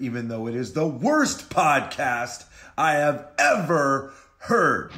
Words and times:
even 0.00 0.28
though 0.28 0.46
it 0.46 0.54
is 0.54 0.72
the 0.72 0.86
worst 0.86 1.50
podcast 1.50 2.44
I 2.76 2.92
have 2.92 3.28
ever 3.38 4.12
heard. 4.38 4.92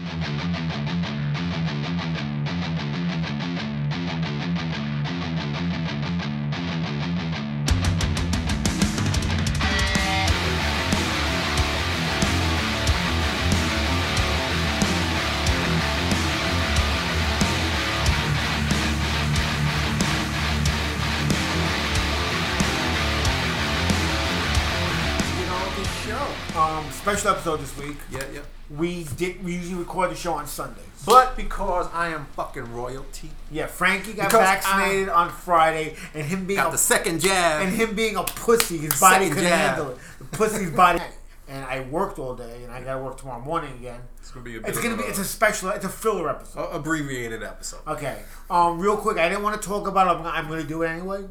Episode 27.33 27.61
this 27.61 27.77
week. 27.79 27.97
Yeah, 28.11 28.21
yeah. 28.33 28.41
We 28.71 29.05
did. 29.17 29.45
We 29.45 29.55
usually 29.55 29.77
record 29.81 30.11
the 30.11 30.15
show 30.15 30.33
on 30.35 30.47
Sundays. 30.47 30.85
But 31.05 31.37
because 31.37 31.89
I 31.93 32.09
am 32.09 32.27
fucking 32.37 32.73
royalty, 32.73 33.31
Yeah, 33.51 33.67
Frankie 33.67 34.13
got 34.13 34.29
Because 34.29 34.41
vaccinated 34.41 35.09
on 35.09 35.31
Friday, 35.31 35.97
and 36.15 36.25
him 36.25 36.47
being 36.47 36.59
got 36.59 36.69
a, 36.69 36.73
the 36.73 36.79
second 36.79 37.21
jab. 37.21 37.63
and 37.63 37.75
him 37.75 37.95
being 37.95 38.17
a 38.17 38.23
pussy, 38.23 38.79
his 38.79 38.99
body 39.01 39.29
couldn't 39.29 39.45
handle 39.45 39.91
it. 39.91 39.99
The 40.19 40.25
pussy's 40.25 40.71
body. 40.71 41.01
And 41.49 41.67
I 41.67 41.81
worked 41.81 42.19
all 42.19 42.35
day, 42.35 42.63
and 42.63 42.73
I 42.73 42.81
got 42.83 42.95
to 42.97 43.03
work 43.05 43.19
tomorrow 43.19 43.41
morning 43.43 43.75
again. 43.75 44.01
it's 44.21 44.31
gonna 44.31 44.45
be 44.45 44.57
a 44.57 44.61
It's 44.61 44.81
gonna 44.81 44.97
be. 44.97 45.03
a- 45.03 45.09
It's 45.09 45.19
a 45.19 45.25
special. 45.25 45.69
It's 45.71 45.85
a 45.85 45.89
filler 45.89 46.31
episode. 46.31 46.71
abbreviated 46.73 47.43
episode. 47.43 47.81
Okay. 47.87 48.23
Um, 48.49 48.79
real 48.79 48.97
quick, 48.97 49.19
I 49.19 49.29
didn't 49.29 49.43
want 49.43 49.61
to 49.61 49.69
talk 49.69 49.87
about 49.87 50.07
it. 50.07 50.11
I'm, 50.11 50.17
gonna- 50.19 50.31
I'm 50.31 50.49
to 50.63 50.67
do 50.67 50.83
it 50.83 50.89
anyway. 50.89 51.25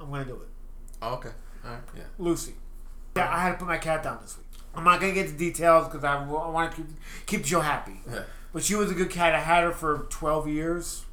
I'm 0.00 0.10
to 0.10 0.24
do 0.24 0.36
it. 0.36 0.48
Oh, 1.02 1.14
okay. 1.14 1.30
All 1.64 1.72
right. 1.72 1.80
Yeah. 1.94 2.04
Lucy. 2.18 2.54
Yeah, 3.16 3.28
I 3.30 3.40
had 3.42 3.52
to 3.52 3.58
put 3.58 3.68
my 3.68 3.76
cat 3.76 4.02
down 4.02 4.20
this 4.22 4.38
week. 4.38 4.46
I'm 4.74 4.84
not 4.84 5.00
gonna 5.00 5.12
get 5.12 5.26
the 5.28 5.36
details 5.36 5.88
because 5.88 6.04
I, 6.04 6.24
want 6.24 6.70
to 6.72 6.76
keep 6.76 6.86
keep 7.26 7.44
Joe 7.44 7.60
happy. 7.60 8.00
Yeah. 8.10 8.22
But 8.52 8.62
she 8.64 8.74
was 8.74 8.90
a 8.90 8.94
good 8.94 9.10
cat. 9.10 9.34
I 9.34 9.40
had 9.40 9.64
her 9.64 9.72
for 9.72 10.06
12 10.10 10.48
years, 10.48 11.04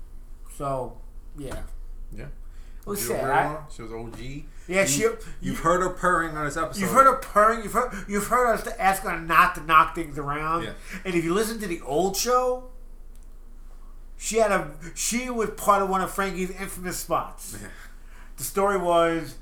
so 0.58 0.98
yeah, 1.38 1.62
Yeah. 2.12 2.26
it 2.26 2.86
was 2.86 3.00
She 3.02 3.10
was 3.10 3.20
sad. 3.20 3.30
I- 3.30 3.60
She 3.72 3.82
was 3.84 3.92
OG. 3.92 4.20
yeah, 4.68 4.82
You, 4.82 4.88
she. 4.88 5.02
You've 5.02 5.28
You, 5.42 5.54
heard 5.56 5.82
her 5.82 5.90
purring 5.90 6.36
on 6.38 6.46
this 6.46 6.58
episode. 6.58 6.82
you've 6.82 6.92
heard 6.92 7.06
her 7.06 7.16
purring. 7.18 7.64
You've 7.64 7.74
heard 7.74 7.94
you've 8.08 8.28
heard 8.28 8.54
us 8.54 8.68
ask 8.80 9.04
her 9.04 9.20
not 9.20 9.56
to 9.56 9.62
knock 9.64 9.96
things 9.96 10.18
around. 10.18 10.64
Yeah. 10.64 10.72
And 11.06 11.14
if 11.16 11.24
you 11.24 11.34
listen 11.34 11.60
to 11.60 11.68
the 11.68 11.82
old 11.82 12.16
show, 12.18 12.70
she 14.18 14.38
had 14.38 14.52
a 14.52 14.72
she 14.96 15.30
was 15.30 15.50
part 15.52 15.82
of 15.82 15.90
one 15.90 16.02
of 16.02 16.12
Frankie's 16.12 16.50
infamous 16.52 16.98
spots. 16.98 17.58
Yeah. 17.62 17.68
The 18.38 18.44
story 18.44 18.78
was 18.78 19.36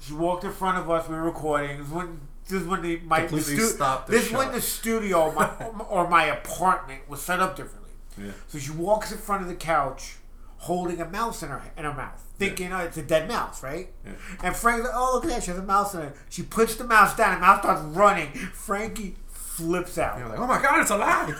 she 0.00 0.12
walked 0.12 0.44
in 0.44 0.52
front 0.52 0.78
of 0.78 0.90
us. 0.90 1.08
We 1.08 1.14
were 1.14 1.22
recording. 1.22 1.78
This 1.78 1.86
is 1.88 1.92
when 1.92 2.20
this 2.48 2.62
is 2.62 2.66
when 2.68 2.82
the 2.82 2.98
my 3.04 3.26
the 3.26 3.40
stu- 3.40 3.60
stopped 3.60 4.08
This 4.08 4.26
is 4.26 4.32
when 4.32 4.52
the 4.52 4.60
studio 4.60 5.32
my, 5.32 5.50
or 5.88 6.08
my 6.08 6.24
apartment 6.24 7.08
was 7.08 7.20
set 7.22 7.40
up 7.40 7.56
differently. 7.56 7.90
Yeah. 8.18 8.30
So 8.48 8.58
she 8.58 8.70
walks 8.72 9.12
in 9.12 9.18
front 9.18 9.42
of 9.42 9.48
the 9.48 9.54
couch, 9.54 10.16
holding 10.58 11.00
a 11.00 11.08
mouse 11.08 11.42
in 11.42 11.48
her 11.50 11.62
in 11.76 11.84
her 11.84 11.92
mouth, 11.94 12.22
thinking 12.38 12.72
oh, 12.72 12.78
it's 12.78 12.96
a 12.96 13.02
dead 13.02 13.28
mouse, 13.28 13.62
right? 13.62 13.88
Yeah. 14.04 14.12
And 14.42 14.56
Frank's 14.56 14.84
like, 14.84 14.94
"Oh, 14.94 15.12
look 15.14 15.24
at 15.24 15.30
that! 15.30 15.42
She 15.42 15.50
has 15.50 15.58
a 15.58 15.62
mouse 15.62 15.94
in 15.94 16.02
it." 16.02 16.16
She 16.30 16.42
puts 16.42 16.76
the 16.76 16.84
mouse 16.84 17.16
down, 17.16 17.32
and 17.34 17.42
the 17.42 17.46
mouse 17.46 17.60
starts 17.60 17.82
running. 17.96 18.28
Frankie 18.32 19.16
flips 19.28 19.98
out. 19.98 20.18
You're 20.18 20.28
like, 20.28 20.38
oh 20.38 20.46
my 20.46 20.60
god, 20.62 20.80
it's 20.82 20.90
alive. 20.90 21.34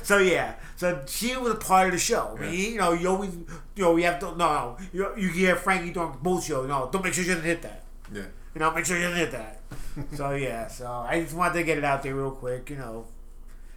so 0.02 0.18
yeah, 0.18 0.54
so 0.76 1.02
she 1.06 1.36
was 1.36 1.52
a 1.52 1.56
part 1.56 1.86
of 1.86 1.92
the 1.92 1.98
show. 1.98 2.34
I 2.36 2.40
mean, 2.40 2.52
Yeah. 2.52 2.58
you 2.68 2.78
know, 2.78 2.92
you 2.92 3.08
always, 3.08 3.34
you 3.76 3.82
know, 3.84 3.92
we 3.92 4.02
have 4.04 4.18
to 4.20 4.26
no, 4.26 4.36
no. 4.36 4.78
You, 4.92 5.12
you 5.16 5.28
hear 5.28 5.56
Frankie 5.56 5.90
doing 5.92 6.14
bullshit. 6.22 6.56
No, 6.66 6.88
don't 6.92 7.02
make 7.04 7.14
sure 7.14 7.24
she 7.24 7.30
doesn't 7.30 7.44
hit 7.44 7.62
that. 7.62 7.82
yeah. 8.12 8.22
You 8.58 8.64
know, 8.64 8.72
make 8.72 8.86
sure 8.86 9.00
doesn't 9.00 9.16
hit 9.16 9.30
that. 9.30 9.60
so 10.16 10.32
yeah, 10.34 10.66
so 10.66 10.90
I 10.90 11.20
just 11.20 11.32
wanted 11.32 11.54
to 11.54 11.62
get 11.62 11.78
it 11.78 11.84
out 11.84 12.02
there 12.02 12.12
real 12.16 12.32
quick. 12.32 12.70
You 12.70 12.76
know, 12.76 13.06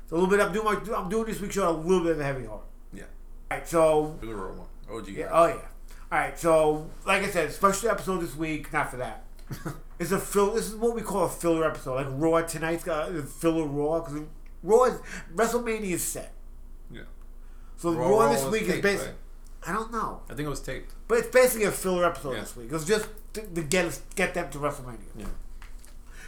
so 0.10 0.16
a 0.16 0.18
little 0.18 0.28
bit. 0.28 0.40
I'm 0.44 0.52
doing 0.52 0.66
my, 0.66 0.96
I'm 0.98 1.08
doing 1.08 1.26
this 1.26 1.40
week's 1.40 1.54
show 1.54 1.70
a 1.70 1.72
little 1.72 2.02
bit 2.02 2.14
of 2.14 2.20
a 2.20 2.24
heavy 2.24 2.48
heart. 2.48 2.64
Yeah. 2.92 3.04
All 3.52 3.58
right, 3.60 3.68
so 3.68 4.18
real 4.22 4.38
one. 4.56 4.68
OG. 4.92 5.10
yeah, 5.10 5.30
oh 5.32 5.46
yeah. 5.46 5.54
All 6.12 6.18
right, 6.18 6.40
so 6.40 6.90
like 7.06 7.22
I 7.22 7.30
said, 7.30 7.52
special 7.52 7.90
episode 7.90 8.22
this 8.22 8.36
week. 8.36 8.74
Not 8.74 8.90
for 8.90 8.98
that. 8.98 9.24
It's 10.00 10.12
a 10.12 10.18
fill. 10.18 10.56
This 10.56 10.68
is 10.68 10.76
what 10.76 10.96
we 10.96 11.04
call 11.04 11.26
a 11.26 11.30
filler 11.30 11.64
episode. 11.64 11.94
Like 11.94 12.08
Raw 12.10 12.42
tonight's 12.42 12.84
got 12.84 13.12
a 13.12 13.22
filler 13.22 13.68
Raw 13.68 14.00
because 14.00 14.24
Raw 14.64 14.86
is 14.86 15.00
WrestleMania 15.36 15.92
is 15.92 16.04
set. 16.04 16.34
yeah. 16.92 17.02
So 17.78 17.92
Raw- 17.92 18.10
Raw, 18.10 18.20
Raw 18.26 18.32
this 18.34 18.44
week 18.46 18.64
is 18.64 18.82
basically. 18.82 19.14
I 19.68 19.72
don't 19.72 19.92
know, 19.92 20.22
I 20.30 20.34
think 20.34 20.48
it 20.48 20.50
was 20.50 20.62
taped. 20.62 20.94
but 21.08 21.20
it's 21.20 21.28
basically 21.28 21.66
a 21.66 21.72
filler 21.72 22.06
episode 22.06 22.34
Yeah. 22.34 22.40
this 22.42 22.56
week. 22.56 22.72
It's 22.72 22.86
just 22.86 23.08
to, 23.34 23.42
to 23.42 23.62
get 23.62 23.86
us 23.86 24.02
get 24.16 24.34
them 24.34 24.50
to 24.52 24.58
WrestleMania. 24.58 24.98
Yeah. 25.16 25.26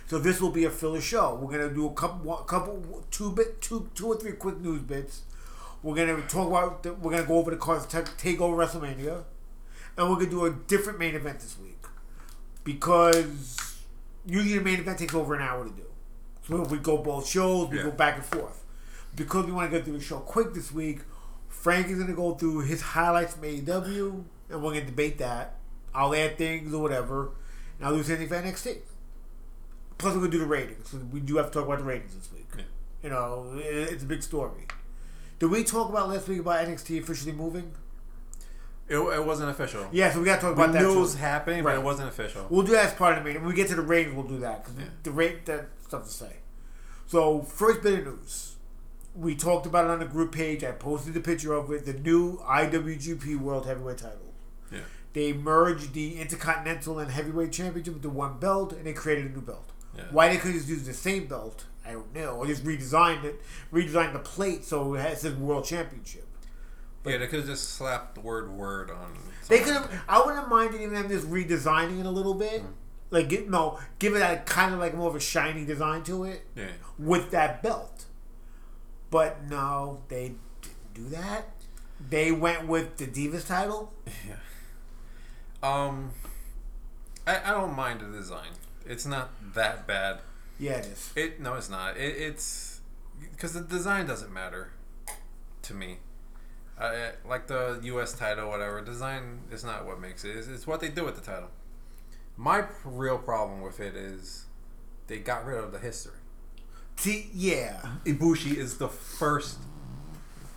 So 0.07 0.19
this 0.19 0.39
will 0.41 0.51
be 0.51 0.65
a 0.65 0.69
filler 0.69 1.01
show. 1.01 1.35
We're 1.35 1.51
gonna 1.51 1.73
do 1.73 1.87
a 1.87 1.93
couple, 1.93 2.19
one, 2.29 2.43
couple, 2.45 3.03
two 3.09 3.31
bit, 3.31 3.61
two, 3.61 3.89
two 3.95 4.07
or 4.07 4.17
three 4.17 4.33
quick 4.33 4.59
news 4.59 4.81
bits. 4.81 5.21
We're 5.81 5.95
gonna 5.95 6.21
talk 6.27 6.47
about. 6.47 6.83
The, 6.83 6.93
we're 6.93 7.11
gonna 7.11 7.25
go 7.25 7.37
over 7.39 7.49
the 7.51 7.57
cards, 7.57 7.85
to 7.87 8.03
take 8.17 8.39
over 8.39 8.55
WrestleMania, 8.55 9.23
and 9.97 10.09
we're 10.09 10.15
gonna 10.17 10.29
do 10.29 10.45
a 10.45 10.51
different 10.51 10.99
main 10.99 11.15
event 11.15 11.39
this 11.39 11.57
week 11.59 11.83
because 12.63 13.75
usually 14.25 14.57
the 14.57 14.63
main 14.63 14.79
event 14.79 14.99
takes 14.99 15.13
over 15.13 15.33
an 15.35 15.41
hour 15.41 15.63
to 15.65 15.71
do. 15.71 15.83
So 16.47 16.61
if 16.61 16.71
we 16.71 16.77
go 16.77 16.97
both 16.97 17.27
shows, 17.27 17.69
we 17.69 17.77
Yeah. 17.77 17.83
go 17.85 17.91
back 17.91 18.15
and 18.15 18.25
forth. 18.25 18.63
Because 19.15 19.45
we 19.45 19.51
want 19.51 19.69
to 19.71 19.77
get 19.77 19.85
through 19.85 19.97
the 19.97 20.03
show 20.03 20.19
quick 20.19 20.53
this 20.53 20.71
week, 20.71 20.99
Frank 21.63 21.87
is 21.87 21.97
gonna 21.97 22.11
go 22.13 22.33
through 22.35 22.59
his 22.63 22.81
highlights 22.81 23.35
from 23.35 23.43
AEW, 23.45 24.25
and 24.49 24.61
we're 24.61 24.73
gonna 24.73 24.85
debate 24.85 25.17
that. 25.19 25.55
I'll 25.95 26.13
add 26.13 26.37
things 26.37 26.73
or 26.73 26.81
whatever, 26.81 27.29
and 27.79 27.87
I'll 27.87 27.95
do 27.95 28.03
something 28.03 28.27
for 28.27 28.35
NXT. 28.35 28.79
Plus, 29.97 30.13
we're 30.13 30.19
gonna 30.19 30.31
do 30.31 30.39
the 30.39 30.45
ratings. 30.45 30.93
We 31.13 31.21
do 31.21 31.37
have 31.37 31.45
to 31.47 31.51
talk 31.53 31.65
about 31.65 31.77
the 31.77 31.85
ratings 31.85 32.15
this 32.15 32.29
week. 32.33 32.47
Yeah. 32.57 32.63
You 33.01 33.09
know, 33.11 33.53
it's 33.55 34.03
a 34.03 34.05
big 34.05 34.21
story. 34.23 34.67
Did 35.39 35.51
we 35.51 35.63
talk 35.63 35.87
about 35.89 36.09
last 36.09 36.27
week 36.27 36.39
about 36.41 36.65
NXT 36.67 37.01
officially 37.01 37.31
moving? 37.31 37.71
It, 38.89 38.97
it 38.97 39.25
wasn't 39.25 39.49
official. 39.49 39.87
Yeah, 39.93 40.11
so 40.11 40.19
we 40.19 40.25
got 40.25 40.35
to 40.35 40.41
talk 40.41 40.57
We 40.57 40.63
about 40.65 40.73
that. 40.73 40.81
News 40.81 40.91
it 40.91 40.95
too. 40.95 40.99
was 40.99 41.15
happening, 41.15 41.63
but 41.63 41.69
Right. 41.69 41.77
it 41.79 41.83
wasn't 41.83 42.09
official. 42.09 42.45
We'll 42.49 42.65
do 42.65 42.73
that 42.73 42.87
as 42.87 42.93
part 42.93 43.17
of 43.17 43.23
the 43.23 43.29
meeting. 43.29 43.41
When 43.41 43.49
we 43.51 43.55
get 43.55 43.69
to 43.69 43.75
the 43.75 43.81
ratings, 43.81 44.13
we'll 44.15 44.25
do 44.27 44.39
that 44.39 44.65
because 44.65 44.77
Yeah. 44.79 44.89
the 45.03 45.11
rate 45.11 45.45
that 45.45 45.69
stuff 45.87 46.03
to 46.03 46.11
say. 46.11 46.37
So 47.07 47.41
first 47.43 47.81
bit 47.81 47.99
of 47.99 48.05
news, 48.19 48.52
we 49.15 49.35
talked 49.35 49.65
about 49.65 49.85
it 49.85 49.91
on 49.91 49.99
the 49.99 50.05
group 50.05 50.31
page. 50.31 50.63
I 50.63 50.71
posted 50.71 51.13
the 51.13 51.19
picture 51.21 51.53
of 51.53 51.71
it. 51.71 51.85
The 51.85 51.93
new 51.93 52.37
IWGP 52.39 53.39
World 53.39 53.65
Heavyweight 53.65 53.97
Title. 53.99 54.33
Yeah. 54.71 54.79
They 55.13 55.33
merged 55.33 55.93
the 55.93 56.19
Intercontinental 56.19 56.99
and 56.99 57.11
Heavyweight 57.11 57.51
Championship 57.51 57.95
into 57.95 58.09
one 58.09 58.39
belt, 58.39 58.73
and 58.73 58.85
they 58.85 58.93
created 58.93 59.25
a 59.25 59.29
new 59.29 59.41
belt. 59.41 59.69
Yeah. 59.95 60.05
Why 60.11 60.29
they 60.29 60.37
couldn't 60.37 60.57
just 60.57 60.67
use 60.69 60.83
the 60.85 60.93
same 60.93 61.27
belt, 61.27 61.65
I 61.85 61.91
don't 61.91 62.13
know. 62.15 62.37
Or 62.37 62.47
just 62.47 62.63
redesigned 62.63 63.23
it, 63.23 63.39
redesigned 63.71 64.13
the 64.13 64.19
plate 64.19 64.63
so 64.65 64.95
it 64.95 65.01
has 65.01 65.21
says 65.21 65.35
World 65.35 65.65
Championship. 65.65 66.27
yeah, 67.05 67.17
they 67.17 67.27
could 67.27 67.39
have 67.41 67.47
just 67.47 67.69
slapped 67.71 68.15
the 68.15 68.21
word 68.21 68.49
"word" 68.51 68.89
on. 68.89 69.15
They 69.49 69.59
could 69.59 69.73
have. 69.73 69.91
I 70.07 70.25
wouldn't 70.25 70.49
minded 70.49 70.81
even 70.81 70.93
them 70.95 71.09
just 71.09 71.29
redesigning 71.29 71.99
it 71.99 72.05
a 72.07 72.09
little 72.09 72.33
bit. 72.33 72.61
Mm-hmm. 72.61 72.71
Like, 73.11 73.29
get, 73.29 73.47
no, 73.47 73.77
give 73.99 74.15
it 74.15 74.21
a 74.21 74.41
kind 74.45 74.73
of 74.73 74.79
like 74.79 74.95
more 74.95 75.07
of 75.09 75.15
a 75.15 75.19
shiny 75.19 75.65
design 75.65 76.01
to 76.05 76.23
it 76.23 76.47
Yeah. 76.55 76.69
with 76.97 77.29
that 77.29 77.61
belt. 77.61 78.05
But 79.13 79.47
no, 79.47 80.01
they 80.07 80.33
didn't 80.63 80.95
do 80.95 81.09
that. 81.09 81.49
They 82.09 82.31
went 82.31 82.67
with 82.67 82.97
the 82.97 83.05
Divas 83.05 83.47
title. 83.47 83.93
Yeah. 84.27 84.37
Um, 85.61 86.13
I, 87.27 87.39
I 87.45 87.51
don't 87.51 87.75
mind 87.75 88.01
the 88.01 88.07
design. 88.07 88.49
It's 88.87 89.05
not 89.05 89.29
that 89.53 89.85
bad. 89.85 90.21
Yeah, 90.59 90.77
it 90.77 90.87
is. 90.87 91.13
It 91.15 91.39
no, 91.39 91.53
it's 91.53 91.69
not. 91.69 91.95
It, 91.95 92.17
it's 92.17 92.81
because 93.19 93.53
the 93.53 93.61
design 93.61 94.07
doesn't 94.07 94.33
matter 94.33 94.71
to 95.61 95.75
me. 95.75 95.97
I, 96.79 97.11
like 97.23 97.45
the 97.45 97.79
U.S. 97.83 98.13
title, 98.13 98.49
whatever. 98.49 98.81
Design 98.81 99.41
is 99.51 99.63
not 99.63 99.85
what 99.85 100.01
makes 100.01 100.25
it. 100.25 100.35
It's, 100.35 100.47
it's 100.47 100.65
what 100.65 100.79
they 100.79 100.89
do 100.89 101.05
with 101.05 101.13
the 101.13 101.21
title. 101.21 101.51
My 102.35 102.65
real 102.83 103.19
problem 103.19 103.61
with 103.61 103.79
it 103.79 103.95
is 103.95 104.45
they 105.05 105.19
got 105.19 105.45
rid 105.45 105.63
of 105.63 105.71
the 105.71 105.77
history. 105.77 106.17
See, 106.95 107.29
yeah. 107.33 107.81
Ibushi 108.05 108.55
is 108.55 108.77
the 108.77 108.87
first. 108.87 109.57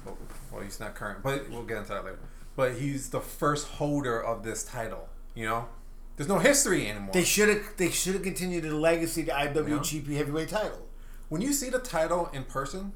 Well, 0.05 0.19
well, 0.53 0.63
he's 0.63 0.79
not 0.79 0.95
current, 0.95 1.23
but 1.23 1.51
we'll 1.51 1.65
get 1.65 1.79
into 1.79 1.91
that 1.91 2.05
later. 2.05 2.19
But 2.55 2.75
he's 2.75 3.11
the 3.11 3.21
first 3.21 3.67
holder 3.69 4.23
of 4.23 4.43
this 4.45 4.65
title. 4.65 5.09
You 5.35 5.47
know, 5.47 5.69
there's 6.17 6.29
no 6.29 6.39
history 6.39 6.89
anymore. 6.89 7.13
They 7.13 7.25
should 7.25 7.49
have. 7.49 7.77
They 7.77 7.91
should 7.91 8.15
have 8.15 8.23
continued 8.23 8.65
the 8.65 8.75
legacy 8.75 9.23
of 9.23 9.27
the 9.27 9.33
IWGP 9.33 10.17
Heavyweight 10.17 10.49
title. 10.49 10.87
when 11.29 11.43
you 11.43 11.53
see 11.53 11.69
the 11.71 11.79
title 11.79 12.31
in 12.33 12.45
person, 12.45 12.93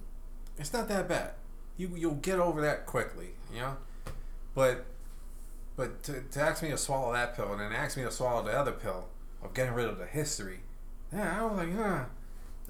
it's 0.59 0.73
not 0.73 0.89
that 0.89 1.09
bad. 1.09 1.33
You 1.77 1.91
you'll 1.97 2.15
get 2.15 2.39
over 2.39 2.61
that 2.63 2.87
quickly, 2.87 3.31
you 3.53 3.61
know. 3.61 3.77
But 4.55 4.85
but 5.77 6.03
to, 6.05 6.21
to 6.33 6.41
ask 6.41 6.63
me 6.63 6.71
to 6.71 6.79
swallow 6.79 7.13
that 7.13 7.35
pill 7.37 7.53
and 7.53 7.61
then 7.61 7.73
ask 7.73 7.97
me 7.97 8.03
to 8.05 8.11
swallow 8.11 8.43
the 8.43 8.53
other 8.53 8.73
pill 8.73 9.09
of 9.43 9.55
getting 9.55 9.75
rid 9.75 9.89
of 9.89 9.99
the 9.99 10.07
history, 10.07 10.61
yeah, 11.13 11.41
I 11.41 11.45
was 11.45 11.57
like, 11.59 11.75
huh. 11.77 12.05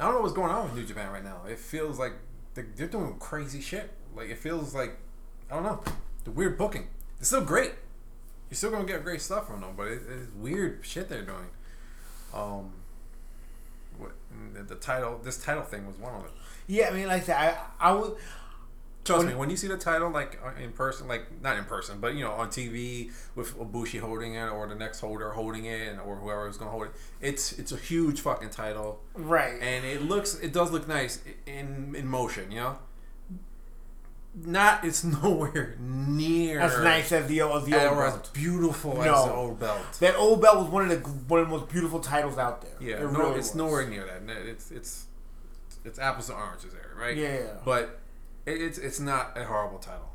I 0.00 0.05
don't 0.05 0.14
know 0.14 0.20
what's 0.23 0.32
going 0.32 0.50
on 0.50 0.64
with 0.64 0.75
New 0.75 0.85
Japan 0.87 1.11
right 1.12 1.23
now. 1.25 1.43
It 1.49 1.58
feels 1.58 1.99
like 1.99 2.14
they- 2.55 2.62
they're 2.75 2.87
doing 2.87 3.19
crazy 3.19 3.61
shit. 3.61 3.93
Like 4.14 4.29
it 4.31 4.38
feels 4.38 4.75
like 4.75 4.97
I 5.50 5.55
don't 5.55 5.62
know 5.64 5.82
the 6.25 6.31
weird 6.31 6.56
booking. 6.58 6.88
It's 7.19 7.29
still 7.29 7.44
great. 7.44 7.75
You're 8.49 8.56
still 8.56 8.70
gonna 8.70 8.85
get 8.85 9.05
great 9.05 9.20
stuff 9.20 9.47
from 9.47 9.61
them, 9.61 9.75
but 9.76 9.87
it, 9.88 10.02
it's 10.08 10.32
weird 10.35 10.81
shit 10.82 11.08
they're 11.08 11.23
doing. 11.23 11.49
Um, 12.35 12.73
what, 13.99 14.12
the, 14.55 14.62
the 14.62 14.75
title, 14.76 15.20
this 15.23 15.37
title 15.43 15.62
thing 15.62 15.87
was 15.87 15.97
one 15.99 16.14
of 16.14 16.23
them. 16.23 16.32
Yeah, 16.67 16.88
I 16.88 16.93
mean, 16.93 17.08
like 17.08 17.23
I 17.23 17.25
said, 17.25 17.37
I, 17.37 17.88
I 17.88 17.93
would. 17.93 18.17
Trust 19.02 19.20
When- 19.25 19.29
me, 19.29 19.35
when 19.35 19.50
you 19.50 19.56
see 19.56 19.67
the 19.67 19.79
title 19.79 20.11
like 20.11 20.38
uh, 20.44 20.50
in 20.62 20.73
person, 20.73 21.08
like 21.08 21.41
not 21.43 21.56
in 21.56 21.64
person, 21.64 22.00
but 22.00 22.14
you 22.14 22.23
know 22.25 22.32
on 22.32 22.49
TV 22.49 23.11
with 23.35 23.56
Ibushi 23.58 23.99
holding 24.00 24.35
it 24.35 24.49
or 24.49 24.67
the 24.69 24.75
next 24.75 25.00
holder 25.00 25.31
holding 25.31 25.64
it 25.64 25.99
or 26.05 26.17
whoever 26.17 26.47
is 26.49 26.58
gonna 26.58 26.70
hold 26.70 26.85
it, 26.85 26.91
it's 27.20 27.52
it's 27.58 27.73
a 27.73 27.76
huge 27.79 28.20
fucking 28.20 28.50
title, 28.50 29.00
Right. 29.14 29.55
and 29.62 29.87
it 29.87 30.02
looks 30.02 30.35
it 30.35 30.52
does 30.52 30.70
look 30.70 30.87
nice 30.87 31.20
in 31.47 31.94
in 31.97 32.06
motion, 32.06 32.50
you 32.52 32.61
know. 32.61 32.79
Not 34.35 34.85
it's 34.85 35.02
nowhere 35.23 35.76
near 35.81 36.61
as 36.61 36.79
nice 36.85 37.11
as 37.11 37.26
the 37.26 37.41
as 37.41 37.64
the 37.64 37.75
old 37.88 37.97
or 37.99 38.05
as 38.06 38.12
belt. 38.12 38.31
beautiful 38.32 39.02
as 39.02 39.25
the 39.25 39.32
old 39.32 39.58
belt. 39.58 39.81
That 40.00 40.14
old 40.17 40.41
belt 40.43 40.58
was 40.58 40.69
one 40.69 40.91
of 40.91 40.91
the 40.91 41.08
one 41.26 41.41
of 41.41 41.49
the 41.49 41.56
most 41.56 41.69
beautiful 41.70 42.00
titles 42.00 42.38
out 42.38 42.61
there. 42.62 42.76
Yeah, 42.81 42.97
It 42.97 43.00
no, 43.12 43.19
really 43.19 43.38
it's 43.38 43.49
was. 43.49 43.55
nowhere 43.56 43.88
near 43.88 44.05
that. 44.06 44.23
It's 44.47 44.70
it's 44.70 45.06
it's 45.85 45.99
apples 45.99 46.26
to 46.29 46.35
oranges 46.35 46.73
there, 46.75 46.91
right? 46.97 47.17
Yeah. 47.17 47.55
But 47.64 48.00
it's 48.46 48.78
it's 48.78 49.00
not 49.00 49.37
a 49.37 49.44
horrible 49.44 49.78
title. 49.78 50.12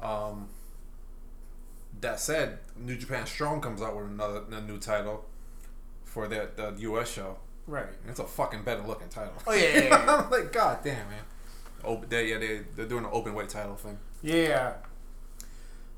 Um. 0.00 0.48
That 2.02 2.20
said, 2.20 2.58
New 2.76 2.96
Japan 2.96 3.24
Strong 3.24 3.62
comes 3.62 3.80
out 3.80 3.96
with 3.96 4.06
another 4.06 4.42
a 4.52 4.60
new 4.60 4.78
title 4.78 5.24
for 6.04 6.28
the 6.28 6.50
the 6.54 6.74
U.S. 6.80 7.10
show. 7.10 7.38
Right. 7.66 7.86
And 8.02 8.10
it's 8.10 8.20
a 8.20 8.24
fucking 8.24 8.62
better 8.62 8.82
looking 8.82 9.08
title. 9.08 9.32
Oh, 9.46 9.52
yeah, 9.52 9.62
yeah, 9.62 9.80
yeah. 9.84 10.24
I'm 10.24 10.30
like, 10.30 10.52
god 10.52 10.78
damn, 10.84 11.08
man. 11.08 11.22
Oh, 11.84 12.02
they, 12.08 12.30
yeah, 12.30 12.38
they 12.38 12.60
they're 12.76 12.86
doing 12.86 13.04
an 13.04 13.10
open 13.12 13.34
weight 13.34 13.48
title 13.48 13.76
thing. 13.76 13.98
Yeah. 14.22 14.74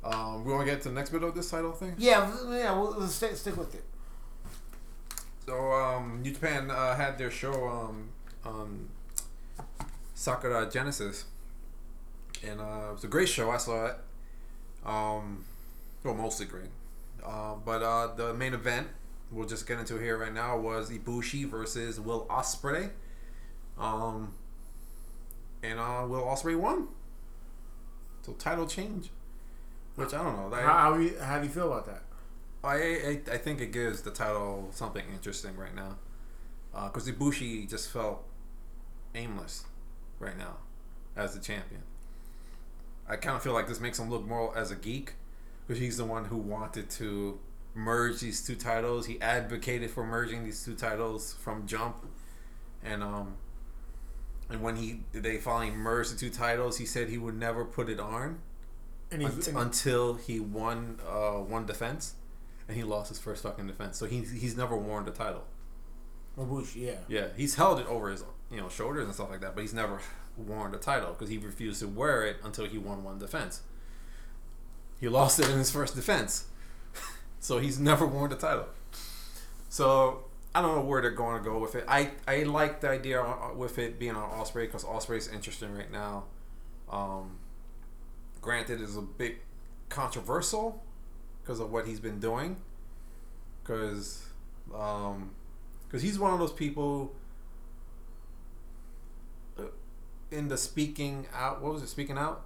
Um, 0.05 0.45
we 0.45 0.53
want 0.53 0.67
to 0.67 0.73
get 0.73 0.83
to 0.83 0.89
the 0.89 0.95
next 0.95 1.11
bit 1.11 1.23
of 1.23 1.35
this 1.35 1.51
title 1.51 1.73
thing. 1.73 1.95
Yeah. 1.99 2.31
Yeah. 2.49 2.79
We'll, 2.79 2.95
we'll 2.97 3.09
stick 3.09 3.37
stick 3.37 3.57
with 3.57 3.75
it. 3.75 3.85
So 5.47 5.73
um, 5.73 6.21
New 6.23 6.33
Japan 6.33 6.71
uh, 6.71 6.95
had 6.95 7.19
their 7.19 7.31
show 7.31 7.69
um, 7.69 8.09
on 8.45 8.89
Sakura 10.19 10.69
Genesis, 10.69 11.27
and 12.45 12.61
uh, 12.61 12.89
it 12.91 12.93
was 12.95 13.05
a 13.05 13.07
great 13.07 13.29
show. 13.29 13.53
I 13.53 13.57
saw 13.57 13.87
it. 13.87 13.97
Um, 14.85 15.45
well, 16.03 16.15
mostly 16.15 16.45
great. 16.45 16.71
Uh, 17.25 17.55
but 17.65 17.85
uh, 17.85 18.09
the 18.17 18.35
main 18.35 18.53
event 18.53 18.89
we'll 19.31 19.47
just 19.47 19.69
get 19.69 19.79
into 19.79 19.97
here 19.97 20.19
right 20.19 20.35
now 20.35 20.59
was 20.59 20.91
Ibushi 20.91 21.49
versus 21.49 22.01
Will 22.01 22.27
Ospreay. 22.29 22.91
Um, 23.79 24.33
and 25.63 25.79
uh, 25.79 26.05
Will 26.09 26.23
Ospreay 26.23 26.59
won. 26.59 26.89
So 28.23 28.33
title 28.33 28.67
change, 28.67 29.11
which 29.95 30.13
I 30.15 30.25
don't 30.25 30.37
know. 30.37 30.49
Like, 30.49 30.65
How, 30.65 30.79
how, 30.79 30.99
you, 30.99 31.17
how 31.21 31.39
do 31.39 31.45
you 31.45 31.53
feel 31.53 31.73
about 31.73 31.87
that? 31.87 32.03
I, 32.65 32.75
I 32.75 33.35
I 33.35 33.39
think 33.39 33.61
it 33.61 33.71
gives 33.73 34.03
the 34.03 34.11
title 34.11 34.71
something 34.73 35.05
interesting 35.13 35.57
right 35.57 35.77
now, 35.77 35.97
because 36.73 37.09
Ibushi 37.09 37.71
just 37.71 37.89
felt 37.89 38.25
aimless 39.15 39.65
right 40.19 40.37
now 40.37 40.57
as 41.17 41.35
the 41.35 41.41
champion. 41.41 41.83
I 43.09 43.17
kind 43.17 43.37
of 43.37 43.43
feel 43.43 43.55
like 43.55 43.67
this 43.69 43.81
makes 43.81 43.99
him 43.99 44.11
look 44.11 44.25
more 44.27 44.57
as 44.57 44.71
a 44.71 44.77
geek, 44.77 45.15
because 45.67 45.81
he's 45.81 45.97
the 45.97 46.05
one 46.05 46.27
who 46.27 46.37
wanted 46.37 46.91
to 46.91 47.39
merge 47.75 48.21
these 48.21 48.45
two 48.47 48.55
titles. 48.55 49.07
He 49.07 49.21
advocated 49.21 49.91
for 49.91 50.05
merging 50.05 50.45
these 50.45 50.65
two 50.65 50.75
titles 50.75 51.33
from 51.35 51.67
jump, 51.67 52.07
and 52.85 53.03
um, 53.03 53.37
and 54.51 54.63
when 54.63 54.77
he 54.77 55.01
they 55.13 55.39
finally 55.39 55.71
merged 55.75 56.15
the 56.15 56.19
two 56.19 56.31
titles, 56.31 56.79
he 56.79 56.87
said 56.87 57.09
he 57.09 57.19
would 57.19 57.37
never 57.37 57.65
put 57.65 57.89
it 57.89 58.01
on 58.01 58.41
And 59.11 59.23
he's, 59.23 59.49
unt- 59.49 59.57
until 59.57 60.15
he 60.15 60.39
won 60.41 60.99
uh, 61.09 61.33
one 61.39 61.65
defense, 61.67 62.15
and 62.67 62.77
he 62.77 62.83
lost 62.83 63.09
his 63.09 63.19
first 63.19 63.43
fucking 63.43 63.67
defense. 63.67 63.97
So 63.99 64.07
he's 64.07 64.31
he's 64.33 64.57
never 64.57 64.77
worn 64.77 65.05
the 65.07 65.13
title. 65.13 65.45
Ibushi, 66.39 66.77
yeah. 66.77 66.95
Yeah, 67.09 67.27
he's 67.37 67.55
held 67.57 67.81
it 67.81 67.87
over 67.87 68.11
his 68.11 68.23
you 68.51 68.59
know 68.59 68.69
shoulders 68.69 69.05
and 69.05 69.15
stuff 69.15 69.31
like 69.31 69.41
that, 69.41 69.55
but 69.55 69.63
he's 69.63 69.75
never 69.75 70.01
worn 70.37 70.73
the 70.73 70.79
title 70.79 71.11
because 71.13 71.29
he 71.29 71.39
refused 71.39 71.81
to 71.81 71.89
wear 71.89 72.25
it 72.25 72.37
until 72.45 72.67
he 72.67 72.79
won 72.79 73.05
one 73.05 73.19
defense. 73.19 73.63
He 75.01 75.09
lost 75.09 75.39
it 75.39 75.49
in 75.49 75.59
his 75.59 75.71
first 75.71 75.95
defense, 75.95 76.47
so 77.41 77.59
he's 77.59 77.79
never 77.79 78.07
worn 78.07 78.31
the 78.31 78.37
title. 78.37 78.67
So 79.69 80.25
I 80.55 80.63
don't 80.63 80.77
know 80.77 80.83
where 80.83 81.01
they're 81.03 81.11
going 81.11 81.39
to 81.39 81.45
go 81.45 81.59
with 81.59 81.75
it. 81.75 81.85
I 81.87 82.11
I 82.27 82.43
like 82.45 82.81
the 82.81 82.89
idea 82.89 83.23
uh, 83.23 83.55
with 83.55 83.79
it 83.79 83.99
being 83.99 84.17
on 84.17 84.31
Ospreay 84.31 84.63
because 84.63 84.85
Ospreay's 84.85 85.29
interesting 85.29 85.75
right 85.75 85.91
now. 85.91 86.25
Um, 86.91 87.39
granted, 88.41 88.81
is 88.81 88.97
a 88.97 89.03
bit 89.03 89.37
controversial 89.89 90.83
because 91.43 91.61
of 91.61 91.71
what 91.71 91.87
he's 91.87 92.01
been 92.01 92.19
doing. 92.21 92.57
Because, 93.63 94.27
um, 94.75 95.31
because 95.87 96.03
he's 96.03 96.19
one 96.19 96.33
of 96.33 96.39
those 96.39 96.53
people 96.53 97.15
uh, 99.59 99.63
in 100.31 100.49
the 100.49 100.57
speaking 100.57 101.27
out. 101.35 101.63
What 101.63 101.73
was 101.73 101.83
it? 101.83 101.89
Speaking 101.89 102.19
out. 102.19 102.43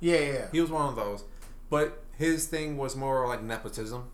Yeah, 0.00 0.18
yeah. 0.18 0.46
He 0.52 0.60
was 0.60 0.70
one 0.70 0.88
of 0.88 0.96
those, 0.96 1.24
but 1.70 2.02
his 2.16 2.46
thing 2.46 2.76
was 2.76 2.96
more 2.96 3.26
like 3.26 3.42
nepotism. 3.42 4.10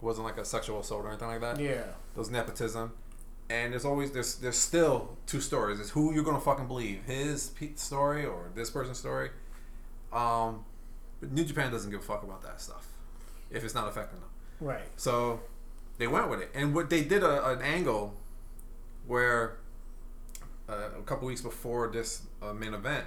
It 0.00 0.04
wasn't 0.04 0.26
like 0.26 0.36
a 0.36 0.44
sexual 0.44 0.80
assault 0.80 1.04
or 1.04 1.08
anything 1.08 1.28
like 1.28 1.40
that. 1.40 1.60
Yeah. 1.60 1.70
It 1.70 2.18
was 2.18 2.30
nepotism, 2.30 2.92
and 3.48 3.72
there's 3.72 3.84
always 3.84 4.10
there's 4.12 4.36
there's 4.36 4.56
still 4.56 5.16
two 5.26 5.40
stories. 5.40 5.80
It's 5.80 5.90
who 5.90 6.12
you're 6.12 6.24
gonna 6.24 6.40
fucking 6.40 6.66
believe, 6.66 7.02
his 7.04 7.52
story 7.76 8.24
or 8.24 8.50
this 8.54 8.70
person's 8.70 8.98
story. 8.98 9.30
Um, 10.12 10.64
but 11.20 11.32
New 11.32 11.44
Japan 11.44 11.72
doesn't 11.72 11.90
give 11.90 12.00
a 12.00 12.04
fuck 12.04 12.22
about 12.22 12.42
that 12.42 12.60
stuff 12.60 12.86
if 13.50 13.64
it's 13.64 13.74
not 13.74 13.88
affecting 13.88 14.20
them. 14.20 14.28
Right. 14.60 14.88
So 14.96 15.40
they 15.98 16.06
went 16.06 16.28
with 16.28 16.40
it, 16.40 16.50
and 16.54 16.74
what 16.74 16.90
they 16.90 17.02
did 17.02 17.22
a, 17.22 17.48
an 17.48 17.62
angle 17.62 18.14
where 19.06 19.58
uh, 20.68 20.88
a 20.98 21.02
couple 21.02 21.26
weeks 21.28 21.40
before 21.42 21.88
this 21.88 22.22
uh, 22.42 22.52
main 22.52 22.74
event, 22.74 23.04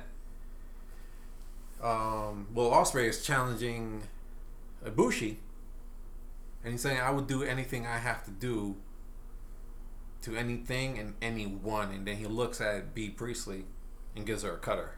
um, 1.82 2.48
Will 2.54 2.72
Ospreay 2.72 3.08
is 3.08 3.24
challenging 3.24 4.04
Ibushi, 4.86 5.38
and 6.64 6.74
he's 6.74 6.82
saying, 6.82 7.00
"I 7.00 7.12
would 7.12 7.28
do 7.28 7.44
anything 7.44 7.86
I 7.88 7.98
have 7.98 8.24
to 8.26 8.32
do 8.32 8.76
to 10.22 10.36
anything 10.36 10.98
and 11.00 11.16
anyone," 11.22 11.92
and 11.92 12.06
then 12.06 12.18
he 12.18 12.26
looks 12.26 12.60
at 12.62 12.94
Bea 12.94 13.10
Priestley 13.10 13.66
and 14.16 14.26
gives 14.26 14.44
her 14.44 14.54
a 14.54 14.58
cutter. 14.58 14.92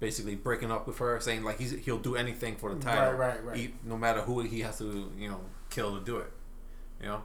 Basically, 0.00 0.34
breaking 0.34 0.72
up 0.72 0.88
with 0.88 0.98
her, 0.98 1.20
saying 1.20 1.44
like 1.44 1.58
he's 1.60 1.70
he'll 1.84 1.98
do 2.00 2.16
anything 2.16 2.56
for 2.56 2.74
the 2.74 2.80
title, 2.80 3.12
Right, 3.12 3.34
right, 3.34 3.44
right. 3.44 3.56
He- 3.56 3.74
no 3.84 3.96
matter 3.96 4.22
who 4.22 4.40
he 4.40 4.60
has 4.60 4.78
to, 4.78 5.12
you 5.16 5.28
know, 5.28 5.40
kill 5.70 5.96
to 5.96 6.04
do 6.04 6.16
it, 6.16 6.32
you 7.00 7.06
know, 7.06 7.22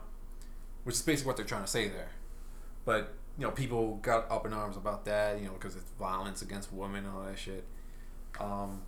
which 0.84 0.94
is 0.94 1.02
basically 1.02 1.26
what 1.28 1.36
they're 1.36 1.44
trying 1.46 1.64
to 1.64 1.68
say 1.70 1.88
there. 1.88 2.10
But 2.84 3.14
you 3.38 3.44
know, 3.44 3.52
people 3.52 3.96
got 4.02 4.30
up 4.30 4.44
in 4.46 4.52
arms 4.52 4.76
about 4.76 5.04
that, 5.04 5.38
you 5.38 5.46
know, 5.46 5.52
because 5.52 5.76
it's 5.76 5.90
violence 5.92 6.42
against 6.42 6.72
women 6.72 7.04
and 7.04 7.14
all 7.14 7.22
that 7.22 7.38
shit. 7.38 7.64
Um, 8.40 8.82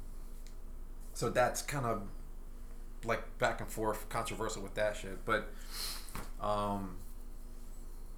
so 1.14 1.30
that's 1.30 1.62
kind 1.62 1.87
of 1.87 2.02
like 3.04 3.38
back 3.38 3.61
and 3.61 3.71
forth, 3.71 4.09
controversial 4.09 4.62
with 4.62 4.75
that 4.75 4.97
shit. 4.97 5.25
But, 5.25 5.49
um, 6.40 6.97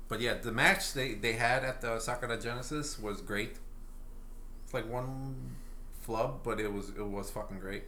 but 0.09 0.21
yeah, 0.21 0.35
the 0.35 0.53
match 0.53 0.95
they, 0.95 1.15
they 1.15 1.35
had 1.35 1.65
at 1.65 1.83
the 1.83 1.99
Sakura 2.01 2.41
Genesis 2.41 2.99
was 2.99 3.21
great. 3.21 3.57
It's 4.65 4.73
like 4.73 4.91
one 4.91 5.57
flub, 6.01 6.43
but 6.43 6.59
it 6.59 6.73
was 6.73 6.91
it 6.91 7.07
was 7.07 7.31
fucking 7.31 7.59
great. 7.59 7.85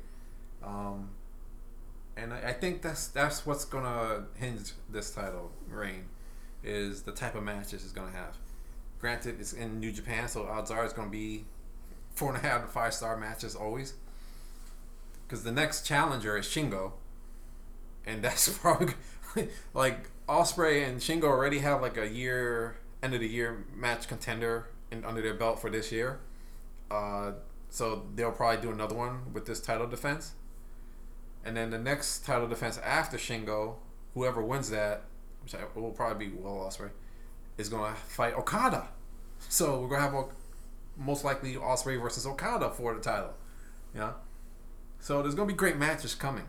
Um, 0.63 1.11
and 2.17 2.33
I, 2.33 2.49
I 2.49 2.53
think 2.53 2.83
that's 2.83 3.09
that's 3.09 3.47
what's 3.47 3.65
gonna 3.65 4.27
hinge 4.37 4.73
this 4.91 5.11
title 5.11 5.51
reign 5.69 6.09
is 6.65 7.03
the 7.03 7.13
type 7.13 7.35
of 7.35 7.43
match 7.43 7.71
this 7.71 7.85
is 7.85 7.93
gonna 7.93 8.13
have. 8.13 8.37
Granted, 9.01 9.37
it's 9.39 9.53
in 9.53 9.81
New 9.81 9.93
Japan, 9.93 10.29
so 10.29 10.45
odds 10.47 10.71
are 10.71 10.85
it's 10.85 10.95
gonna 10.95 11.11
be 11.11 11.45
four 12.15 12.35
and 12.35 12.45
a 12.45 12.47
half 12.47 12.63
to 12.63 12.69
five 12.69 12.95
star 12.95 13.17
matches 13.17 13.55
always. 13.55 13.95
Because 15.27 15.45
the 15.45 15.53
next 15.53 15.87
challenger 15.87 16.37
is 16.37 16.47
Shingo, 16.47 16.93
and 18.07 18.23
that's 18.25 18.49
probably 18.59 18.95
like 19.75 20.09
Ospreay 20.29 20.89
and 20.89 21.01
Shingo 21.01 21.25
already 21.25 21.59
have 21.59 21.83
like 21.83 21.97
a 21.97 22.09
year 22.09 22.77
end 23.03 23.15
of 23.15 23.21
the 23.21 23.29
year 23.29 23.65
match 23.75 24.09
contender 24.09 24.69
in, 24.91 25.05
under 25.05 25.21
their 25.21 25.35
belt 25.35 25.61
for 25.61 25.71
this 25.71 25.93
year. 25.93 26.21
Uh, 26.91 27.33
so 27.69 28.07
they'll 28.15 28.33
probably 28.33 28.63
do 28.63 28.71
another 28.71 28.95
one 28.95 29.33
with 29.33 29.47
this 29.47 29.61
title 29.61 29.87
defense. 29.87 30.33
And 31.45 31.57
then 31.57 31.71
the 31.71 31.79
next 31.79 32.25
title 32.25 32.49
defense 32.49 32.79
after 32.79 33.19
Shingo, 33.19 33.75
whoever 34.15 34.43
wins 34.43 34.71
that, 34.71 35.03
which 35.45 35.55
will 35.75 35.91
probably 35.91 36.27
be 36.27 36.33
Will 36.35 36.57
Ospreay, 36.57 36.91
is 37.59 37.69
gonna 37.69 37.95
fight 37.95 38.35
Okada. 38.35 38.89
So 39.49 39.81
we're 39.81 39.89
gonna 39.89 40.03
have 40.03 40.15
a, 40.15 40.25
most 40.97 41.25
likely 41.25 41.55
Ospreay 41.55 42.01
versus 42.01 42.27
Okada 42.27 42.71
for 42.71 42.95
the 42.95 43.01
title. 43.01 43.35
Yeah. 43.95 44.13
So 45.01 45.23
there's 45.23 45.35
gonna 45.35 45.49
be 45.49 45.55
great 45.55 45.77
matches 45.77 46.15
coming. 46.15 46.49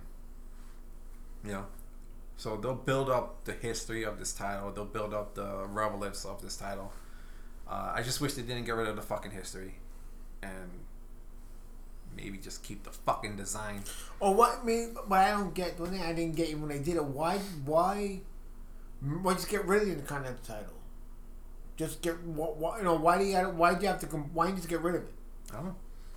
Yeah. 1.46 1.64
So 2.38 2.58
they'll 2.58 2.74
build 2.74 3.10
up 3.10 3.44
the 3.46 3.54
history 3.54 4.04
of 4.04 4.20
this 4.20 4.34
title. 4.34 4.72
They'll 4.72 4.86
build 4.86 5.14
up 5.14 5.36
the 5.36 5.66
relevance 5.68 6.26
of 6.26 6.42
this 6.42 6.58
title. 6.58 6.92
Uh, 7.68 7.94
I 7.96 8.02
just 8.02 8.22
wish 8.22 8.34
they 8.34 8.42
didn't 8.42 8.66
get 8.66 8.76
rid 8.76 8.88
of 8.88 8.96
the 8.96 9.02
fucking 9.02 9.32
history, 9.32 9.76
and 10.44 10.70
maybe 12.16 12.38
just 12.38 12.64
keep 12.64 12.84
the 12.84 12.92
fucking 12.92 13.38
design. 13.38 13.84
Or 14.20 14.36
what? 14.36 14.60
I 14.62 14.64
mean, 14.64 14.96
but 15.08 15.20
I 15.20 15.32
don't 15.32 15.54
get. 15.54 15.80
One 15.80 15.92
thing 15.92 16.02
I 16.02 16.14
didn't 16.14 16.36
get 16.36 16.58
when 16.60 16.70
they 16.70 16.80
did 16.80 16.98
it. 16.98 17.04
Why? 17.04 17.38
Why 17.66 18.20
Why 19.02 19.34
just 19.34 19.50
get 19.50 19.66
rid 19.66 19.82
of 19.84 19.88
the 19.88 19.94
Intercontinental 19.96 20.44
title? 20.44 20.74
Just 21.78 22.02
get 22.02 22.22
what, 22.24 22.58
what, 22.58 22.78
you 22.80 22.84
know? 22.86 22.96
Why 22.96 23.18
do 23.18 23.26
you 23.26 23.34
gotta, 23.34 23.50
why 23.50 23.76
do 23.76 23.82
you 23.82 23.88
have 23.88 24.00
to? 24.00 24.08
Why 24.08 24.48
you 24.48 24.56
just 24.56 24.70
get 24.70 24.82
rid 24.82 24.96
of 24.96 25.02
it? 25.04 25.14
I 25.52 25.56
don't 25.58 25.66
know. 25.66 25.76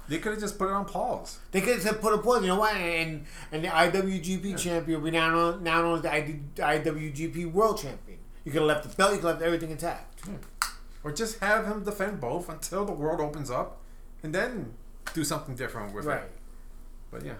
They 0.08 0.18
could 0.18 0.32
have 0.32 0.40
just 0.40 0.56
put 0.58 0.68
it 0.68 0.72
on 0.72 0.86
pause. 0.86 1.38
They 1.50 1.60
could 1.60 1.74
have 1.74 1.82
said 1.82 2.00
put 2.00 2.14
a 2.14 2.18
pause. 2.18 2.40
You 2.42 2.48
know 2.48 2.58
what? 2.60 2.74
And 2.74 3.26
and 3.52 3.62
the 3.64 3.68
IWGP 3.68 4.56
champion 4.58 5.00
will 5.02 5.10
be 5.10 5.16
now 5.16 5.30
known, 5.30 5.62
now 5.62 5.82
known 5.82 5.96
as 5.96 6.02
the 6.02 6.38
IWGP 6.62 7.52
World 7.52 7.78
Champion. 7.78 8.18
You 8.44 8.52
could 8.52 8.62
have 8.62 8.68
left 8.68 8.88
the 8.88 8.96
belt. 8.96 9.12
You 9.12 9.18
could 9.18 9.26
have 9.26 9.34
left 9.40 9.44
everything 9.46 9.70
intact. 9.70 10.22
Or 11.04 11.12
just 11.12 11.40
have 11.40 11.66
him 11.66 11.84
defend 11.84 12.20
both 12.20 12.48
until 12.48 12.84
the 12.86 12.92
world 12.92 13.20
opens 13.20 13.50
up, 13.50 13.80
and 14.22 14.34
then 14.34 14.72
do 15.14 15.24
something 15.24 15.54
different 15.54 15.94
with 15.94 16.06
Right. 16.06 16.22
it. 16.22 16.32
But 17.10 17.24
yeah, 17.24 17.34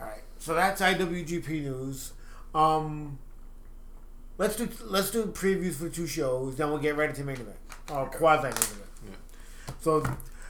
All 0.00 0.06
right. 0.06 0.22
So 0.38 0.54
that's 0.54 0.80
IWGP 0.80 1.48
news. 1.48 2.12
Um, 2.54 3.18
let's 4.38 4.56
do 4.56 4.68
let's 4.84 5.10
do 5.10 5.26
previews 5.26 5.74
for 5.74 5.88
two 5.88 6.06
shows. 6.06 6.56
Then 6.56 6.68
we'll 6.68 6.78
get 6.78 6.96
right 6.96 7.10
into 7.10 7.24
main 7.24 7.36
event 7.36 7.56
or 7.90 8.06
quasi 8.06 8.44
main 8.44 8.52
event. 8.52 8.80
Yeah. 9.06 9.74
So 9.80 10.04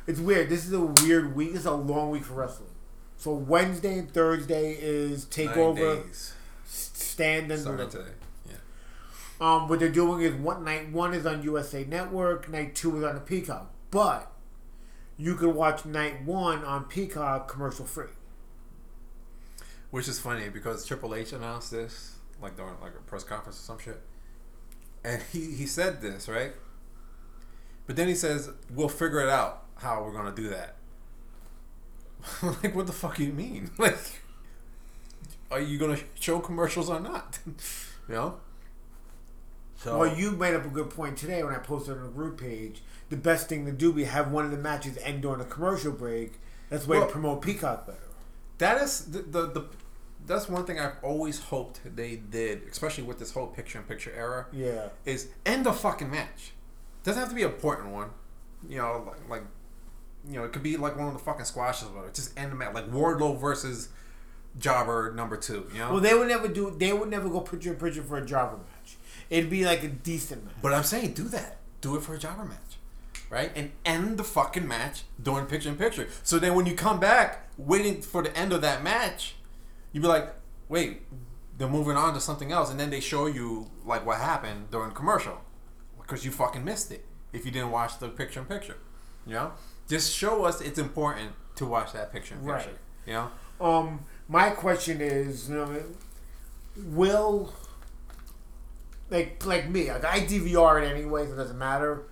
it's 0.07 0.21
weird. 0.21 0.49
This 0.49 0.67
is 0.67 0.73
a 0.73 0.81
weird 0.81 1.35
week. 1.35 1.53
This 1.53 1.61
is 1.61 1.67
a 1.67 1.73
long 1.73 2.11
week 2.11 2.25
for 2.25 2.35
wrestling. 2.35 2.71
So 3.17 3.33
Wednesday 3.33 3.99
and 3.99 4.12
Thursday 4.12 4.76
is 4.79 5.26
nine 5.37 5.49
takeover, 5.49 6.03
days 6.05 6.35
stand 6.64 7.50
and 7.50 7.61
started 7.61 7.91
today. 7.91 8.11
Yeah. 8.49 8.57
Um, 9.41 9.69
what 9.69 9.79
they're 9.79 9.88
doing 9.88 10.23
is 10.23 10.35
one 10.35 10.64
night 10.64 10.91
one 10.91 11.14
is 11.14 11.26
on 11.26 11.43
USA 11.43 11.85
Network, 11.85 12.49
night 12.49 12.75
two 12.75 12.99
is 12.99 13.05
on 13.05 13.14
the 13.14 13.21
Peacock. 13.21 13.71
But 13.91 14.31
you 15.17 15.37
can 15.37 15.55
watch 15.55 15.85
night 15.85 16.25
one 16.25 16.64
on 16.64 16.85
Peacock 16.85 17.49
commercial 17.49 17.87
free. 17.87 18.07
Which 19.91 20.09
is 20.09 20.19
funny 20.19 20.49
because 20.49 20.85
Triple 20.85 21.14
H 21.14 21.33
announced 21.33 21.71
this 21.71 22.13
like 22.43 22.57
during 22.57 22.79
like 22.81 22.95
a 22.95 23.03
press 23.03 23.25
conference 23.25 23.59
or 23.59 23.62
some 23.62 23.79
shit, 23.79 24.00
and 25.05 25.23
he 25.33 25.53
he 25.55 25.67
said 25.67 26.00
this 26.03 26.29
right, 26.29 26.53
but 27.87 27.97
then 27.97 28.09
he 28.09 28.14
says 28.14 28.50
we'll 28.71 28.88
figure 28.88 29.21
it 29.21 29.29
out 29.29 29.64
how 29.76 30.03
we're 30.03 30.12
gonna 30.12 30.35
do 30.35 30.49
that. 30.49 30.76
like 32.43 32.75
what 32.75 32.87
the 32.87 32.93
fuck 32.93 33.17
do 33.17 33.25
you 33.25 33.33
mean? 33.33 33.71
Like, 33.79 33.99
are 35.50 35.61
you 35.61 35.79
gonna 35.79 35.99
show 36.19 36.41
commercials 36.41 36.88
or 36.91 36.99
not? 37.00 37.38
you 38.09 38.14
know. 38.14 38.37
So 39.76 39.99
Well, 39.99 40.17
you 40.17 40.31
made 40.33 40.55
up 40.55 40.64
a 40.64 40.69
good 40.69 40.91
point 40.91 41.19
today 41.19 41.43
when 41.45 41.55
I 41.55 41.59
posted 41.59 41.97
on 41.97 42.03
the 42.05 42.09
group 42.09 42.41
page. 42.41 42.83
The 43.11 43.17
best 43.17 43.49
thing 43.49 43.67
to 43.67 43.73
do 43.73 43.93
be 43.93 44.05
have 44.05 44.31
one 44.33 44.45
of 44.47 44.50
the 44.50 44.57
matches 44.57 44.97
end 45.03 45.23
during 45.23 45.41
a 45.41 45.45
commercial 45.45 45.93
break. 45.93 46.41
That's 46.71 46.85
the 46.87 46.91
way 46.93 46.99
Well- 46.99 47.07
to 47.07 47.12
promote 47.12 47.43
Peacock 47.43 47.87
better. 47.87 47.99
that 48.59 48.81
is 48.81 49.05
the, 49.07 49.19
the 49.21 49.47
the 49.47 49.64
that's 50.26 50.49
one 50.49 50.64
thing 50.64 50.78
I've 50.78 50.97
always 51.02 51.38
hoped 51.40 51.81
they 51.97 52.16
did, 52.16 52.62
especially 52.71 53.04
with 53.04 53.19
this 53.19 53.33
whole 53.33 53.47
picture 53.47 53.78
in 53.78 53.85
picture 53.85 54.12
era. 54.16 54.47
Yeah. 54.52 54.88
is 55.04 55.28
end 55.45 55.66
the 55.66 55.73
fucking 55.73 56.11
match. 56.11 56.52
Doesn't 57.02 57.21
have 57.21 57.28
to 57.28 57.35
be 57.35 57.43
an 57.43 57.50
important 57.50 57.90
one. 57.90 58.11
You 58.69 58.78
know, 58.78 59.04
like, 59.07 59.28
like 59.28 59.43
you 60.26 60.38
know, 60.38 60.45
it 60.45 60.52
could 60.52 60.62
be 60.62 60.76
like 60.76 60.97
one 60.97 61.09
of 61.09 61.12
the 61.12 61.19
fucking 61.19 61.45
squashes 61.45 61.88
or 61.88 61.93
whatever. 61.93 62.12
Just 62.12 62.38
end 62.38 62.52
the 62.52 62.57
match. 62.57 62.75
Like 62.75 62.90
Wardlow 62.90 63.38
versus 63.38 63.90
Jobber 64.59 65.12
number 65.14 65.37
two, 65.37 65.66
you 65.73 65.81
know? 65.81 65.93
Well, 65.93 66.00
they 66.00 66.14
would 66.14 66.28
never 66.28 66.49
do. 66.49 66.75
They 66.78 66.93
would 66.93 67.09
never 67.11 67.28
go 67.28 67.40
picture 67.40 67.73
in 67.73 67.76
picture 67.76 68.02
for 68.02 68.19
a 68.19 68.25
jobber 68.25 68.57
match. 68.57 68.97
It'd 69.28 69.50
be 69.50 69.64
like 69.64 69.83
a 69.83 69.88
decent 69.88 70.45
match. 70.45 70.54
but 70.62 70.73
I'm 70.73 70.85
saying 70.85 71.14
do 71.14 71.25
that. 71.25 71.59
Do 71.81 71.97
it 71.97 72.02
for 72.02 72.14
a 72.14 72.19
Jobber 72.19 72.45
match. 72.45 72.59
Right? 73.31 73.50
And 73.57 73.73
end 73.85 74.16
the 74.16 74.25
fucking 74.25 74.66
match 74.66 75.02
during 75.21 75.47
picture 75.47 75.69
in 75.69 75.76
picture. 75.76 76.09
So 76.23 76.38
then 76.38 76.54
when 76.54 76.66
you 76.66 76.75
come 76.75 77.00
back, 77.00 77.49
waiting 77.59 78.00
for 78.00 78.23
the 78.23 78.37
end 78.37 78.52
of 78.52 78.61
that 78.61 78.85
match, 78.85 79.35
you'd 79.95 80.03
be 80.03 80.09
like, 80.09 80.29
wait, 80.69 81.01
they're 81.57 81.69
moving 81.69 81.97
on 81.97 82.13
to 82.13 82.21
something 82.21 82.53
else. 82.53 82.71
And 82.71 82.79
then 82.79 82.91
they 82.91 83.01
show 83.01 83.25
you 83.25 83.71
like 83.87 84.05
what 84.05 84.19
happened 84.19 84.71
during 84.71 84.91
commercial. 84.91 85.41
Because 85.99 86.23
you 86.23 86.31
fucking 86.31 86.63
missed 86.63 86.93
it 86.93 87.07
if 87.33 87.47
you 87.47 87.51
didn't 87.51 87.71
watch 87.71 87.99
the 87.99 88.09
picture 88.09 88.41
in 88.41 88.47
picture. 88.47 88.77
You 89.27 89.35
know? 89.35 89.53
Just 89.89 90.15
show 90.15 90.45
us 90.45 90.61
it's 90.61 90.79
important 90.79 91.33
to 91.57 91.65
watch 91.65 91.93
that 91.95 92.13
picture 92.13 92.35
in 92.35 92.41
picture. 92.41 92.53
Right. 92.53 92.79
You 93.07 93.13
know? 93.15 93.31
Um, 93.61 94.05
my 94.29 94.51
question 94.51 95.01
is, 95.01 95.49
you 95.49 95.55
know, 95.55 95.83
will 96.77 97.55
like 99.11 99.45
like 99.47 99.69
me, 99.69 99.91
like 99.91 100.05
I 100.05 100.21
DVR 100.21 100.83
it 100.83 100.91
anyway, 100.91 101.27
so 101.27 101.35
it 101.35 101.37
doesn't 101.37 101.59
matter. 101.59 102.05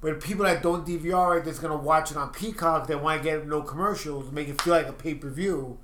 But 0.00 0.20
people 0.20 0.44
that 0.44 0.62
don't 0.62 0.86
DVR 0.86 1.40
it, 1.40 1.44
that's 1.44 1.58
gonna 1.58 1.76
watch 1.76 2.10
it 2.10 2.16
on 2.16 2.30
Peacock, 2.30 2.86
that 2.88 3.02
want 3.02 3.22
to 3.22 3.24
get 3.24 3.46
no 3.46 3.62
commercials, 3.62 4.30
make 4.30 4.48
it 4.48 4.60
feel 4.60 4.74
like 4.74 4.86
a 4.86 4.92
pay 4.92 5.14
per 5.14 5.30
view. 5.30 5.78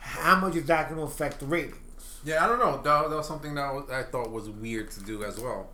How 0.00 0.36
much 0.40 0.56
is 0.56 0.64
that 0.66 0.88
gonna 0.88 1.02
affect 1.02 1.40
the 1.40 1.46
ratings? 1.46 1.76
Yeah, 2.24 2.44
I 2.44 2.48
don't 2.48 2.58
know. 2.58 2.76
That, 2.82 3.08
that 3.10 3.16
was 3.16 3.26
something 3.28 3.54
that 3.54 3.72
was, 3.72 3.90
I 3.90 4.02
thought 4.02 4.30
was 4.30 4.50
weird 4.50 4.90
to 4.92 5.00
do 5.02 5.24
as 5.24 5.38
well. 5.38 5.68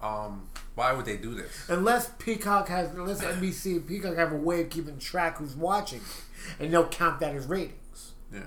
Um, 0.00 0.48
why 0.74 0.92
would 0.92 1.04
they 1.06 1.16
do 1.16 1.34
this? 1.34 1.68
Unless 1.68 2.10
Peacock 2.18 2.68
has, 2.68 2.90
unless 2.94 3.22
NBC 3.22 3.72
and 3.76 3.86
Peacock 3.86 4.16
have 4.16 4.32
a 4.32 4.36
way 4.36 4.62
of 4.62 4.70
keeping 4.70 4.98
track 4.98 5.38
who's 5.38 5.56
watching 5.56 5.98
it, 6.00 6.62
and 6.62 6.72
they'll 6.72 6.86
count 6.86 7.18
that 7.20 7.34
as 7.34 7.46
ratings. 7.46 8.12
Yeah, 8.32 8.42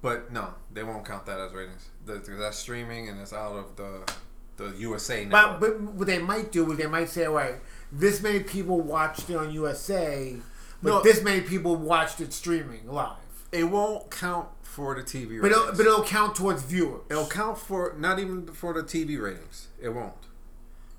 but 0.00 0.32
no, 0.32 0.54
they 0.72 0.82
won't 0.82 1.04
count 1.04 1.26
that 1.26 1.38
as 1.38 1.52
ratings. 1.52 1.88
The, 2.06 2.14
that's 2.38 2.56
streaming 2.58 3.08
and 3.08 3.20
it's 3.20 3.32
out 3.32 3.52
of 3.56 3.76
the 3.76 4.10
the 4.56 4.68
USA 4.78 5.24
But, 5.26 5.52
network. 5.60 5.60
but 5.84 5.92
what 5.94 6.06
they 6.06 6.18
might 6.18 6.52
do 6.52 6.70
is 6.72 6.78
they 6.78 6.86
might 6.86 7.08
say, 7.08 7.24
all 7.24 7.34
right, 7.34 7.54
this 7.90 8.22
many 8.22 8.40
people 8.40 8.80
watched 8.80 9.28
it 9.30 9.34
on 9.36 9.50
USA, 9.52 10.36
but 10.82 10.88
No. 10.88 11.02
this 11.02 11.22
many 11.22 11.40
people 11.42 11.74
watched 11.76 12.20
it 12.20 12.32
streaming 12.32 12.86
live. 12.86 13.16
It 13.52 13.64
won't 13.64 14.10
count 14.10 14.48
for 14.62 14.94
the 14.94 15.02
TV. 15.02 15.40
But 15.40 15.52
it'll, 15.52 15.66
but 15.72 15.80
it'll 15.80 16.02
count 16.02 16.34
towards 16.34 16.62
viewers. 16.62 17.02
It'll 17.10 17.26
count 17.26 17.58
for 17.58 17.94
not 17.98 18.18
even 18.18 18.46
for 18.46 18.72
the 18.72 18.82
TV 18.82 19.20
ratings. 19.20 19.68
It 19.80 19.90
won't. 19.90 20.14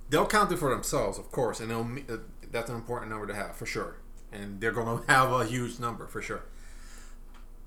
They'll 0.10 0.28
count 0.28 0.52
it 0.52 0.58
for 0.58 0.70
themselves, 0.70 1.18
of 1.18 1.32
course, 1.32 1.60
and 1.60 1.72
uh, 1.72 2.18
that's 2.52 2.70
an 2.70 2.76
important 2.76 3.10
number 3.12 3.26
to 3.26 3.34
have 3.34 3.56
for 3.56 3.66
sure. 3.66 3.98
And 4.32 4.62
they're 4.62 4.72
going 4.72 5.04
to 5.06 5.12
have 5.12 5.32
a 5.32 5.46
huge 5.46 5.80
number 5.80 6.06
for 6.08 6.22
sure. 6.22 6.44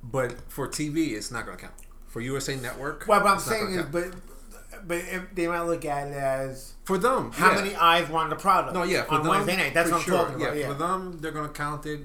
But 0.02 0.48
for 0.48 0.68
TV, 0.68 1.12
it's 1.12 1.32
not 1.32 1.44
going 1.44 1.58
to 1.58 1.62
count. 1.64 1.74
For 2.06 2.20
USA 2.20 2.56
Network, 2.56 3.04
Well 3.08 3.20
What 3.20 3.30
I'm 3.30 3.40
saying 3.40 3.74
is, 3.74 3.86
but 3.86 4.14
but 4.86 4.98
if 4.98 5.34
they 5.34 5.48
might 5.48 5.62
look 5.62 5.84
at 5.84 6.08
it 6.08 6.14
as 6.14 6.74
for 6.84 6.98
them, 6.98 7.32
how 7.32 7.50
yeah. 7.50 7.56
many 7.56 7.74
eyes 7.74 8.08
want 8.08 8.30
the 8.30 8.36
product. 8.36 8.74
No, 8.74 8.84
yeah, 8.84 9.02
for 9.02 9.14
on 9.14 9.22
them, 9.22 9.30
Wednesday 9.30 9.56
night. 9.56 9.74
That's 9.74 9.90
what 9.90 9.98
I'm 9.98 10.02
sure. 10.02 10.16
talking 10.16 10.36
about. 10.36 10.56
Yeah, 10.56 10.68
for 10.68 10.74
them, 10.74 11.18
they're 11.20 11.32
going 11.32 11.48
to 11.48 11.52
count 11.52 11.84
it. 11.86 12.00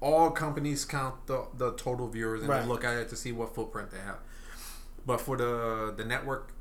All 0.00 0.30
companies 0.30 0.84
count 0.84 1.26
the, 1.26 1.44
the 1.56 1.72
total 1.72 2.08
viewers 2.08 2.40
and 2.40 2.48
Right. 2.48 2.62
they 2.62 2.68
look 2.68 2.84
at 2.84 2.96
it 2.96 3.08
to 3.10 3.16
see 3.16 3.32
what 3.32 3.54
footprint 3.54 3.90
they 3.90 3.98
have. 3.98 4.18
But 5.06 5.20
for 5.20 5.36
the 5.36 5.92
the 5.96 6.04
network, 6.04 6.52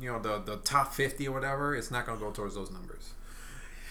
you 0.00 0.10
know, 0.10 0.18
the 0.20 0.38
the 0.38 0.56
top 0.58 0.92
fifty 0.94 1.28
or 1.28 1.32
whatever, 1.32 1.74
it's 1.74 1.90
not 1.90 2.06
going 2.06 2.18
to 2.18 2.24
go 2.24 2.30
towards 2.32 2.54
those 2.54 2.70
numbers. 2.70 3.12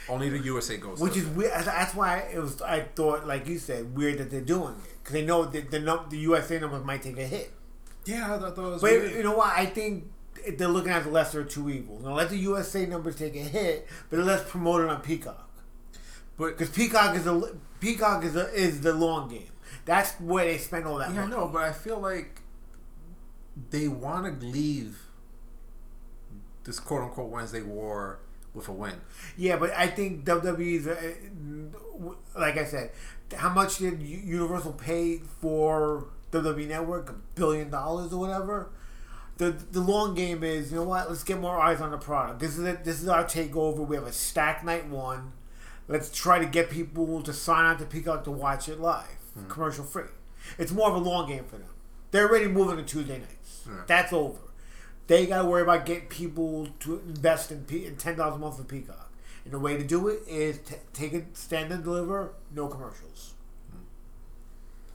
Only 0.08 0.30
the 0.30 0.40
USA 0.40 0.78
goes. 0.78 1.00
Which 1.00 1.18
is 1.18 1.26
that. 1.26 1.36
weird. 1.36 1.52
That's 1.66 1.96
why 1.96 2.20
it 2.34 2.40
was. 2.40 2.62
I 2.62 2.82
thought, 2.82 3.26
like 3.26 3.48
you 3.48 3.58
said, 3.58 3.96
weird 3.96 4.18
that 4.20 4.30
they're 4.30 4.42
doing 4.42 4.76
it 4.86 4.94
because 5.02 5.14
they 5.14 5.26
know 5.26 5.46
that 5.46 5.72
the 5.72 5.80
num- 5.80 6.06
the 6.10 6.18
USA 6.18 6.60
numbers 6.60 6.84
might 6.86 7.02
take 7.02 7.18
a 7.18 7.26
hit. 7.26 7.52
yeah, 8.06 8.36
I 8.36 8.38
thought 8.40 8.56
that 8.56 8.62
was 8.62 8.82
But 8.82 8.92
weird. 8.92 9.12
you 9.14 9.24
know 9.24 9.36
what? 9.36 9.52
I 9.58 9.66
think 9.66 10.12
they're 10.58 10.68
looking 10.68 10.92
at 10.92 11.04
the 11.06 11.10
lesser 11.10 11.42
of 11.42 11.50
two 11.50 11.70
evils. 11.70 12.04
Now 12.04 12.14
let 12.14 12.30
the 12.30 12.38
USA 12.38 12.86
numbers 12.86 13.16
take 13.16 13.36
a 13.36 13.40
hit, 13.40 13.88
but 14.10 14.20
let's 14.20 14.48
promote 14.50 14.82
it 14.82 14.90
on 14.90 15.02
Peacock 15.02 15.45
but 16.38 16.58
because 16.58 16.70
Peacock 16.70 17.16
is 17.16 17.28
a 17.28 17.56
Peacock 17.80 18.24
is 18.24 18.36
a, 18.36 18.52
is 18.54 18.82
the 18.82 18.94
long 18.94 19.30
game. 19.30 19.52
That's 19.86 20.14
where 20.14 20.46
they 20.46 20.58
spend 20.58 20.86
all 20.86 20.98
that 20.98 21.14
yeah, 21.14 21.24
I 21.24 21.28
know, 21.28 21.48
but 21.48 21.64
I 21.64 21.72
feel 21.72 22.00
like 22.00 22.42
they 23.70 23.88
want 23.88 24.40
to 24.40 24.46
leave 24.46 24.98
this 26.64 26.80
quote 26.80 27.04
unquote 27.04 27.30
Wednesday 27.30 27.62
war 27.62 28.20
with 28.54 28.68
a 28.68 28.72
win. 28.72 28.96
Yeah, 29.38 29.58
but 29.58 29.72
I 29.72 29.88
think 29.88 30.26
WWE's 30.26 30.88
uh, 30.88 32.14
like 32.40 32.58
I 32.58 32.66
said, 32.66 32.92
how 33.36 33.50
much 33.50 33.78
did 33.78 34.02
Universal 34.02 34.74
pay 34.74 35.20
for 35.40 36.08
WWE 36.32 36.68
Network? 36.68 37.10
A 37.10 37.14
billion 37.36 37.70
dollars 37.70 38.14
or 38.14 38.20
whatever. 38.20 38.70
The 39.38 39.52
the 39.52 39.82
long 39.82 40.16
game 40.16 40.44
is 40.44 40.72
you 40.72 40.78
know 40.78 40.84
what? 40.84 41.10
Let's 41.10 41.24
get 41.24 41.40
more 41.40 41.60
eyes 41.60 41.82
on 41.82 41.92
the 41.92 41.98
product. 41.98 42.40
This 42.40 42.58
is 42.58 42.64
it. 42.64 42.84
This 42.84 43.02
is 43.02 43.08
our 43.08 43.26
takeover. 43.26 43.86
We 43.86 43.96
have 43.96 44.08
a 44.08 44.14
stack 44.14 44.64
night 44.64 44.88
one. 44.88 45.34
Let's 45.88 46.10
try 46.10 46.40
to 46.40 46.46
get 46.46 46.70
people 46.70 47.22
to 47.22 47.32
sign 47.34 47.66
on 47.66 47.78
to 47.78 47.86
Peacock 47.86 48.24
to 48.24 48.32
watch 48.32 48.68
it 48.70 48.80
live, 48.80 49.06
hmm. 49.36 49.48
commercial 49.48 49.84
free. 49.84 50.06
It's 50.58 50.72
more 50.72 50.90
of 50.90 50.96
a 50.96 51.00
long 51.00 51.28
game 51.28 51.44
for 51.46 51.58
them. 51.58 51.70
They're 52.12 52.28
already 52.28 52.48
moving 52.48 52.78
to 52.78 52.84
Tuesday 52.84 53.20
nights. 53.20 53.64
Yeah. 53.68 53.82
That's 53.88 54.14
over. 54.14 54.40
They 55.08 55.28
got 55.28 55.44
to 55.44 55.48
worry 55.48 55.62
about 55.62 55.86
getting 55.86 56.08
people 56.08 56.68
to 56.82 57.00
invest 57.08 57.52
in, 57.52 57.66
Pe- 57.66 57.86
in 57.86 57.96
ten 57.98 58.16
dollars 58.16 58.36
a 58.36 58.38
month 58.40 58.58
for 58.58 58.64
Peacock. 58.64 59.12
And 59.44 59.54
the 59.54 59.60
way 59.60 59.78
to 59.78 59.84
do 59.84 60.08
it 60.08 60.22
is 60.28 60.58
t- 60.60 60.76
take 60.94 61.14
it, 61.14 61.38
stand 61.38 61.72
and 61.72 61.84
deliver, 61.84 62.34
no 62.52 62.68
commercials. 62.68 63.34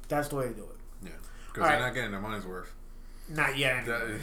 That's 0.09 0.27
the 0.29 0.37
way 0.37 0.49
to 0.49 0.55
do 0.55 0.63
it. 0.63 0.77
Yeah, 1.05 1.11
because 1.47 1.69
they're 1.69 1.79
right. 1.79 1.87
not 1.87 1.95
getting 1.95 2.11
their 2.11 2.21
money's 2.21 2.45
worth. 2.45 2.73
Not 3.29 3.57
yet. 3.57 3.87
Anyway. 3.87 4.19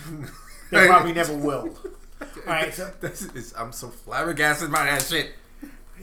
They 0.71 0.87
probably 0.87 1.13
never 1.13 1.33
will. 1.37 1.73
All 2.21 2.27
right, 2.45 2.73
so 2.73 2.91
This 2.99 3.21
is- 3.33 3.53
I'm 3.57 3.71
so 3.71 3.87
flabbergasted 3.87 4.69
by 4.69 4.85
that 4.85 5.01
shit. 5.03 5.31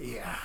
yeah. 0.01 0.37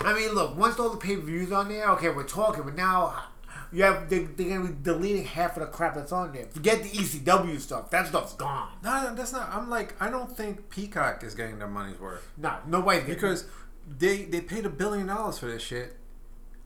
I 0.00 0.14
mean, 0.14 0.32
look. 0.32 0.56
Once 0.56 0.78
all 0.78 0.90
the 0.90 0.96
pay 0.96 1.16
per 1.16 1.22
views 1.22 1.52
on 1.52 1.68
there, 1.68 1.88
okay, 1.90 2.08
we're 2.08 2.24
talking. 2.24 2.64
But 2.64 2.74
now, 2.74 3.24
You 3.72 3.84
have 3.84 4.08
they, 4.08 4.24
they're 4.24 4.56
gonna 4.58 4.70
be 4.70 4.76
deleting 4.82 5.24
half 5.24 5.56
of 5.56 5.60
the 5.60 5.66
crap 5.66 5.94
that's 5.94 6.12
on 6.12 6.32
there. 6.32 6.46
Forget 6.46 6.82
the 6.82 6.88
ECW 6.88 7.60
stuff. 7.60 7.90
That 7.90 8.08
stuff's 8.08 8.34
gone. 8.34 8.68
No, 8.82 9.14
that's 9.14 9.32
not. 9.32 9.48
I'm 9.52 9.70
like, 9.70 9.94
I 10.00 10.10
don't 10.10 10.34
think 10.36 10.70
Peacock 10.70 11.22
is 11.22 11.34
getting 11.34 11.58
their 11.58 11.68
money's 11.68 12.00
worth 12.00 12.28
No, 12.36 12.56
no 12.66 12.80
getting 12.80 13.00
because 13.06 13.46
they 13.86 14.24
they 14.24 14.40
paid 14.40 14.66
a 14.66 14.70
billion 14.70 15.06
dollars 15.06 15.38
for 15.38 15.46
this 15.46 15.62
shit, 15.62 15.96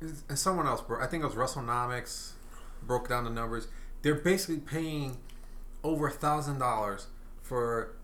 and 0.00 0.38
someone 0.38 0.66
else, 0.66 0.80
bro. 0.80 1.02
I 1.02 1.06
think 1.06 1.22
it 1.24 1.26
was 1.26 1.34
WrestleNomics, 1.34 2.32
broke 2.82 3.08
down 3.08 3.24
the 3.24 3.30
numbers. 3.30 3.68
They're 4.02 4.14
basically 4.14 4.58
paying 4.58 5.18
over 5.82 6.08
a 6.08 6.12
thousand 6.12 6.58
dollars 6.58 7.08
for 7.42 7.96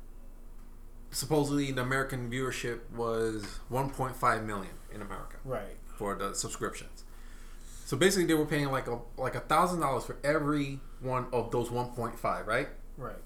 supposedly 1.10 1.72
the 1.72 1.82
American 1.82 2.30
viewership 2.30 2.80
was 2.94 3.58
1.5 3.72 4.44
million 4.44 4.72
in 4.94 5.02
America 5.02 5.36
right. 5.44 5.76
for 5.96 6.14
the 6.14 6.34
subscriptions. 6.34 7.04
So 7.84 7.96
basically, 7.96 8.26
they 8.26 8.34
were 8.34 8.46
paying 8.46 8.70
like 8.70 8.86
a 8.86 8.98
like 9.16 9.34
a 9.34 9.40
thousand 9.40 9.80
dollars 9.80 10.04
for 10.04 10.16
every 10.22 10.80
one 11.00 11.26
of 11.32 11.50
those 11.50 11.68
1.5, 11.70 12.46
right? 12.46 12.68
Right. 12.96 13.16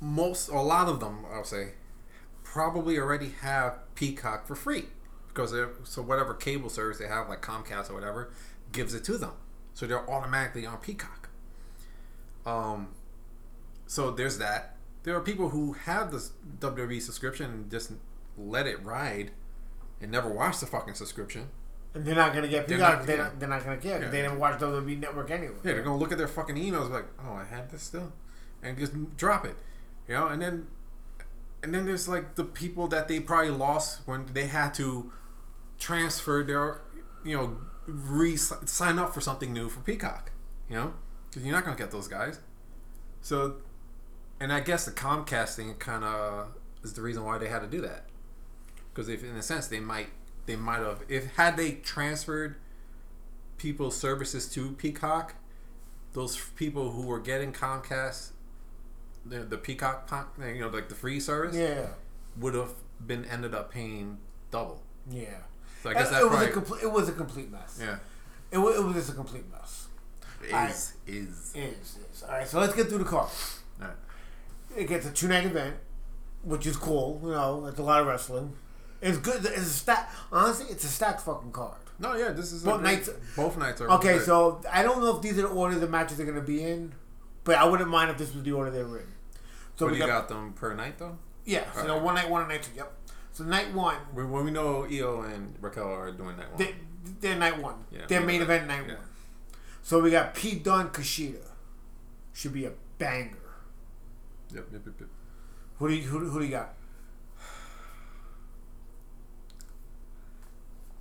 most 0.00 0.48
a 0.48 0.60
lot 0.60 0.88
of 0.88 0.98
them 0.98 1.24
i'll 1.32 1.44
say 1.44 1.68
probably 2.42 2.98
already 2.98 3.30
have 3.40 3.74
peacock 3.94 4.46
for 4.46 4.56
free 4.56 4.86
because 5.28 5.54
so 5.84 6.02
whatever 6.02 6.34
cable 6.34 6.68
service 6.68 6.98
they 6.98 7.06
have 7.06 7.28
like 7.28 7.40
comcast 7.40 7.88
or 7.90 7.94
whatever 7.94 8.30
gives 8.72 8.94
it 8.94 9.04
to 9.04 9.16
them 9.16 9.32
so 9.74 9.86
they're 9.86 10.08
automatically 10.10 10.66
on 10.66 10.78
peacock 10.78 11.28
um 12.44 12.88
so 13.86 14.10
there's 14.10 14.38
that 14.38 14.74
there 15.04 15.14
are 15.16 15.20
people 15.20 15.50
who 15.50 15.72
have 15.74 16.10
this 16.10 16.32
wwe 16.58 17.00
subscription 17.00 17.50
and 17.50 17.70
just 17.70 17.92
let 18.36 18.66
it 18.66 18.82
ride 18.84 19.30
and 20.02 20.10
never 20.12 20.28
watch 20.28 20.58
the 20.60 20.66
fucking 20.66 20.94
subscription 20.94 21.48
And 21.94 22.04
they're 22.04 22.14
not 22.14 22.34
gonna 22.34 22.48
get 22.48 22.66
They're 22.68 22.78
Peacock. 22.78 22.98
not- 22.98 23.06
They're, 23.06 23.16
yeah. 23.16 23.22
not, 23.24 23.38
they're 23.40 23.48
not 23.48 23.64
gonna 23.64 23.76
get. 23.76 24.00
Yeah. 24.02 24.08
They 24.10 24.22
didn't 24.22 24.38
watch 24.38 24.58
WWE 24.60 24.98
Network 24.98 25.30
anyway. 25.30 25.54
Yeah, 25.62 25.72
they're 25.74 25.82
gonna 25.82 25.96
look 25.98 26.10
at 26.12 26.18
their 26.18 26.28
fucking 26.28 26.56
emails 26.56 26.90
like, 26.90 27.04
oh, 27.24 27.34
I 27.34 27.44
had 27.44 27.70
this 27.70 27.82
still, 27.82 28.12
and 28.62 28.76
just 28.78 29.16
drop 29.16 29.44
it, 29.44 29.56
you 30.08 30.14
know. 30.14 30.26
And 30.28 30.40
then, 30.42 30.66
and 31.62 31.72
then 31.74 31.84
there's 31.86 32.08
like 32.08 32.34
the 32.34 32.44
people 32.44 32.88
that 32.88 33.08
they 33.08 33.20
probably 33.20 33.50
lost 33.50 34.00
when 34.06 34.26
they 34.32 34.46
had 34.46 34.72
to 34.74 35.12
transfer 35.78 36.42
their, 36.42 36.80
you 37.24 37.36
know, 37.36 37.56
re 37.86 38.36
sign 38.36 38.98
up 38.98 39.12
for 39.12 39.20
something 39.20 39.52
new 39.52 39.68
for 39.68 39.80
Peacock, 39.80 40.30
you 40.68 40.76
know, 40.76 40.94
because 41.28 41.44
you're 41.44 41.54
not 41.54 41.64
gonna 41.64 41.76
get 41.76 41.90
those 41.90 42.08
guys. 42.08 42.40
So, 43.20 43.56
and 44.40 44.52
I 44.52 44.60
guess 44.60 44.84
the 44.84 44.90
Comcast 44.92 45.56
thing 45.56 45.74
kind 45.74 46.04
of 46.04 46.48
is 46.82 46.94
the 46.94 47.02
reason 47.02 47.22
why 47.24 47.38
they 47.38 47.48
had 47.48 47.60
to 47.60 47.68
do 47.68 47.80
that, 47.82 48.06
because 48.92 49.08
if 49.08 49.22
in 49.24 49.36
a 49.36 49.42
sense 49.42 49.66
they 49.68 49.80
might 49.80 50.08
they 50.46 50.56
might 50.56 50.80
have 50.80 51.02
if 51.08 51.34
had 51.36 51.56
they 51.56 51.72
transferred 51.72 52.56
people's 53.58 53.96
services 53.96 54.48
to 54.52 54.72
Peacock, 54.72 55.34
those 56.14 56.38
people 56.56 56.90
who 56.92 57.02
were 57.06 57.20
getting 57.20 57.52
Comcast, 57.52 58.30
the, 59.24 59.40
the 59.40 59.56
Peacock, 59.56 60.10
you 60.38 60.60
know, 60.60 60.68
like 60.68 60.88
the 60.88 60.94
free 60.94 61.20
service, 61.20 61.54
Yeah. 61.56 61.86
would 62.38 62.54
have 62.54 62.72
been 63.06 63.24
ended 63.26 63.54
up 63.54 63.70
paying 63.70 64.18
double. 64.50 64.82
Yeah. 65.10 65.26
So 65.82 65.90
I 65.90 65.94
guess 65.94 66.08
it, 66.08 66.12
that 66.12 66.20
it 66.20 66.24
was 66.24 66.30
probably, 66.32 66.48
a 66.48 66.52
complete. 66.52 66.82
It 66.82 66.92
was 66.92 67.08
a 67.08 67.12
complete 67.12 67.50
mess. 67.52 67.78
yeah, 67.80 67.98
It 68.50 68.58
was, 68.58 68.76
it 68.76 68.82
was 68.84 68.94
just 68.96 69.10
a 69.10 69.14
complete 69.14 69.44
mess. 69.50 69.86
is 70.42 70.94
is. 71.06 71.52
Is. 71.54 71.54
Is. 71.54 72.22
All 72.24 72.34
right. 72.34 72.46
So 72.48 72.58
let's 72.60 72.74
get 72.74 72.88
through 72.88 72.98
the 72.98 73.04
card. 73.04 73.30
Alright. 73.80 73.96
It 74.76 74.88
gets 74.88 75.06
a 75.06 75.10
two 75.12 75.28
night 75.28 75.44
event, 75.44 75.76
which 76.42 76.66
is 76.66 76.76
cool. 76.76 77.20
You 77.22 77.30
know, 77.30 77.66
it's 77.66 77.78
a 77.78 77.82
lot 77.82 78.00
of 78.00 78.06
wrestling. 78.08 78.52
It's 79.02 79.18
good. 79.18 79.44
It's 79.44 79.58
a 79.58 79.64
stack. 79.64 80.10
Honestly, 80.30 80.66
it's 80.70 80.84
a 80.84 80.88
stacked 80.88 81.20
fucking 81.22 81.52
card. 81.52 81.76
No, 81.98 82.14
yeah, 82.14 82.30
this 82.30 82.52
is 82.52 82.62
Both 82.62 82.80
great- 82.80 82.94
nights- 82.98 83.10
Both 83.36 83.56
nights 83.58 83.80
are 83.80 83.90
Okay, 83.92 84.14
good. 84.18 84.24
so 84.26 84.60
I 84.72 84.82
don't 84.82 85.00
know 85.00 85.14
if 85.16 85.22
these 85.22 85.38
are 85.38 85.42
the 85.42 85.48
order 85.48 85.78
the 85.78 85.88
matches 85.88 86.18
are 86.20 86.24
going 86.24 86.36
to 86.36 86.40
be 86.42 86.62
in, 86.64 86.94
but 87.44 87.56
I 87.56 87.64
wouldn't 87.64 87.90
mind 87.90 88.10
if 88.10 88.18
this 88.18 88.32
was 88.34 88.42
the 88.44 88.52
order 88.52 88.70
they 88.70 88.82
were 88.82 88.98
in. 89.00 89.06
So 89.76 89.86
what 89.86 89.92
we 89.92 89.98
got, 89.98 90.06
got 90.08 90.28
them 90.28 90.52
per 90.54 90.74
night 90.74 90.98
though? 90.98 91.18
yeah, 91.44 91.70
so 91.72 91.80
Alright. 91.82 92.02
one 92.02 92.14
night 92.14 92.30
one 92.30 92.40
and 92.42 92.50
night 92.50 92.62
two. 92.62 92.70
Yep. 92.76 92.92
So 93.32 93.44
night 93.44 93.72
one, 93.74 93.96
When 94.12 94.30
when 94.30 94.44
we 94.44 94.50
know 94.50 94.84
Io 94.84 95.22
and 95.22 95.56
Raquel 95.60 95.88
are 95.92 96.10
doing 96.12 96.36
that 96.36 96.48
one. 96.50 96.58
they, 96.58 96.74
they're 97.20 97.36
night 97.38 97.58
one. 97.60 97.84
Yeah, 97.90 98.06
Their 98.06 98.20
main 98.20 98.26
main 98.28 98.42
event 98.42 98.66
night 98.68 98.84
Yeah. 98.86 98.94
one. 98.94 99.04
So 99.82 100.00
we 100.00 100.10
got 100.10 100.34
Pete 100.34 100.62
Dunne 100.62 100.90
Kushida. 100.90 101.42
Should 102.32 102.52
be 102.52 102.64
a 102.66 102.72
banger. 102.98 103.36
Yep, 104.54 104.66
yep, 104.72 104.82
yep, 104.86 104.94
yep. 105.00 105.08
Who 105.78 105.88
do 105.88 105.94
you 105.94 106.02
who, 106.02 106.18
who 106.30 106.38
do 106.40 106.44
you 106.44 106.50
got? 106.50 106.74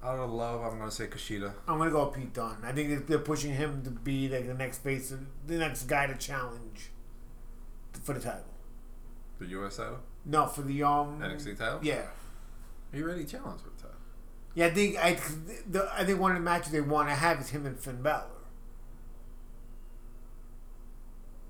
Out 0.03 0.17
of 0.17 0.31
love, 0.31 0.61
I'm 0.63 0.79
gonna 0.79 0.89
say 0.89 1.05
Kushida. 1.07 1.53
I'm 1.67 1.77
gonna 1.77 1.91
go 1.91 2.05
with 2.05 2.15
Pete 2.15 2.33
Dunne. 2.33 2.57
I 2.63 2.71
think 2.71 3.05
they're- 3.07 3.19
pushing 3.19 3.53
him 3.53 3.83
to 3.83 3.91
be 3.91 4.27
like 4.29 4.47
the 4.47 4.53
next 4.55 4.79
face, 4.79 5.13
the 5.45 5.57
next 5.57 5.83
guy 5.83 6.07
to 6.07 6.15
challenge 6.17 6.89
for 8.03 8.13
the 8.13 8.19
title. 8.19 8.45
The 9.39 9.45
U.S. 9.47 9.77
title, 9.77 9.99
No, 10.25 10.47
for 10.47 10.61
the 10.63 10.81
um. 10.83 11.19
NXT 11.19 11.57
title. 11.57 11.79
Yeah, 11.83 11.95
are 12.01 12.09
he 12.93 13.03
already 13.03 13.25
challenged 13.25 13.63
for 13.63 13.69
the 13.69 13.75
title. 13.81 13.97
yeah. 14.55 14.65
I 14.67 14.69
think 14.71 14.97
I, 14.97 15.19
the, 15.69 15.87
I 15.93 16.03
think 16.03 16.19
one 16.19 16.31
of 16.31 16.37
the 16.37 16.43
matches 16.43 16.71
they 16.71 16.81
want 16.81 17.09
to 17.09 17.15
have 17.15 17.39
is 17.39 17.49
him 17.49 17.65
and 17.67 17.79
Finn 17.79 18.01
Balor. 18.01 18.25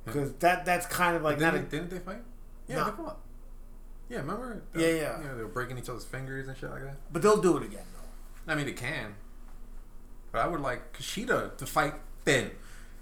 Because 0.05 0.33
that 0.35 0.65
that's 0.65 0.85
kind 0.87 1.15
of 1.15 1.21
like 1.21 1.37
didn't, 1.37 1.53
not 1.53 1.61
a, 1.61 1.65
they, 1.65 1.77
didn't 1.77 1.89
they 1.91 1.99
fight? 1.99 2.21
Yeah, 2.67 2.75
No. 2.77 2.85
they 2.85 2.91
fought. 2.91 3.17
Yeah, 4.09 4.17
remember? 4.17 4.61
Yeah, 4.75 4.87
yeah. 4.87 4.93
Yeah, 5.21 5.33
they 5.35 5.41
were 5.43 5.47
breaking 5.47 5.77
each 5.77 5.87
other's 5.89 6.03
fingers 6.03 6.47
and 6.47 6.57
shit 6.57 6.69
like 6.69 6.81
that. 6.83 6.97
but 7.13 7.21
they'll 7.21 7.41
do 7.41 7.55
it 7.57 7.63
again. 7.63 7.85
I 8.51 8.55
mean, 8.55 8.67
it 8.67 8.77
can. 8.77 9.15
But 10.31 10.39
I 10.41 10.47
would 10.47 10.59
like 10.61 10.95
Kushida 10.97 11.57
to 11.57 11.65
fight 11.65 11.93
Finn. 12.23 12.51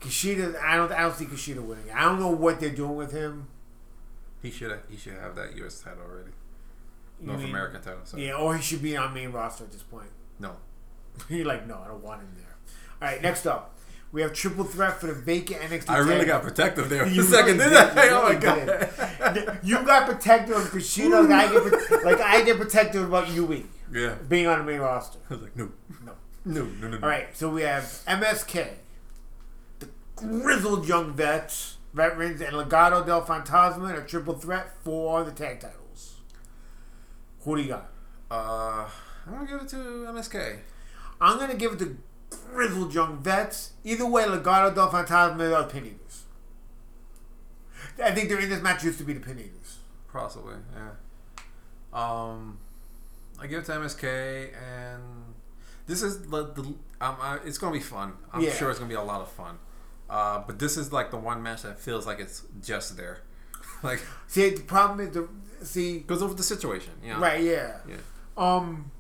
Kushida, 0.02 0.60
I 0.62 0.78
don't 0.78 0.92
I 0.92 1.02
don't 1.02 1.16
see 1.16 1.26
Kushida 1.26 1.60
winning. 1.62 1.92
I 1.94 2.04
don't 2.06 2.20
know 2.20 2.30
what 2.30 2.60
they're 2.60 2.70
doing 2.70 2.96
with 2.96 3.12
him. 3.12 3.48
He 4.42 4.50
should 4.52 4.80
he 4.90 4.98
should 4.98 5.14
have 5.14 5.36
that 5.36 5.56
U.S. 5.58 5.80
title 5.82 6.04
already. 6.10 6.32
You 7.20 7.28
North 7.28 7.40
mean- 7.42 7.50
American 7.50 7.82
title. 7.82 8.00
Sorry. 8.06 8.26
Yeah, 8.28 8.34
or 8.36 8.56
he 8.56 8.62
should 8.64 8.82
be 8.82 8.96
on 8.96 9.14
main 9.14 9.32
roster 9.32 9.66
at 9.66 9.72
this 9.72 9.84
point. 9.84 10.08
No. 10.40 10.56
You're 11.30 11.46
like, 11.46 11.68
no, 11.68 11.80
I 11.84 11.88
don't 11.88 12.04
want 12.04 12.22
him 12.22 12.30
there. 12.38 12.46
All 13.02 13.14
right, 13.14 13.22
next 13.22 13.46
up, 13.46 13.76
we 14.14 14.22
have 14.22 14.34
triple 14.34 14.64
threat 14.64 15.00
for 15.02 15.08
the 15.08 15.14
vacant 15.14 15.62
NXT. 15.62 15.90
I 15.90 15.98
really 15.98 16.20
tag- 16.20 16.28
got 16.28 16.44
protective 16.44 16.90
there 16.90 17.06
for 17.06 17.12
You 17.12 17.22
a 17.22 17.26
second, 17.26 17.58
really 17.58 17.70
didn't 17.72 17.96
did. 17.96 17.98
I? 17.98 18.06
You 18.06 18.12
Oh 18.12 18.24
my 18.24 18.36
god. 18.36 19.60
You 19.64 19.76
got 19.86 20.06
protective 20.08 20.56
of 20.56 20.64
Kushida, 20.72 21.28
like 21.30 21.32
I 21.32 21.52
get, 21.52 22.04
like 22.06 22.22
I 22.22 22.42
get 22.44 22.58
protective 22.58 23.04
about 23.04 23.28
UE 23.30 23.64
Yeah. 23.91 24.15
being 24.28 24.47
on 24.47 24.60
the 24.60 24.65
main 24.65 24.80
roster. 24.80 25.19
I 25.30 25.34
was 25.34 25.43
like, 25.43 25.56
no, 25.56 25.71
No. 26.06 26.13
no, 26.45 26.63
no, 26.65 26.88
no. 26.88 26.88
no. 26.89 26.97
All 27.04 27.10
right, 27.10 27.36
so 27.36 27.49
we 27.49 27.62
have 27.63 27.84
MSK, 28.08 28.67
the 29.80 29.89
grizzled 30.15 30.88
young 30.88 31.13
vets, 31.13 31.78
veterans, 31.93 32.41
and 32.41 32.54
Legado 32.54 33.06
del 33.06 33.23
Fantasma 33.25 33.89
in 33.89 33.95
a 33.95 34.06
triple 34.06 34.34
threat 34.36 34.71
for 34.84 35.23
the 35.23 35.32
tag 35.32 35.60
titles. 35.60 36.17
Who 37.41 37.56
do 37.56 37.62
you 37.63 37.69
got? 37.69 37.89
Uh, 38.30 38.88
I'm 39.28 39.34
gonna 39.34 39.47
give 39.47 39.62
it 39.62 39.69
to 39.69 39.75
MSK. 40.10 40.60
I'm 41.21 41.38
gonna 41.39 41.56
give 41.56 41.73
it 41.73 41.80
to 41.80 41.97
grizzled 42.54 42.93
young 42.93 43.17
vets. 43.23 43.71
Either 43.84 44.06
way, 44.06 44.23
Legado 44.25 44.73
del 44.75 44.89
Fantasma 44.91 45.56
are 45.56 45.67
pin 45.67 45.86
eaters. 45.86 46.23
I 48.04 48.12
think 48.12 48.30
they're 48.30 48.39
in 48.39 48.49
this 48.49 48.62
match 48.62 48.84
used 48.84 48.97
to 48.99 49.04
be 49.04 49.13
the 49.13 49.19
pin 49.19 49.39
eaters. 49.39 49.80
Possibly, 50.12 50.56
yeah. 50.75 50.91
Um, 51.91 52.60
I 53.41 53.47
give 53.47 53.60
it 53.62 53.65
to 53.65 53.71
MSK, 53.73 54.49
and 54.62 55.02
this 55.88 56.02
is 56.04 56.21
the, 56.30 56.43
the 56.54 56.62
um, 56.62 56.75
I, 57.21 57.39
it's 57.45 57.58
gonna 57.58 57.73
be 57.73 57.80
fun. 57.80 58.13
I'm 58.34 58.41
Yeah. 58.41 58.54
sure 58.54 58.69
it's 58.69 58.80
gonna 58.80 58.89
be 58.89 58.95
a 58.95 59.02
lot 59.02 59.21
of 59.21 59.32
fun. 59.32 59.58
Uh, 60.10 60.43
but 60.45 60.58
this 60.60 60.75
is 60.78 60.91
like 60.91 61.12
the 61.12 61.17
one 61.17 61.41
match 61.43 61.62
that 61.62 61.80
feels 61.80 62.06
like 62.08 62.19
it's 62.19 62.43
just 62.63 62.97
there, 62.97 63.19
like 63.84 64.02
See, 64.28 64.49
the 64.49 64.62
problem 64.63 64.99
is 65.08 65.13
the 65.13 65.30
see 65.65 65.99
goes 65.99 66.21
over 66.23 66.34
the 66.34 66.43
situation, 66.43 66.93
you 67.04 67.13
know. 67.13 67.19
right, 67.19 67.41
yeah. 67.43 67.78
Yeah. 67.88 67.95
Um, 68.38 68.91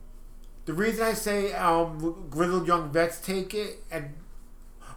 the 0.65 0.73
reason 0.73 1.05
I 1.05 1.13
say 1.13 1.51
um 1.53 2.27
grizzled 2.29 2.67
young 2.67 2.91
vets 2.91 3.19
take 3.19 3.53
it 3.53 3.83
and 3.91 4.13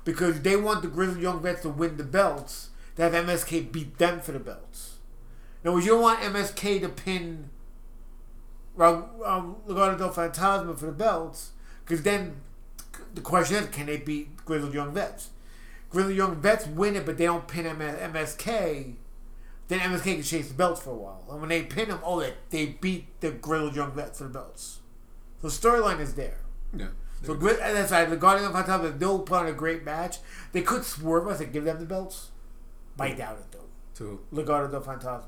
because 0.05 0.41
they 0.43 0.57
want 0.57 0.83
the 0.83 0.89
grizzled 0.89 1.21
young 1.23 1.41
vets 1.41 1.63
to 1.63 1.69
win 1.71 1.97
the 1.97 2.05
belts, 2.05 2.71
to 2.97 3.03
have 3.03 3.13
MSK 3.13 3.73
beat 3.73 3.97
them 3.99 4.21
for 4.21 4.33
the 4.33 4.39
belts. 4.41 4.99
Now, 5.65 5.77
you 5.77 5.87
don't 5.93 6.03
want 6.03 6.19
MSK 6.21 6.81
to 6.81 6.89
pin 6.89 7.49
um, 8.79 9.57
Legado 9.69 9.99
del 9.99 10.11
Fantasma 10.11 10.79
for 10.79 10.87
the 10.87 10.93
belts, 10.93 11.53
because 11.85 12.03
then 12.03 12.37
the 13.15 13.21
question 13.21 13.57
is, 13.57 13.69
can 13.71 13.87
they 13.87 13.99
beat 13.99 14.37
grizzled 14.45 14.75
young 14.75 14.93
vets? 14.95 15.31
Grizzled 15.91 16.17
young 16.17 16.37
vets 16.37 16.67
win 16.67 16.97
it, 16.97 17.05
but 17.05 17.19
they 17.19 17.27
don't 17.27 17.47
pin 17.47 17.65
MS- 17.65 17.99
MSK. 18.13 18.95
Then 19.69 19.79
MSK 19.81 20.03
can 20.15 20.23
chase 20.23 20.49
the 20.49 20.55
belts 20.55 20.81
for 20.83 20.91
a 20.91 20.95
while, 20.95 21.25
and 21.31 21.41
when 21.41 21.49
they 21.49 21.63
pin 21.63 21.89
them, 21.89 22.01
oh, 22.05 22.21
they, 22.21 22.35
they 22.51 22.67
beat 22.81 23.21
the 23.21 23.31
grizzled 23.31 23.77
young 23.77 23.93
vets 23.93 24.19
for 24.19 24.25
the 24.25 24.31
belts. 24.31 24.81
So 25.41 25.49
storyline 25.49 26.01
is 26.01 26.15
there. 26.15 26.39
Yeah. 26.77 26.89
So 27.25 27.35
Gri- 27.35 27.53
and 27.61 27.77
that's 27.77 27.93
right. 27.93 28.09
The 28.09 28.17
Guardian 28.17 28.51
of 28.51 28.57
Fantasma, 28.57 28.99
they'll 28.99 29.21
put 29.21 29.39
on 29.41 29.47
a 29.47 29.53
great 29.53 29.85
match. 29.85 30.19
They 30.53 30.63
could 30.63 30.85
swerve 30.85 31.29
us 31.29 31.41
and 31.41 31.53
give 31.53 31.65
them 31.65 31.79
the 31.79 31.87
belts. 31.87 32.31
But 32.97 33.09
I 33.11 33.15
doubt 33.15 33.39
it 33.39 33.53
though. 33.53 33.69
to 33.97 34.21
Legado 34.33 34.71
del 34.71 34.81
Fantasma. 34.83 35.23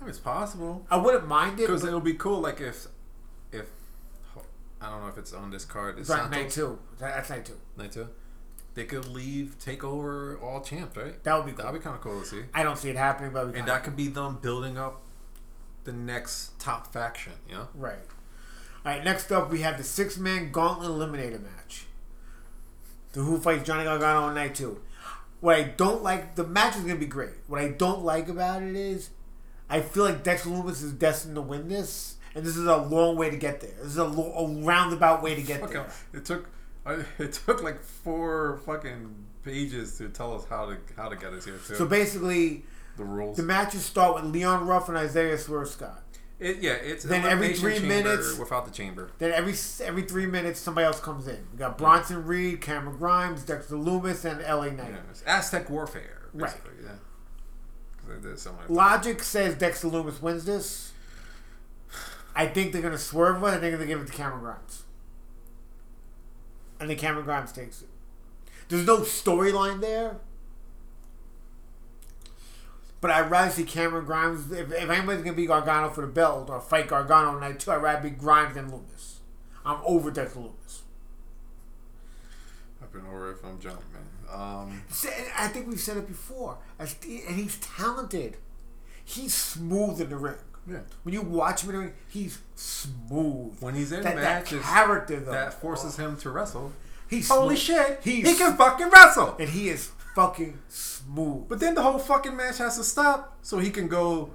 I 0.00 0.04
mean, 0.04 0.10
it's 0.10 0.18
possible 0.18 0.84
I 0.90 0.96
wouldn't 0.98 1.26
mind 1.26 1.58
it. 1.58 1.66
because 1.66 1.84
it'll 1.84 2.00
be 2.00 2.14
cool. 2.14 2.40
Like 2.40 2.60
if 2.60 2.86
if 3.52 3.66
I 4.80 4.90
don't 4.90 5.00
know 5.02 5.08
if 5.08 5.16
it's 5.18 5.32
on 5.32 5.50
this 5.50 5.64
card. 5.64 5.98
It's 5.98 6.08
like 6.08 6.30
night 6.30 6.50
two. 6.50 6.78
That- 6.98 7.14
That's 7.16 7.30
night 7.30 7.44
two. 7.46 7.58
night 7.76 7.92
two? 7.92 8.08
they 8.74 8.84
could 8.84 9.06
leave 9.08 9.56
take 9.58 9.82
over 9.82 10.38
all 10.42 10.60
champs, 10.60 10.96
right? 10.98 11.22
That 11.24 11.34
would 11.36 11.46
be 11.46 11.52
cool. 11.52 11.64
That'd 11.64 11.80
be 11.80 11.82
kind 11.82 11.96
of 11.96 12.02
cool 12.02 12.20
to 12.20 12.26
see. 12.26 12.42
I 12.52 12.62
don't 12.62 12.76
see 12.76 12.90
it 12.90 12.96
happening, 12.96 13.32
but 13.32 13.54
And 13.54 13.66
that 13.68 13.84
could 13.84 13.96
be 13.96 14.08
them 14.08 14.38
building 14.42 14.76
up 14.76 15.00
the 15.84 15.94
next 15.94 16.58
top 16.60 16.92
faction, 16.92 17.32
you 17.48 17.54
know? 17.54 17.68
right. 17.74 17.96
All 18.84 18.92
right. 18.92 19.02
Next 19.02 19.32
up, 19.32 19.50
we 19.50 19.62
have 19.62 19.78
the 19.78 19.82
six 19.84 20.18
man 20.18 20.52
gauntlet 20.52 20.90
eliminator 20.90 21.42
match. 21.42 21.86
The 23.12 23.22
Who 23.22 23.38
fights 23.40 23.64
Johnny 23.66 23.84
Gargano 23.84 24.26
on 24.26 24.34
night 24.34 24.54
two. 24.54 24.82
What 25.40 25.56
I 25.56 25.62
don't 25.62 26.02
like, 26.02 26.34
the 26.34 26.44
match 26.44 26.76
is 26.76 26.82
gonna 26.82 26.96
be 26.96 27.06
great. 27.06 27.30
What 27.46 27.60
I 27.62 27.68
don't 27.68 28.04
like 28.04 28.28
about 28.28 28.62
it 28.62 28.76
is, 28.76 29.08
I 29.68 29.80
feel 29.80 30.04
like 30.04 30.22
Dexter 30.22 30.48
Lumis 30.50 30.82
is 30.82 30.92
destined 30.92 31.34
to 31.34 31.40
win 31.42 31.68
this, 31.68 32.16
and 32.34 32.44
this 32.44 32.56
is 32.56 32.66
a 32.66 32.76
long 32.76 33.16
way 33.16 33.30
to 33.30 33.36
get 33.36 33.60
there. 33.60 33.70
This 33.78 33.88
is 33.92 33.96
a, 33.96 34.04
lo- 34.04 34.32
a 34.32 34.64
roundabout 34.64 35.22
way 35.22 35.34
to 35.34 35.42
get 35.42 35.60
Fuck 35.60 35.72
there. 35.72 35.86
It 36.12 36.24
took 36.24 36.48
it 37.18 37.32
took 37.32 37.62
like 37.62 37.82
four 37.82 38.58
fucking 38.64 39.14
pages 39.42 39.98
to 39.98 40.08
tell 40.08 40.34
us 40.34 40.44
how 40.48 40.66
to 40.66 40.76
how 40.96 41.08
to 41.08 41.16
get 41.16 41.32
us 41.32 41.44
here 41.44 41.58
too. 41.66 41.74
So 41.74 41.86
basically, 41.86 42.64
the 42.96 43.04
rules. 43.04 43.36
the 43.36 43.42
matches 43.42 43.84
start 43.84 44.14
with 44.22 44.32
Leon 44.32 44.66
Ruff 44.66 44.88
and 44.88 44.96
Isaiah 44.96 45.36
Swerve 45.38 45.68
Scott. 45.68 46.02
It, 46.38 46.58
yeah, 46.58 46.72
it's 46.72 47.02
Then 47.02 47.24
every 47.24 47.54
three 47.54 47.78
minutes- 47.78 48.36
without 48.38 48.66
the 48.66 48.70
chamber. 48.70 49.10
Then 49.18 49.32
every 49.32 49.54
every 49.82 50.02
three 50.02 50.26
minutes, 50.26 50.60
somebody 50.60 50.84
else 50.84 51.00
comes 51.00 51.26
in. 51.26 51.46
We 51.50 51.58
got 51.58 51.78
Bronson 51.78 52.26
Reed, 52.26 52.60
Cameron 52.60 52.98
Grimes, 52.98 53.42
Dexter 53.42 53.74
Lumis, 53.76 54.24
and 54.30 54.42
LA 54.42 54.66
Knight. 54.70 54.92
Yeah, 54.92 55.36
Aztec 55.38 55.70
warfare, 55.70 56.28
Right. 56.34 56.54
Yeah, 56.84 56.90
because 58.06 58.22
they 58.22 58.30
did 58.30 58.38
so 58.38 58.52
much. 58.52 58.68
Logic 58.68 59.22
says 59.22 59.54
Dexter 59.54 59.88
Lumis 59.88 60.20
wins 60.20 60.44
this. 60.44 60.92
I 62.34 62.46
think 62.46 62.72
they're 62.72 62.82
gonna 62.82 62.98
swerve 62.98 63.42
it. 63.42 63.46
I 63.46 63.50
think 63.52 63.60
they're 63.60 63.72
gonna 63.72 63.86
give 63.86 64.00
it 64.00 64.06
to 64.06 64.12
Cameron 64.12 64.42
Grimes. 64.42 64.84
And 66.78 66.90
then 66.90 66.96
Cameron 66.96 67.24
Grimes 67.24 67.52
takes 67.52 67.82
it. 67.82 67.88
There's 68.68 68.86
no 68.86 68.98
storyline 68.98 69.80
there. 69.80 70.16
But 73.00 73.10
I'd 73.10 73.30
rather 73.30 73.50
see 73.50 73.64
Cameron 73.64 74.04
Grimes. 74.04 74.50
If, 74.52 74.72
if 74.72 74.90
anybody's 74.90 75.22
gonna 75.22 75.36
be 75.36 75.46
Gargano 75.46 75.90
for 75.90 76.02
the 76.02 76.06
belt 76.06 76.50
or 76.50 76.60
fight 76.60 76.88
Gargano 76.88 77.30
on 77.30 77.40
night 77.40 77.60
two, 77.60 77.70
I'd 77.70 77.82
rather 77.82 78.02
be 78.02 78.10
Grimes 78.10 78.54
than 78.54 78.70
Lumis. 78.70 79.16
I'm 79.64 79.78
over 79.84 80.10
Dexter 80.10 80.40
Lumis. 80.40 80.80
I've 82.82 82.92
been 82.92 83.06
over 83.06 83.32
it 83.32 83.38
from 83.38 83.58
jump, 83.58 83.80
man. 83.92 84.02
Um, 84.32 84.82
I 85.38 85.48
think 85.48 85.68
we've 85.68 85.80
said 85.80 85.96
it 85.96 86.06
before. 86.06 86.58
And 86.78 86.88
he's 87.00 87.58
talented. 87.58 88.36
He's 89.04 89.32
smooth 89.34 90.00
in 90.00 90.10
the 90.10 90.16
ring. 90.16 90.34
yeah. 90.68 90.80
When 91.04 91.12
you 91.12 91.22
watch 91.22 91.62
him 91.62 91.70
in 91.70 91.76
the 91.76 91.82
ring, 91.82 91.92
he's 92.08 92.38
smooth. 92.56 93.56
When 93.60 93.74
he's 93.74 93.92
in 93.92 94.02
that, 94.02 94.16
that 94.16 94.22
matches 94.22 94.62
character 94.64 95.20
though, 95.20 95.30
that 95.32 95.54
forces 95.54 95.96
him 95.96 96.16
to 96.18 96.30
wrestle. 96.30 96.72
he's 97.08 97.28
Holy 97.28 97.54
smooth. 97.56 97.78
shit! 97.78 98.00
He's 98.02 98.28
he 98.28 98.34
can 98.36 98.56
fucking 98.56 98.90
wrestle. 98.90 99.36
and 99.38 99.48
he 99.48 99.68
is 99.68 99.90
fucking 100.16 100.58
smooth. 100.68 101.48
But 101.48 101.60
then 101.60 101.74
the 101.76 101.82
whole 101.82 101.98
fucking 102.00 102.34
match 102.36 102.58
has 102.58 102.76
to 102.78 102.84
stop 102.84 103.38
so 103.42 103.58
he 103.58 103.70
can 103.70 103.86
go 103.86 104.30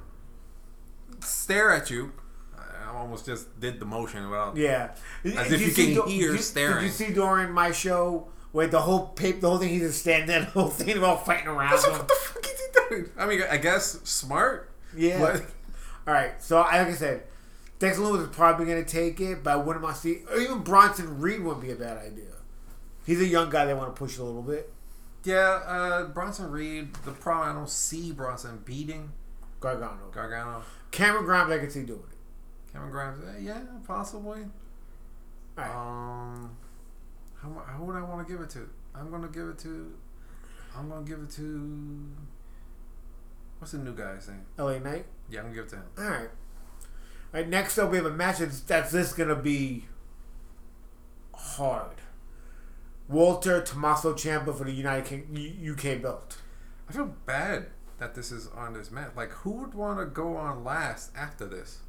stare 1.20 1.72
at 1.72 1.90
you. 1.90 2.14
I 2.58 2.94
almost 2.98 3.26
just 3.26 3.60
did 3.60 3.80
the 3.80 3.86
motion 3.86 4.30
without. 4.30 4.56
Yeah, 4.58 4.92
As 5.26 5.50
Did 5.50 5.54
if 5.54 5.62
you 5.62 5.70
see 5.70 5.96
can 5.96 6.08
hear 6.08 6.32
did- 6.32 6.38
Did 6.38 6.44
staring. 6.44 6.86
you 6.86 6.92
see 6.92 7.12
during 7.14 7.52
my 7.52 7.72
show 7.72 8.28
where 8.52 8.68
the 8.68 8.82
whole 8.82 9.08
paper, 9.08 9.40
the 9.42 9.50
whole 9.50 9.58
thing, 9.58 9.70
he's 9.70 9.82
just 9.82 10.02
standing 10.02 10.28
there, 10.28 10.40
the 10.42 10.46
whole 10.48 10.68
thing 10.70 10.98
about 10.98 11.26
fighting 11.26 11.48
around. 11.48 11.74
Him? 11.84 11.92
what 11.92 12.08
the 12.08 12.16
fuck 12.16 12.44
is 12.46 12.60
he 12.60 12.96
doing? 12.96 13.10
I 13.18 13.26
mean, 13.26 13.42
I 13.50 13.58
guess 13.58 14.00
smart. 14.04 14.72
Yeah. 14.96 15.20
But 15.20 15.46
All 16.08 16.14
right, 16.14 16.42
so 16.42 16.60
like 16.60 16.74
I 16.74 16.94
said, 16.94 17.24
Dexter 17.80 18.02
Lumis 18.04 18.24
is 18.24 18.36
probably 18.36 18.66
going 18.66 18.84
to 18.84 18.90
take 18.90 19.20
it, 19.22 19.44
but 19.44 19.52
I 19.52 19.56
wouldn't 19.56 19.84
mind 19.84 19.98
see. 19.98 20.20
Or 20.30 20.38
even 20.38 20.60
Bronson 20.60 21.20
Reed 21.20 21.42
wouldn't 21.42 21.62
be 21.64 21.72
a 21.72 21.76
bad 21.76 21.98
idea. 21.98 22.26
He's 23.06 23.22
a 23.22 23.26
young 23.26 23.50
guy 23.50 23.66
they 23.66 23.74
want 23.74 23.96
to 23.96 24.00
push 24.00 24.18
a 24.18 24.24
little 24.24 24.44
bit. 24.44 24.72
yeah, 25.24 25.62
uh, 25.66 26.04
Bronson 26.06 26.52
Reed. 26.52 26.94
The 27.06 27.12
problem 27.12 27.50
I 27.50 27.54
don't 27.54 27.70
see 27.70 28.12
Bronson 28.12 28.62
beating 28.66 29.12
Gargano. 29.60 30.10
Gargano. 30.12 30.64
Cameron 30.92 31.26
Grimes, 31.26 31.52
I 31.52 31.60
can 31.60 31.70
see 31.70 31.84
doing 31.84 32.00
it. 32.12 32.72
Cameron 32.74 32.92
Grimes. 32.92 33.24
eh, 33.24 33.40
yeah, 33.42 33.60
possibly. 33.88 34.42
All 35.58 35.64
right. 35.64 35.72
Um, 36.34 36.58
how, 37.42 37.64
how 37.66 37.84
would 37.84 37.96
I 37.96 38.02
want 38.02 38.26
to 38.28 38.32
give 38.32 38.42
it 38.42 38.50
to? 38.52 38.70
I'm 38.94 39.10
gonna 39.10 39.28
give 39.28 39.48
it 39.48 39.58
to. 39.60 39.94
I'm 40.78 40.90
gonna 40.90 41.06
give 41.06 41.20
it 41.20 41.30
to. 41.32 42.08
What's 43.60 43.74
the 43.74 43.80
new 43.80 43.94
guy's 43.94 44.28
name? 44.28 44.46
LA 44.58 44.80
Knight. 44.80 45.06
Yeah, 45.30 45.40
I'm 45.40 45.46
gonna 45.46 45.56
give 45.56 45.66
it 45.66 45.70
to 45.70 45.76
him. 45.78 45.84
All 45.98 46.04
right. 46.06 46.20
All 46.20 46.28
right. 47.34 47.48
Next 47.48 47.78
up, 47.78 47.92
we 47.92 47.98
have 47.98 48.06
a 48.06 48.12
match 48.12 48.40
that's, 48.40 48.62
that's 48.62 48.92
just 48.92 49.18
gonna 49.18 49.36
be 49.36 49.86
hard. 51.34 51.98
Walter 53.08 53.62
Tommaso 53.62 54.14
Ciampa 54.14 54.56
for 54.58 54.64
the 54.64 54.72
United 54.72 55.06
King, 55.06 55.76
UK 55.78 56.02
belt. 56.02 56.38
I 56.90 56.94
feel 56.94 57.14
bad 57.26 57.68
that 57.98 58.16
this 58.16 58.32
is 58.32 58.48
on 58.56 58.74
this 58.74 58.90
match. 58.92 59.12
Like, 59.16 59.32
who 59.32 59.52
would 59.52 59.74
want 59.74 60.00
to 60.00 60.06
go 60.06 60.38
on 60.38 60.64
last 60.64 61.12
after 61.16 61.46
this? 61.46 61.80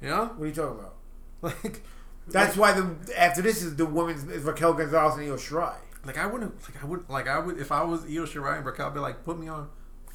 You 0.00 0.08
know, 0.08 0.26
What 0.36 0.44
are 0.44 0.46
you 0.46 0.52
talking 0.52 0.78
about? 0.78 0.94
like 1.64 1.82
That's 2.26 2.56
why 2.56 2.72
the 2.72 2.94
after 3.20 3.42
this 3.42 3.62
is 3.62 3.76
the 3.76 3.86
women's 3.86 4.24
is 4.24 4.42
Raquel 4.44 4.72
Gonzalez 4.74 5.18
and 5.18 5.26
Io 5.28 5.36
Shirai. 5.36 5.74
Like 6.04 6.18
I 6.18 6.26
wouldn't. 6.26 6.54
Like 6.62 6.82
I 6.82 6.86
would. 6.86 7.08
Like 7.08 7.28
I 7.28 7.38
would. 7.38 7.58
If 7.58 7.72
I 7.72 7.82
was 7.82 8.02
Io 8.04 8.24
Shirai 8.24 8.56
and 8.56 8.66
Raquel, 8.66 8.88
I'd 8.88 8.94
be 8.94 9.00
like, 9.00 9.24
put 9.24 9.38
me 9.38 9.48
on 9.48 9.68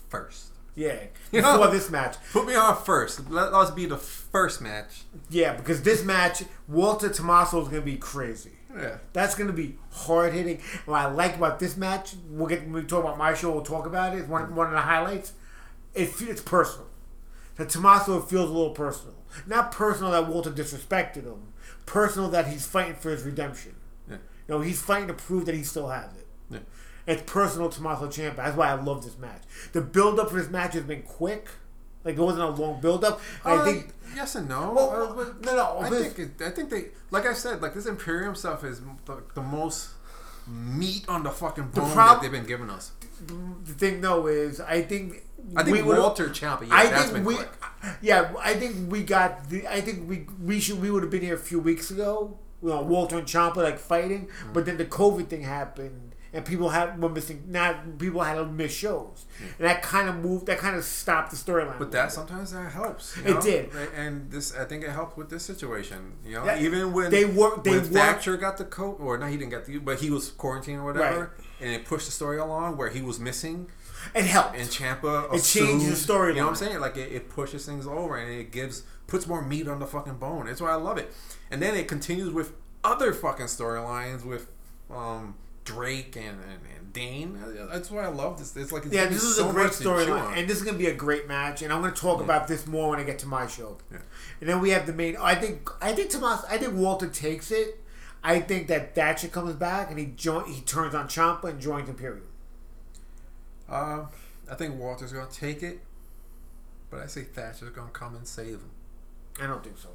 first. 0.10 0.48
Yeah, 0.76 0.98
You 1.32 1.42
know? 1.42 1.70
this 1.70 1.90
match. 1.90 2.16
Put 2.32 2.48
me 2.48 2.56
on 2.56 2.82
first. 2.84 3.30
Let 3.30 3.54
us 3.54 3.72
be 3.72 3.86
the 3.86 3.98
first 3.98 4.62
match. 4.62 5.02
Yeah, 5.30 5.54
because 5.54 5.82
this 5.82 6.04
match, 6.04 6.44
Walter 6.68 7.10
Tommaso 7.10 7.62
is 7.62 7.68
gonna 7.68 7.82
be 7.82 7.98
crazy. 7.98 8.52
Yeah. 8.76 8.98
That's 9.14 9.36
gonna 9.36 9.52
be 9.52 9.78
hard 9.92 10.34
hitting. 10.34 10.62
What 10.86 11.02
I 11.02 11.06
like 11.08 11.36
about 11.36 11.60
this 11.60 11.76
match, 11.76 12.14
we'll 12.30 12.48
get 12.48 12.62
when 12.62 12.74
we 12.74 12.84
talk 12.84 13.04
about 13.04 13.18
my 13.18 13.34
show. 13.34 13.52
We'll 13.52 13.64
talk 13.64 13.86
about 13.86 14.16
it. 14.16 14.20
It's 14.20 14.30
one 14.30 14.56
one 14.56 14.68
of 14.68 14.74
the 14.74 14.82
highlights. 14.82 15.34
It 15.94 16.12
it's 16.22 16.42
personal. 16.42 16.88
To 17.58 17.66
Tommaso, 17.66 18.22
feels 18.22 18.50
a 18.50 18.54
little 18.54 18.70
personal. 18.74 19.16
Not 19.46 19.72
personal 19.72 20.12
that 20.12 20.28
Walter 20.28 20.52
disrespected 20.52 21.24
him. 21.26 21.49
Personal 21.90 22.30
that 22.30 22.48
he's 22.48 22.66
fighting 22.68 22.96
for 22.96 23.10
his 23.10 23.24
redemption. 23.24 23.76
Yeah. 24.08 24.18
You 24.48 24.54
know, 24.56 24.62
he's 24.62 24.80
fighting 24.82 25.08
to 25.08 25.14
prove 25.16 25.46
that 25.46 25.56
he 25.56 25.64
still 25.64 25.88
has 25.90 26.12
it. 26.14 26.28
Yeah. 26.52 26.60
It's 27.08 27.24
personal 27.26 27.70
to 27.70 27.78
Tommaso 27.78 28.08
Ciampa. 28.08 28.36
That's 28.38 28.56
why 28.56 28.70
I 28.70 28.74
love 28.76 29.04
this 29.04 29.18
match. 29.18 29.42
The 29.74 29.82
build 29.82 30.20
up 30.20 30.30
for 30.30 30.36
this 30.40 30.50
match 30.52 30.74
has 30.74 30.84
been 30.84 31.02
quick. 31.02 31.48
Like 32.04 32.16
it 32.16 32.22
wasn't 32.22 32.44
a 32.44 32.50
long 32.50 32.80
build 32.80 33.04
up. 33.04 33.20
I 33.44 33.54
Uh, 33.56 33.66
think 33.66 33.88
yes 34.16 34.36
and 34.36 34.48
no. 34.48 34.72
Well, 34.72 35.20
Uh, 35.20 35.26
no, 35.42 35.56
no, 35.56 35.80
I 35.80 35.90
think 35.90 36.20
it, 36.20 36.42
I 36.42 36.52
think 36.52 36.70
they 36.70 36.90
like 37.12 37.26
I 37.26 37.34
said 37.34 37.62
like 37.62 37.74
this 37.74 37.88
Imperium 37.88 38.36
stuff 38.36 38.64
is 38.64 38.82
the, 39.06 39.24
the 39.34 39.42
most 39.42 39.90
meat 40.48 41.06
on 41.10 41.24
the 41.24 41.30
fucking 41.32 41.70
bone 41.70 41.92
prob- 41.92 42.18
that 42.18 42.22
they've 42.22 42.32
been 42.32 42.46
giving 42.48 42.70
us. 42.70 42.92
the 43.66 43.74
thing 43.74 44.02
though 44.02 44.28
is 44.28 44.62
I 44.62 44.82
think 44.84 45.24
I 45.56 45.64
think 45.64 45.78
we 45.78 45.84
Walter 45.84 46.30
Ciampa. 46.30 46.68
Yeah, 46.68 46.74
I 46.76 46.86
that's 46.88 47.04
think 47.06 47.14
been 47.16 47.26
we, 47.26 47.36
quick. 47.36 47.50
Yeah, 48.02 48.34
I 48.42 48.54
think 48.56 48.92
we 48.92 49.04
got 49.04 49.50
the. 49.50 49.68
I 49.68 49.82
think 49.82 50.08
we 50.10 50.26
we 50.42 50.60
should 50.60 50.82
we 50.82 50.92
would 50.92 51.04
have 51.04 51.12
been 51.12 51.22
here 51.22 51.36
a 51.36 51.40
few 51.40 51.60
weeks 51.60 51.92
ago. 51.92 52.38
You 52.62 52.70
know, 52.70 52.82
Walter 52.82 53.18
and 53.18 53.26
Ciampa 53.28 53.58
like 53.58 53.80
fighting, 53.80 54.28
Mm-hmm. 54.28 54.54
but 54.54 54.66
then 54.66 54.78
the 54.78 54.86
COVID 54.86 55.28
thing 55.30 55.44
happened, 55.44 56.14
and 56.34 56.44
people 56.44 56.70
had 56.70 57.02
were 57.02 57.08
missing. 57.08 57.46
Not 57.48 57.98
people 57.98 58.22
had 58.22 58.36
to 58.36 58.46
miss 58.46 58.74
shows, 58.74 59.26
and 59.58 59.66
that 59.66 59.82
kind 59.82 60.10
of 60.10 60.18
moved. 60.18 60.46
That 60.48 60.58
kind 60.58 60.76
of 60.76 60.84
stopped 60.84 61.32
the 61.32 61.38
storyline. 61.38 61.80
But 61.80 61.92
that 61.94 62.12
sometimes 62.12 62.52
that 62.52 62.72
helps. 62.74 63.16
you 63.16 63.24
It 63.24 63.34
know? 63.36 63.42
did. 63.42 63.70
and 63.96 64.30
this 64.30 64.54
I 64.54 64.66
think 64.66 64.84
it 64.84 64.90
helped 64.90 65.18
with 65.18 65.30
this 65.30 65.44
situation. 65.44 66.16
You 66.26 66.34
know, 66.34 66.46
Yeah, 66.46 66.60
even 66.60 66.92
when 66.92 67.12
they 67.12 67.24
work- 67.24 67.64
they 67.64 67.72
when 67.80 67.84
work- 67.84 67.94
Thatcher 67.94 68.36
got 68.36 68.58
the 68.58 68.66
coat, 68.66 68.98
or 69.00 69.18
no, 69.18 69.28
he 69.28 69.38
didn't 69.38 69.52
get 69.52 69.66
the, 69.66 69.78
but 69.78 70.00
he 70.02 70.10
was 70.10 70.32
quarantined 70.32 70.80
or 70.82 70.84
whatever, 70.84 71.20
Right. 71.20 71.46
and 71.62 71.70
it 71.72 71.86
pushed 71.86 72.08
the 72.08 72.12
story 72.12 72.40
along 72.40 72.76
where 72.76 72.90
he 72.90 73.02
was 73.02 73.22
missing, 73.22 73.68
it 74.16 74.26
helped. 74.26 74.56
and 74.56 74.68
Ciampa 74.68 75.34
It 75.34 75.44
changed 75.44 75.88
the 75.88 75.92
storyline. 75.92 76.30
You 76.30 76.36
know 76.36 76.44
what 76.46 76.50
I'm 76.50 76.56
saying? 76.56 76.80
Like 76.80 76.98
it, 76.98 77.12
it 77.12 77.30
pushes 77.30 77.66
things 77.66 77.86
over, 77.88 78.18
and 78.18 78.32
it 78.32 78.52
gives 78.52 78.84
puts 79.08 79.28
more 79.28 79.42
meat 79.42 79.68
on 79.68 79.80
the 79.80 79.88
fucking 79.88 80.16
bone. 80.16 80.46
That's 80.46 80.62
why 80.62 80.72
I 80.72 80.76
love 80.76 80.98
it. 80.98 81.14
And 81.52 81.62
then 81.62 81.76
it 81.76 81.88
continues 81.88 82.32
with 82.32 82.54
other 82.84 83.14
fucking 83.14 83.48
storylines 83.48 84.24
with 84.24 84.50
um, 84.90 85.36
Drake 85.66 86.16
and, 86.16 86.40
and, 86.42 86.60
and 86.78 86.94
Dane. 86.94 87.40
That's 87.72 87.92
why 87.92 88.04
I 88.04 88.08
love 88.08 88.40
this. 88.40 88.56
It's 88.56 88.72
like 88.72 88.86
it's 88.86 88.94
yeah, 88.94 89.06
this 89.06 89.24
is 89.24 89.36
so 89.36 89.50
a 89.50 89.54
great 89.54 89.72
storyline, 89.72 90.38
and 90.38 90.50
this 90.50 90.58
is 90.58 90.64
gonna 90.64 90.78
be 90.78 90.88
a 90.88 90.96
great 90.96 91.28
match. 91.28 91.62
And 91.62 91.72
I'm 91.74 91.82
gonna 91.82 91.94
talk 91.94 92.22
about 92.22 92.48
this 92.48 92.66
more 92.66 92.90
when 92.90 93.00
I 93.00 93.04
get 93.04 93.20
to 93.20 93.28
my 93.28 93.48
show. 93.48 93.78
Yeah. 93.92 94.00
And 94.40 94.50
then 94.50 94.62
we 94.62 94.72
have 94.72 94.86
the 94.86 94.94
main. 94.94 95.18
I 95.18 95.36
think 95.36 95.70
I 95.82 95.94
think 95.94 96.10
Tomas. 96.10 96.44
I 96.50 96.58
think 96.58 96.74
Walter 96.76 97.08
takes 97.08 97.52
it. 97.52 97.84
I 98.24 98.40
think 98.40 98.68
that 98.68 98.96
Thatcher 98.96 99.28
comes 99.30 99.54
back 99.56 99.90
and 99.90 100.00
he 100.00 100.08
join. 100.08 100.52
He 100.52 100.62
turns 100.62 100.94
on 100.96 101.08
Ciampa 101.08 101.46
and 101.46 101.62
joins 101.62 101.88
Imperium. 101.88 102.24
Uh, 103.70 104.06
I 104.50 104.56
think 104.56 104.80
Walter's 104.80 105.14
gonna 105.14 105.30
take 105.32 105.62
it, 105.64 105.80
but 106.90 107.00
I 107.00 107.08
say 107.08 107.24
Thatcher's 107.24 107.70
gonna 107.70 107.92
come 107.92 108.16
and 108.16 108.28
save 108.28 108.56
him. 108.56 108.72
I 109.42 109.48
don't 109.48 109.64
think 109.64 109.78
so. 109.78 109.90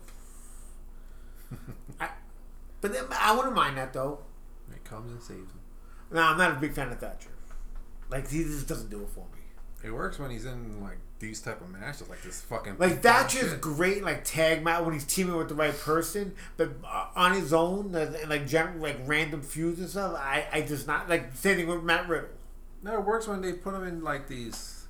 I, 2.00 2.08
but 2.80 2.92
then, 2.92 3.04
I 3.10 3.34
wouldn't 3.34 3.54
mind 3.54 3.76
that 3.78 3.92
though. 3.92 4.20
He 4.72 4.78
comes 4.88 5.10
and 5.12 5.20
saves 5.22 5.50
him. 5.50 5.60
No, 6.12 6.22
I'm 6.22 6.38
not 6.38 6.52
a 6.56 6.60
big 6.60 6.72
fan 6.72 6.90
of 6.90 6.98
Thatcher. 6.98 7.30
Like 8.10 8.30
he 8.30 8.42
just 8.44 8.68
doesn't 8.68 8.90
do 8.90 9.02
it 9.02 9.08
for 9.08 9.20
me. 9.20 9.40
It 9.82 9.90
works 9.92 10.18
when 10.18 10.30
he's 10.30 10.46
in 10.46 10.82
like 10.82 10.98
these 11.18 11.40
type 11.40 11.60
of 11.60 11.68
matches, 11.70 12.08
like 12.08 12.22
this 12.22 12.40
fucking 12.42 12.76
Like 12.78 13.02
Thatcher's 13.02 13.50
shit. 13.50 13.60
great, 13.60 14.02
like 14.04 14.24
tag 14.24 14.62
match 14.62 14.82
when 14.84 14.94
he's 14.94 15.04
teaming 15.04 15.36
with 15.36 15.48
the 15.48 15.54
right 15.54 15.78
person, 15.78 16.34
but 16.56 16.70
uh, 16.86 17.06
on 17.16 17.34
his 17.34 17.52
own, 17.52 17.94
and 17.94 18.28
like 18.28 18.46
gen- 18.46 18.80
like 18.80 18.96
random 19.06 19.42
feuds 19.42 19.80
and 19.80 19.88
stuff, 19.88 20.14
I 20.16 20.46
I 20.52 20.60
just 20.62 20.86
not 20.86 21.08
like 21.08 21.34
same 21.34 21.56
thing 21.56 21.66
with 21.66 21.82
Matt 21.82 22.08
Riddle. 22.08 22.28
No, 22.84 22.94
it 22.98 23.04
works 23.04 23.26
when 23.26 23.40
they 23.40 23.54
put 23.54 23.74
him 23.74 23.84
in 23.84 24.04
like 24.04 24.28
these 24.28 24.86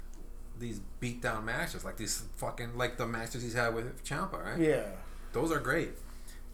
these 0.59 0.80
beat 1.00 1.22
down 1.22 1.44
matches, 1.44 1.85
like 1.85 1.96
these 1.96 2.24
fucking 2.37 2.76
like 2.76 2.96
the 2.96 3.07
matches 3.07 3.42
he's 3.42 3.54
had 3.54 3.74
with 3.74 4.04
Ciampa, 4.04 4.44
right? 4.44 4.59
Yeah. 4.59 4.87
Those 5.33 5.52
are 5.52 5.61
great. 5.61 5.90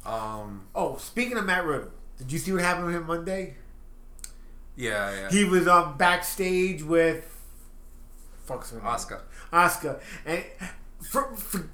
Um, 0.05 0.67
Oh, 0.75 0.97
speaking 0.99 1.37
of 1.37 1.45
Matt 1.47 1.65
Riddle, 1.65 1.91
did 2.19 2.31
you 2.31 2.39
see 2.39 2.53
what 2.53 2.63
happened 2.63 2.87
with 2.87 2.95
him 2.95 3.07
Monday? 3.07 3.57
yeah, 4.77 5.13
yeah. 5.15 5.31
He 5.31 5.45
was 5.45 5.67
um 5.67 5.97
backstage 5.97 6.83
with 6.83 7.25
fuck's? 8.45 8.75
Oscar. 8.83 9.23
Oscar, 9.53 10.01
and 10.27 10.45
for, 11.11 11.35
for, 11.35 11.69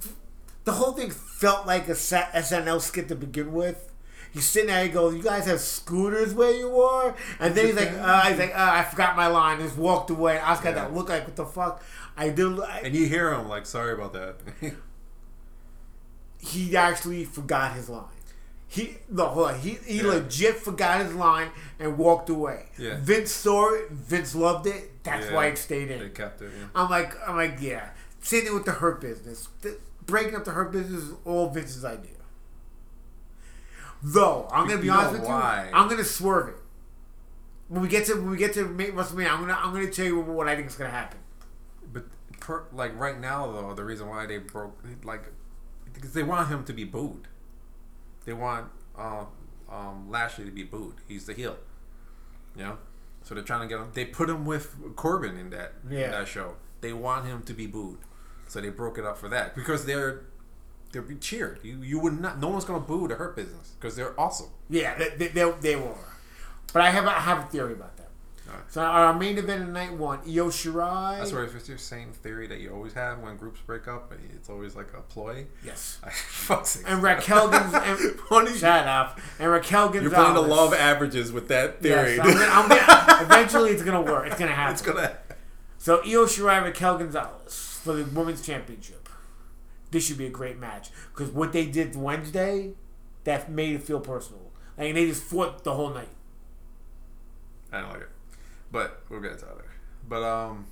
the 0.63 0.71
whole 0.73 0.93
thing 0.93 1.11
felt 1.11 1.67
like 1.67 1.87
a 1.87 1.93
SNL 1.93 2.81
skit 2.81 3.07
to 3.09 3.15
begin 3.15 3.53
with. 3.53 3.91
He's 4.37 4.45
sitting 4.45 4.67
there, 4.69 4.83
he 4.83 4.89
goes, 4.89 5.15
"You 5.15 5.23
guys 5.23 5.45
have 5.47 5.59
scooters 5.59 6.33
where 6.33 6.51
you 6.51 6.79
are," 6.79 7.15
and 7.39 7.53
then 7.55 7.65
he's 7.65 7.75
like, 7.75 7.91
uh, 7.99 8.21
"He's 8.29 8.37
like, 8.37 8.51
uh, 8.55 8.69
I 8.71 8.83
forgot 8.83 9.15
my 9.17 9.27
line." 9.27 9.59
Just 9.59 9.77
walked 9.77 10.09
away. 10.11 10.39
Oscar 10.39 10.69
Yeah. 10.69 10.75
that 10.75 10.93
look 10.93 11.09
like, 11.09 11.25
"What 11.25 11.35
the 11.35 11.45
fuck?" 11.45 11.83
I 12.15 12.29
do. 12.29 12.63
I, 12.63 12.81
And 12.85 12.95
you 12.95 13.05
hear 13.07 13.33
him 13.33 13.47
like, 13.49 13.65
sorry 13.65 13.93
about 13.93 14.13
that. 14.13 14.35
he 16.39 16.75
actually 16.77 17.25
forgot 17.25 17.73
his 17.73 17.89
line. 17.89 18.05
He 18.67 18.97
no, 19.09 19.27
hold 19.27 19.47
on. 19.51 19.59
He 19.59 19.77
he 19.85 19.97
Yeah. 19.97 20.07
legit 20.07 20.57
forgot 20.57 21.01
his 21.05 21.13
line 21.15 21.49
and 21.79 21.97
walked 21.97 22.29
away. 22.29 22.65
Yeah. 22.77 22.97
Vince 22.99 23.31
saw 23.31 23.73
it. 23.73 23.89
Vince 23.91 24.35
loved 24.35 24.67
it. 24.67 25.03
That's 25.03 25.27
Yeah. 25.27 25.35
why 25.35 25.45
it 25.47 25.57
stayed 25.57 25.89
in. 25.89 25.99
they 25.99 26.09
kept 26.09 26.41
it. 26.41 26.51
I'm 26.75 26.89
like, 26.89 27.15
I'm 27.27 27.35
like, 27.37 27.57
yeah. 27.61 27.89
Same 28.21 28.43
thing 28.43 28.53
with 28.53 28.65
the 28.65 28.73
hurt 28.73 28.99
business. 28.99 29.47
The, 29.61 29.77
breaking 30.05 30.35
up 30.35 30.43
the 30.43 30.51
hurt 30.51 30.71
business 30.73 31.03
is 31.03 31.11
all 31.23 31.49
Vince's 31.49 31.85
idea. 31.85 32.11
Though 34.03 34.47
I'm 34.51 34.67
gonna 34.67 34.79
be 34.79 34.87
You 34.87 34.91
honest 34.93 35.13
with 35.19 35.27
why. 35.27 35.67
you, 35.71 35.75
I'm 35.77 35.89
gonna 35.89 36.03
swerve 36.03 36.49
it. 36.49 36.55
When 37.67 37.81
we 37.81 37.87
get 37.87 38.05
to 38.05 38.13
when 38.15 38.29
we 38.29 38.37
get 38.37 38.53
to 38.53 38.65
WrestleMania, 38.65 39.31
I'm 39.31 39.41
gonna 39.41 39.53
I'm 39.59 39.73
gonna 39.73 39.91
tell 39.91 40.05
you 40.05 40.19
what 40.21 40.47
I 40.47 40.55
think 40.55 40.67
is 40.67 40.75
gonna 40.75 40.89
happen. 40.89 41.19
But 41.91 42.05
per, 42.39 42.63
like 42.71 42.97
right 42.97 43.19
now 43.19 43.51
though, 43.51 43.73
the 43.73 43.83
reason 43.83 44.07
why 44.07 44.25
they 44.25 44.37
broke 44.37 44.77
like 45.03 45.23
because 45.93 46.13
they 46.13 46.23
want 46.23 46.47
him 46.49 46.63
to 46.65 46.73
be 46.73 46.83
booed. 46.83 47.27
They 48.25 48.33
want 48.33 48.67
um, 48.97 49.27
um, 49.69 50.09
Lashley 50.09 50.45
to 50.45 50.51
be 50.51 50.63
booed. 50.63 50.95
He's 51.07 51.25
the 51.25 51.33
heel. 51.33 51.57
You 52.55 52.63
know, 52.63 52.77
so 53.23 53.35
they're 53.35 53.43
trying 53.43 53.61
to 53.61 53.67
get 53.67 53.81
him. 53.81 53.89
They 53.93 54.05
put 54.05 54.29
him 54.29 54.45
with 54.45 54.75
Corbin 54.95 55.37
in 55.37 55.49
that 55.51 55.73
in 55.89 56.11
that 56.11 56.27
show. 56.27 56.55
They 56.81 56.93
want 56.93 57.25
him 57.25 57.41
to 57.43 57.53
be 57.53 57.67
booed, 57.67 57.99
so 58.47 58.61
they 58.61 58.69
broke 58.69 58.97
it 58.97 59.05
up 59.05 59.17
for 59.17 59.27
that 59.29 59.55
because 59.55 59.85
they're 59.85 60.21
they're 60.91 61.01
be 61.01 61.15
cheered. 61.15 61.59
You 61.63 61.81
you 61.81 61.99
would 61.99 62.19
not. 62.19 62.39
No 62.39 62.49
one's 62.49 62.65
gonna 62.65 62.79
boo 62.79 63.07
the 63.07 63.15
Hurt 63.15 63.35
Business 63.35 63.73
because 63.79 63.95
they're 63.95 64.19
awesome. 64.19 64.47
Yeah, 64.69 64.95
they 64.97 65.09
they, 65.09 65.27
they, 65.27 65.51
they 65.61 65.75
were. 65.75 65.93
But 66.73 66.81
I 66.81 66.91
have 66.91 67.05
a, 67.05 67.09
I 67.09 67.21
have 67.21 67.39
a 67.39 67.47
theory 67.47 67.73
about 67.73 67.95
that. 67.97 68.07
Alright. 68.49 68.71
So 68.71 68.81
our 68.81 69.13
main 69.13 69.37
event 69.37 69.63
of 69.63 69.69
night 69.69 69.93
one, 69.93 70.19
Io 70.19 70.47
Shirai. 70.47 71.17
That's 71.19 71.31
if 71.31 71.55
it's 71.55 71.67
your 71.67 71.77
same 71.77 72.11
theory 72.11 72.47
that 72.47 72.59
you 72.59 72.71
always 72.73 72.93
have 72.93 73.19
when 73.19 73.35
groups 73.35 73.59
break 73.65 73.87
up. 73.87 74.13
It's 74.33 74.49
always 74.49 74.75
like 74.75 74.93
a 74.93 75.01
ploy. 75.01 75.47
Yes. 75.65 75.99
And 76.85 77.03
Raquel 77.03 77.49
Gonz- 77.49 77.73
and, 77.73 78.19
Funny. 78.29 78.53
shut 78.57 78.87
up. 78.87 79.19
And 79.39 79.51
Raquel 79.51 79.89
Gonzalez. 79.89 80.03
You're 80.03 80.11
playing 80.11 80.33
the 80.35 80.41
love 80.41 80.73
averages 80.73 81.31
with 81.31 81.49
that 81.49 81.81
theory. 81.81 82.15
Yes, 82.15 82.25
I'm 82.25 82.69
gonna, 82.69 82.79
I'm 82.79 83.05
gonna, 83.17 83.23
eventually 83.23 83.71
it's 83.71 83.83
gonna 83.83 84.01
work. 84.01 84.27
It's 84.27 84.39
gonna 84.39 84.51
happen. 84.51 84.73
it's 84.73 84.81
gonna. 84.81 85.17
So 85.77 85.97
Io 85.99 86.25
Shirai, 86.25 86.63
Raquel 86.63 86.97
Gonzalez 86.99 87.79
for 87.83 87.93
the 87.93 88.05
women's 88.17 88.45
championship. 88.45 89.06
This 89.91 90.05
should 90.05 90.17
be 90.17 90.25
a 90.25 90.31
great 90.31 90.57
match 90.59 90.89
because 91.13 91.31
what 91.31 91.53
they 91.53 91.65
did 91.65 91.95
Wednesday, 91.95 92.71
that 93.23 93.49
made 93.49 93.75
it 93.75 93.83
feel 93.83 93.99
personal. 93.99 94.51
Like 94.77 94.93
they 94.93 95.05
just 95.05 95.23
fought 95.23 95.63
the 95.63 95.73
whole 95.73 95.89
night. 95.89 96.09
I 97.71 97.81
don't 97.81 97.89
like 97.89 98.01
it, 98.01 98.09
but 98.71 99.01
we'll 99.09 99.21
get 99.21 99.37
to 99.39 99.45
that. 99.45 99.55
later. 99.55 99.71
But 100.07 100.23
um, 100.23 100.65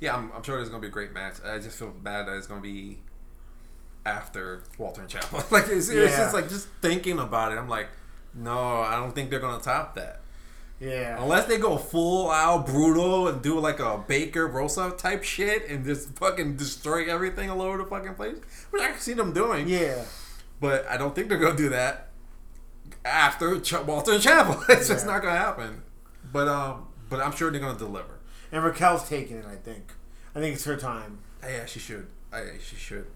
yeah, 0.00 0.14
I'm, 0.16 0.30
I'm 0.32 0.42
sure 0.42 0.56
there's 0.56 0.68
gonna 0.68 0.80
be 0.80 0.88
a 0.88 0.90
great 0.90 1.12
match. 1.12 1.34
I 1.44 1.58
just 1.58 1.78
feel 1.78 1.90
bad 1.90 2.26
that 2.26 2.36
it's 2.36 2.46
gonna 2.46 2.60
be 2.60 2.98
after 4.04 4.62
Walter 4.78 5.02
and 5.02 5.10
Ciampa. 5.10 5.50
like 5.50 5.68
it's, 5.68 5.88
it's 5.88 6.16
just 6.16 6.34
like 6.34 6.48
just 6.48 6.68
thinking 6.82 7.18
about 7.18 7.52
it. 7.52 7.58
I'm 7.58 7.68
like, 7.68 7.88
no, 8.34 8.80
I 8.80 8.96
don't 8.96 9.14
think 9.14 9.30
they're 9.30 9.40
gonna 9.40 9.62
top 9.62 9.94
that. 9.96 10.20
Yeah. 10.80 11.22
Unless 11.22 11.46
they 11.46 11.58
go 11.58 11.76
full 11.78 12.30
out 12.30 12.66
brutal 12.66 13.28
and 13.28 13.40
do 13.42 13.58
like 13.58 13.80
a 13.80 14.02
Baker 14.06 14.46
Rosa 14.46 14.90
type 14.96 15.24
shit 15.24 15.68
and 15.68 15.84
just 15.84 16.16
fucking 16.16 16.56
destroy 16.56 17.10
everything 17.10 17.50
all 17.50 17.62
over 17.62 17.78
the 17.78 17.84
fucking 17.84 18.14
place, 18.14 18.36
which 18.70 18.82
I 18.82 18.90
can 18.90 19.00
see 19.00 19.14
them 19.14 19.32
doing. 19.32 19.68
Yeah. 19.68 20.04
But 20.60 20.86
I 20.86 20.96
don't 20.96 21.14
think 21.14 21.28
they're 21.28 21.38
gonna 21.38 21.56
do 21.56 21.70
that 21.70 22.08
after 23.04 23.58
Ch- 23.60 23.80
Walter 23.84 24.12
and 24.12 24.22
Ciampa. 24.22 24.64
it's 24.68 24.88
just 24.88 25.06
not 25.06 25.22
gonna 25.22 25.38
happen. 25.38 25.82
But 26.32 26.48
um, 26.48 26.88
but 27.08 27.20
I'm 27.20 27.32
sure 27.32 27.50
they're 27.50 27.60
gonna 27.60 27.78
deliver. 27.78 28.18
And 28.52 28.62
Raquel's 28.62 29.08
taking 29.08 29.36
it. 29.38 29.46
I 29.46 29.56
think. 29.56 29.92
I 30.34 30.40
think 30.40 30.54
it's 30.54 30.64
her 30.64 30.76
time. 30.76 31.18
Yeah, 31.42 31.64
she 31.64 31.78
should. 31.78 32.06
I, 32.32 32.42
she 32.62 32.76
should. 32.76 33.06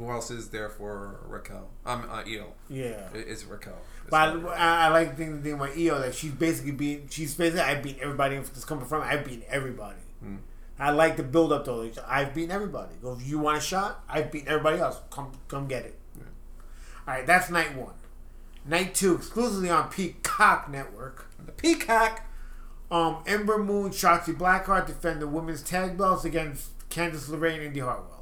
Who 0.00 0.10
else 0.10 0.30
is 0.30 0.48
there 0.48 0.68
for 0.70 1.20
Raquel? 1.28 1.68
I'm 1.84 2.02
um, 2.04 2.10
uh, 2.10 2.22
Eel. 2.26 2.54
Yeah. 2.70 3.08
It- 3.14 3.26
It's 3.28 3.44
Raquel. 3.44 3.76
It's 4.02 4.10
But 4.10 4.34
not- 4.42 4.56
I, 4.58 4.86
I 4.86 4.88
like 4.88 5.16
the 5.16 5.24
thing, 5.42 5.52
about 5.52 5.76
Io 5.76 6.00
that 6.00 6.14
she's 6.14 6.32
basically 6.32 6.72
being 6.72 7.06
she's 7.10 7.34
basically 7.34 7.60
I've 7.60 7.82
beaten 7.82 8.00
everybody 8.02 8.36
that's 8.36 8.64
coming 8.64 8.86
from 8.86 9.02
I've 9.02 9.24
beaten 9.24 9.44
everybody. 9.48 10.00
Hmm. 10.22 10.36
I 10.78 10.90
like 10.90 11.18
the 11.18 11.22
build 11.22 11.52
up 11.52 11.66
though. 11.66 11.88
I've 12.08 12.34
beaten 12.34 12.50
everybody. 12.50 12.94
Go 13.02 13.12
if 13.12 13.26
you 13.28 13.38
want 13.38 13.58
a 13.58 13.60
shot, 13.60 14.02
I've 14.08 14.32
beaten 14.32 14.48
everybody 14.48 14.78
else. 14.80 14.98
Come 15.10 15.32
come 15.48 15.68
get 15.68 15.84
it. 15.84 15.98
All 17.06 17.14
right, 17.14 17.26
that's 17.26 17.50
night 17.50 17.76
one. 17.76 17.94
Night 18.64 18.94
two, 18.94 19.16
exclusively 19.16 19.68
on 19.70 19.90
Peacock 19.90 20.70
Network. 20.70 21.26
the 21.44 21.52
Peacock. 21.52 22.22
Um, 22.90 23.18
Ember 23.26 23.58
Moon, 23.62 23.90
Shotzi 23.90 24.34
Blackheart 24.36 24.86
defend 24.86 25.20
the 25.22 25.28
women's 25.28 25.62
tag 25.62 25.96
belts 25.96 26.24
against 26.24 26.76
Candice 26.88 27.28
LeRae 27.28 27.54
and 27.54 27.62
Indy 27.62 27.80
Hartwell. 27.80 28.19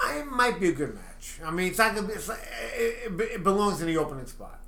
I 0.00 0.14
don't 0.14 0.14
care 0.14 0.22
about 0.22 0.22
this. 0.22 0.22
It 0.22 0.36
might 0.36 0.60
be 0.60 0.68
a 0.68 0.72
good 0.72 0.94
match. 0.94 1.40
I 1.44 1.50
mean, 1.50 1.68
it's 1.68 1.78
not 1.78 1.94
gonna 1.94 2.06
be. 2.06 2.14
It's 2.14 2.28
like, 2.28 2.46
it, 2.76 3.20
it, 3.20 3.42
belongs 3.42 3.80
in 3.80 3.86
the 3.86 3.96
opening 3.96 4.26
spot. 4.26 4.60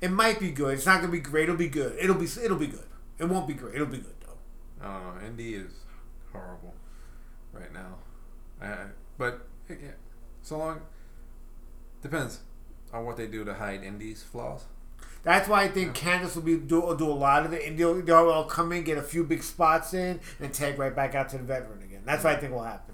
It 0.00 0.10
might 0.10 0.40
be 0.40 0.50
good. 0.50 0.74
It's 0.74 0.86
not 0.86 1.00
gonna 1.00 1.12
be 1.12 1.20
great. 1.20 1.44
It'll 1.44 1.56
be 1.56 1.68
good. 1.68 1.96
It'll 2.00 2.16
be. 2.16 2.26
It'll 2.42 2.56
be 2.56 2.66
good. 2.66 2.86
It 3.18 3.26
won't 3.26 3.46
be 3.46 3.54
great. 3.54 3.74
It'll 3.74 3.86
be 3.86 3.98
good 3.98 4.14
though. 4.20 4.86
I 4.86 5.00
don't. 5.00 5.24
Indy 5.24 5.54
is 5.54 5.72
horrible 6.32 6.74
right 7.52 7.72
now. 7.72 7.96
I, 8.60 8.86
but 9.18 9.46
eh, 9.70 9.74
yeah, 9.82 9.90
so 10.42 10.58
long. 10.58 10.80
Depends 12.02 12.40
on 12.92 13.04
what 13.04 13.16
they 13.16 13.26
do 13.26 13.44
to 13.44 13.54
hide 13.54 13.82
Indy's 13.84 14.22
flaws. 14.22 14.64
That's 15.22 15.48
why 15.48 15.62
I 15.62 15.68
think 15.68 15.96
Candice 15.96 16.34
will 16.34 16.42
be 16.42 16.56
do, 16.56 16.94
do 16.98 17.08
a 17.08 17.12
lot 17.12 17.46
of 17.46 17.52
it, 17.52 17.64
and 17.64 17.78
they'll, 17.78 18.02
they'll 18.02 18.44
come 18.44 18.72
in, 18.72 18.82
get 18.82 18.98
a 18.98 19.02
few 19.02 19.22
big 19.22 19.42
spots 19.44 19.94
in, 19.94 20.18
and 20.40 20.52
tag 20.52 20.78
right 20.78 20.94
back 20.94 21.14
out 21.14 21.28
to 21.28 21.38
the 21.38 21.44
veteran 21.44 21.80
again. 21.82 22.02
That's 22.04 22.24
what 22.24 22.36
I 22.36 22.40
think 22.40 22.52
will 22.52 22.64
happen. 22.64 22.92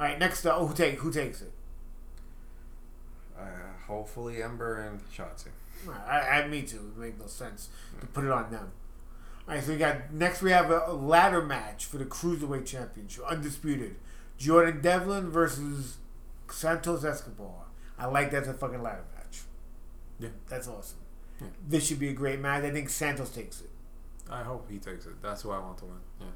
All 0.00 0.06
right, 0.06 0.18
next 0.18 0.46
up, 0.46 0.66
who 0.66 0.74
take 0.74 0.98
who 1.00 1.12
takes 1.12 1.42
it? 1.42 1.52
uh, 3.38 3.44
hopefully 3.86 4.42
Ember 4.42 4.80
and 4.80 5.00
Shotzi. 5.14 5.48
Right, 5.86 6.00
I, 6.08 6.42
I 6.42 6.48
me 6.48 6.62
too. 6.62 6.92
It 6.96 7.00
makes 7.00 7.18
no 7.18 7.26
sense 7.26 7.68
to 8.00 8.06
put 8.06 8.24
it 8.24 8.30
on 8.30 8.50
them. 8.50 8.72
All 9.48 9.54
right, 9.54 9.62
so 9.62 9.72
we 9.72 9.78
got 9.78 10.12
next. 10.12 10.42
We 10.42 10.50
have 10.52 10.70
a, 10.70 10.84
a 10.86 10.92
ladder 10.94 11.42
match 11.42 11.84
for 11.84 11.98
the 11.98 12.04
cruiserweight 12.04 12.66
championship, 12.66 13.24
undisputed. 13.26 13.96
Jordan 14.38 14.80
Devlin 14.80 15.28
versus 15.30 15.98
Santos 16.50 17.04
Escobar. 17.04 17.66
I 17.98 18.06
like 18.06 18.30
that's 18.30 18.48
a 18.48 18.54
fucking 18.54 18.82
ladder 18.82 19.04
match. 19.14 19.42
Yeah. 20.18 20.30
That's 20.48 20.66
awesome. 20.66 20.98
Yeah. 21.40 21.48
This 21.68 21.86
should 21.86 21.98
be 21.98 22.08
a 22.08 22.14
great 22.14 22.40
match. 22.40 22.64
I 22.64 22.70
think 22.70 22.88
Santos 22.88 23.30
takes 23.30 23.60
it. 23.60 23.70
I 24.30 24.42
hope 24.42 24.70
he 24.70 24.78
takes 24.78 25.04
it. 25.06 25.20
That's 25.20 25.42
who 25.42 25.50
I 25.50 25.58
want 25.58 25.78
to 25.78 25.84
win. 25.86 25.94
Yeah. 26.20 26.26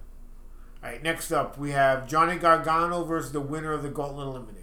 All 0.84 0.90
right, 0.90 1.02
next 1.02 1.32
up 1.32 1.56
we 1.58 1.70
have 1.70 2.06
Johnny 2.06 2.36
Gargano 2.36 3.04
versus 3.04 3.32
the 3.32 3.40
winner 3.40 3.72
of 3.72 3.82
the 3.82 3.88
Gauntlet 3.88 4.26
Eliminator. 4.26 4.60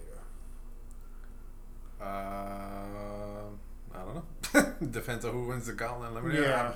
Uh, 1.99 3.49
I 3.93 3.97
don't 4.05 4.15
know. 4.15 4.73
Depends 4.91 5.25
on 5.25 5.31
who 5.33 5.47
wins 5.47 5.65
the 5.65 5.73
Gauntlet 5.73 6.13
Eliminator. 6.13 6.43
Yeah, 6.43 6.71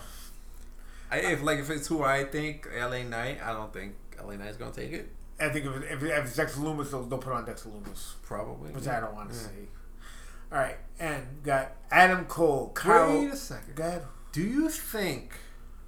I, 1.12 1.18
if 1.18 1.44
like 1.44 1.60
if 1.60 1.70
it's 1.70 1.88
who 1.88 2.04
I 2.04 2.24
think, 2.24 2.68
LA 2.76 3.04
Knight. 3.04 3.40
I 3.44 3.54
don't 3.54 3.72
think 3.72 3.94
LA 4.24 4.36
Knight's 4.36 4.58
gonna 4.58 4.72
take 4.72 4.92
it. 4.92 5.10
I 5.40 5.50
think 5.50 5.66
if, 5.66 5.84
if, 5.92 6.04
if 6.04 6.26
it's 6.26 6.36
Dexter 6.38 6.62
Lumis, 6.62 6.92
they'll, 6.92 7.04
they'll 7.04 7.20
put 7.20 7.34
on 7.34 7.46
Dexter 7.46 7.70
Lumis, 7.70 8.14
Probably. 8.24 8.72
which 8.72 8.86
yeah. 8.86 8.98
I 8.98 9.02
don't 9.02 9.14
want 9.14 9.30
to 9.32 9.36
Yeah. 9.36 9.42
see. 9.42 9.68
All 10.52 10.58
right, 10.60 10.78
and 11.00 11.44
got 11.44 11.74
Adam 11.92 12.26
Cole, 12.26 12.72
Kyle. 12.74 13.10
Wait 13.20 13.32
a 13.32 13.36
second. 13.36 13.76
Go 13.76 13.84
ahead. 13.84 14.04
Do 14.32 14.42
you 14.42 14.70
think 14.70 15.34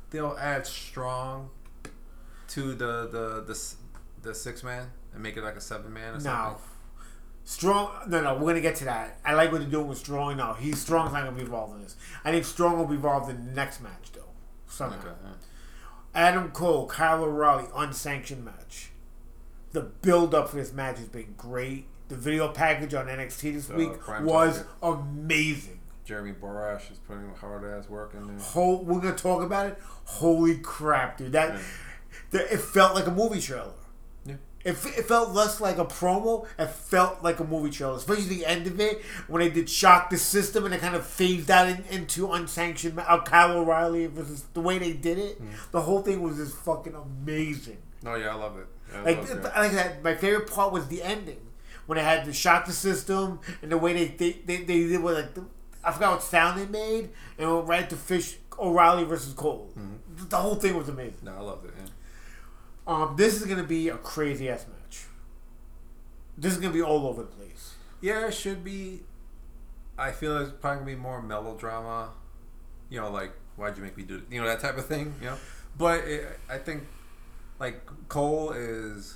they'll 0.10 0.36
add 0.39 0.65
Strong 0.67 1.50
to 2.49 2.73
the 2.73 3.07
the 3.12 3.43
the, 3.45 3.51
s- 3.53 3.75
the 4.21 4.33
six 4.36 4.63
man 4.63 4.88
and 5.13 5.21
make 5.23 5.38
it 5.38 5.43
like 5.43 5.55
a 5.55 5.62
seven 5.62 5.93
man 5.93 6.12
or 6.13 6.17
No. 6.17 6.19
something? 6.21 6.62
Strong, 7.43 7.91
no, 8.10 8.21
no, 8.21 8.33
we're 8.36 8.47
gonna 8.47 8.60
get 8.62 8.75
to 8.77 8.86
that. 8.86 9.19
I 9.23 9.33
like 9.33 9.51
what 9.53 9.62
they're 9.62 9.69
doing 9.69 9.88
with 9.88 9.97
Strong. 9.99 10.36
No, 10.38 10.53
he's 10.53 10.81
Strong's 10.81 11.13
not 11.13 11.23
gonna 11.23 11.36
be 11.36 11.43
involved 11.43 11.75
in 11.75 11.81
this. 11.81 11.95
I 12.25 12.31
think 12.31 12.43
Strong 12.43 12.77
will 12.77 12.86
be 12.88 12.95
involved 12.95 13.29
in 13.29 13.45
the 13.45 13.51
next 13.53 13.81
match 13.81 14.12
though. 14.13 14.21
Somehow. 14.67 14.97
Okay. 14.99 15.07
yeah. 15.23 15.31
Adam 16.13 16.51
Cole, 16.51 16.88
Kyle 16.88 17.23
O'Reilly, 17.23 17.65
unsanctioned 17.75 18.43
match. 18.43 18.89
The 19.71 19.81
build 19.81 20.33
up 20.36 20.49
for 20.49 20.57
this 20.57 20.73
match 20.73 20.97
has 20.97 21.07
been 21.07 21.36
great. 21.38 21.86
The 22.10 22.15
video 22.15 22.49
package 22.49 22.93
on 22.93 23.05
NXT 23.07 23.53
this 23.53 23.69
week 23.69 23.91
was 24.21 24.63
amazing. 24.81 25.79
Jeremy 26.05 26.31
Borash 26.33 26.89
is 26.91 26.97
putting 26.99 27.33
hard 27.36 27.63
ass 27.65 27.89
work 27.89 28.13
in 28.13 28.27
there. 28.27 28.38
Whole, 28.39 28.83
we're 28.83 28.99
gonna 29.01 29.15
talk 29.15 29.43
about 29.43 29.67
it. 29.67 29.77
Holy 30.05 30.57
crap, 30.57 31.17
dude! 31.17 31.31
That, 31.33 31.53
Yeah. 31.55 31.62
It 32.31 32.59
felt 32.59 32.95
like 32.95 33.07
a 33.07 33.11
movie 33.11 33.41
trailer. 33.41 33.73
Yeah. 34.25 34.35
It, 34.63 34.71
it 34.71 35.05
felt 35.05 35.31
less 35.31 35.61
like 35.61 35.77
a 35.77 35.85
promo. 35.85 36.45
It 36.59 36.69
felt 36.69 37.23
like 37.23 37.39
a 37.39 37.43
movie 37.43 37.69
trailer, 37.69 37.95
especially 37.95 38.25
the 38.25 38.45
end 38.45 38.67
of 38.67 38.79
it 38.79 39.01
when 39.27 39.41
they 39.41 39.49
did 39.49 39.69
shock 39.69 40.09
the 40.09 40.17
system 40.17 40.65
and 40.65 40.73
it 40.73 40.81
kind 40.81 40.95
of 40.95 41.05
phased 41.05 41.49
out 41.49 41.67
in, 41.69 41.83
into 41.89 42.31
unsanctioned. 42.31 42.99
Uh, 42.99 43.21
Kyle 43.21 43.57
O'Reilly 43.57 44.07
versus 44.07 44.43
the 44.53 44.61
way 44.61 44.77
they 44.77 44.93
did 44.93 45.17
it. 45.17 45.41
Mm. 45.41 45.71
The 45.71 45.81
whole 45.81 46.01
thing 46.01 46.21
was 46.21 46.37
just 46.37 46.55
fucking 46.57 46.95
amazing. 46.95 47.77
Oh 48.05 48.15
yeah, 48.15 48.29
I 48.29 48.33
love 48.35 48.57
it. 48.57 48.67
Yeah, 48.91 48.99
I 48.99 49.03
Like, 49.03 49.17
love 49.29 49.45
it. 49.45 49.51
I 49.55 49.59
like 49.61 49.71
that. 49.73 50.03
My 50.03 50.15
favorite 50.15 50.49
part 50.51 50.71
was 50.73 50.87
the 50.87 51.01
ending 51.03 51.39
when 51.85 51.97
they 51.97 52.03
had 52.03 52.25
to 52.25 52.33
shock 52.33 52.65
the 52.65 52.73
system 52.73 53.39
and 53.61 53.71
the 53.71 53.77
way 53.77 53.93
they 53.93 54.07
they 54.07 54.39
they, 54.45 54.57
they 54.63 54.87
did 54.87 55.01
with 55.01 55.15
like 55.15 55.33
the, 55.33 55.45
I 55.83 55.91
forgot 55.93 56.11
what 56.15 56.23
sound 56.23 56.59
they 56.59 56.65
made 56.65 57.09
and 57.37 57.49
it 57.49 57.53
went 57.53 57.67
right 57.67 57.89
to 57.89 57.95
Fish 57.95 58.37
O'Reilly 58.59 59.03
versus 59.05 59.33
Cole. 59.33 59.71
Mm-hmm. 59.77 60.27
The 60.29 60.37
whole 60.37 60.55
thing 60.55 60.75
was 60.75 60.89
amazing. 60.89 61.19
No, 61.23 61.33
I 61.35 61.39
loved 61.41 61.65
it. 61.65 61.73
Um, 62.88 63.15
this 63.17 63.36
is 63.41 63.45
gonna 63.45 63.63
be 63.63 63.89
a 63.89 63.97
crazy 63.97 64.50
ass 64.50 64.65
match. 64.67 65.06
This 66.38 66.54
is 66.54 66.60
gonna 66.60 66.73
be 66.73 66.82
all 66.82 67.06
over 67.08 67.21
the 67.23 67.28
place. 67.28 67.76
Yeah, 68.02 68.28
it 68.28 68.34
should 68.34 68.63
be. 68.63 69.02
I 69.97 70.12
feel 70.12 70.38
it's 70.38 70.52
probably 70.62 70.78
gonna 70.80 70.95
be 70.97 71.02
more 71.02 71.21
melodrama. 71.21 72.12
You 72.89 73.02
know, 73.02 73.12
like 73.12 73.32
why'd 73.58 73.76
you 73.78 73.84
make 73.84 73.97
me 73.97 74.04
do 74.04 74.15
it? 74.17 74.23
You 74.32 74.41
know 74.41 74.47
that 74.47 74.60
type 74.60 74.78
of 74.78 74.86
thing. 74.86 75.13
You 75.19 75.28
know, 75.32 75.38
but 75.78 76.06
it, 76.06 76.39
I 76.50 76.58
think 76.60 76.84
like 77.60 77.82
Cole 78.08 78.52
is 78.52 79.15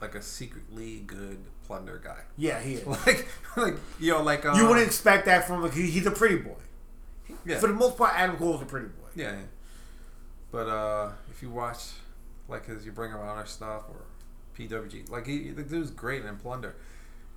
like 0.00 0.14
a 0.14 0.22
secretly 0.22 1.00
good 1.00 1.38
plunder 1.66 2.00
guy. 2.02 2.20
Yeah, 2.38 2.60
he 2.60 2.74
is. 2.74 2.86
Like, 3.06 3.28
like 3.56 3.74
you 3.98 4.12
know, 4.12 4.22
like 4.22 4.46
um, 4.46 4.56
you 4.56 4.66
wouldn't 4.66 4.86
expect 4.86 5.26
that 5.26 5.46
from 5.46 5.62
like 5.62 5.74
he- 5.74 5.90
he's 5.90 6.06
a 6.06 6.10
pretty 6.10 6.36
boy. 6.36 6.54
Yeah, 7.44 7.58
For 7.58 7.66
the 7.66 7.74
most 7.74 7.96
part, 7.98 8.12
Adam 8.14 8.36
Cole's 8.36 8.62
a 8.62 8.64
pretty 8.64 8.86
boy. 8.86 9.08
yeah, 9.14 9.32
yeah. 9.32 9.38
But 10.50 10.66
uh, 10.68 11.10
if 11.30 11.42
you 11.42 11.50
watch 11.50 11.90
like 12.50 12.66
his 12.66 12.84
You 12.84 12.92
Bring 12.92 13.12
Around 13.12 13.38
Our 13.38 13.46
Stuff 13.46 13.84
or 13.88 14.04
PWG, 14.58 15.10
like 15.10 15.26
he 15.26 15.50
the 15.50 15.62
dude's 15.62 15.90
great 15.90 16.24
in 16.24 16.36
Plunder. 16.36 16.76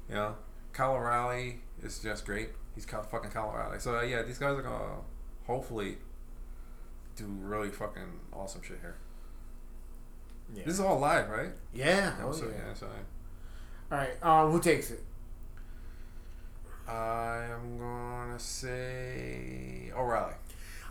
You 0.09 0.15
know, 0.15 0.35
Kyle 0.73 0.95
O'Reilly 0.95 1.61
is 1.81 1.99
just 1.99 2.25
great. 2.25 2.49
He's 2.75 2.85
fucking 2.85 3.31
Kyle 3.31 3.49
O'Reilly. 3.49 3.79
So 3.79 3.97
uh, 3.97 4.01
yeah, 4.01 4.23
these 4.23 4.39
guys 4.39 4.57
are 4.57 4.61
gonna 4.61 5.01
hopefully 5.45 5.97
do 7.15 7.25
really 7.25 7.69
fucking 7.69 8.19
awesome 8.33 8.61
shit 8.61 8.79
here. 8.81 8.95
Yeah. 10.53 10.63
This 10.65 10.75
is 10.75 10.79
all 10.79 10.99
live, 10.99 11.29
right? 11.29 11.51
yeah. 11.73 12.13
Oh, 12.21 12.31
so, 12.31 12.45
yeah. 12.45 12.67
yeah. 12.67 12.73
So 12.73 12.87
All 13.91 13.97
right. 13.97 14.23
Um, 14.23 14.51
who 14.51 14.59
takes 14.59 14.91
it? 14.91 15.03
I 16.87 17.45
am 17.49 17.77
gonna 17.77 18.39
say 18.39 19.91
O'Reilly. 19.95 20.33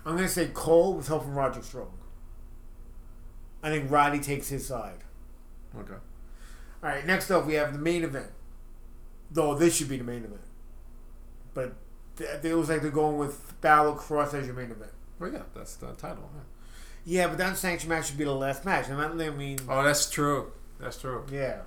I'm 0.07 0.17
gonna 0.17 0.29
say 0.29 0.49
Cole 0.55 0.95
with 0.95 1.09
help 1.09 1.25
from 1.25 1.35
Roddy 1.35 1.61
Strong. 1.63 1.93
I 3.63 3.71
think 3.71 3.91
Roddy 3.91 4.19
takes 4.19 4.49
his 4.49 4.67
side. 4.67 4.99
Okay. 5.79 5.95
All 5.95 6.89
right. 6.91 7.07
Next 7.07 7.31
up, 7.31 7.47
we 7.47 7.55
have 7.55 7.73
the 7.73 7.79
main 7.79 8.03
event. 8.05 8.31
Though 9.31 9.55
this 9.55 9.77
should 9.77 9.89
be 9.89 9.97
the 9.97 10.05
main 10.05 10.25
event, 10.25 10.43
but 11.55 11.73
th- 12.19 12.29
it 12.45 12.55
looks 12.55 12.69
like 12.69 12.83
they're 12.83 12.91
going 12.91 13.17
with 13.17 13.59
Balor 13.63 13.95
Kross 13.97 14.35
as 14.35 14.45
your 14.47 14.55
main 14.55 14.71
event. 14.71 14.91
Well, 15.19 15.33
yeah, 15.33 15.43
that's 15.55 15.77
the 15.77 15.93
title. 15.93 16.29
yeah. 16.35 16.41
Yeah, 17.05 17.29
but 17.29 17.39
that 17.39 17.57
sanctioned 17.57 17.89
match 17.89 18.09
should 18.09 18.19
be 18.19 18.25
the 18.25 18.35
last 18.35 18.65
match. 18.67 18.91
I 18.91 19.31
mean, 19.31 19.59
Oh, 19.69 19.83
that's 19.83 20.11
true. 20.11 20.53
That's 20.79 20.99
true. 21.01 21.25
yeah. 21.31 21.63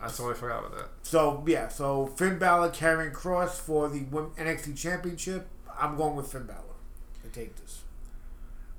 I 0.00 0.06
totally 0.08 0.34
forgot 0.34 0.60
about 0.66 0.76
that. 0.76 0.88
So 1.02 1.42
yeah, 1.46 1.68
so 1.68 2.06
Finn 2.06 2.38
Balor 2.38 2.70
Karrion 2.70 3.12
Kross 3.12 3.52
for 3.52 3.88
the 3.88 4.00
NXT 4.00 4.76
Championship. 4.76 5.48
I'm 5.78 5.96
going 5.96 6.14
with 6.14 6.30
Finn 6.30 6.44
Balor 6.44 6.60
to 7.24 7.28
take 7.30 7.56
this. 7.56 7.82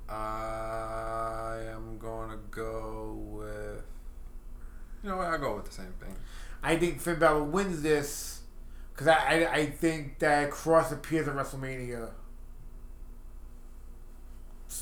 I 0.08 1.58
am 1.72 1.98
gonna 1.98 2.38
go 2.50 3.14
with. 3.28 3.84
You 5.02 5.10
know 5.10 5.16
what? 5.18 5.26
I'll 5.26 5.38
go 5.38 5.56
with 5.56 5.66
the 5.66 5.72
same 5.72 5.92
thing. 6.00 6.14
I 6.62 6.76
think 6.76 7.00
Finn 7.00 7.18
Balor 7.18 7.44
wins 7.44 7.82
this 7.82 8.40
because 8.92 9.08
I, 9.08 9.14
I 9.44 9.52
I 9.54 9.66
think 9.66 10.18
that 10.20 10.50
Kross 10.50 10.92
appears 10.92 11.28
at 11.28 11.34
WrestleMania 11.34 12.10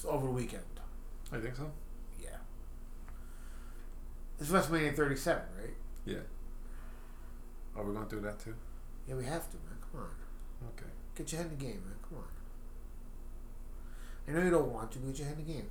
over 0.07 0.27
the 0.27 0.33
weekend. 0.33 0.63
I 1.33 1.39
think 1.39 1.57
so. 1.57 1.71
Yeah, 2.23 2.37
it's 4.39 4.51
WrestleMania 4.51 4.95
37, 4.95 5.43
right? 5.61 5.71
Yeah. 6.05 6.17
Are 7.77 7.85
we 7.85 7.93
going 7.95 8.07
through 8.07 8.21
that 8.21 8.39
too? 8.39 8.55
Yeah, 9.09 9.17
we 9.17 9.25
have 9.25 9.51
to, 9.51 9.57
man. 9.57 9.77
Come 9.93 10.01
on, 10.03 10.69
Okay. 10.77 10.91
get 11.17 11.33
your 11.33 11.43
head 11.43 11.51
in 11.53 11.59
the 11.59 11.65
game, 11.65 11.83
man. 11.85 11.97
I 14.29 14.33
know 14.33 14.43
you 14.43 14.51
don't 14.51 14.73
want 14.73 14.91
to, 14.93 14.99
but 14.99 15.17
head 15.19 15.37
in 15.39 15.47
the 15.47 15.53
game. 15.53 15.67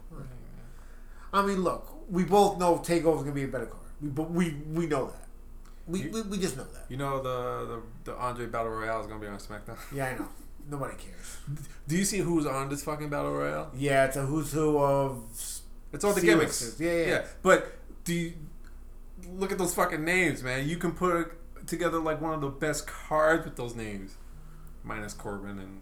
I 1.33 1.41
mean, 1.45 1.63
look, 1.63 1.89
we 2.09 2.23
both 2.23 2.59
know 2.59 2.77
Takeover's 2.77 3.21
gonna 3.23 3.31
be 3.33 3.43
a 3.43 3.47
better 3.47 3.65
card. 3.65 3.81
We 4.01 4.09
but 4.09 4.29
we 4.31 4.51
we 4.71 4.85
know 4.87 5.07
that. 5.07 5.27
We, 5.87 6.03
You- 6.03 6.11
we, 6.11 6.21
we 6.23 6.37
just 6.37 6.55
know 6.55 6.63
that. 6.65 6.85
You 6.89 6.97
know 6.97 7.21
the 7.21 7.81
the, 8.05 8.11
the 8.11 8.17
Andre 8.17 8.45
Battle 8.45 8.71
Royale 8.71 9.01
is 9.01 9.07
gonna 9.07 9.19
be 9.19 9.27
on 9.27 9.37
SmackDown. 9.39 9.77
Yeah, 9.95 10.07
I 10.07 10.15
know. 10.17 10.27
Nobody 10.69 10.95
cares. 10.95 11.39
Do 11.87 11.97
you 11.97 12.05
see 12.05 12.19
who's 12.19 12.45
on 12.45 12.69
this 12.69 12.83
fucking 12.83 13.09
Battle 13.09 13.33
Royale? 13.33 13.71
Yeah, 13.75 14.05
it's 14.05 14.15
a 14.15 14.25
who's 14.25 14.53
who 14.53 14.77
of. 14.77 15.23
It's 15.91 16.03
all 16.03 16.13
the 16.13 16.21
gimmicks. 16.21 16.77
Yeah, 16.79 16.91
yeah. 16.93 17.05
yeah. 17.07 17.25
But 17.41 17.73
do 18.05 18.13
you 18.13 18.33
look 19.35 19.51
at 19.51 19.57
those 19.57 19.73
fucking 19.73 20.03
names, 20.05 20.41
man? 20.43 20.67
You 20.67 20.77
can 20.77 20.91
put 20.93 21.33
together 21.67 21.99
like 21.99 22.21
one 22.21 22.33
of 22.33 22.41
the 22.41 22.47
best 22.49 22.87
cards 22.87 23.43
with 23.45 23.55
those 23.57 23.75
names, 23.75 24.15
minus 24.83 25.13
Corbin 25.13 25.59
and 25.59 25.81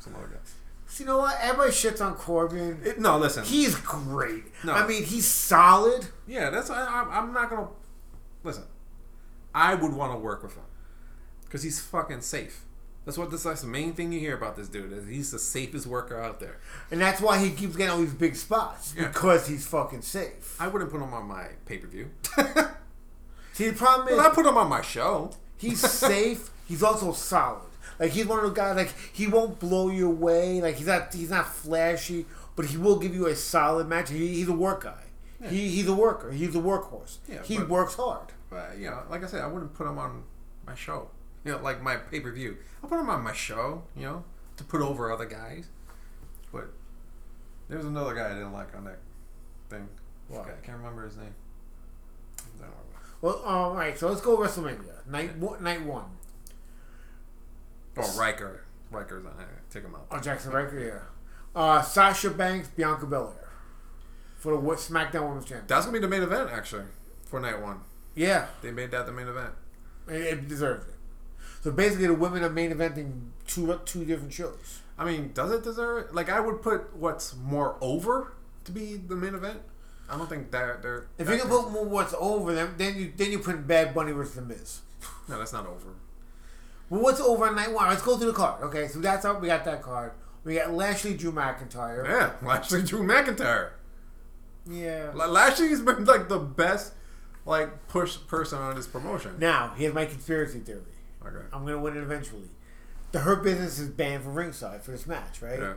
some 0.00 0.14
other 0.16 0.26
guys. 0.28 0.54
So 0.96 1.04
you 1.04 1.08
know 1.10 1.18
what? 1.18 1.36
Everybody 1.42 1.72
shits 1.72 2.00
on 2.02 2.14
Corbin. 2.14 2.80
It, 2.82 2.98
no, 2.98 3.18
listen. 3.18 3.44
He's 3.44 3.74
great. 3.74 4.44
No. 4.64 4.72
I 4.72 4.86
mean, 4.86 5.04
he's 5.04 5.26
solid. 5.26 6.06
Yeah, 6.26 6.48
that's 6.48 6.70
I, 6.70 6.86
I'm- 6.86 7.34
not 7.34 7.50
gonna 7.50 7.68
listen. 8.42 8.64
I 9.54 9.74
would 9.74 9.92
want 9.92 10.14
to 10.14 10.18
work 10.18 10.42
with 10.42 10.54
him 10.54 10.64
because 11.44 11.62
he's 11.62 11.78
fucking 11.80 12.22
safe. 12.22 12.64
That's 13.04 13.18
what 13.18 13.30
this 13.30 13.42
that's 13.42 13.60
the 13.60 13.66
main 13.66 13.92
thing 13.92 14.10
you 14.10 14.20
hear 14.20 14.34
about 14.34 14.56
this 14.56 14.68
dude 14.68 14.90
is 14.94 15.06
he's 15.06 15.30
the 15.32 15.38
safest 15.38 15.86
worker 15.86 16.18
out 16.18 16.40
there. 16.40 16.60
And 16.90 16.98
that's 16.98 17.20
why 17.20 17.40
he 17.44 17.50
keeps 17.50 17.76
getting 17.76 17.92
all 17.92 17.98
these 17.98 18.14
big 18.14 18.34
spots. 18.34 18.94
Yeah. 18.96 19.08
Because 19.08 19.46
he's 19.48 19.66
fucking 19.66 20.00
safe. 20.00 20.56
I 20.58 20.66
wouldn't 20.68 20.90
put 20.90 21.02
him 21.02 21.12
on 21.12 21.26
my 21.28 21.48
pay 21.66 21.76
per 21.76 21.88
view, 21.88 22.08
See, 23.52 23.68
the 23.68 23.76
problem 23.76 24.08
is 24.08 24.16
but 24.16 24.30
I 24.30 24.34
put 24.34 24.46
him 24.46 24.56
on 24.56 24.68
my 24.70 24.80
show. 24.80 25.30
he's 25.58 25.78
safe. 25.80 26.48
He's 26.66 26.82
also 26.82 27.12
solid. 27.12 27.65
Like 27.98 28.10
he's 28.12 28.26
one 28.26 28.38
of 28.38 28.44
those 28.44 28.54
guys. 28.54 28.76
Like 28.76 28.94
he 29.12 29.26
won't 29.26 29.58
blow 29.58 29.88
you 29.88 30.06
away. 30.08 30.60
Like 30.60 30.76
he's 30.76 30.86
not. 30.86 31.12
He's 31.14 31.30
not 31.30 31.46
flashy, 31.54 32.26
but 32.54 32.66
he 32.66 32.76
will 32.76 32.98
give 32.98 33.14
you 33.14 33.26
a 33.26 33.34
solid 33.36 33.88
match. 33.88 34.10
He, 34.10 34.28
he's 34.34 34.48
a 34.48 34.52
work 34.52 34.84
guy. 34.84 35.02
He, 35.48 35.68
he's 35.68 35.86
a 35.86 35.94
worker. 35.94 36.32
He's 36.32 36.54
a 36.56 36.60
workhorse. 36.60 37.18
Yeah, 37.28 37.42
he 37.42 37.58
but- 37.58 37.68
works 37.68 37.94
hard. 37.94 38.28
But 38.48 38.78
you 38.78 38.88
know, 38.90 39.02
like 39.10 39.22
I 39.22 39.26
said, 39.26 39.42
I 39.42 39.46
wouldn't 39.46 39.74
put 39.74 39.86
him 39.86 39.98
on 39.98 40.22
my 40.66 40.74
show. 40.74 41.10
You 41.44 41.52
know, 41.52 41.58
like 41.58 41.82
my 41.82 41.96
pay 41.96 42.20
per 42.20 42.32
view. 42.32 42.56
I'll 42.82 42.88
put 42.88 42.98
him 42.98 43.10
on 43.10 43.22
my 43.22 43.32
show. 43.32 43.82
You 43.96 44.02
know, 44.02 44.24
to 44.56 44.64
put 44.64 44.80
over 44.80 45.12
other 45.12 45.26
guys. 45.26 45.68
But 46.52 46.68
there's 47.68 47.84
another 47.84 48.14
guy 48.14 48.26
I 48.30 48.34
didn't 48.34 48.52
like 48.52 48.74
on 48.76 48.84
that 48.84 48.98
thing. 49.68 49.88
Why? 50.28 50.40
I 50.42 50.64
can't 50.64 50.78
remember 50.78 51.04
his 51.04 51.16
name. 51.16 51.34
I. 52.62 52.66
Well, 53.20 53.42
all 53.44 53.74
right. 53.74 53.98
So 53.98 54.08
let's 54.08 54.20
go 54.20 54.36
WrestleMania 54.36 55.06
night 55.06 55.36
one, 55.36 55.62
night 55.62 55.84
one. 55.84 56.04
Oh, 57.96 58.18
Ryker. 58.18 58.64
Ryker's 58.90 59.24
on 59.24 59.32
it. 59.40 59.48
Take 59.70 59.82
him 59.84 59.94
out. 59.94 60.06
Oh, 60.10 60.16
Jaxson 60.16 60.52
Ryker, 60.52 60.78
yeah. 60.78 61.60
Uh, 61.60 61.80
Sasha 61.82 62.30
Banks, 62.30 62.68
Bianca 62.68 63.06
Belair 63.06 63.48
for 64.36 64.52
the 64.56 64.62
SmackDown 64.76 65.28
Women's 65.28 65.44
Championship. 65.44 65.68
That's 65.68 65.86
gonna 65.86 65.96
be 65.98 66.00
the 66.02 66.08
main 66.08 66.22
event 66.22 66.50
actually 66.52 66.84
for 67.24 67.40
night 67.40 67.60
one. 67.60 67.80
Yeah, 68.14 68.46
They 68.62 68.70
made 68.70 68.90
that 68.92 69.06
the 69.06 69.12
main 69.12 69.26
event. 69.28 69.52
it, 70.08 70.14
it 70.20 70.48
deserves 70.48 70.86
it. 70.86 70.94
So 71.62 71.70
basically, 71.72 72.06
the 72.06 72.14
women 72.14 72.44
are 72.44 72.50
main 72.50 72.72
eventing 72.72 73.30
two 73.46 73.80
two 73.84 74.04
different 74.04 74.32
shows. 74.32 74.80
I 74.98 75.04
mean, 75.04 75.32
does 75.34 75.50
it 75.50 75.64
deserve 75.64 76.06
it? 76.06 76.14
Like, 76.14 76.28
I 76.30 76.40
would 76.40 76.62
put 76.62 76.94
what's 76.96 77.34
more 77.36 77.76
over 77.80 78.32
to 78.64 78.72
be 78.72 78.96
the 78.96 79.16
main 79.16 79.34
event. 79.34 79.60
I 80.08 80.16
don't 80.16 80.28
think 80.28 80.50
that 80.52 80.82
they're. 80.82 81.08
If 81.18 81.26
that 81.26 81.34
you 81.34 81.40
can 81.40 81.50
put 81.50 81.70
more 81.72 81.84
what's 81.84 82.14
over 82.18 82.54
them, 82.54 82.74
then 82.78 82.96
you 82.96 83.12
then 83.16 83.32
you 83.32 83.38
put 83.40 83.66
Bad 83.66 83.94
Bunny 83.94 84.12
versus 84.12 84.34
The 84.36 84.42
Miz. 84.42 84.80
no, 85.28 85.38
that's 85.38 85.52
not 85.52 85.66
over. 85.66 85.94
Well, 86.88 87.02
what's 87.02 87.20
over 87.20 87.46
on 87.46 87.56
night 87.56 87.72
one? 87.72 87.88
Let's 87.88 88.02
go 88.02 88.16
through 88.16 88.28
the 88.28 88.32
card. 88.32 88.62
Okay, 88.62 88.88
so 88.88 89.00
that's 89.00 89.24
how 89.24 89.38
we 89.38 89.48
got 89.48 89.64
that 89.64 89.82
card. 89.82 90.12
We 90.44 90.54
got 90.54 90.72
Lashley, 90.72 91.14
Drew 91.14 91.32
McIntyre. 91.32 92.04
Yeah, 92.04 92.32
Lashley 92.46 92.82
Drew 92.82 93.00
McIntyre. 93.00 93.70
Yeah. 94.68 95.10
Lashley's 95.14 95.80
been 95.80 96.04
like 96.04 96.28
the 96.28 96.38
best, 96.38 96.92
like 97.44 97.88
push 97.88 98.18
person 98.26 98.58
on 98.58 98.76
this 98.76 98.86
promotion. 98.86 99.36
Now 99.38 99.74
here's 99.76 99.94
my 99.94 100.06
conspiracy 100.06 100.60
theory. 100.60 100.82
Okay. 101.24 101.44
I'm 101.52 101.64
gonna 101.64 101.78
win 101.78 101.96
it 101.96 102.00
eventually. 102.00 102.48
The 103.12 103.20
Hurt 103.20 103.42
Business 103.42 103.78
is 103.78 103.88
banned 103.88 104.24
from 104.24 104.34
ringside 104.34 104.82
for 104.82 104.90
this 104.90 105.06
match, 105.06 105.40
right? 105.40 105.58
Yeah. 105.58 105.74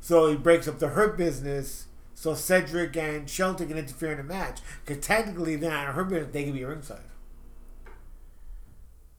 So 0.00 0.28
he 0.28 0.36
breaks 0.36 0.68
up 0.68 0.78
the 0.78 0.88
Hurt 0.88 1.16
Business, 1.16 1.86
So 2.14 2.34
Cedric 2.34 2.96
and 2.96 3.28
Shelton 3.28 3.68
can 3.68 3.78
interfere 3.78 4.12
in 4.12 4.18
the 4.18 4.24
match 4.24 4.60
because 4.84 5.04
technically 5.04 5.56
they're 5.56 5.70
not 5.70 5.94
Hurt 5.94 6.08
Business. 6.08 6.32
They 6.32 6.44
can 6.44 6.52
be 6.52 6.64
ringside, 6.64 7.00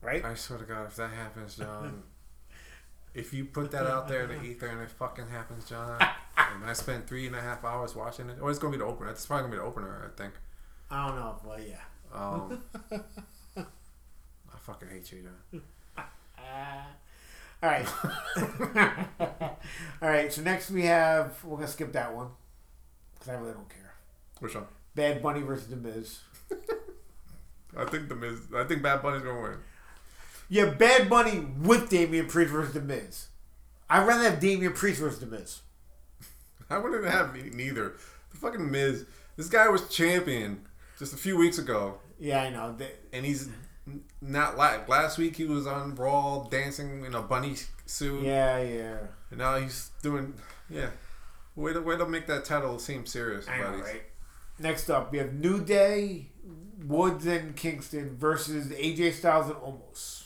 right? 0.02 0.24
I 0.24 0.34
swear 0.34 0.58
to 0.58 0.64
God, 0.64 0.86
if 0.86 0.96
that 0.96 1.10
happens, 1.10 1.56
John, 1.56 2.02
if 3.14 3.32
you 3.32 3.44
put 3.44 3.70
that 3.72 3.86
out 3.86 4.08
there 4.08 4.24
in 4.24 4.38
the 4.38 4.44
ether 4.44 4.66
and 4.66 4.80
it 4.80 4.90
fucking 4.90 5.28
happens, 5.28 5.68
John, 5.68 6.00
and 6.00 6.64
I 6.64 6.72
spent 6.72 7.06
three 7.06 7.26
and 7.26 7.36
a 7.36 7.40
half 7.40 7.64
hours 7.64 7.94
watching 7.94 8.28
it, 8.30 8.38
or 8.40 8.50
it's 8.50 8.58
gonna 8.58 8.72
be 8.72 8.78
the 8.78 8.84
opener. 8.84 9.10
It's 9.10 9.26
probably 9.26 9.42
gonna 9.42 9.52
be 9.52 9.58
the 9.58 9.64
opener, 9.64 10.12
I 10.12 10.20
think. 10.20 10.34
I 10.90 11.06
don't 11.06 11.16
know, 11.16 11.36
but 11.44 11.60
yeah. 11.68 11.82
Um, 12.12 12.60
I 13.56 14.58
fucking 14.58 14.88
hate 14.88 15.12
you, 15.12 15.22
John. 15.22 15.62
All 17.62 17.68
right. 17.68 17.86
All 20.02 20.08
right. 20.08 20.32
So 20.32 20.40
next 20.40 20.70
we 20.70 20.82
have 20.86 21.44
we're 21.44 21.56
gonna 21.56 21.68
skip 21.68 21.92
that 21.92 22.14
one 22.14 22.28
because 23.12 23.28
I 23.28 23.38
really 23.38 23.52
don't 23.52 23.68
care. 23.68 23.94
Which 24.38 24.54
one? 24.54 24.64
Bad 24.94 25.22
Bunny 25.22 25.42
versus 25.42 25.66
The 25.68 25.76
Miz. 25.76 26.20
I 27.76 27.84
think 27.84 28.08
the 28.08 28.14
Miz. 28.14 28.40
I 28.56 28.64
think 28.64 28.82
Bad 28.82 29.02
Bunny's 29.02 29.22
gonna 29.22 29.42
win. 29.42 29.58
Yeah, 30.50 30.66
Bad 30.66 31.08
Bunny 31.08 31.46
with 31.62 31.88
Damian 31.88 32.26
Priest 32.26 32.50
versus 32.50 32.74
The 32.74 32.80
Miz. 32.80 33.28
I'd 33.88 34.06
rather 34.06 34.24
have 34.28 34.40
Damian 34.40 34.72
Priest 34.72 35.00
versus 35.00 35.20
The 35.20 35.26
Miz. 35.26 35.60
I 36.68 36.78
wouldn't 36.78 37.04
have 37.06 37.34
neither. 37.54 37.94
The 38.32 38.36
fucking 38.36 38.70
Miz. 38.70 39.06
This 39.36 39.48
guy 39.48 39.68
was 39.68 39.88
champion 39.88 40.66
just 40.98 41.14
a 41.14 41.16
few 41.16 41.36
weeks 41.36 41.58
ago, 41.58 41.98
Yeah, 42.18 42.42
I 42.42 42.50
know. 42.50 42.74
They- 42.76 42.92
and 43.12 43.24
he's 43.24 43.48
not 44.20 44.58
like 44.58 44.88
last 44.88 45.18
week. 45.18 45.36
He 45.36 45.44
was 45.46 45.66
on 45.66 45.94
Raw 45.94 46.44
dancing 46.50 47.04
in 47.04 47.14
a 47.14 47.22
bunny 47.22 47.56
suit, 47.86 48.22
yeah, 48.24 48.60
yeah. 48.60 48.98
and 49.30 49.38
now 49.38 49.56
he's 49.56 49.90
doing 50.02 50.34
yeah. 50.68 50.90
Way 51.56 51.72
to 51.72 51.80
way 51.80 51.96
to 51.96 52.06
make 52.06 52.26
that 52.26 52.44
title 52.44 52.78
seem 52.78 53.06
serious, 53.06 53.48
I 53.48 53.58
know, 53.58 53.78
right? 53.78 54.02
Next 54.58 54.90
up, 54.90 55.10
we 55.10 55.18
have 55.18 55.32
New 55.32 55.64
Day, 55.64 56.26
Woods 56.84 57.26
and 57.26 57.56
Kingston 57.56 58.16
versus 58.16 58.68
AJ 58.68 59.14
Styles 59.14 59.46
and 59.46 59.56
Omos. 59.56 60.19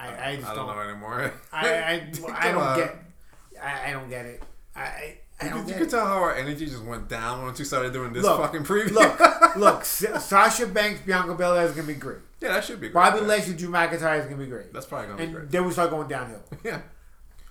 I 0.00 0.06
don't 0.06 0.16
know. 0.16 0.22
I, 0.24 0.36
just 0.36 0.48
I 0.48 0.54
don't 0.54 0.66
know 0.66 0.80
anymore. 0.80 1.32
I, 1.52 1.68
I, 1.68 1.92
I 1.92 2.00
Come 2.00 2.52
don't 2.54 2.56
on. 2.62 2.78
get. 2.78 2.96
I, 3.62 3.88
I 3.88 3.92
don't 3.92 4.08
get 4.08 4.26
it. 4.26 4.42
I, 4.74 4.80
I, 4.80 5.18
I 5.40 5.44
You, 5.44 5.50
don't 5.50 5.68
you 5.68 5.74
could 5.74 5.90
tell 5.90 6.06
how 6.06 6.14
our 6.22 6.34
energy 6.34 6.66
just 6.66 6.82
went 6.84 7.08
down 7.08 7.42
once 7.42 7.58
we 7.58 7.64
started 7.64 7.92
doing 7.92 8.12
this 8.12 8.22
Look, 8.22 8.40
fucking 8.40 8.62
preview. 8.64 8.92
Look, 8.92 9.56
look. 9.56 9.84
Sa- 9.84 10.18
Sasha 10.18 10.66
Banks, 10.66 11.00
Bianca 11.02 11.34
Belair 11.34 11.66
is 11.66 11.72
gonna 11.72 11.86
be 11.86 11.94
great. 11.94 12.18
yeah, 12.40 12.48
that 12.54 12.64
should 12.64 12.80
be. 12.80 12.88
Great. 12.88 12.94
Bobby 12.94 13.20
Lashley, 13.20 13.54
Drew 13.54 13.68
McIntyre 13.68 14.18
is 14.20 14.24
gonna 14.24 14.36
be 14.36 14.46
great. 14.46 14.72
That's 14.72 14.86
probably 14.86 15.08
gonna 15.08 15.18
be 15.18 15.24
And 15.24 15.34
great. 15.34 15.50
then 15.50 15.64
we 15.66 15.72
start 15.72 15.90
going 15.90 16.08
downhill. 16.08 16.40
Yeah. 16.64 16.80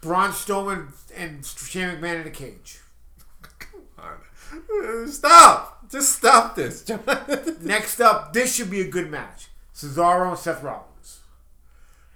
Braun 0.02 0.30
Strowman 0.32 0.88
and 1.16 1.45
Shane 1.45 1.89
McMahon 1.97 2.22
in 2.22 2.28
a 2.28 2.32
cage. 2.32 2.80
Alright. 4.00 5.10
Stop! 5.10 5.89
Just 5.91 6.14
stop 6.18 6.56
this, 6.56 6.88
Next 7.62 8.00
up, 8.00 8.32
this 8.34 8.56
should 8.56 8.70
be 8.70 8.82
a 8.82 8.88
good 8.88 9.10
match. 9.10 9.47
Cesaro 9.76 10.30
and 10.30 10.38
Seth 10.39 10.64
Rollins. 10.64 10.86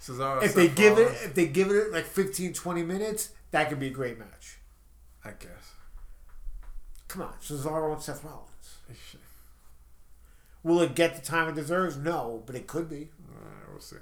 Cesaro, 0.03 0.43
If 0.43 0.51
Seth 0.51 0.55
they 0.55 0.67
give 0.67 0.97
it, 0.97 1.07
if 1.23 1.33
they 1.33 1.47
give 1.47 1.71
it 1.71 1.93
like 1.93 2.05
15, 2.05 2.53
20 2.53 2.83
minutes, 2.83 3.29
that 3.51 3.69
could 3.69 3.79
be 3.79 3.87
a 3.87 3.91
great 3.91 4.19
match. 4.19 4.57
I 5.23 5.29
guess. 5.29 5.71
Come 7.07 7.21
on, 7.21 7.33
Cesaro 7.41 7.93
and 7.93 8.01
Seth 8.01 8.23
Rollins. 8.23 8.49
Will 10.61 10.81
it 10.81 10.95
get 10.95 11.15
the 11.15 11.21
time 11.21 11.47
it 11.47 11.55
deserves? 11.55 11.95
No, 11.95 12.43
but 12.45 12.55
it 12.55 12.67
could 12.67 12.89
be. 12.89 13.09
Alright, 13.29 13.69
we'll 13.71 13.79
see. 13.79 13.97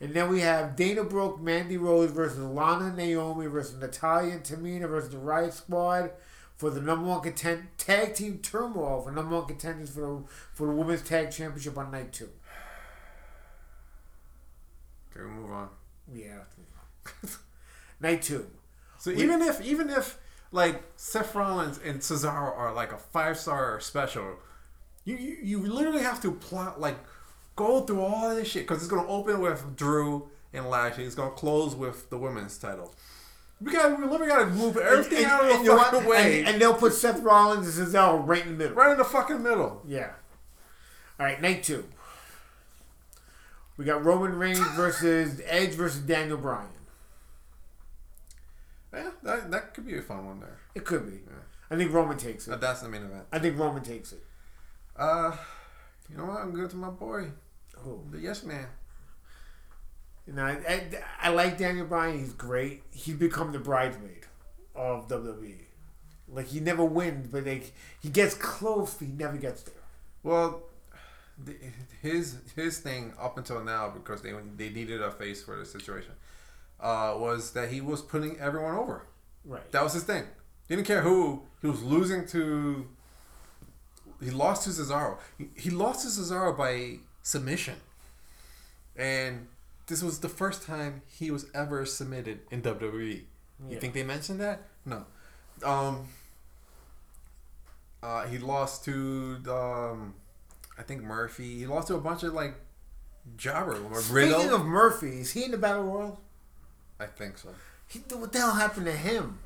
And 0.00 0.14
then 0.14 0.30
we 0.30 0.40
have 0.40 0.76
Dana 0.76 1.04
Brooke, 1.04 1.40
Mandy 1.40 1.76
Rose 1.76 2.10
versus 2.10 2.38
Lana 2.38 2.94
Naomi 2.94 3.46
versus 3.46 3.78
Natalya 3.78 4.32
and 4.32 4.42
Tamina 4.42 4.88
versus 4.88 5.10
the 5.10 5.18
Riot 5.18 5.52
Squad 5.52 6.12
for 6.56 6.70
the 6.70 6.80
number 6.80 7.06
one 7.08 7.20
content 7.20 7.62
tag 7.76 8.14
team 8.14 8.38
turmoil 8.38 9.02
for 9.02 9.10
number 9.10 9.34
one 9.34 9.46
contenders 9.46 9.90
for 9.90 10.00
the 10.00 10.22
for 10.52 10.66
the 10.66 10.72
women's 10.72 11.02
tag 11.02 11.30
championship 11.30 11.76
on 11.76 11.90
night 11.90 12.12
two. 12.12 12.30
Okay, 15.12 15.24
we'll 15.24 15.30
move 15.34 15.50
on. 15.52 15.68
Yeah, 16.12 16.40
night 18.00 18.22
two. 18.22 18.46
So 18.98 19.10
even 19.10 19.40
if 19.42 19.60
even 19.62 19.88
if 19.90 20.18
like 20.52 20.82
Seth 20.96 21.34
Rollins 21.34 21.78
and 21.84 22.00
Cesaro 22.00 22.56
are 22.56 22.72
like 22.74 22.92
a 22.92 22.98
five 22.98 23.38
star 23.38 23.80
special, 23.80 24.36
you, 25.04 25.16
you 25.16 25.36
you 25.42 25.58
literally 25.66 26.02
have 26.02 26.20
to 26.22 26.32
plot 26.32 26.80
like 26.80 26.98
go 27.56 27.80
through 27.82 28.00
all 28.02 28.34
this 28.34 28.48
shit 28.48 28.62
because 28.66 28.78
it's 28.82 28.90
gonna 28.90 29.08
open 29.08 29.40
with 29.40 29.76
Drew 29.76 30.28
and 30.52 30.68
Lashley. 30.68 31.04
It's 31.04 31.14
gonna 31.14 31.30
close 31.32 31.74
with 31.74 32.10
the 32.10 32.18
women's 32.18 32.58
title. 32.58 32.94
We 33.60 33.72
got 33.72 33.98
we 33.98 34.04
literally 34.06 34.28
got 34.28 34.38
to 34.44 34.46
move 34.46 34.78
everything 34.78 35.24
out 35.26 35.42
of 35.44 35.48
the 35.50 35.58
you 35.58 35.64
know 35.64 35.76
what? 35.76 35.90
fucking 35.92 36.08
way, 36.08 36.38
And, 36.40 36.48
and 36.48 36.62
they'll 36.62 36.72
put 36.72 36.94
Seth 36.94 37.20
Rollins 37.20 37.76
and 37.78 37.88
Cesaro 37.88 38.26
right 38.26 38.42
in 38.42 38.52
the 38.52 38.56
middle. 38.56 38.74
right 38.74 38.92
in 38.92 38.96
the 38.98 39.04
fucking 39.04 39.42
middle. 39.42 39.82
Yeah. 39.86 40.12
All 41.18 41.26
right, 41.26 41.38
night 41.42 41.62
two. 41.62 41.84
We 43.80 43.86
got 43.86 44.04
Roman 44.04 44.34
Reigns 44.38 44.58
versus 44.72 45.40
Edge 45.46 45.70
versus 45.70 46.02
Daniel 46.02 46.36
Bryan. 46.36 46.68
Yeah, 48.92 49.08
that, 49.22 49.50
that 49.50 49.72
could 49.72 49.86
be 49.86 49.96
a 49.96 50.02
fun 50.02 50.26
one 50.26 50.40
there. 50.40 50.58
It 50.74 50.84
could 50.84 51.10
be. 51.10 51.20
I 51.70 51.76
think 51.76 51.90
Roman 51.90 52.18
takes 52.18 52.46
it. 52.46 52.60
That's 52.60 52.82
the 52.82 52.90
main 52.90 53.04
event. 53.04 53.24
I 53.32 53.38
think 53.38 53.58
Roman 53.58 53.82
takes 53.82 54.12
it. 54.12 54.22
Uh, 54.94 55.34
you 56.10 56.18
know 56.18 56.26
what? 56.26 56.42
I'm 56.42 56.52
good 56.52 56.68
to 56.68 56.76
my 56.76 56.90
boy, 56.90 57.28
Oh. 57.78 58.02
the 58.10 58.18
Yes 58.18 58.44
Man. 58.44 58.66
You 60.26 60.34
know, 60.34 60.44
I, 60.44 60.58
I, 60.68 60.82
I 61.22 61.28
like 61.30 61.56
Daniel 61.56 61.86
Bryan. 61.86 62.18
He's 62.18 62.34
great. 62.34 62.82
He's 62.90 63.14
become 63.14 63.50
the 63.50 63.60
bridesmaid 63.60 64.26
of 64.74 65.08
WWE. 65.08 65.54
Like 66.28 66.48
he 66.48 66.60
never 66.60 66.84
wins, 66.84 67.28
but 67.28 67.46
like 67.46 67.72
he 68.02 68.10
gets 68.10 68.34
close, 68.34 68.92
but 68.92 69.06
he 69.08 69.14
never 69.14 69.38
gets 69.38 69.62
there. 69.62 69.74
Well, 70.22 70.64
the, 71.44 71.56
his 72.02 72.38
his 72.56 72.78
thing 72.78 73.12
up 73.20 73.38
until 73.38 73.62
now, 73.62 73.90
because 73.90 74.22
they 74.22 74.32
they 74.56 74.70
needed 74.70 75.02
a 75.02 75.10
face 75.10 75.42
for 75.42 75.56
the 75.56 75.64
situation, 75.64 76.12
uh, 76.80 77.14
was 77.16 77.52
that 77.52 77.70
he 77.70 77.80
was 77.80 78.02
putting 78.02 78.38
everyone 78.38 78.76
over. 78.76 79.06
Right. 79.44 79.70
That 79.72 79.82
was 79.82 79.94
his 79.94 80.04
thing. 80.04 80.24
He 80.68 80.76
didn't 80.76 80.86
care 80.86 81.02
who. 81.02 81.42
He 81.60 81.66
was 81.66 81.82
losing 81.82 82.26
to. 82.28 82.86
He 84.22 84.30
lost 84.30 84.64
to 84.64 84.70
Cesaro. 84.70 85.18
He, 85.38 85.48
he 85.56 85.70
lost 85.70 86.02
to 86.02 86.08
Cesaro 86.08 86.56
by 86.56 86.98
submission, 87.22 87.76
and 88.96 89.48
this 89.86 90.02
was 90.02 90.20
the 90.20 90.28
first 90.28 90.62
time 90.62 91.02
he 91.06 91.30
was 91.30 91.46
ever 91.54 91.86
submitted 91.86 92.40
in 92.50 92.62
WWE. 92.62 93.22
You 93.68 93.78
think 93.78 93.92
they 93.92 94.04
mentioned 94.04 94.40
that? 94.40 94.62
No. 94.84 95.04
Um. 95.64 96.08
Uh, 98.02 98.26
he 98.26 98.38
lost 98.38 98.82
to 98.86 99.38
um, 99.48 100.14
I 100.80 100.82
think 100.82 101.02
Murphy. 101.02 101.58
He 101.58 101.66
lost 101.66 101.88
to 101.88 101.94
a 101.94 102.00
bunch 102.00 102.22
of 102.22 102.32
like 102.32 102.54
jobber 103.36 103.74
Speaking 104.00 104.14
Riddle. 104.14 104.54
of 104.54 104.64
Murphy, 104.64 105.20
is 105.20 105.30
he 105.32 105.44
in 105.44 105.50
the 105.50 105.58
Battle 105.58 105.82
Royal? 105.84 106.20
I 106.98 107.04
think 107.04 107.36
so. 107.36 107.50
He, 107.86 107.98
what 108.14 108.32
the 108.32 108.38
hell 108.38 108.52
happened 108.54 108.86
to 108.86 108.92
him? 108.92 109.38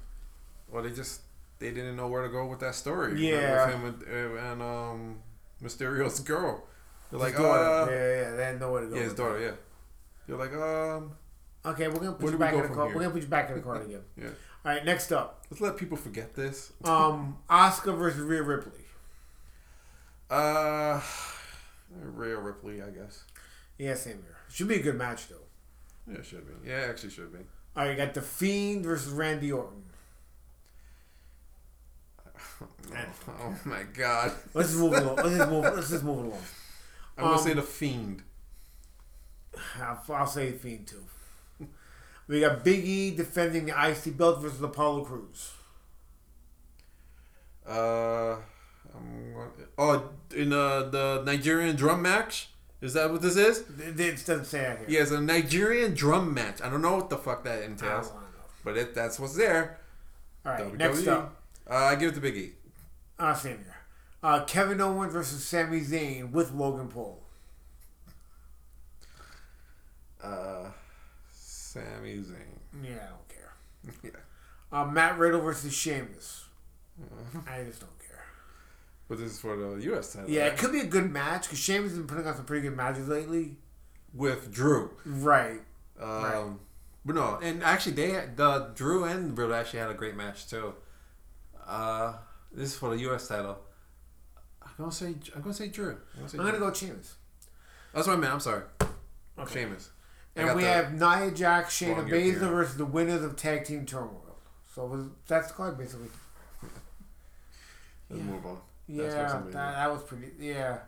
Well, 0.71 0.85
they 0.85 0.91
just 0.93 1.23
they 1.59 1.71
didn't 1.73 1.97
know 1.97 2.07
where 2.07 2.23
to 2.23 2.29
go 2.29 2.47
with 2.47 2.61
that 2.61 2.77
story. 2.77 3.29
Yeah. 3.29 3.67
with 3.67 3.75
him 3.75 3.85
and, 4.09 4.39
and 4.39 4.63
um, 4.63 5.17
Mysterio's 5.61 6.21
girl. 6.21 6.63
They're 7.11 7.19
like, 7.19 7.35
daughter. 7.37 7.91
uh, 7.91 7.95
yeah, 7.95 8.21
yeah, 8.31 8.37
they 8.37 8.45
had 8.45 8.61
nowhere 8.61 8.83
to 8.83 8.87
go. 8.89 8.97
yeah, 8.97 9.03
his 9.03 9.15
daughter, 9.15 9.41
yeah. 9.41 9.53
You're 10.29 10.39
like, 10.39 10.53
um, 10.55 11.13
Okay, 11.67 11.89
we're 11.89 11.99
gonna 11.99 12.13
put 12.13 12.31
you 12.33 12.39
back 12.39 12.55
in 12.55 12.63
the 12.63 12.69
car. 12.69 12.87
here? 12.87 12.95
We're 12.95 13.01
gonna 13.03 13.15
put 13.15 13.23
you 13.23 13.29
back 13.29 13.49
in 13.51 13.57
the 13.57 13.61
car 13.63 13.83
again. 13.83 14.01
yeah. 14.17 14.29
All 14.65 14.73
right, 14.73 14.85
next 14.85 15.13
up, 15.13 15.45
Let's 15.51 15.61
let 15.61 15.77
people 15.77 15.97
forget 15.97 16.35
this. 16.35 16.73
um, 16.85 17.37
Asuka 17.51 17.97
versus 17.97 18.21
Rhea 18.23 18.43
Ripley. 18.43 18.84
Uh, 20.31 21.01
Rhea 21.91 22.39
Ripley, 22.39 22.83
I 22.83 22.91
guess. 22.91 23.25
Yeah, 23.79 23.95
same 23.95 24.15
here. 24.23 24.37
Should 24.51 24.69
be 24.69 24.77
a 24.77 24.83
good 24.83 24.97
match 24.97 25.29
though. 25.29 25.37
Yeah, 26.11 26.19
it 26.19 26.27
should 26.27 26.47
be. 26.47 26.69
Yeah, 26.69 26.81
it 26.87 26.91
actually 26.91 27.11
should 27.11 27.33
be. 27.33 27.39
All 27.77 27.85
right, 27.85 27.91
you 27.91 27.97
got 27.97 28.15
the 28.15 28.23
Fiend 28.23 28.85
versus 28.85 29.13
Randy 29.13 29.53
Orton. 29.53 29.83
Oh, 33.41 33.57
my 33.65 33.83
god. 33.83 34.33
Let's 34.53 34.69
just 34.71 34.81
move 34.81 34.93
along. 34.93 35.17
Let's 35.17 35.37
just 35.37 35.51
move. 35.51 35.65
Let's 35.65 35.91
just 35.91 36.05
move 36.05 36.19
along. 36.19 36.43
I'm 37.19 37.25
gonna 37.25 37.37
Um, 37.37 37.43
say 37.43 37.53
the 37.55 37.63
Fiend. 37.63 38.23
I'll, 39.81 40.03
I'll 40.11 40.27
say 40.27 40.53
Fiend 40.53 40.87
too. 40.87 41.05
We 42.27 42.41
got 42.41 42.65
Big 42.65 42.85
E 42.85 43.15
defending 43.15 43.67
the 43.67 43.73
IC 43.91 44.17
belt 44.17 44.41
versus 44.41 44.63
Apollo 44.63 45.05
Crews. 45.05 45.53
Uh, 47.67 48.37
gonna, 48.95 49.51
oh, 49.79 50.11
in 50.35 50.53
uh, 50.53 50.83
the 50.91 51.23
Nigerian 51.25 51.77
drum 51.77 52.03
match. 52.03 52.49
Is 52.81 52.93
that 52.95 53.11
what 53.11 53.23
this 53.23 53.37
is? 53.37 53.61
It, 53.81 53.99
it 53.99 54.17
doesn't 54.27 54.45
say 54.45 54.59
that 54.61 54.79
here. 54.81 54.87
Yeah, 54.89 55.01
it's 55.03 55.11
a 55.11 55.21
Nigerian 55.21 55.95
drum 55.95 56.35
match. 56.35 56.61
I 56.63 56.69
don't 56.69 56.83
know 56.83 56.97
what 56.97 57.09
the 57.09 57.17
fuck 57.17 57.43
that 57.45 57.59
I 57.59 57.61
don't 57.63 57.71
entails, 57.73 58.11
know. 58.11 58.17
but 58.65 58.77
it, 58.77 58.95
that's 58.95 59.19
what's 59.19 59.37
there. 59.37 59.79
All 60.45 60.53
right, 60.53 60.63
WWE. 60.65 60.77
next 60.79 61.07
up, 61.07 61.41
Uh, 61.71 61.75
I 61.77 61.95
give 61.95 62.11
it 62.13 62.15
to 62.17 62.21
Big 62.21 62.37
E. 62.37 62.53
uh, 63.19 63.33
same 63.35 63.57
here. 63.59 63.77
Uh, 64.23 64.45
Kevin 64.45 64.81
Owens 64.81 65.13
versus 65.13 65.43
Sami 65.45 65.81
Zayn 65.81 66.31
with 66.31 66.53
Logan 66.53 66.89
Paul. 66.89 67.23
Uh, 70.23 70.71
Sami 71.33 72.17
Zayn. 72.19 72.59
Yeah, 72.83 72.91
I 72.93 73.09
don't 73.09 73.29
care. 73.29 73.53
yeah. 74.73 74.79
Uh, 74.81 74.85
Matt 74.87 75.19
Riddle 75.19 75.41
versus 75.41 75.73
Sheamus. 75.73 76.45
I 77.47 77.63
just 77.65 77.81
don't 77.81 77.99
care. 77.99 78.04
But 79.09 79.19
this 79.19 79.33
is 79.33 79.41
for 79.41 79.55
the 79.57 79.83
U.S. 79.85 80.13
title. 80.15 80.31
Yeah, 80.31 80.45
right? 80.45 80.53
it 80.53 80.59
could 80.59 80.73
be 80.73 80.81
a 80.81 80.87
good 80.87 81.11
match 81.11 81.43
because 81.43 81.59
Sheamus 81.59 81.91
has 81.91 81.99
been 81.99 82.07
putting 82.07 82.27
on 82.27 82.35
some 82.37 82.45
pretty 82.47 82.63
good 82.69 82.77
matches 82.77 83.07
lately. 83.09 83.57
with 84.15 84.53
Drew. 84.53 84.91
Right. 85.05 85.61
Um, 86.01 86.09
Right. 86.09 86.47
But 87.07 87.17
no, 87.17 87.39
and 87.43 87.63
actually, 87.63 87.93
they 87.97 88.11
had, 88.13 88.35
the 88.39 88.71
Drew 88.75 89.05
and 89.05 89.37
Riddle 89.37 89.55
actually 89.55 89.81
had 89.81 89.91
a 89.91 89.95
great 89.95 90.17
match 90.17 90.49
too. 90.49 90.73
Uh, 91.67 92.15
this 92.51 92.71
is 92.73 92.77
for 92.79 92.89
the 92.91 92.99
U.S. 93.03 93.29
title. 93.29 93.59
I'm 94.63 94.71
gonna 94.79 94.91
say 94.93 95.15
I'm 95.37 95.43
gonna 95.43 95.53
say 95.53 95.69
Drew. 95.69 95.91
I'm 95.91 95.99
gonna, 96.17 96.29
say 96.31 96.39
I'm 96.39 96.47
gonna 96.47 96.59
go 96.59 96.73
Sheamus. 96.73 97.17
That's 97.93 98.07
what 98.07 98.15
I 98.17 98.21
meant. 98.21 98.33
I'm 98.33 98.41
sorry, 98.41 98.63
Okay. 99.39 99.61
Sheamus. 99.65 99.91
And 100.35 100.57
we 100.57 100.65
have 100.65 100.95
Nia 100.95 101.31
Jax, 101.31 101.79
Shayna 101.79 102.09
Baszler 102.09 102.51
versus 102.51 102.77
the 102.79 102.87
winners 102.87 103.23
of 103.23 103.37
Tag 103.37 103.65
Team 103.67 103.85
Turmoil. 103.87 104.39
So 104.75 104.87
was, 104.87 105.07
that's 105.29 105.49
the 105.49 105.55
card 105.55 105.77
basically. 105.79 106.09
Let's 108.09 108.23
Yeah. 108.25 108.31
move 108.31 108.47
on. 108.47 108.59
Yeah, 108.87 109.09
that, 109.09 109.53
that 109.53 109.91
was 109.93 110.03
pretty. 110.03 110.33
Yeah, 110.39 110.79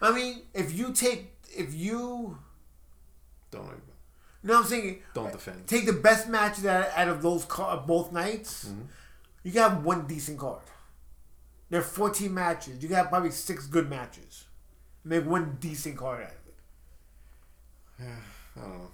I 0.00 0.12
mean, 0.12 0.42
if 0.54 0.72
you 0.76 0.92
take, 0.92 1.32
if 1.56 1.72
you, 1.74 2.38
Don't 3.50 3.66
even- 3.66 3.80
no, 4.42 4.58
I'm 4.58 4.64
saying, 4.64 5.02
don't 5.14 5.32
defend. 5.32 5.66
take 5.66 5.86
the 5.86 5.92
best 5.92 6.28
match 6.28 6.58
that 6.58 6.92
out 6.96 7.08
of 7.08 7.22
those 7.22 7.44
car, 7.44 7.76
both 7.86 8.12
nights, 8.12 8.66
Mhm. 8.66 8.86
you 9.42 9.52
got 9.52 9.80
one 9.82 10.06
decent 10.06 10.38
card. 10.38 10.62
There 11.70 11.80
are 11.80 11.84
14 11.84 12.32
matches. 12.32 12.80
You 12.82 12.88
got 12.88 13.08
probably 13.08 13.32
six 13.32 13.66
good 13.66 13.88
matches. 13.90 14.44
Make 15.04 15.24
one 15.26 15.56
decent 15.60 15.96
card 15.98 16.22
out 16.22 16.30
of 16.30 16.46
it. 16.46 16.54
Yeah, 18.00 18.16
I 18.56 18.60
don't 18.60 18.78
know. 18.78 18.90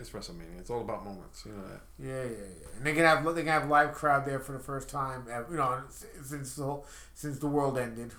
It's, 0.00 0.10
WrestleMania. 0.10 0.58
It's 0.58 0.70
all 0.70 0.80
about 0.80 1.04
moments. 1.04 1.44
You 1.44 1.52
know 1.52 1.62
that. 1.68 1.80
Yeah, 1.98 2.22
yeah, 2.22 2.46
yeah. 2.60 2.68
And 2.76 2.86
they 2.86 2.94
can 2.94 3.04
have 3.04 3.22
they 3.34 3.42
can 3.42 3.52
have 3.52 3.68
live 3.68 3.92
crowd 3.92 4.24
there 4.24 4.40
for 4.40 4.52
the 4.52 4.58
first 4.58 4.88
time, 4.88 5.26
you 5.50 5.56
know, 5.56 5.82
since 6.22 6.56
the 6.56 6.64
whole, 6.64 6.86
since 7.14 7.38
the 7.38 7.46
world 7.46 7.78
ended. 7.78 8.12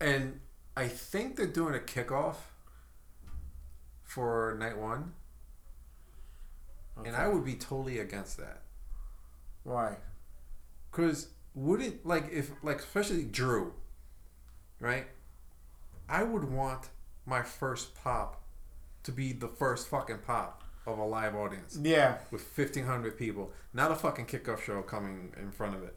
And 0.00 0.40
I 0.76 0.88
think 0.88 1.36
they're 1.36 1.46
doing 1.46 1.74
a 1.74 1.78
kickoff 1.78 2.36
for 4.02 4.56
night 4.58 4.76
one, 4.78 5.12
and 7.04 7.14
I 7.14 7.28
would 7.28 7.44
be 7.44 7.54
totally 7.54 7.98
against 7.98 8.36
that. 8.38 8.62
Why? 9.62 9.96
Cause 10.90 11.28
wouldn't 11.54 12.04
like 12.06 12.28
if 12.32 12.50
like 12.62 12.78
especially 12.78 13.24
Drew, 13.24 13.72
right? 14.80 15.06
I 16.08 16.22
would 16.22 16.44
want 16.44 16.88
my 17.26 17.42
first 17.42 17.94
pop 17.94 18.42
to 19.04 19.12
be 19.12 19.32
the 19.32 19.48
first 19.48 19.88
fucking 19.88 20.18
pop 20.26 20.64
of 20.86 20.98
a 20.98 21.04
live 21.04 21.34
audience 21.34 21.78
Yeah, 21.80 22.18
with 22.30 22.42
fifteen 22.42 22.84
hundred 22.84 23.18
people, 23.18 23.52
not 23.72 23.90
a 23.90 23.94
fucking 23.94 24.26
kickoff 24.26 24.60
show 24.62 24.80
coming 24.82 25.32
in 25.40 25.50
front 25.50 25.74
of 25.74 25.82
it. 25.82 25.94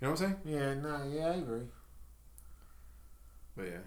You 0.00 0.06
know 0.06 0.12
what 0.12 0.20
I'm 0.22 0.26
saying? 0.26 0.36
yeah, 0.44 0.74
no, 0.74 1.02
yeah, 1.12 1.26
I 1.26 1.34
agree. 1.34 1.62
But 3.56 3.64
yeah, 3.66 3.78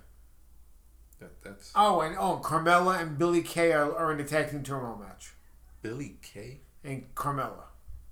that 1.20 1.42
that's 1.44 1.72
Oh, 1.76 2.02
and 2.02 2.16
oh, 2.18 2.40
Carmella 2.44 3.02
and 3.02 3.18
Billie 3.18 3.42
Kay 3.42 3.72
are, 3.74 3.96
are 3.96 4.12
in 4.12 4.18
the 4.18 4.24
tag 4.24 4.52
team 4.52 4.64
turmoil 4.64 4.98
match, 4.98 5.34
Billie 5.82 6.18
Kay. 6.22 6.62
and 6.84 7.14
Carmella. 7.16 7.64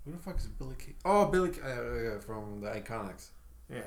Who 0.05 0.11
the 0.13 0.17
fuck 0.17 0.37
is 0.39 0.47
Billie 0.47 0.75
Kay? 0.79 0.95
Oh, 1.05 1.27
Billie 1.27 1.51
Kay, 1.51 1.61
uh, 1.61 2.19
from 2.19 2.61
the 2.61 2.67
Iconics. 2.69 3.27
Yeah, 3.69 3.81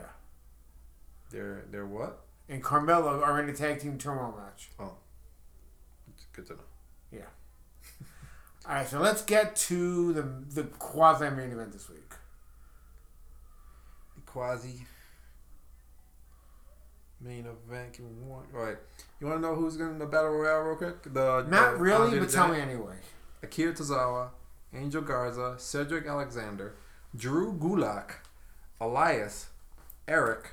They're 1.31 1.65
they're 1.71 1.87
what? 1.87 2.21
and 2.49 2.63
Carmella 2.63 3.23
are 3.27 3.41
in 3.41 3.47
the 3.47 3.53
tag 3.53 3.81
team 3.81 3.99
turmoil 3.99 4.35
match. 4.39 4.69
It's 4.79 4.93
good 6.35 6.47
to 6.47 6.53
know. 6.55 6.59
Yeah. 7.13 7.21
All 8.69 8.75
right, 8.75 8.87
so 8.89 8.99
let's 9.01 9.23
get 9.23 9.57
to 9.57 10.13
the 10.13 10.23
the 10.23 10.65
quasi 10.65 11.29
main 11.31 11.53
event 11.53 11.73
this 11.73 11.89
week. 11.89 12.11
The 14.17 14.23
quasi 14.23 14.87
main 17.21 17.47
event. 17.47 17.93
Give 17.93 18.07
me 18.07 18.13
one. 18.27 18.45
All 18.55 18.63
right. 18.63 18.77
You 19.21 19.27
want 19.27 19.39
to 19.43 19.49
know 19.49 19.55
who's 19.55 19.77
going 19.77 19.93
to 19.95 19.99
the 19.99 20.07
battle 20.07 20.31
royale 20.31 20.61
real 20.61 20.77
quick? 20.77 21.03
The 21.05 21.43
Not 21.49 21.73
the 21.75 21.77
really, 21.79 22.05
Andre 22.05 22.19
but 22.21 22.31
tell 22.31 22.49
Giant? 22.49 22.69
me 22.69 22.75
anyway. 22.75 22.97
Akira 23.43 23.73
Tozawa, 23.73 24.31
Angel 24.75 25.03
Garza, 25.03 25.55
Cedric 25.59 26.07
Alexander, 26.07 26.75
Drew 27.15 27.53
Gulak, 27.55 28.13
Elias, 28.81 29.49
Erik. 30.09 30.53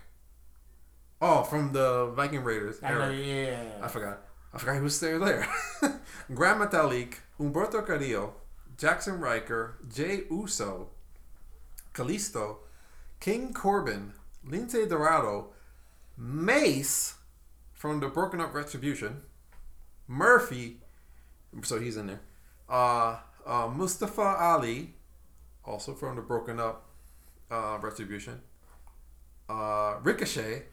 Oh, 1.21 1.43
from 1.43 1.71
the 1.71 2.07
Viking 2.15 2.43
Raiders. 2.43 2.79
I 2.83 2.93
know, 2.93 3.09
yeah. 3.11 3.61
I 3.81 3.87
forgot. 3.87 4.20
I 4.53 4.57
forgot 4.57 4.77
who 4.77 4.83
was 4.83 4.95
still 4.95 5.19
there. 5.19 5.47
Gran 6.33 6.59
Metalik, 6.59 7.15
Humberto 7.39 7.85
Carrillo, 7.85 8.35
Jaxson 8.77 9.19
Ryker, 9.19 9.77
Jay 9.93 10.23
Uso, 10.29 10.89
Kalisto, 11.93 12.57
King 13.19 13.53
Corbin, 13.53 14.13
Lince 14.47 14.89
Dorado, 14.89 15.49
Mace 16.17 17.15
from 17.73 17.99
the 17.99 18.07
Broken 18.07 18.41
Up 18.41 18.53
Retribution, 18.53 19.21
Murphy, 20.07 20.77
so 21.63 21.79
he's 21.79 21.97
in 21.97 22.07
there, 22.07 22.21
uh, 22.69 23.17
uh, 23.45 23.67
Mustafa 23.67 24.21
Ali, 24.21 24.93
also 25.63 25.93
from 25.93 26.15
the 26.15 26.21
Broken 26.21 26.59
Up 26.59 26.85
uh, 27.49 27.77
Retribution, 27.81 28.41
uh, 29.49 29.95
Ricochet, 30.03 30.63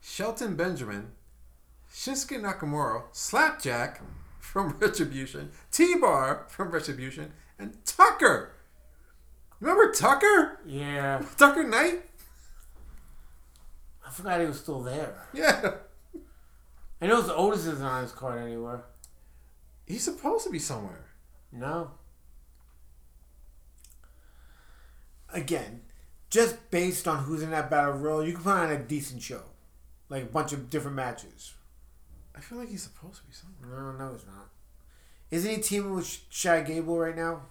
Shelton 0.00 0.54
Benjamin, 0.54 1.12
Shinsuke 1.94 2.40
Nakamura, 2.40 3.04
Slapjack 3.12 4.00
from 4.40 4.76
Retribution, 4.80 5.52
T 5.70 5.94
Bar 5.96 6.46
from 6.48 6.72
Retribution, 6.72 7.32
and 7.56 7.76
Tucker. 7.86 8.52
Remember 9.60 9.92
Tucker? 9.92 10.58
Yeah, 10.66 11.22
Tucker 11.38 11.62
Knight? 11.62 12.02
I 14.04 14.10
forgot 14.10 14.40
he 14.40 14.46
was 14.46 14.58
still 14.58 14.80
there. 14.80 15.28
Yeah. 15.32 15.74
I 17.00 17.06
know 17.06 17.22
his 17.22 17.30
Otis 17.30 17.66
isn't 17.66 17.82
on 17.82 18.02
his 18.02 18.12
card 18.12 18.42
anywhere. 18.42 18.84
He's 19.86 20.02
supposed 20.02 20.44
to 20.44 20.50
be 20.50 20.58
somewhere. 20.58 21.06
No. 21.52 21.92
Again, 25.32 25.82
just 26.28 26.70
based 26.70 27.06
on 27.06 27.24
who's 27.24 27.42
in 27.42 27.50
that 27.50 27.70
battle 27.70 27.94
royal, 27.94 28.24
you 28.24 28.32
can 28.32 28.42
put 28.42 28.52
on 28.52 28.72
a 28.72 28.78
decent 28.78 29.22
show, 29.22 29.42
like 30.08 30.24
a 30.24 30.26
bunch 30.26 30.52
of 30.52 30.70
different 30.70 30.96
matches. 30.96 31.53
I 32.36 32.40
feel 32.40 32.58
like 32.58 32.68
he's 32.68 32.82
supposed 32.82 33.16
to 33.20 33.22
be 33.24 33.32
somewhere. 33.32 33.92
No, 33.92 34.06
no, 34.06 34.14
it's 34.14 34.26
not. 34.26 34.48
Isn't 35.30 35.50
he 35.50 35.56
teaming 35.58 35.94
with 35.94 36.28
Chad 36.30 36.66
Gable 36.66 36.98
right 36.98 37.16
now? 37.16 37.42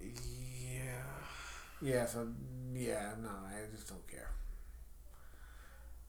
Yeah. 0.00 1.02
Yeah. 1.80 2.06
So 2.06 2.28
yeah, 2.74 3.12
no, 3.22 3.28
I 3.28 3.70
just 3.74 3.88
don't 3.88 4.06
care. 4.08 4.30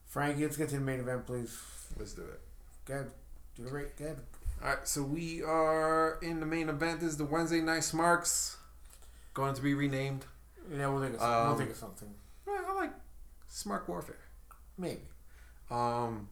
Frankie, 0.06 0.42
let's 0.42 0.56
get 0.56 0.68
to 0.70 0.76
the 0.76 0.80
main 0.80 1.00
event, 1.00 1.26
please. 1.26 1.58
Let's 1.98 2.12
do 2.12 2.22
it. 2.22 2.40
Good. 2.84 3.10
Do 3.56 3.64
the 3.64 3.70
rate. 3.70 3.96
Go 3.96 4.04
ahead. 4.06 4.18
All 4.62 4.68
right, 4.68 4.88
so 4.88 5.02
we 5.02 5.42
are 5.42 6.18
in 6.22 6.40
the 6.40 6.46
main 6.46 6.68
event. 6.68 7.00
This 7.00 7.10
is 7.10 7.16
the 7.16 7.24
Wednesday 7.24 7.60
Night 7.60 7.84
Smarks, 7.84 8.56
going 9.34 9.54
to 9.54 9.60
be 9.60 9.74
renamed. 9.74 10.24
Yeah, 10.72 10.88
we'll 10.88 11.02
think 11.02 11.16
of, 11.16 11.22
Um, 11.22 11.48
we'll 11.48 11.56
think 11.58 11.70
of 11.70 11.76
something. 11.76 12.14
I 12.48 12.72
like 12.74 12.92
Smart 13.48 13.88
Warfare. 13.88 14.16
Maybe. 14.78 15.02
Um, 15.70 16.28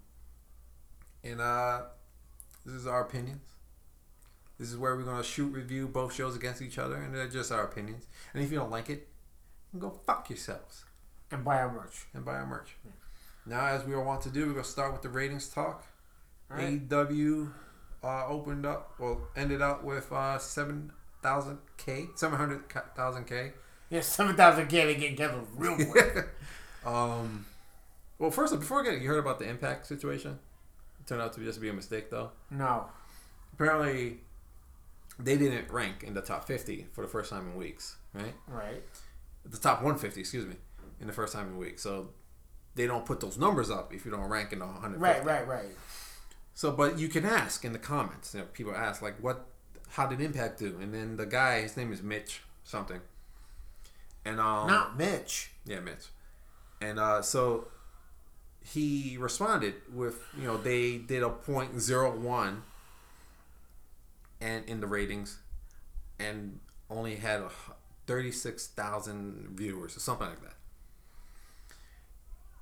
and 1.24 1.40
uh, 1.40 1.82
this 2.64 2.74
is 2.74 2.86
our 2.86 3.02
opinions. 3.02 3.42
This 4.58 4.70
is 4.70 4.76
where 4.76 4.94
we're 4.96 5.02
gonna 5.02 5.24
shoot 5.24 5.52
review 5.52 5.88
both 5.88 6.14
shows 6.14 6.36
against 6.36 6.62
each 6.62 6.78
other, 6.78 6.96
and 6.96 7.14
they're 7.14 7.28
just 7.28 7.50
our 7.50 7.64
opinions. 7.64 8.06
And 8.34 8.42
if 8.42 8.52
you 8.52 8.58
don't 8.58 8.70
like 8.70 8.90
it, 8.90 9.08
go 9.78 9.90
fuck 10.06 10.28
yourselves 10.30 10.84
And 11.30 11.44
buy 11.44 11.58
our 11.58 11.72
merch. 11.72 12.06
and 12.14 12.24
buy 12.24 12.34
our 12.34 12.46
merch. 12.46 12.76
Now, 13.44 13.66
as 13.66 13.84
we 13.84 13.94
all 13.94 14.04
want 14.04 14.22
to 14.22 14.30
do, 14.30 14.46
we're 14.46 14.52
gonna 14.52 14.64
start 14.64 14.92
with 14.92 15.02
the 15.02 15.08
ratings 15.08 15.48
talk. 15.48 15.86
All 16.50 16.58
right. 16.58 16.88
AEW 16.88 17.52
uh, 18.04 18.26
opened 18.26 18.66
up, 18.66 18.92
well, 18.98 19.20
ended 19.36 19.62
up 19.62 19.82
with 19.82 20.12
uh, 20.12 20.38
seven 20.38 20.92
thousand 21.22 21.58
k, 21.76 22.06
seven 22.14 22.38
hundred 22.38 22.62
thousand 22.94 23.26
k. 23.26 23.52
Yeah, 23.90 24.00
seven 24.00 24.36
thousand 24.36 24.68
K 24.68 24.86
to 24.86 24.98
get 24.98 25.10
together 25.10 25.40
real 25.56 25.76
quick. 25.76 26.28
um, 26.86 27.44
well, 28.18 28.30
first, 28.30 28.58
before 28.58 28.82
we 28.82 28.90
get, 28.90 29.02
you 29.02 29.08
heard 29.08 29.18
about 29.18 29.38
the 29.38 29.48
impact 29.48 29.86
situation. 29.86 30.38
Turned 31.12 31.22
out 31.22 31.34
to 31.34 31.40
just 31.44 31.60
be 31.60 31.68
a 31.68 31.72
mistake, 31.74 32.08
though. 32.10 32.30
no. 32.50 32.86
apparently 33.52 34.20
they 35.18 35.36
didn't 35.36 35.70
rank 35.70 36.02
in 36.02 36.14
the 36.14 36.22
top 36.22 36.46
50 36.46 36.86
for 36.92 37.02
the 37.02 37.06
first 37.08 37.28
time 37.30 37.50
in 37.50 37.54
weeks 37.54 37.96
right 38.14 38.32
Right. 38.48 38.82
the 39.44 39.58
top 39.58 39.82
150 39.82 40.18
excuse 40.20 40.46
me 40.46 40.54
in 41.02 41.06
the 41.06 41.12
first 41.12 41.34
time 41.34 41.48
in 41.48 41.58
weeks 41.58 41.82
so 41.82 42.08
they 42.76 42.86
don't 42.86 43.04
put 43.04 43.20
those 43.20 43.36
numbers 43.36 43.70
up 43.70 43.92
if 43.92 44.06
you 44.06 44.10
don't 44.10 44.26
rank 44.30 44.54
in 44.54 44.60
the 44.60 44.64
150 44.64 45.02
Right, 45.04 45.22
right, 45.22 45.46
right. 45.46 45.76
so 46.54 46.72
but 46.72 46.98
you 46.98 47.08
can 47.08 47.26
ask 47.26 47.62
in 47.62 47.72
the 47.74 47.78
comments 47.78 48.32
you 48.32 48.40
know, 48.40 48.46
people 48.54 48.74
ask 48.74 49.02
like 49.02 49.16
what 49.22 49.44
how 49.90 50.06
did 50.06 50.22
impact 50.22 50.58
do 50.58 50.78
and 50.80 50.94
then 50.94 51.18
the 51.18 51.26
guy 51.26 51.60
his 51.60 51.76
name 51.76 51.92
is 51.92 52.02
mitch 52.02 52.40
something 52.64 53.00
and 54.24 54.40
um 54.40 54.66
Not 54.66 54.96
Mitch. 54.96 55.50
yeah, 55.66 55.80
Mitch. 55.80 56.06
And 56.80 56.98
uh, 56.98 57.20
so 57.22 57.68
he 58.64 59.16
responded 59.18 59.74
with, 59.92 60.22
you 60.38 60.44
know, 60.44 60.56
they 60.56 60.98
did 60.98 61.22
a 61.22 61.30
point 61.30 61.80
zero 61.80 62.16
one 62.16 62.62
and 64.40 64.64
in 64.66 64.80
the 64.80 64.86
ratings. 64.86 65.38
And 66.18 66.60
only 66.90 67.16
had 67.16 67.40
a 67.40 67.48
hu- 67.48 67.72
36,000 68.06 69.48
viewers 69.52 69.96
or 69.96 70.00
something 70.00 70.28
like 70.28 70.42
that. 70.42 70.54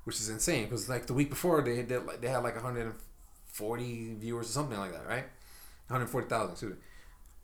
Which 0.04 0.16
is 0.16 0.28
insane 0.28 0.64
because 0.64 0.88
like 0.88 1.06
the 1.06 1.14
week 1.14 1.30
before 1.30 1.60
they 1.62 1.82
did 1.82 2.06
like 2.06 2.20
they 2.20 2.28
had 2.28 2.42
like 2.42 2.54
140 2.54 4.14
viewers 4.14 4.48
or 4.48 4.52
something 4.52 4.78
like 4.78 4.92
that, 4.92 5.06
right? 5.06 5.24
140,000, 5.88 6.50
excuse 6.52 6.72
me. 6.72 6.78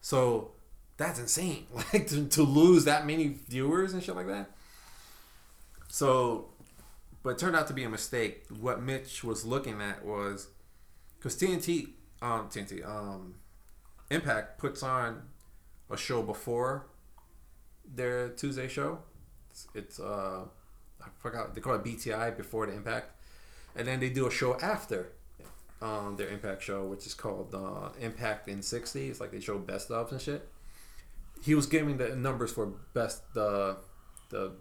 So 0.00 0.52
that's 0.96 1.18
insane. 1.18 1.66
Like 1.92 2.06
to, 2.08 2.26
to 2.26 2.42
lose 2.42 2.84
that 2.84 3.06
many 3.06 3.38
viewers 3.48 3.92
and 3.92 4.02
shit 4.02 4.16
like 4.16 4.28
that. 4.28 4.50
So, 5.88 6.46
but 7.26 7.32
it 7.32 7.38
turned 7.38 7.56
out 7.56 7.66
to 7.66 7.72
be 7.72 7.82
a 7.82 7.88
mistake. 7.88 8.44
What 8.60 8.80
Mitch 8.80 9.24
was 9.24 9.44
looking 9.44 9.82
at 9.82 10.04
was 10.04 10.46
because 11.18 11.34
TNT, 11.34 11.88
um, 12.22 12.48
TNT, 12.48 12.88
um, 12.88 13.34
Impact 14.12 14.58
puts 14.60 14.84
on 14.84 15.22
a 15.90 15.96
show 15.96 16.22
before 16.22 16.86
their 17.84 18.28
Tuesday 18.28 18.68
show. 18.68 19.00
It's, 19.50 19.66
it's 19.74 19.98
uh, 19.98 20.44
I 21.02 21.06
forgot 21.18 21.52
they 21.52 21.60
call 21.60 21.74
it 21.74 21.82
BTI 21.82 22.36
before 22.36 22.66
the 22.66 22.74
Impact, 22.74 23.10
and 23.74 23.88
then 23.88 23.98
they 23.98 24.08
do 24.08 24.28
a 24.28 24.30
show 24.30 24.56
after 24.60 25.10
um, 25.82 26.14
their 26.16 26.28
Impact 26.28 26.62
show, 26.62 26.84
which 26.84 27.08
is 27.08 27.14
called 27.14 27.52
uh, 27.52 27.88
Impact 28.00 28.46
in 28.46 28.62
sixty. 28.62 29.08
It's 29.08 29.18
like 29.18 29.32
they 29.32 29.40
show 29.40 29.58
best 29.58 29.88
ofs 29.88 30.12
and 30.12 30.20
shit. 30.20 30.48
He 31.42 31.56
was 31.56 31.66
giving 31.66 31.96
the 31.96 32.14
numbers 32.14 32.52
for 32.52 32.66
best 32.94 33.34
the 33.34 33.78
the 34.28 34.52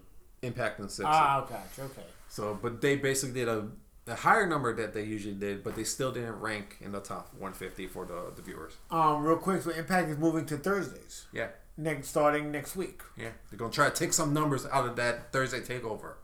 Impact 0.46 0.80
in 0.80 0.88
sixty. 0.88 1.04
Ah, 1.06 1.40
gotcha. 1.48 1.82
Okay. 1.82 2.02
So, 2.28 2.58
but 2.60 2.80
they 2.80 2.96
basically 2.96 3.40
did 3.40 3.48
a, 3.48 3.66
a 4.06 4.14
higher 4.14 4.46
number 4.46 4.74
that 4.76 4.92
they 4.94 5.02
usually 5.02 5.34
did, 5.34 5.64
but 5.64 5.74
they 5.76 5.84
still 5.84 6.12
didn't 6.12 6.38
rank 6.40 6.76
in 6.80 6.92
the 6.92 7.00
top 7.00 7.32
150 7.34 7.86
for 7.86 8.04
the, 8.04 8.32
the 8.36 8.42
viewers. 8.42 8.74
Um, 8.90 9.22
real 9.24 9.36
quick, 9.36 9.62
so 9.62 9.70
Impact 9.70 10.10
is 10.10 10.18
moving 10.18 10.44
to 10.46 10.56
Thursdays 10.58 11.26
Yeah, 11.32 11.48
next, 11.76 12.08
starting 12.08 12.50
next 12.52 12.76
week. 12.76 13.00
yeah. 13.16 13.30
They're 13.50 13.58
gonna 13.58 13.72
try 13.72 13.88
to 13.88 13.94
take 13.94 14.12
some 14.12 14.34
numbers 14.34 14.66
out 14.66 14.86
of 14.86 14.96
that 14.96 15.32
Thursday 15.32 15.60
takeover, 15.60 16.14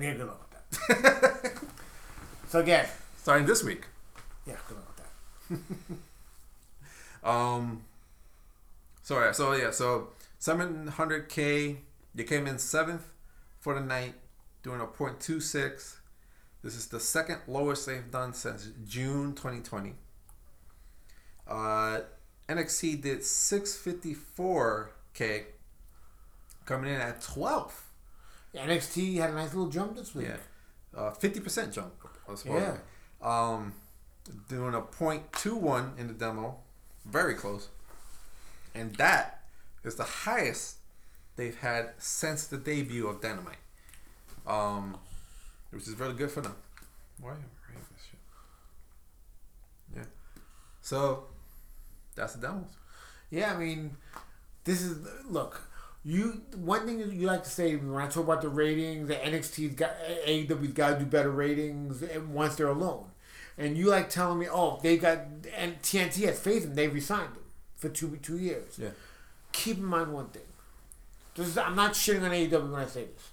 Yeah, 0.00 0.14
good 0.14 0.26
luck 0.26 0.48
with 0.78 0.88
that. 0.88 1.52
so 2.48 2.60
again, 2.60 2.86
starting 3.16 3.46
this 3.46 3.64
week. 3.64 3.86
yeah, 4.46 4.56
good 4.68 4.76
luck 4.76 5.00
with 5.50 5.60
that. 5.60 5.96
Um. 7.28 7.84
So 9.02 9.18
yeah, 9.20 9.30
so 9.32 9.52
yeah, 9.52 9.70
so 9.70 10.08
700k. 10.40 11.76
You 12.14 12.24
came 12.24 12.46
in 12.46 12.58
seventh 12.58 13.06
for 13.62 13.74
the 13.74 13.80
night, 13.80 14.14
doing 14.64 14.80
a 14.80 14.86
.26. 14.86 15.96
This 16.64 16.74
is 16.74 16.88
the 16.88 16.98
second 16.98 17.38
lowest 17.46 17.86
they've 17.86 18.10
done 18.10 18.32
since 18.34 18.70
June 18.84 19.34
2020. 19.34 19.94
Uh, 21.46 22.00
NXT 22.48 23.00
did 23.00 23.20
654k, 23.20 25.44
coming 26.64 26.92
in 26.92 27.00
at 27.00 27.20
12th. 27.20 27.82
Yeah, 28.52 28.66
NXT 28.66 29.18
had 29.18 29.30
a 29.30 29.34
nice 29.34 29.54
little 29.54 29.70
jump 29.70 29.94
this 29.96 30.12
week. 30.14 30.26
Yeah, 30.28 30.38
uh, 31.00 31.12
50% 31.12 31.72
jump. 31.72 31.92
Yeah. 32.44 32.78
Um, 33.22 33.72
doing 34.48 34.74
a 34.74 34.82
.21 34.82 35.98
in 35.98 36.08
the 36.08 36.14
demo, 36.14 36.58
very 37.04 37.34
close, 37.34 37.68
and 38.74 38.96
that 38.96 39.44
is 39.84 39.94
the 39.94 40.02
highest 40.02 40.78
they've 41.36 41.58
had 41.58 41.90
since 41.98 42.46
the 42.46 42.56
debut 42.56 43.06
of 43.06 43.20
Dynamite. 43.20 43.56
Um, 44.46 44.96
which 45.70 45.88
is 45.88 45.98
really 45.98 46.14
good 46.14 46.30
for 46.30 46.40
them. 46.40 46.54
Why 47.20 47.30
am 47.30 47.36
I 47.36 47.68
reading 47.68 47.86
this 47.92 48.04
shit? 48.04 48.20
Yeah. 49.96 50.04
So 50.80 51.24
that's 52.14 52.34
the 52.34 52.46
demos. 52.46 52.66
Yeah, 53.30 53.54
I 53.54 53.56
mean, 53.56 53.96
this 54.64 54.82
is 54.82 54.98
look. 55.28 55.68
You 56.04 56.42
one 56.56 56.84
thing 56.84 56.98
you 56.98 57.26
like 57.26 57.44
to 57.44 57.50
say 57.50 57.76
when 57.76 58.02
I 58.02 58.08
talk 58.08 58.24
about 58.24 58.42
the 58.42 58.48
ratings, 58.48 59.08
the 59.08 59.14
NXT's 59.14 59.76
got 59.76 59.92
AEW's 60.26 60.72
got 60.72 60.90
to 60.90 60.98
do 60.98 61.06
better 61.06 61.30
ratings 61.30 62.02
once 62.28 62.56
they're 62.56 62.68
alone, 62.68 63.06
and 63.56 63.78
you 63.78 63.88
like 63.88 64.10
telling 64.10 64.40
me, 64.40 64.48
oh, 64.50 64.80
they 64.82 64.96
got 64.96 65.18
and 65.56 65.80
TNT 65.80 66.26
has 66.26 66.40
faith 66.40 66.64
them, 66.64 66.74
they 66.74 66.88
resigned 66.88 67.34
them 67.34 67.44
for 67.76 67.88
two 67.88 68.18
two 68.20 68.36
years. 68.36 68.78
Yeah. 68.78 68.88
Keep 69.52 69.78
in 69.78 69.84
mind 69.84 70.12
one 70.12 70.26
thing. 70.28 70.42
This 71.34 71.48
is, 71.48 71.58
I'm 71.58 71.76
not 71.76 71.92
shitting 71.92 72.22
on 72.22 72.30
AEW 72.30 72.70
when 72.70 72.80
I 72.80 72.86
say 72.86 73.04
this. 73.04 73.30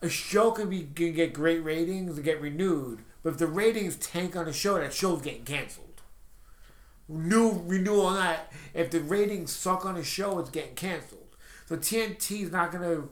A 0.00 0.08
show 0.08 0.52
can 0.52 0.70
be 0.70 0.88
can 0.94 1.12
get 1.12 1.32
great 1.32 1.64
ratings 1.64 2.16
and 2.16 2.24
get 2.24 2.40
renewed, 2.40 3.00
but 3.22 3.30
if 3.30 3.38
the 3.38 3.46
ratings 3.46 3.96
tank 3.96 4.36
on 4.36 4.46
a 4.46 4.52
show, 4.52 4.74
that 4.74 4.92
show's 4.92 5.22
getting 5.22 5.44
canceled 5.44 5.88
new 7.08 7.62
renewal 7.66 8.06
on 8.06 8.16
that. 8.16 8.52
If 8.74 8.90
the 8.90 9.00
ratings 9.00 9.52
suck 9.52 9.86
on 9.86 9.96
a 9.96 10.04
show, 10.04 10.38
it's 10.38 10.50
getting 10.50 10.74
canceled. 10.74 11.36
So 11.66 11.76
TNT 11.76 12.42
is 12.42 12.52
not 12.52 12.70
gonna 12.70 13.04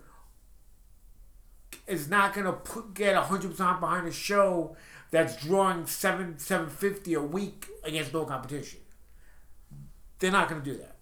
is 1.87 2.09
not 2.09 2.35
gonna 2.35 2.53
put 2.53 2.95
get 2.95 3.17
hundred 3.17 3.53
percent 3.53 3.81
behind 3.81 4.07
a 4.07 4.13
show 4.13 4.77
that's 5.11 5.37
drawing 5.45 5.87
seven 5.87 6.39
seven 6.39 6.69
fifty 6.69 7.15
a 7.15 7.23
week 7.23 7.67
against 7.85 8.13
no 8.13 8.25
competition. 8.25 8.81
They're 10.19 10.31
not 10.31 10.49
gonna 10.49 10.63
do 10.63 10.77
that. 10.77 10.96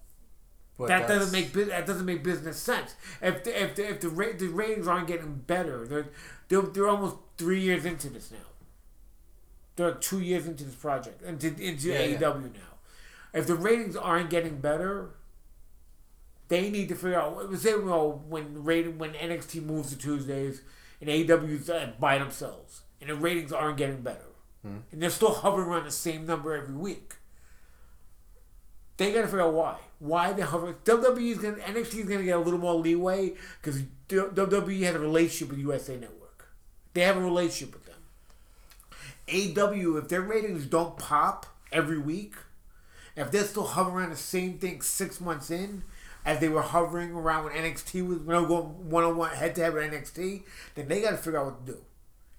But 0.77 0.87
that 0.89 1.07
doesn't 1.07 1.31
make 1.31 1.53
that 1.69 1.85
doesn't 1.85 2.05
make 2.05 2.23
business 2.23 2.57
sense. 2.57 2.95
If 3.21 3.43
the, 3.45 3.63
if 3.63 3.75
the, 3.75 3.89
if 3.89 4.01
the, 4.01 4.09
ra- 4.09 4.33
the 4.37 4.47
ratings 4.47 4.87
aren't 4.87 5.07
getting 5.07 5.35
better, 5.47 5.85
they're, 5.87 6.07
they're 6.49 6.61
they're 6.63 6.87
almost 6.89 7.15
three 7.37 7.61
years 7.61 7.85
into 7.85 8.09
this 8.09 8.31
now. 8.31 8.37
They're 9.75 9.89
like 9.91 10.01
two 10.01 10.21
years 10.21 10.45
into 10.47 10.63
this 10.65 10.75
project 10.75 11.21
into 11.21 11.47
into 11.47 11.89
Yeah, 11.89 12.03
yeah. 12.03 12.17
AEW 12.17 12.53
now. 12.53 12.77
If 13.33 13.47
the 13.47 13.55
ratings 13.55 13.95
aren't 13.95 14.29
getting 14.29 14.59
better, 14.59 15.11
they 16.47 16.69
need 16.69 16.89
to 16.89 16.95
figure 16.95 17.19
out. 17.19 17.53
Say 17.57 17.71
know, 17.71 18.23
when 18.27 18.63
rating 18.63 18.97
when 18.97 19.13
NXT 19.13 19.63
moves 19.63 19.89
to 19.91 19.97
Tuesdays 19.97 20.61
and 21.01 21.09
AEW's 21.09 21.69
uh, 21.69 21.91
by 21.99 22.17
themselves, 22.17 22.81
and 23.01 23.09
the 23.09 23.15
ratings 23.15 23.51
aren't 23.51 23.77
getting 23.77 24.01
better, 24.01 24.27
and 24.91 25.01
they're 25.01 25.09
still 25.09 25.33
hovering 25.33 25.67
around 25.67 25.85
the 25.85 25.91
same 25.91 26.25
number 26.25 26.53
every 26.55 26.75
week. 26.75 27.15
They 28.97 29.11
gotta 29.11 29.27
figure 29.27 29.41
out 29.41 29.53
why. 29.53 29.77
Why 29.99 30.33
they 30.33 30.41
hover? 30.41 30.75
WWE 30.85 31.31
is 31.31 31.37
gonna 31.37 31.57
NXT 31.57 31.99
is 31.99 32.09
gonna 32.09 32.23
get 32.23 32.37
a 32.37 32.39
little 32.39 32.59
more 32.59 32.75
leeway 32.75 33.33
because 33.61 33.81
WWE 34.09 34.83
has 34.83 34.95
a 34.95 34.99
relationship 34.99 35.49
with 35.49 35.59
USA 35.59 35.97
Network. 35.97 36.47
They 36.93 37.01
have 37.01 37.17
a 37.17 37.21
relationship 37.21 37.73
with 37.73 37.85
them. 37.85 37.95
AW, 39.27 39.97
if 39.97 40.07
their 40.07 40.21
ratings 40.21 40.65
don't 40.65 40.97
pop 40.97 41.45
every 41.71 41.97
week, 41.97 42.35
if 43.15 43.31
they're 43.31 43.43
still 43.43 43.65
hovering 43.65 43.95
around 43.97 44.09
the 44.11 44.17
same 44.17 44.59
thing 44.59 44.81
six 44.81 45.19
months 45.19 45.49
in, 45.49 45.83
as 46.25 46.39
they 46.39 46.49
were 46.49 46.61
hovering 46.61 47.11
around 47.11 47.45
when 47.45 47.53
NXT 47.53 48.07
was 48.07 48.19
they 48.19 48.33
were 48.33 48.47
going 48.47 48.89
one 48.89 49.03
on 49.03 49.15
one 49.15 49.31
head 49.31 49.55
to 49.55 49.61
head 49.63 49.73
with 49.73 49.91
NXT, 49.91 50.43
then 50.73 50.87
they 50.87 51.01
got 51.01 51.11
to 51.11 51.17
figure 51.17 51.39
out 51.39 51.45
what 51.45 51.65
to 51.65 51.73
do. 51.73 51.77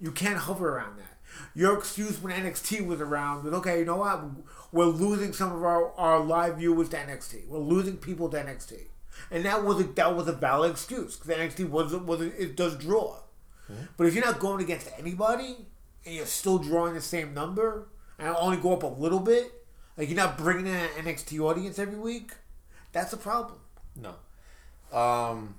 You 0.01 0.11
can't 0.11 0.39
hover 0.39 0.77
around 0.77 0.99
that. 0.99 1.17
Your 1.55 1.79
excuse 1.79 2.21
when 2.21 2.33
NXT 2.33 2.87
was 2.87 3.01
around 3.01 3.45
was 3.45 3.55
okay. 3.55 3.79
You 3.79 3.85
know 3.85 3.97
what? 3.97 4.25
We're 4.73 4.87
losing 4.87 5.33
some 5.33 5.53
of 5.53 5.63
our, 5.63 5.93
our 5.93 6.21
live 6.21 6.59
viewers 6.59 6.89
to 6.91 6.97
NXT. 6.97 7.49
We're 7.49 7.59
losing 7.59 7.97
people 7.97 8.29
to 8.31 8.37
NXT, 8.37 8.87
and 9.31 9.45
that 9.45 9.65
was 9.65 9.81
a, 9.81 9.85
that 9.85 10.15
was 10.15 10.29
a 10.29 10.33
valid 10.33 10.73
excuse 10.73 11.17
because 11.17 11.37
NXT 11.37 11.71
was 11.71 11.95
was 11.95 12.21
it 12.21 12.57
does 12.57 12.77
draw. 12.77 13.21
But 13.97 14.07
if 14.07 14.15
you're 14.15 14.25
not 14.25 14.39
going 14.39 14.63
against 14.63 14.89
anybody 14.97 15.57
and 16.05 16.15
you're 16.15 16.27
still 16.27 16.59
drawing 16.59 16.95
the 16.95 17.01
same 17.01 17.35
number 17.35 17.89
and 18.19 18.29
only 18.39 18.59
go 18.59 18.73
up 18.73 18.85
a 18.85 18.87
little 18.87 19.19
bit, 19.19 19.53
like 19.97 20.09
you're 20.09 20.17
not 20.17 20.39
bringing 20.39 20.67
in 20.67 20.75
an 20.75 20.89
NXT 20.99 21.41
audience 21.41 21.79
every 21.79 21.99
week, 21.99 22.33
that's 22.93 23.13
a 23.13 23.17
problem. 23.17 23.59
No. 23.97 24.15
Um, 24.97 25.57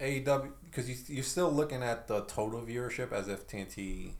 AEW 0.00 0.50
because 0.64 0.88
you 0.88 0.96
you're 1.14 1.24
still 1.24 1.50
looking 1.50 1.82
at 1.82 2.08
the 2.08 2.20
total 2.22 2.60
viewership 2.60 3.12
as 3.12 3.28
if 3.28 3.46
TNT 3.46 4.12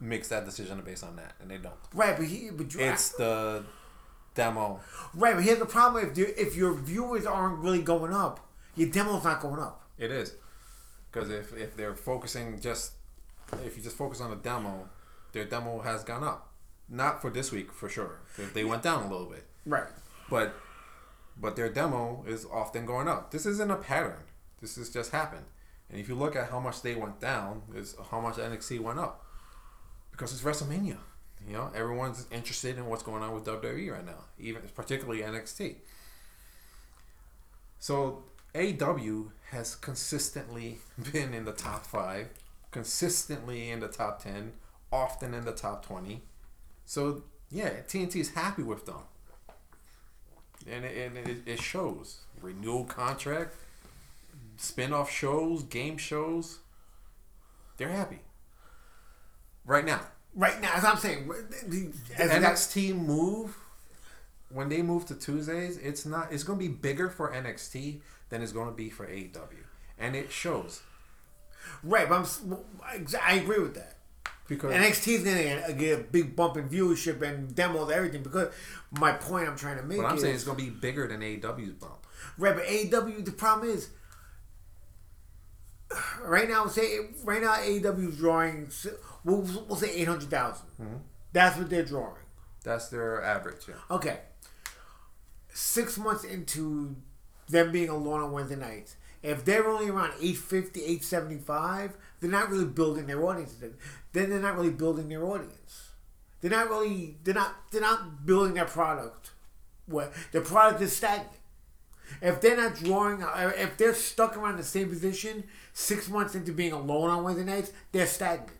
makes 0.00 0.28
that 0.28 0.44
decision 0.44 0.80
based 0.80 1.04
on 1.04 1.16
that, 1.16 1.34
and 1.40 1.50
they 1.50 1.58
don't. 1.58 1.74
Right, 1.94 2.16
but 2.16 2.26
he, 2.26 2.50
but 2.50 2.72
you, 2.74 2.80
It's 2.80 3.10
the 3.10 3.64
demo. 4.34 4.80
right, 5.14 5.34
but 5.34 5.44
here's 5.44 5.58
the 5.58 5.66
problem: 5.66 6.10
if 6.10 6.18
if 6.18 6.56
your 6.56 6.74
viewers 6.74 7.26
aren't 7.26 7.58
really 7.58 7.82
going 7.82 8.12
up, 8.12 8.40
your 8.76 8.88
demo's 8.88 9.24
not 9.24 9.40
going 9.40 9.60
up. 9.60 9.82
It 9.98 10.10
is 10.10 10.34
because 11.10 11.30
if 11.30 11.56
if 11.56 11.76
they're 11.76 11.94
focusing 11.94 12.60
just 12.60 12.92
if 13.64 13.76
you 13.76 13.82
just 13.82 13.96
focus 13.96 14.20
on 14.20 14.30
the 14.30 14.36
demo, 14.36 14.88
their 15.32 15.44
demo 15.44 15.80
has 15.80 16.04
gone 16.04 16.22
up. 16.24 16.48
Not 16.88 17.20
for 17.20 17.30
this 17.30 17.52
week 17.52 17.72
for 17.72 17.88
sure. 17.88 18.20
They- 18.36 18.44
They 18.46 18.64
went 18.64 18.82
down 18.82 19.04
a 19.04 19.08
little 19.10 19.26
bit, 19.26 19.44
Right. 19.66 19.88
but 20.28 20.54
but 21.36 21.56
their 21.56 21.68
demo 21.68 22.24
is 22.26 22.44
often 22.50 22.84
going 22.86 23.08
up. 23.08 23.30
This 23.30 23.46
isn't 23.46 23.70
a 23.70 23.76
pattern. 23.76 24.24
This 24.60 24.76
has 24.76 24.90
just 24.90 25.10
happened. 25.12 25.46
And 25.88 25.98
if 25.98 26.08
you 26.08 26.14
look 26.14 26.36
at 26.36 26.50
how 26.50 26.60
much 26.60 26.82
they 26.82 26.94
went 26.94 27.18
down, 27.20 27.62
is 27.74 27.96
how 28.10 28.20
much 28.20 28.36
NXT 28.36 28.78
went 28.80 28.98
up. 28.98 29.24
Because 30.20 30.34
it's 30.34 30.42
WrestleMania. 30.42 30.98
You 31.48 31.54
know, 31.54 31.70
everyone's 31.74 32.26
interested 32.30 32.76
in 32.76 32.84
what's 32.84 33.02
going 33.02 33.22
on 33.22 33.32
with 33.32 33.46
WWE 33.46 33.90
right 33.90 34.04
now, 34.04 34.24
even 34.38 34.60
particularly 34.74 35.22
NXT. 35.22 35.76
So 37.78 38.24
AW 38.54 39.30
has 39.50 39.74
consistently 39.74 40.80
been 41.12 41.32
in 41.32 41.46
the 41.46 41.52
top 41.52 41.86
five, 41.86 42.28
consistently 42.70 43.70
in 43.70 43.80
the 43.80 43.88
top 43.88 44.22
ten, 44.22 44.52
often 44.92 45.32
in 45.32 45.46
the 45.46 45.52
top 45.52 45.86
twenty. 45.86 46.20
So 46.84 47.22
yeah, 47.50 47.80
TNT 47.88 48.16
is 48.16 48.34
happy 48.34 48.62
with 48.62 48.84
them. 48.84 49.04
and 50.70 50.84
it, 50.84 50.98
and 50.98 51.16
it, 51.16 51.38
it 51.46 51.62
shows 51.62 52.18
renewal 52.42 52.84
contract, 52.84 53.54
spin-off 54.58 55.10
shows, 55.10 55.62
game 55.62 55.96
shows. 55.96 56.58
They're 57.78 57.88
happy 57.88 58.18
right 59.70 59.84
now. 59.84 60.00
Right 60.34 60.60
now, 60.60 60.72
as 60.74 60.84
I'm 60.84 60.96
saying, 60.96 61.28
The 61.66 61.92
as 62.16 62.28
that- 62.30 62.42
NXT 62.42 62.94
move 62.94 63.56
when 64.50 64.68
they 64.68 64.82
move 64.82 65.06
to 65.06 65.14
Tuesdays, 65.14 65.76
it's 65.78 66.04
not. 66.04 66.32
It's 66.32 66.42
going 66.44 66.58
to 66.58 66.64
be 66.68 66.72
bigger 66.72 67.08
for 67.08 67.32
NXT 67.32 68.00
than 68.28 68.42
it's 68.42 68.52
going 68.52 68.66
to 68.68 68.74
be 68.74 68.90
for 68.90 69.06
AEW, 69.06 69.64
and 69.98 70.14
it 70.14 70.30
shows 70.30 70.82
right, 71.84 72.08
but 72.08 72.14
I'm, 72.16 72.56
I 73.22 73.34
agree 73.34 73.58
with 73.60 73.74
that. 73.74 73.96
because 74.48 74.72
NXT 74.72 75.08
is 75.18 75.24
gonna 75.24 75.42
get, 75.42 75.64
uh, 75.64 75.72
get 75.72 75.98
a 75.98 76.02
big 76.02 76.34
bump 76.34 76.56
in 76.56 76.68
viewership 76.68 77.22
and 77.22 77.54
demos 77.54 77.90
everything 77.90 78.22
because 78.22 78.48
my 78.92 79.12
point 79.12 79.48
I'm 79.48 79.56
trying 79.56 79.76
to 79.76 79.82
make 79.84 79.98
But 79.98 80.06
I'm 80.06 80.16
is 80.16 80.22
saying 80.22 80.34
it's 80.36 80.44
going 80.44 80.58
to 80.58 80.64
be 80.64 80.70
bigger 80.70 81.06
than 81.06 81.20
AEW's 81.20 81.74
bump. 81.74 82.06
right, 82.38 82.54
but 82.56 82.64
AEW 82.64 83.24
the 83.24 83.32
problem 83.32 83.68
is 83.68 83.90
right 86.22 86.48
now 86.48 86.66
say 86.66 86.98
right 87.24 87.42
now 87.42 87.54
AEW 87.56 88.08
is 88.10 88.16
drawing 88.16 88.70
we'll, 89.24 89.42
we'll 89.68 89.76
say 89.76 89.90
eight 89.92 90.08
hundred 90.08 90.30
mm-hmm. 90.30 90.96
That's 91.32 91.56
what 91.56 91.70
they're 91.70 91.84
drawing. 91.84 92.22
That's 92.64 92.88
their 92.88 93.22
average. 93.22 93.68
Yeah. 93.68 93.74
Okay. 93.90 94.18
Six 95.52 95.98
months 95.98 96.24
into 96.24 96.96
them 97.48 97.72
being 97.72 97.88
alone 97.88 98.20
on 98.20 98.32
Wednesday 98.32 98.56
nights, 98.56 98.96
if 99.22 99.44
they're 99.44 99.66
only 99.66 99.88
around 99.90 100.12
850, 100.20 100.80
875, 100.80 101.96
they're 102.20 102.30
not 102.30 102.48
really 102.50 102.64
building 102.64 103.06
their 103.06 103.22
audience. 103.22 103.54
Then 104.12 104.30
they're 104.30 104.40
not 104.40 104.56
really 104.56 104.70
building 104.70 105.08
their 105.08 105.24
audience. 105.24 105.90
They're 106.40 106.50
not 106.50 106.70
really 106.70 107.18
they're 107.22 107.34
not 107.34 107.54
they're 107.70 107.82
not 107.82 108.24
building 108.24 108.54
their 108.54 108.64
product. 108.64 109.30
What 109.86 110.12
their 110.32 110.40
product 110.40 110.80
is 110.80 110.96
stagnant. 110.96 111.28
If 112.22 112.40
they're 112.40 112.56
not 112.56 112.74
drawing, 112.74 113.24
if 113.56 113.76
they're 113.76 113.94
stuck 113.94 114.36
around 114.36 114.56
the 114.56 114.64
same 114.64 114.88
position 114.88 115.44
six 115.72 116.08
months 116.08 116.34
into 116.34 116.52
being 116.52 116.72
alone 116.72 117.10
on 117.10 117.22
Wednesday 117.22 117.44
nights, 117.44 117.72
they're 117.92 118.06
stagnant. 118.06 118.58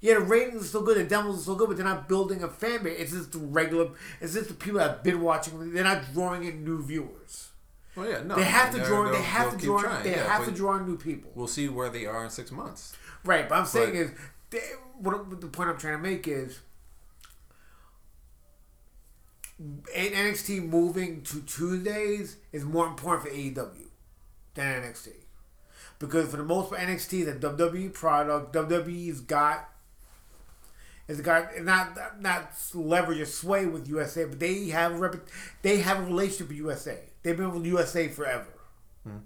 Yeah, 0.00 0.14
the 0.14 0.20
ratings 0.20 0.62
are 0.62 0.66
still 0.66 0.82
good, 0.82 0.96
the 0.96 1.04
demos 1.04 1.38
are 1.38 1.42
still 1.42 1.56
good, 1.56 1.68
but 1.68 1.76
they're 1.76 1.84
not 1.86 2.08
building 2.08 2.42
a 2.44 2.48
fan 2.48 2.84
base. 2.84 3.00
It's 3.00 3.12
just 3.12 3.32
the 3.32 3.38
regular. 3.38 3.88
It's 4.20 4.34
just 4.34 4.48
the 4.48 4.54
people 4.54 4.78
that 4.78 4.88
have 4.90 5.02
been 5.02 5.20
watching. 5.20 5.72
They're 5.74 5.82
not 5.84 6.12
drawing 6.12 6.44
in 6.44 6.64
new 6.64 6.82
viewers. 6.82 7.48
Well, 7.96 8.08
yeah, 8.08 8.22
no. 8.22 8.36
They 8.36 8.44
have 8.44 8.72
to 8.74 8.84
draw. 8.84 9.10
They 9.10 9.20
have 9.20 9.58
to 9.58 9.64
draw. 9.64 9.80
trying, 9.82 10.04
They 10.04 10.12
yeah, 10.12 10.28
have 10.36 10.44
to 10.44 10.52
draw 10.52 10.76
in 10.76 10.86
new 10.86 10.96
people. 10.96 11.32
We'll 11.34 11.48
see 11.48 11.68
where 11.68 11.90
they 11.90 12.06
are 12.06 12.22
in 12.24 12.30
six 12.30 12.52
months. 12.52 12.96
Right, 13.24 13.48
but 13.48 13.56
I'm 13.58 13.66
saying 13.66 13.90
But- 13.90 13.96
is, 13.98 14.10
they, 14.50 14.60
what 15.00 15.40
the 15.40 15.48
point 15.48 15.68
I'm 15.70 15.76
trying 15.78 15.96
to 15.96 16.02
make 16.02 16.28
is, 16.28 16.60
NXT 19.96 20.68
moving 20.68 21.22
to 21.22 21.40
Tuesdays 21.40 22.36
is 22.52 22.64
more 22.64 22.86
important 22.86 23.28
for 23.28 23.34
AEW 23.34 23.88
than 24.54 24.82
NXT, 24.82 25.08
because 25.98 26.28
for 26.30 26.36
the 26.36 26.44
most 26.44 26.68
part 26.70 26.80
NXT 26.80 27.22
is 27.22 27.28
a 27.28 27.34
WWE 27.34 27.92
product. 27.92 28.52
WWE's 28.54 29.20
got 29.20 29.68
has 31.08 31.20
got 31.20 31.60
not 31.62 32.20
not 32.20 32.52
leverage 32.74 33.18
or 33.20 33.26
sway 33.26 33.66
with 33.66 33.88
USA, 33.88 34.24
but 34.26 34.38
they 34.38 34.68
have 34.68 34.92
a 34.92 34.98
rep, 34.98 35.16
they 35.62 35.78
have 35.78 35.98
a 36.00 36.04
relationship 36.04 36.48
with 36.48 36.58
USA. 36.58 36.98
They've 37.22 37.36
been 37.36 37.52
with 37.52 37.66
USA 37.66 38.08
forever. 38.08 38.46
Hmm. 39.04 39.18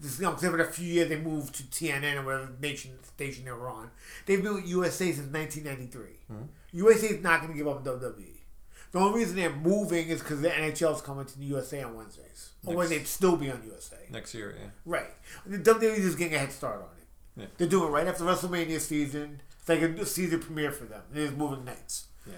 Just, 0.00 0.18
you 0.18 0.24
know, 0.26 0.32
except 0.32 0.54
for 0.54 0.60
a 0.60 0.64
few 0.72 0.86
years 0.86 1.08
they 1.08 1.18
moved 1.18 1.54
to 1.56 1.62
TNN 1.64 2.16
or 2.16 2.24
whatever 2.24 2.52
nation 2.60 2.92
station 3.02 3.44
they 3.44 3.52
were 3.52 3.68
on. 3.68 3.90
They've 4.26 4.42
been 4.42 4.54
with 4.54 4.66
USA 4.68 5.12
since 5.12 5.32
1993. 5.32 6.06
Hmm. 6.28 6.42
USA 6.72 7.06
is 7.08 7.22
not 7.22 7.40
going 7.40 7.52
to 7.52 7.58
give 7.58 7.68
up 7.68 7.84
WWE. 7.84 8.36
The 8.92 8.98
only 8.98 9.20
reason 9.20 9.36
they're 9.36 9.50
moving 9.54 10.08
is 10.08 10.20
because 10.20 10.40
the 10.40 10.48
NHL 10.48 10.94
is 10.96 11.00
coming 11.00 11.24
to 11.24 11.38
the 11.38 11.44
USA 11.46 11.82
on 11.82 11.94
Wednesdays. 11.94 12.50
Next- 12.64 12.88
they'd 12.90 13.06
still 13.06 13.36
be 13.36 13.50
on 13.50 13.62
USA. 13.64 13.96
Next 14.10 14.34
year, 14.34 14.56
yeah. 14.60 14.70
Right. 14.84 15.10
The 15.46 15.58
WWE 15.58 15.98
is 15.98 16.16
getting 16.16 16.34
a 16.34 16.38
head 16.38 16.52
start 16.52 16.76
on 16.76 16.88
it. 16.98 17.40
Yeah. 17.40 17.46
They're 17.56 17.68
doing 17.68 17.88
it 17.88 17.92
right 17.92 18.06
after 18.06 18.24
WrestleMania 18.24 18.80
season. 18.80 19.40
Like 19.70 19.82
a 19.82 20.04
season 20.04 20.40
premiere 20.40 20.72
for 20.72 20.84
them. 20.84 21.02
They're 21.12 21.30
moving 21.30 21.64
nights. 21.64 22.06
Yeah. 22.26 22.34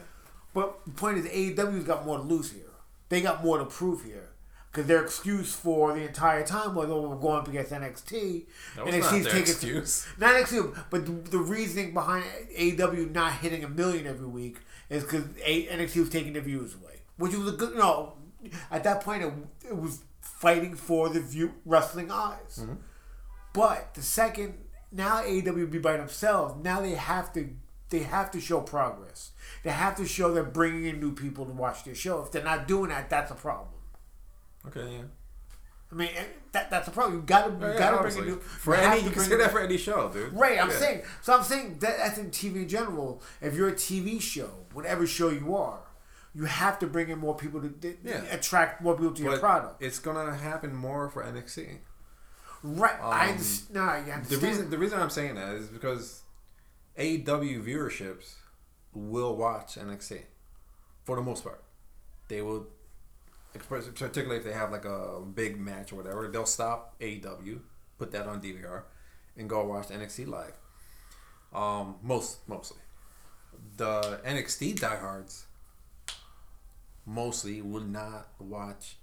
But 0.53 0.85
the 0.85 0.93
point 0.93 1.17
is, 1.17 1.25
AEW's 1.27 1.85
got 1.85 2.05
more 2.05 2.19
to 2.19 2.23
lose 2.23 2.53
here. 2.53 2.63
They 3.09 3.23
got 3.23 3.43
more 3.43 3.57
to 3.59 3.65
prove 3.65 4.05
here. 4.05 4.29
Because 4.71 4.87
their 4.87 5.03
excuse 5.03 5.55
for 5.55 5.95
the 5.95 6.07
entire 6.07 6.47
time 6.47 6.75
was, 6.75 6.91
oh, 6.91 7.09
we're 7.09 7.17
going 7.17 7.39
up 7.39 7.49
against 7.49 7.73
NXT. 7.73 8.45
That 8.77 8.85
was 8.85 8.95
NXT's 8.95 9.03
not 9.03 9.11
their 9.11 9.23
taking- 9.33 9.41
excuse. 9.41 10.07
Not 10.19 10.35
NXT, 10.35 10.85
but 10.91 11.07
the, 11.07 11.31
the 11.31 11.39
reasoning 11.39 11.95
behind 11.95 12.25
AEW 12.57 13.13
not 13.15 13.33
hitting 13.35 13.65
a 13.65 13.69
million 13.69 14.07
every 14.07 14.27
week 14.27 14.59
is 14.91 15.03
because 15.03 15.25
NXT 15.25 15.97
was 16.01 16.11
taking 16.11 16.35
the 16.35 16.41
views 16.43 16.75
away. 16.75 17.01
Which 17.17 17.35
was 17.35 17.49
a 17.49 17.57
good, 17.57 17.77
no, 17.77 18.15
at 18.71 18.85
that 18.85 19.03
point, 19.03 19.23
it, 19.23 19.33
it 19.69 19.77
was 19.77 20.01
fighting 20.21 20.75
for 20.75 21.09
the 21.09 21.21
view 21.21 21.55
wrestling 21.65 22.11
eyes. 22.11 22.59
Mm-hmm. 22.61 22.75
But 23.53 23.95
the 23.95 24.03
second 24.03 24.55
now 24.93 25.23
AEW 25.23 25.71
be 25.71 25.79
by 25.79 25.97
themselves, 25.97 26.63
now 26.63 26.81
they 26.81 26.93
have 26.93 27.33
to 27.35 27.49
they 27.91 28.01
have 28.01 28.31
to 28.31 28.41
show 28.41 28.61
progress. 28.61 29.33
They 29.65 29.71
have 29.71 29.97
to 29.97 30.07
show 30.07 30.33
they're 30.33 30.43
bringing 30.45 30.87
in 30.87 30.99
new 31.01 31.13
people 31.15 31.45
to 31.45 31.53
watch 31.53 31.85
their 31.85 31.95
show. 31.95 32.23
If 32.23 32.33
they're 32.33 32.43
not 32.43 32.67
doing 32.67 32.89
that, 32.89 33.11
that's 33.11 33.31
a 33.31 33.35
problem. 33.35 33.69
Okay, 34.67 34.95
yeah. 34.97 35.03
I 35.91 35.95
mean, 35.95 36.09
eh, 36.17 36.25
that 36.53 36.71
that's 36.71 36.89
a 36.89 36.91
problem. 36.91 37.17
You 37.17 37.23
gotta 37.23 37.53
you 37.53 37.59
Yeah, 37.73 37.79
gotta 37.79 37.99
bring 38.03 38.17
a 38.19 38.27
new 38.31 38.37
for 38.41 38.75
any. 38.75 39.03
You 39.03 39.11
can 39.11 39.21
say 39.23 39.37
that 39.37 39.51
for 39.51 39.61
any 39.61 39.77
show, 39.77 40.09
dude. 40.09 40.33
Right, 40.33 40.59
I'm 40.59 40.71
Yeah. 40.71 40.77
saying. 40.77 41.03
So 41.21 41.35
I'm 41.37 41.43
saying 41.43 41.79
that 41.81 41.99
that's 41.99 42.17
in 42.19 42.31
TV 42.31 42.63
in 42.63 42.69
general. 42.69 43.23
If 43.43 43.55
you're 43.55 43.69
a 43.69 43.75
TV 43.75 44.19
show, 44.21 44.51
whatever 44.73 45.07
show 45.07 45.29
you 45.29 45.55
are, 45.55 45.81
you 46.35 46.45
have 46.47 46.79
to 46.79 46.87
bring 46.87 47.11
in 47.11 47.19
more 47.19 47.37
people 47.37 47.61
to, 47.61 47.99
Yeah. 48.03 48.23
attract 48.31 48.81
more 48.81 48.95
people 48.97 49.13
to 49.13 49.23
your 49.23 49.39
product. 49.39 49.83
it's 49.83 49.99
gonna 49.99 50.35
happen 50.35 50.75
more 50.75 51.11
for 51.11 51.23
NXT. 51.23 51.81
Right. 52.63 52.95
I 53.01 53.25
um, 53.25 53.31
understand. 53.33 53.75
No, 53.75 53.83
I 53.83 54.21
The 54.29 54.39
reason 54.39 54.71
the 54.71 54.79
reason 54.79 55.01
I'm 55.01 55.11
saying 55.11 55.35
that 55.35 55.55
is 55.55 55.69
because 55.69 56.23
AEW 56.99 57.65
viewerships 57.65 58.35
will 58.95 59.37
watch 59.37 59.77
NXT 59.77 60.23
for 61.05 61.17
the 61.17 61.23
most 61.23 61.43
part. 61.43 61.63
They 62.29 62.43
will, 62.43 62.67
express 63.55 63.87
particularly 63.87 64.37
if 64.37 64.45
they 64.45 64.53
have 64.53 64.71
like 64.71 64.85
a 64.85 65.21
big 65.35 65.59
match 65.59 65.93
or 65.93 65.97
whatever, 65.97 66.29
they'll 66.29 66.47
stop 66.47 66.99
AEW, 67.01 67.61
put 67.99 68.13
that 68.13 68.27
on 68.27 68.41
DVR, 68.41 68.83
and 69.37 69.49
go 69.49 69.65
watch 69.65 69.89
NXT 69.89 70.29
live. 70.29 70.55
Um, 71.53 71.97
most 72.03 72.49
mostly, 72.49 72.81
the 73.77 74.21
NXT 74.25 74.81
diehards 74.81 75.47
mostly 77.05 77.61
will 77.61 77.83
not 77.83 78.29
watch 78.39 78.97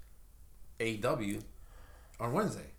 AEW 0.80 1.44
on 2.20 2.32
Wednesday 2.34 2.72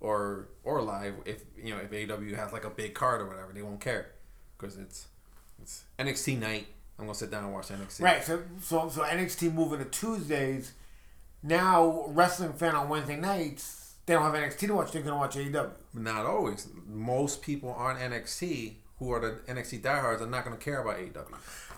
or 0.00 0.48
or 0.64 0.80
live 0.82 1.14
if 1.24 1.42
you 1.56 1.74
know 1.74 1.80
if 1.80 1.90
AEW 1.90 2.34
has 2.36 2.52
like 2.52 2.64
a 2.64 2.70
big 2.70 2.94
card 2.94 3.20
or 3.20 3.26
whatever 3.26 3.52
they 3.52 3.62
won't 3.62 3.80
care 3.80 4.12
because 4.56 4.76
it's 4.78 5.08
it's 5.60 5.84
NXT 5.98 6.38
night 6.38 6.66
I'm 6.98 7.06
gonna 7.06 7.14
sit 7.16 7.30
down 7.30 7.44
and 7.44 7.52
watch 7.52 7.68
NXT 7.68 8.02
Right. 8.02 8.22
So 8.24 8.42
so 8.60 8.88
so 8.88 9.02
NXT 9.02 9.52
moving 9.54 9.78
to 9.78 9.84
Tuesdays. 9.86 10.72
Now 11.42 12.04
wrestling 12.08 12.52
fan 12.54 12.74
on 12.74 12.88
Wednesday 12.88 13.16
nights, 13.16 13.94
they 14.06 14.14
don't 14.14 14.22
have 14.24 14.34
NXT 14.34 14.66
to 14.66 14.74
watch. 14.74 14.90
They're 14.92 15.02
gonna 15.02 15.16
watch 15.16 15.36
AEW. 15.36 15.70
not 15.94 16.26
always 16.26 16.68
most 16.86 17.42
people 17.42 17.70
on 17.70 17.96
NXT 17.96 18.74
who 18.98 19.12
are 19.12 19.20
the 19.20 19.52
NXT 19.52 19.82
diehards 19.82 20.20
are 20.22 20.26
not 20.26 20.44
gonna 20.44 20.56
care 20.56 20.80
about 20.82 20.96
AEW 20.98 21.12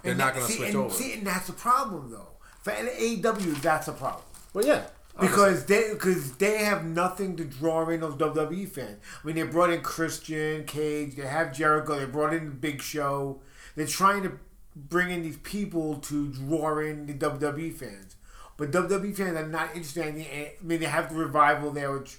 they're 0.03 0.13
And 0.13 0.19
not 0.19 0.33
that- 0.33 0.41
gonna 0.41 0.47
see, 0.47 0.57
switch 0.57 0.69
and, 0.69 0.77
over 0.79 0.95
See, 0.95 1.13
and 1.15 1.27
that's 1.27 1.49
a 1.51 1.53
problem 1.53 2.11
though. 2.11 2.29
For 2.63 2.71
AEW, 2.73 3.61
that's 3.61 3.89
a 3.89 3.93
problem. 3.93 4.25
well 4.55 4.65
yeah 4.65 4.87
Because 5.19 5.67
they 5.67 5.93
because 5.93 6.37
they 6.37 6.59
have 6.59 6.85
nothing 6.85 7.37
to 7.37 7.45
draw 7.45 7.89
in 7.89 8.01
those 8.01 8.15
WWE 8.15 8.69
fans. 8.69 8.99
I 9.23 9.27
mean, 9.27 9.37
they 9.37 9.43
brought 9.43 9.71
in 9.71 9.83
Christian 9.83 10.65
Cage, 10.65 11.17
they 11.17 11.27
have 11.27 11.53
Jericho, 11.53 11.99
they 11.99 12.07
brought 12.07 12.33
in 12.33 12.45
the 12.47 12.51
Big 12.53 12.81
Show. 12.81 13.41
They're 13.77 13.87
trying 13.87 14.23
to 14.23 14.39
bring 14.75 15.11
in 15.11 15.23
these 15.23 15.37
people 15.39 15.97
to 15.97 16.29
draw 16.29 16.79
in 16.79 17.07
the 17.07 17.15
WWE 17.15 17.75
fans, 17.75 18.17
but 18.57 18.71
WWE 18.71 19.15
fans 19.15 19.37
are 19.37 19.47
not 19.47 19.75
interested. 19.75 20.07
In 20.07 20.15
the, 20.17 20.25
I 20.25 20.55
mean, 20.63 20.81
they 20.81 20.87
have 20.87 21.13
the 21.13 21.17
revival 21.19 21.71
there, 21.71 21.99
which 21.99 22.19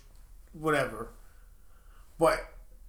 whatever, 0.53 1.09
but 2.19 2.39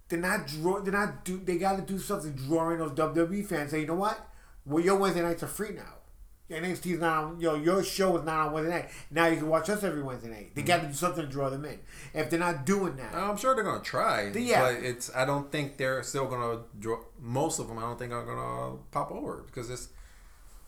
they're 0.09 0.19
not 0.19 0.47
draw. 0.47 0.79
They're 0.81 0.93
not 0.93 1.25
do. 1.25 1.37
They 1.43 1.57
got 1.57 1.77
to 1.77 1.81
do 1.81 1.97
something 1.97 2.35
to 2.35 2.43
draw 2.43 2.69
in 2.71 2.79
those 2.79 2.91
WWE 2.91 3.45
fans. 3.45 3.71
Say, 3.71 3.81
you 3.81 3.87
know 3.87 3.95
what? 3.95 4.19
Well, 4.65 4.83
your 4.83 4.97
Wednesday 4.97 5.23
nights 5.23 5.43
are 5.43 5.47
free 5.47 5.71
now. 5.71 5.95
Your 6.49 6.59
NXT 6.59 6.93
is 6.95 6.99
not 6.99 7.23
on. 7.23 7.39
Yo, 7.39 7.55
your 7.55 7.83
show 7.83 8.17
is 8.17 8.25
not 8.25 8.47
on 8.47 8.53
Wednesday 8.53 8.73
night. 8.81 8.89
Now 9.09 9.27
you 9.27 9.37
can 9.37 9.47
watch 9.47 9.69
us 9.69 9.83
every 9.83 10.03
Wednesday 10.03 10.29
night. 10.29 10.51
They 10.55 10.61
got 10.61 10.81
to 10.81 10.87
do 10.87 10.93
something 10.93 11.23
to 11.25 11.29
draw 11.31 11.49
them 11.49 11.63
in. 11.65 11.79
If 12.13 12.29
they're 12.29 12.37
not 12.39 12.65
doing 12.65 12.97
that, 12.97 13.15
I'm 13.15 13.37
sure 13.37 13.55
they're 13.55 13.63
gonna 13.63 13.81
try 13.81 14.27
Yeah. 14.27 14.61
but 14.61 14.83
it's 14.83 15.09
I 15.15 15.25
don't 15.25 15.51
think 15.51 15.77
they're 15.77 16.03
still 16.03 16.27
gonna 16.27 16.59
draw 16.79 16.99
most 17.19 17.59
of 17.59 17.67
them 17.69 17.77
I 17.77 17.81
don't 17.81 17.97
think 17.97 18.11
are 18.11 18.25
gonna 18.25 18.77
pop 18.91 19.11
over 19.11 19.43
because 19.45 19.69
it's 19.69 19.87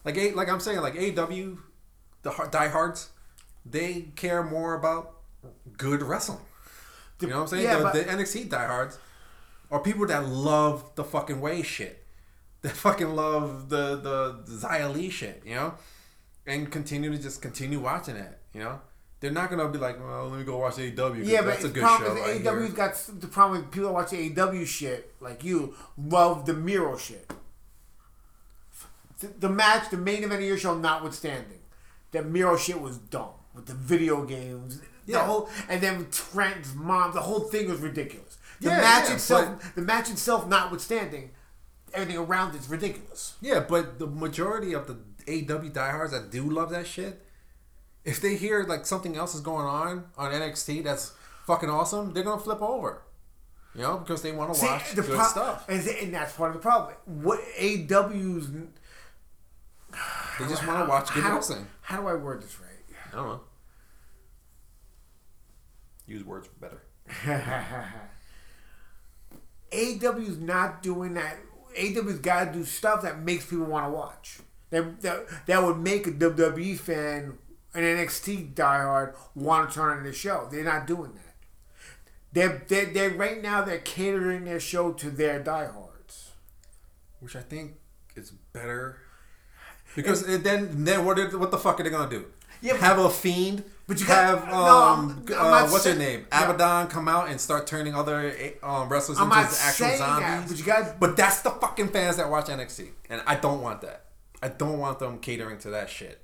like 0.06 0.18
A 0.18 0.32
like 0.32 0.50
I'm 0.50 0.60
saying 0.62 0.80
like 0.80 0.96
AW, 0.96 1.58
the 2.24 2.32
har- 2.32 2.48
diehards 2.48 3.10
they 3.66 4.08
care 4.16 4.44
more 4.44 4.76
about 4.76 5.16
good 5.78 6.02
wrestling 6.02 6.40
you 7.20 7.28
know 7.28 7.36
what 7.38 7.42
I'm 7.44 7.48
saying 7.50 7.64
Yeah, 7.64 7.78
the, 7.78 7.84
but- 7.84 7.94
the 7.94 8.04
NXT 8.06 8.50
diehards 8.50 8.98
are 9.72 9.80
people 9.82 10.08
that 10.08 10.26
love 10.28 10.90
the 10.96 11.04
fucking 11.04 11.42
way 11.42 11.62
shit 11.64 12.05
that 12.66 12.76
fucking 12.76 13.12
love 13.16 13.70
the 13.70 13.96
the 13.96 14.90
Li 14.94 15.10
shit 15.10 15.42
you 15.46 15.56
know 15.56 15.74
and 16.48 16.72
continue 16.72 17.12
to 17.12 17.18
just 17.18 17.42
continue 17.42 17.80
watching 17.80 18.16
it 18.16 18.38
You 18.54 18.62
know, 18.62 18.80
they're 19.20 19.32
not 19.32 19.50
gonna 19.50 19.68
be 19.70 19.80
like, 19.80 19.98
well, 20.00 20.28
let 20.30 20.38
me 20.40 20.46
go 20.46 20.58
watch 20.58 20.76
AEW. 20.76 21.26
Yeah, 21.26 21.42
but 21.42 21.48
that's 21.48 21.64
a 21.64 21.68
the 21.70 21.74
good 21.74 21.84
problem 21.84 22.18
show. 22.18 22.24
right 22.24 22.44
AEW's 22.44 22.68
here. 22.68 22.76
got 22.76 22.94
the 23.24 23.28
problem 23.28 23.62
with 23.62 23.72
people 23.72 23.88
that 23.90 23.94
watch 23.94 24.12
AEW 24.12 24.66
shit 24.66 25.02
like 25.20 25.44
you 25.44 25.74
love 25.98 26.46
the 26.46 26.54
Miro 26.54 26.96
shit. 26.98 27.32
The, 29.20 29.28
the 29.28 29.50
match, 29.50 29.90
the 29.90 29.98
main 29.98 30.24
event 30.24 30.42
of 30.42 30.48
your 30.48 30.58
show, 30.58 30.78
notwithstanding, 30.78 31.60
the 32.12 32.22
Miro 32.22 32.58
shit 32.58 32.80
was 32.82 32.98
dumb 32.98 33.30
with 33.54 33.66
the 33.66 33.74
video 33.74 34.26
games. 34.26 34.80
The 35.06 35.14
Yeah. 35.14 35.26
whole 35.26 35.50
and 35.70 35.82
then 35.82 36.08
Trent's 36.12 36.74
mom, 36.76 37.14
the 37.14 37.22
whole 37.22 37.42
thing 37.42 37.70
was 37.70 37.80
ridiculous. 37.80 38.38
The 38.62 38.70
Yeah, 38.70 38.82
match 38.82 39.10
yeah, 39.10 39.16
itself, 39.16 39.76
the 39.76 39.82
match 39.82 40.10
itself, 40.10 40.48
notwithstanding, 40.48 41.32
everything 41.96 42.18
around 42.18 42.56
it's 42.56 42.70
ridiculous. 42.70 43.36
Yeah, 43.42 43.60
but 43.68 44.00
the 44.00 44.08
majority 44.08 44.74
of 44.74 44.88
the 44.88 44.98
AW 45.28 45.70
diehards 45.70 46.12
that 46.12 46.30
do 46.32 46.50
love 46.50 46.70
that 46.70 46.86
shit, 46.88 47.26
if 48.04 48.22
they 48.22 48.36
hear 48.36 48.64
like 48.64 48.86
something 48.86 49.16
else 49.16 49.34
is 49.36 49.42
going 49.42 49.66
on 49.66 50.06
on 50.18 50.32
NXT 50.32 50.84
that's 50.84 51.14
fucking 51.46 51.70
awesome, 51.70 52.14
they're 52.14 52.24
gonna 52.24 52.42
flip 52.42 52.62
over. 52.62 53.02
You 53.74 53.82
know, 53.82 53.98
because 53.98 54.22
they 54.22 54.32
want 54.32 54.54
to 54.56 54.62
watch 54.66 54.92
the 54.92 55.02
good 55.02 55.16
pro- 55.16 55.26
stuff. 55.26 55.66
and, 55.68 55.86
and 55.86 56.14
that's 56.14 56.32
part 56.32 56.52
of 56.52 56.54
the 56.56 56.62
problem. 56.62 56.96
What 57.06 57.42
AEW's 57.60 58.48
They 58.50 60.48
just 60.48 60.66
want 60.66 60.86
to 60.86 60.90
watch 60.90 61.14
good 61.14 61.24
how, 61.24 61.36
wrestling. 61.36 61.68
How 61.82 62.00
do 62.00 62.08
I 62.08 62.14
word 62.16 62.42
this 62.42 62.58
right? 62.62 62.70
I 63.12 63.16
don't 63.18 63.28
know. 63.28 63.42
Use 66.08 66.24
words 66.24 66.48
better. 66.62 66.84
AW's 69.74 70.38
not 70.38 70.82
doing 70.82 71.16
that. 71.16 71.38
AW's 71.78 72.20
got 72.20 72.46
to 72.46 72.60
do 72.60 72.66
stuff 72.66 73.02
that 73.02 73.20
makes 73.20 73.46
people 73.46 73.66
want 73.66 73.86
to 73.86 73.92
watch. 73.92 74.40
That, 74.70 75.02
that 75.02 75.26
that 75.46 75.64
would 75.64 75.78
make 75.78 76.08
a 76.08 76.12
WWE 76.12 76.78
fan, 76.78 77.38
an 77.74 77.84
NXT 77.84 78.54
diehard, 78.54 79.16
want 79.36 79.70
to 79.70 79.76
turn 79.76 79.98
on 79.98 80.04
the 80.04 80.14
show. 80.14 80.48
They're 80.52 80.64
not 80.64 80.88
doing 80.88 81.14
that. 81.14 81.22
They're, 82.34 82.66
they're, 82.68 82.86
they're 82.88 83.10
right 83.12 83.42
now 83.42 83.62
they're 83.64 83.80
catering 83.80 84.44
their 84.44 84.60
show 84.60 84.92
to 84.94 85.10
their 85.10 85.40
diehards. 85.42 86.32
Which 87.20 87.36
I 87.36 87.42
think 87.42 87.76
is 88.16 88.32
better. 88.52 89.00
Because 89.96 90.28
it, 90.28 90.44
then, 90.44 90.84
then 90.84 91.06
what? 91.06 91.18
Are, 91.18 91.38
what 91.38 91.52
the 91.52 91.58
fuck 91.58 91.80
are 91.80 91.84
they 91.84 91.90
gonna 91.90 92.10
do? 92.10 92.26
Yeah, 92.62 92.76
have 92.78 93.00
a 93.00 93.10
fiend. 93.10 93.64
But 93.88 94.00
you 94.00 94.06
got- 94.08 94.40
have 94.40 94.48
no, 94.48 94.54
I'm- 94.54 95.00
um, 95.10 95.26
I'm 95.30 95.34
uh, 95.68 95.72
what's 95.72 95.84
say- 95.84 95.92
her 95.94 95.98
name? 95.98 96.26
Yeah. 96.32 96.50
Abaddon 96.52 96.88
come 96.88 97.08
out 97.08 97.30
and 97.30 97.40
start 97.40 97.68
turning 97.68 97.94
other 97.96 98.34
um, 98.64 98.90
wrestlers 98.90 99.18
I'm 99.20 99.26
into 99.32 99.38
actual 99.62 99.98
zombies. 99.98 100.00
that, 100.00 100.48
but 100.48 100.58
you 100.58 100.64
got 100.66 101.00
But 101.00 101.18
that's 101.18 101.42
the 101.42 101.52
fucking 101.52 101.90
fans 101.90 102.18
that 102.18 102.30
watch 102.30 102.48
NXT, 102.48 102.90
and 103.10 103.22
I 103.28 103.36
don't 103.36 103.62
want 103.62 103.82
that. 103.82 104.06
I 104.42 104.50
don't 104.50 104.80
want 104.80 105.00
them 105.00 105.20
catering 105.20 105.58
to 105.60 105.70
that 105.72 105.90
shit. 105.90 106.22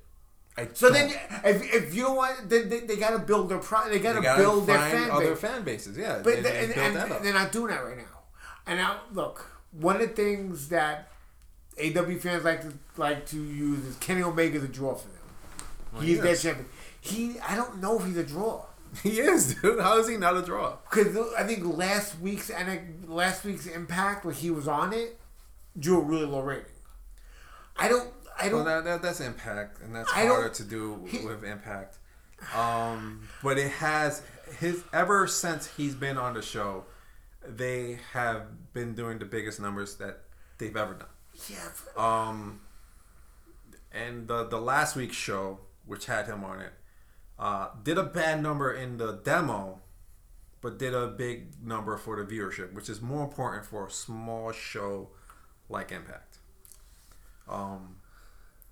I 0.56 0.68
so 0.74 0.90
don't. 0.90 1.08
then 1.08 1.18
if, 1.44 1.74
if 1.74 1.94
you 1.94 2.02
don't 2.02 2.16
want 2.16 2.50
then 2.50 2.68
they, 2.68 2.80
they 2.80 2.96
got 2.96 3.10
to 3.12 3.18
build 3.20 3.48
their 3.48 3.58
pro 3.58 3.88
they 3.88 3.98
got 3.98 4.12
they 4.14 4.18
to 4.18 4.22
gotta 4.22 4.42
build 4.42 4.66
their 4.66 4.78
fan 4.78 5.10
other 5.10 5.30
base. 5.30 5.38
fan 5.40 5.62
bases. 5.62 5.96
Yeah, 5.96 6.16
But 6.16 6.24
they, 6.24 6.36
the, 6.36 6.42
they 6.42 6.58
and, 6.64 6.74
built 6.74 6.86
and 6.88 6.96
that 6.96 7.10
up. 7.12 7.22
they're 7.22 7.32
not 7.32 7.52
doing 7.52 7.68
that 7.68 7.82
right 7.84 7.96
now. 7.96 8.04
And 8.66 8.78
now, 8.78 9.00
look, 9.12 9.50
one 9.72 9.96
of 9.96 10.02
the 10.02 10.08
things 10.08 10.68
that 10.68 11.08
AW 11.82 12.18
fans 12.20 12.44
like 12.44 12.60
to 12.62 12.72
like 12.98 13.24
to 13.28 13.36
use 13.42 13.84
is 13.86 13.96
Kenny 13.96 14.22
Omega's 14.22 14.62
a 14.62 14.68
draw 14.68 14.94
for 14.94 15.08
them. 15.08 16.02
he's 16.04 16.16
he 16.16 16.22
their 16.22 16.36
champion. 16.36 16.66
He, 17.04 17.34
I 17.40 17.56
don't 17.56 17.80
know 17.80 17.98
if 17.98 18.06
he's 18.06 18.16
a 18.16 18.22
draw 18.24 18.64
he 19.02 19.18
is, 19.20 19.56
dude. 19.56 19.80
How 19.80 19.98
is 19.98 20.08
he 20.08 20.16
not 20.16 20.36
a 20.36 20.42
draw? 20.42 20.76
because 20.88 21.16
I 21.36 21.42
think 21.44 21.64
last 21.76 22.18
week's 22.20 22.48
and 22.50 23.08
last 23.08 23.44
week's 23.44 23.66
Impact 23.66 24.24
when 24.24 24.34
he 24.34 24.50
was 24.50 24.68
on 24.68 24.92
it 24.92 25.18
drew 25.78 25.98
a 26.00 26.04
really 26.04 26.26
low 26.26 26.40
rating. 26.42 26.66
I 27.76 27.88
don't, 27.88 28.08
I 28.40 28.48
don't. 28.50 28.64
that, 28.66 28.84
that 28.84 29.02
that's 29.02 29.20
impact, 29.20 29.80
and 29.82 29.94
that's 29.96 30.10
I 30.14 30.26
harder 30.26 30.50
to 30.50 30.64
do 30.64 31.04
he- 31.08 31.24
with 31.26 31.42
impact. 31.42 31.98
Um, 32.56 33.26
but 33.42 33.56
it 33.58 33.70
has 33.72 34.22
his 34.60 34.82
ever 34.92 35.26
since 35.26 35.66
he's 35.76 35.94
been 35.94 36.18
on 36.18 36.34
the 36.34 36.42
show, 36.42 36.84
they 37.46 37.98
have 38.12 38.72
been 38.74 38.94
doing 38.94 39.18
the 39.18 39.24
biggest 39.24 39.58
numbers 39.60 39.96
that 39.96 40.20
they've 40.58 40.76
ever 40.76 40.94
done. 40.94 41.08
yeah, 41.48 41.68
Um, 41.96 42.60
and 43.92 44.28
the 44.28 44.44
the 44.44 44.60
last 44.60 44.96
week's 44.96 45.16
show, 45.16 45.60
which 45.86 46.06
had 46.06 46.26
him 46.26 46.44
on 46.44 46.60
it, 46.60 46.72
uh, 47.42 47.70
did 47.82 47.98
a 47.98 48.04
bad 48.04 48.40
number 48.40 48.72
in 48.72 48.98
the 48.98 49.14
demo, 49.24 49.80
but 50.60 50.78
did 50.78 50.94
a 50.94 51.08
big 51.08 51.48
number 51.60 51.96
for 51.96 52.22
the 52.22 52.32
viewership, 52.32 52.72
which 52.72 52.88
is 52.88 53.02
more 53.02 53.24
important 53.24 53.66
for 53.66 53.88
a 53.88 53.90
small 53.90 54.52
show 54.52 55.08
like 55.68 55.90
Impact. 55.90 56.38
Um, 57.48 57.96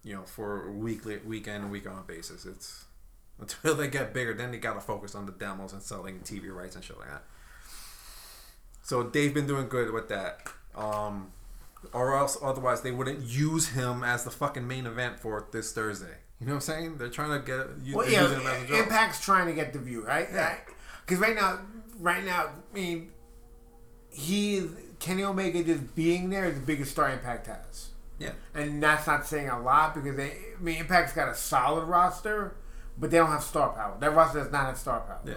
you 0.05 0.15
know, 0.15 0.23
for 0.23 0.71
weekly, 0.71 1.19
weekend, 1.27 1.65
and 1.65 1.73
week 1.73 1.91
on 1.91 2.05
basis, 2.07 2.47
it's 2.47 2.85
until 3.41 3.75
they 3.75 3.89
get 3.89 4.15
bigger, 4.15 4.35
then 4.35 4.53
they 4.53 4.59
gotta 4.59 4.81
focus 4.81 5.17
on 5.17 5.27
the 5.27 5.33
demos 5.33 5.73
and 5.73 5.83
selling 5.83 6.21
TV 6.21 6.55
rights 6.55 6.77
and 6.77 6.85
shit 6.85 6.97
like 6.97 7.09
that. 7.09 7.25
So 8.85 9.03
they've 9.03 9.35
been 9.35 9.49
doing 9.49 9.69
good 9.69 9.91
with 9.93 10.09
that. 10.11 10.47
Um, 10.77 11.33
or 11.93 12.17
else 12.17 12.39
otherwise 12.41 12.83
they 12.83 12.93
wouldn't 12.93 13.25
use 13.25 13.71
him 13.71 14.05
as 14.05 14.23
the 14.23 14.31
fucking 14.31 14.69
main 14.69 14.87
event 14.87 15.19
for 15.19 15.49
this 15.51 15.73
Thursday. 15.73 16.19
You 16.41 16.47
know 16.47 16.53
what 16.53 16.57
I'm 16.57 16.61
saying? 16.63 16.97
They're 16.99 17.09
trying 17.11 17.39
to 17.39 17.47
get 17.47 17.67
you 17.85 17.97
Well, 17.97 18.09
yeah, 18.11 18.23
using 18.23 18.41
him 18.41 18.47
as 18.47 18.63
a 18.63 18.67
draw. 18.67 18.79
Impact's 18.83 19.21
trying 19.21 19.47
to 19.47 19.53
get 19.53 19.73
the 19.75 19.79
view, 19.79 20.05
right? 20.07 20.27
Yeah. 20.33 20.57
Because 21.05 21.21
right 21.21 21.35
now, 21.35 21.59
right 21.99 22.25
now, 22.25 22.47
I 22.47 22.75
mean, 22.75 23.11
he 24.11 24.67
Kenny 24.99 25.23
Omega 25.23 25.63
just 25.63 25.95
being 25.95 26.31
there 26.31 26.45
is 26.47 26.55
the 26.55 26.65
biggest 26.67 26.93
star 26.93 27.11
Impact 27.11 27.47
has, 27.47 27.91
Yeah. 28.19 28.33
and 28.55 28.83
that's 28.83 29.07
not 29.07 29.27
saying 29.27 29.49
a 29.49 29.61
lot 29.61 29.95
because 29.95 30.17
they, 30.17 30.31
I 30.59 30.61
mean, 30.63 30.77
Impact's 30.79 31.13
got 31.13 31.29
a 31.29 31.35
solid 31.35 31.85
roster, 31.85 32.57
but 32.99 33.11
they 33.11 33.19
don't 33.19 33.31
have 33.31 33.43
star 33.43 33.71
power. 33.71 33.97
That 34.01 34.15
roster 34.15 34.41
does 34.43 34.53
not 34.53 34.67
have 34.67 34.79
star 34.79 35.01
power. 35.01 35.21
Yeah. 35.25 35.35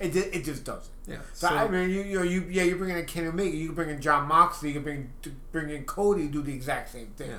It 0.00 0.12
just, 0.12 0.26
it 0.28 0.44
just 0.44 0.64
doesn't. 0.64 0.92
Yeah. 1.06 1.18
So, 1.32 1.48
I 1.48 1.68
mean, 1.68 1.90
you, 1.90 2.02
you 2.02 2.16
know, 2.18 2.24
you 2.24 2.46
yeah, 2.50 2.64
you're 2.64 2.76
bringing 2.76 2.96
in 2.98 3.06
Kenny 3.06 3.28
Omega, 3.28 3.56
you 3.56 3.66
can 3.66 3.74
bring 3.76 3.90
in 3.90 4.00
Jon 4.00 4.26
Moxley, 4.26 4.70
you 4.70 4.74
can 4.74 4.82
bring 4.82 5.12
bring 5.52 5.70
in 5.70 5.84
Cody, 5.84 6.26
do 6.28 6.42
the 6.42 6.52
exact 6.54 6.90
same 6.90 7.08
thing. 7.16 7.30
Yeah. 7.30 7.36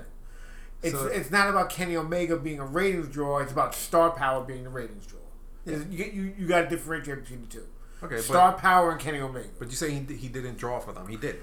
It's 0.81 0.93
So- 0.95 1.07
it's 1.07 1.31
not 1.31 1.49
about 1.49 1.69
Kenny 1.69 1.95
Omega 1.95 2.37
being 2.37 2.59
a 2.59 2.65
ratings 2.65 3.07
draw. 3.09 3.39
It's 3.39 3.51
about 3.51 3.73
star 3.75 4.11
power 4.11 4.43
being 4.43 4.63
the 4.63 4.69
ratings 4.69 5.05
draw. 5.07 5.19
Yeah. 5.65 5.77
You 5.89 6.05
you, 6.05 6.33
you 6.37 6.47
got 6.47 6.61
to 6.61 6.67
differentiate 6.69 7.21
between 7.23 7.41
the 7.41 7.47
two. 7.47 7.67
Okay, 8.03 8.17
Star 8.21 8.51
but 8.51 8.59
power 8.59 8.91
and 8.91 8.99
Kenny 8.99 9.19
Omega. 9.19 9.47
but 9.57 9.69
you 9.69 9.75
say 9.75 9.89
he, 9.91 10.13
he 10.15 10.27
didn't 10.27 10.57
draw 10.57 10.79
for 10.79 10.91
them. 10.93 11.07
He 11.07 11.15
did. 11.15 11.37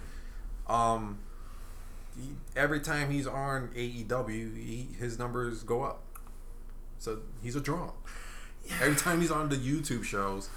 Um, 0.68 1.18
he, 2.16 2.34
every 2.54 2.78
time 2.80 3.10
he's 3.10 3.26
on 3.26 3.68
AEW, 3.74 4.28
he, 4.56 4.88
his 4.98 5.18
numbers 5.18 5.62
go 5.64 5.82
up. 5.82 6.02
So 6.98 7.20
he's 7.42 7.56
a 7.56 7.60
draw. 7.60 7.92
Every 8.80 8.94
time 8.94 9.20
he's 9.20 9.30
on 9.32 9.48
the 9.48 9.56
YouTube 9.56 10.04
shows, 10.04 10.50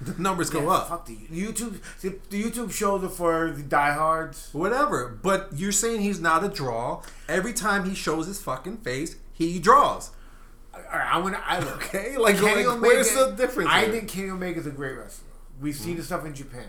the 0.00 0.20
numbers 0.20 0.50
go 0.50 0.62
Yeah, 0.62 0.70
up. 0.70 0.88
Fuck 0.88 1.06
the 1.06 1.16
YouTube. 1.16 1.80
The 2.00 2.10
YouTube 2.42 2.70
shows 2.72 3.02
are 3.04 3.08
for 3.08 3.50
the 3.50 3.62
diehards. 3.62 4.50
Whatever. 4.52 5.08
But 5.22 5.48
you're 5.54 5.72
saying 5.72 6.02
he's 6.02 6.20
not 6.20 6.44
a 6.44 6.48
draw. 6.48 7.02
Every 7.28 7.52
time 7.52 7.88
he 7.88 7.94
shows 7.94 8.26
his 8.26 8.40
fucking 8.40 8.78
face, 8.78 9.16
he 9.32 9.58
draws. 9.58 10.10
All 10.74 10.80
right, 10.80 11.14
I'm 11.14 11.22
gonna. 11.22 11.42
I 11.44 11.58
look. 11.58 11.76
Okay? 11.86 12.16
Like, 12.16 12.40
like 12.40 12.80
where's 12.80 13.12
the 13.12 13.30
difference? 13.36 13.68
I 13.70 13.82
here? 13.82 13.90
think 13.92 14.08
Kenny 14.08 14.52
is 14.52 14.66
a 14.66 14.70
great 14.70 14.96
wrestler. 14.96 15.24
We've 15.60 15.74
seen 15.74 15.96
the 15.96 16.02
stuff 16.04 16.24
in 16.24 16.34
Japan. 16.34 16.68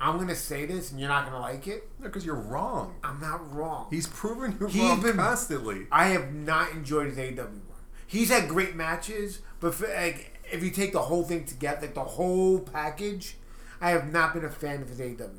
I'm 0.00 0.18
gonna 0.18 0.34
say 0.34 0.66
this, 0.66 0.90
and 0.90 1.00
you're 1.00 1.08
not 1.08 1.24
gonna 1.24 1.40
like 1.40 1.66
it. 1.66 1.88
No, 1.98 2.06
because 2.08 2.26
you're 2.26 2.34
wrong. 2.34 2.96
I'm 3.02 3.20
not 3.20 3.54
wrong. 3.54 3.86
He's 3.90 4.06
proven 4.06 4.56
you're 4.60 4.68
He's 4.68 4.82
wrong 4.82 5.00
been- 5.00 5.16
constantly. 5.16 5.86
I 5.90 6.08
have 6.08 6.34
not 6.34 6.72
enjoyed 6.72 7.06
his 7.06 7.16
AEW 7.16 7.38
run. 7.38 7.60
He's 8.06 8.28
had 8.28 8.48
great 8.48 8.76
matches, 8.76 9.40
but 9.60 9.74
for, 9.74 9.86
like, 9.88 10.33
if 10.54 10.62
you 10.62 10.70
take 10.70 10.92
the 10.92 11.02
whole 11.02 11.24
thing 11.24 11.44
together, 11.44 11.82
like 11.82 11.94
the 11.94 12.04
whole 12.04 12.60
package, 12.60 13.36
I 13.80 13.90
have 13.90 14.12
not 14.12 14.34
been 14.34 14.44
a 14.44 14.50
fan 14.50 14.82
of 14.82 14.88
his 14.88 15.00
AEW 15.00 15.18
run. 15.18 15.30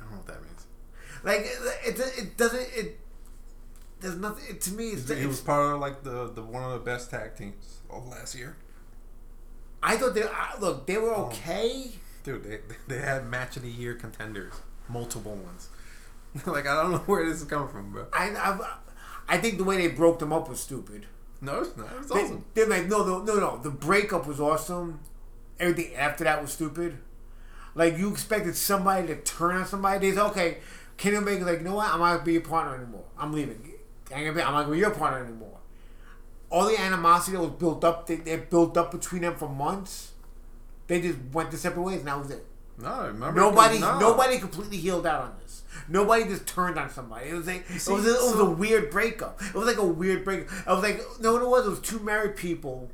I 0.00 0.02
don't 0.02 0.10
know 0.10 0.16
what 0.18 0.26
that 0.26 0.42
means. 0.42 0.66
Like 1.22 1.40
it, 1.40 1.98
it, 1.98 2.18
it 2.18 2.36
doesn't 2.36 2.68
it. 2.74 3.00
There's 4.00 4.16
nothing 4.16 4.44
it, 4.50 4.60
to 4.62 4.72
me. 4.72 4.88
It's, 4.88 5.08
He 5.08 5.26
was 5.26 5.40
part 5.40 5.74
of 5.74 5.80
like 5.80 6.02
the, 6.02 6.30
the 6.30 6.42
one 6.42 6.64
of 6.64 6.72
the 6.72 6.80
best 6.80 7.10
tag 7.10 7.36
teams 7.36 7.78
of 7.88 8.06
last 8.08 8.34
year. 8.34 8.56
I 9.82 9.96
thought 9.96 10.14
they 10.14 10.24
I, 10.24 10.58
look 10.60 10.86
they 10.86 10.98
were 10.98 11.14
oh. 11.14 11.26
okay. 11.26 11.92
Dude, 12.24 12.42
they, 12.42 12.58
they 12.88 13.00
had 13.00 13.26
match 13.26 13.56
of 13.56 13.62
the 13.62 13.70
year 13.70 13.94
contenders, 13.94 14.54
multiple 14.88 15.36
ones. 15.36 15.68
like 16.46 16.66
I 16.66 16.82
don't 16.82 16.90
know 16.90 16.98
where 16.98 17.24
this 17.24 17.40
is 17.40 17.46
coming 17.46 17.68
from, 17.68 17.92
bro. 17.92 18.06
I, 18.12 18.30
I 18.30 18.76
I 19.28 19.38
think 19.38 19.58
the 19.58 19.64
way 19.64 19.76
they 19.76 19.94
broke 19.94 20.18
them 20.18 20.32
up 20.32 20.48
was 20.48 20.58
stupid. 20.60 21.06
No, 21.44 21.60
it's 21.60 21.76
not. 21.76 21.88
It's 21.98 22.10
They, 22.12 22.22
awesome. 22.22 22.44
They're 22.54 22.66
like 22.66 22.86
no 22.86 23.04
no 23.04 23.22
no 23.22 23.34
no. 23.38 23.58
The 23.58 23.70
breakup 23.70 24.26
was 24.26 24.40
awesome. 24.40 25.00
Everything 25.60 25.94
after 25.94 26.24
that 26.24 26.40
was 26.42 26.52
stupid. 26.52 26.98
Like 27.74 27.98
you 27.98 28.10
expected 28.10 28.56
somebody 28.56 29.06
to 29.08 29.16
turn 29.16 29.56
on 29.56 29.66
somebody. 29.66 30.08
They 30.10 30.16
said, 30.16 30.26
okay, 30.26 30.58
Kenny 30.96 31.16
Omega's 31.16 31.46
like, 31.46 31.58
you 31.58 31.64
know 31.64 31.74
what? 31.76 31.88
I'm 31.92 31.98
not 32.00 32.12
gonna 32.14 32.24
be 32.24 32.32
your 32.34 32.42
partner 32.42 32.76
anymore. 32.76 33.04
I'm 33.18 33.32
leaving. 33.32 33.72
I 34.10 34.16
ain't 34.18 34.26
gonna 34.26 34.36
be, 34.36 34.42
I'm 34.42 34.52
not 34.52 34.62
gonna 34.62 34.72
be 34.72 34.78
your 34.78 34.90
partner 34.90 35.24
anymore. 35.24 35.58
All 36.50 36.66
the 36.68 36.78
animosity 36.80 37.36
that 37.36 37.42
was 37.42 37.50
built 37.50 37.82
up, 37.84 38.06
they, 38.06 38.16
they 38.16 38.36
built 38.36 38.76
up 38.76 38.92
between 38.92 39.22
them 39.22 39.34
for 39.36 39.48
months. 39.48 40.12
They 40.86 41.00
just 41.00 41.18
went 41.32 41.50
their 41.50 41.58
separate 41.58 41.82
ways, 41.82 41.98
and 41.98 42.06
that 42.08 42.18
was 42.18 42.30
it. 42.30 42.46
No, 42.78 43.06
remember 43.06 43.40
Nobody, 43.40 43.78
no. 43.78 43.98
nobody 44.00 44.38
completely 44.38 44.76
healed 44.78 45.06
out 45.06 45.22
on 45.22 45.32
this. 45.42 45.62
Nobody 45.88 46.24
just 46.24 46.46
turned 46.46 46.78
on 46.78 46.90
somebody. 46.90 47.28
It 47.30 47.34
was 47.34 47.46
like 47.46 47.64
it 47.70 47.74
was, 47.74 47.88
a, 48.06 48.10
it 48.10 48.30
was 48.32 48.38
a 48.40 48.44
weird 48.50 48.90
breakup. 48.90 49.40
It 49.42 49.54
was 49.54 49.66
like 49.66 49.76
a 49.78 49.84
weird 49.86 50.24
breakup. 50.24 50.50
It 50.52 50.66
was 50.70 50.82
like, 50.82 51.00
no, 51.20 51.32
what 51.34 51.42
it 51.42 51.48
was. 51.48 51.66
It 51.66 51.70
was 51.70 51.80
two 51.80 52.00
married 52.00 52.36
people 52.36 52.90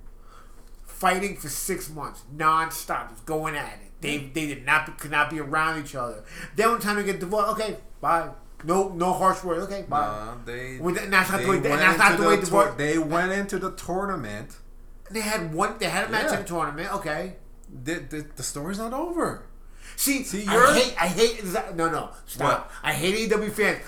fighting 0.84 1.36
for 1.36 1.48
six 1.48 1.88
months 1.90 2.22
non-stop, 2.32 3.10
just 3.10 3.24
going 3.26 3.56
at 3.56 3.72
it. 3.74 3.90
They 4.00 4.16
they 4.18 4.46
did 4.46 4.64
not 4.64 4.98
could 4.98 5.10
not 5.10 5.30
be 5.30 5.40
around 5.40 5.82
each 5.84 5.94
other. 5.94 6.24
Then 6.56 6.70
when 6.72 6.80
time 6.80 6.96
to 6.96 7.02
get 7.02 7.20
divorced, 7.20 7.50
okay, 7.52 7.76
bye. 8.00 8.30
No 8.64 8.88
no 8.88 9.12
harsh 9.12 9.42
words. 9.44 9.64
Okay, 9.64 9.82
bye. 9.88 9.98
Uh, 10.00 10.34
they, 10.44 10.78
Well, 10.78 10.94
that's 10.94 11.30
not 11.30 11.38
they 11.38 11.44
the 11.44 11.50
way- 11.50 11.58
that's 11.60 11.98
not 11.98 12.18
the 12.18 12.26
way 12.26 12.36
tour- 12.36 12.44
divorce- 12.44 12.74
They 12.76 12.98
went 12.98 13.32
into 13.32 13.58
the 13.58 13.72
tournament. 13.72 14.56
They 15.10 15.20
had 15.20 15.52
one. 15.54 15.76
They 15.78 15.86
had 15.86 16.08
a 16.08 16.08
match 16.10 16.26
Yeah. 16.26 16.34
in 16.36 16.42
the 16.42 16.48
tournament. 16.48 16.92
Okay. 16.94 17.36
The, 17.84 17.94
the, 17.94 18.26
the 18.36 18.42
story's 18.42 18.78
not 18.78 18.92
over. 18.92 19.44
See, 20.00 20.22
See, 20.24 20.46
I 20.46 20.54
you're- 20.54 20.72
hate, 20.80 20.94
I 20.98 21.08
hate, 21.08 21.44
no, 21.74 21.90
no, 21.90 22.08
stop. 22.24 22.48
What? 22.48 22.70
I 22.82 22.92
hate 22.94 23.30
AEW 23.30 23.50
fans. 23.52 23.80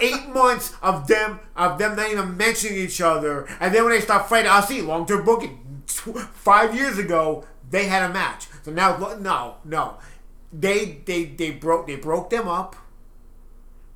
Eight 0.00 0.28
months 0.30 0.72
of 0.82 1.06
them, 1.08 1.40
of 1.54 1.78
them 1.78 1.94
not 1.94 2.10
even 2.10 2.38
mentioning 2.38 2.78
each 2.78 3.02
other, 3.02 3.46
and 3.60 3.74
then 3.74 3.84
when 3.84 3.92
they 3.92 4.00
start 4.00 4.30
fighting, 4.30 4.50
I'll 4.50 4.62
see 4.62 4.80
long 4.80 5.04
term 5.06 5.22
booking. 5.26 5.82
Five 6.32 6.74
years 6.74 6.96
ago, 6.96 7.44
they 7.68 7.84
had 7.84 8.08
a 8.10 8.12
match. 8.14 8.46
So 8.62 8.70
now, 8.72 8.96
no, 9.20 9.56
no, 9.66 9.96
they, 10.52 11.02
they, 11.04 11.24
they 11.26 11.50
broke, 11.50 11.86
they 11.86 11.96
broke 11.96 12.30
them 12.30 12.48
up. 12.48 12.74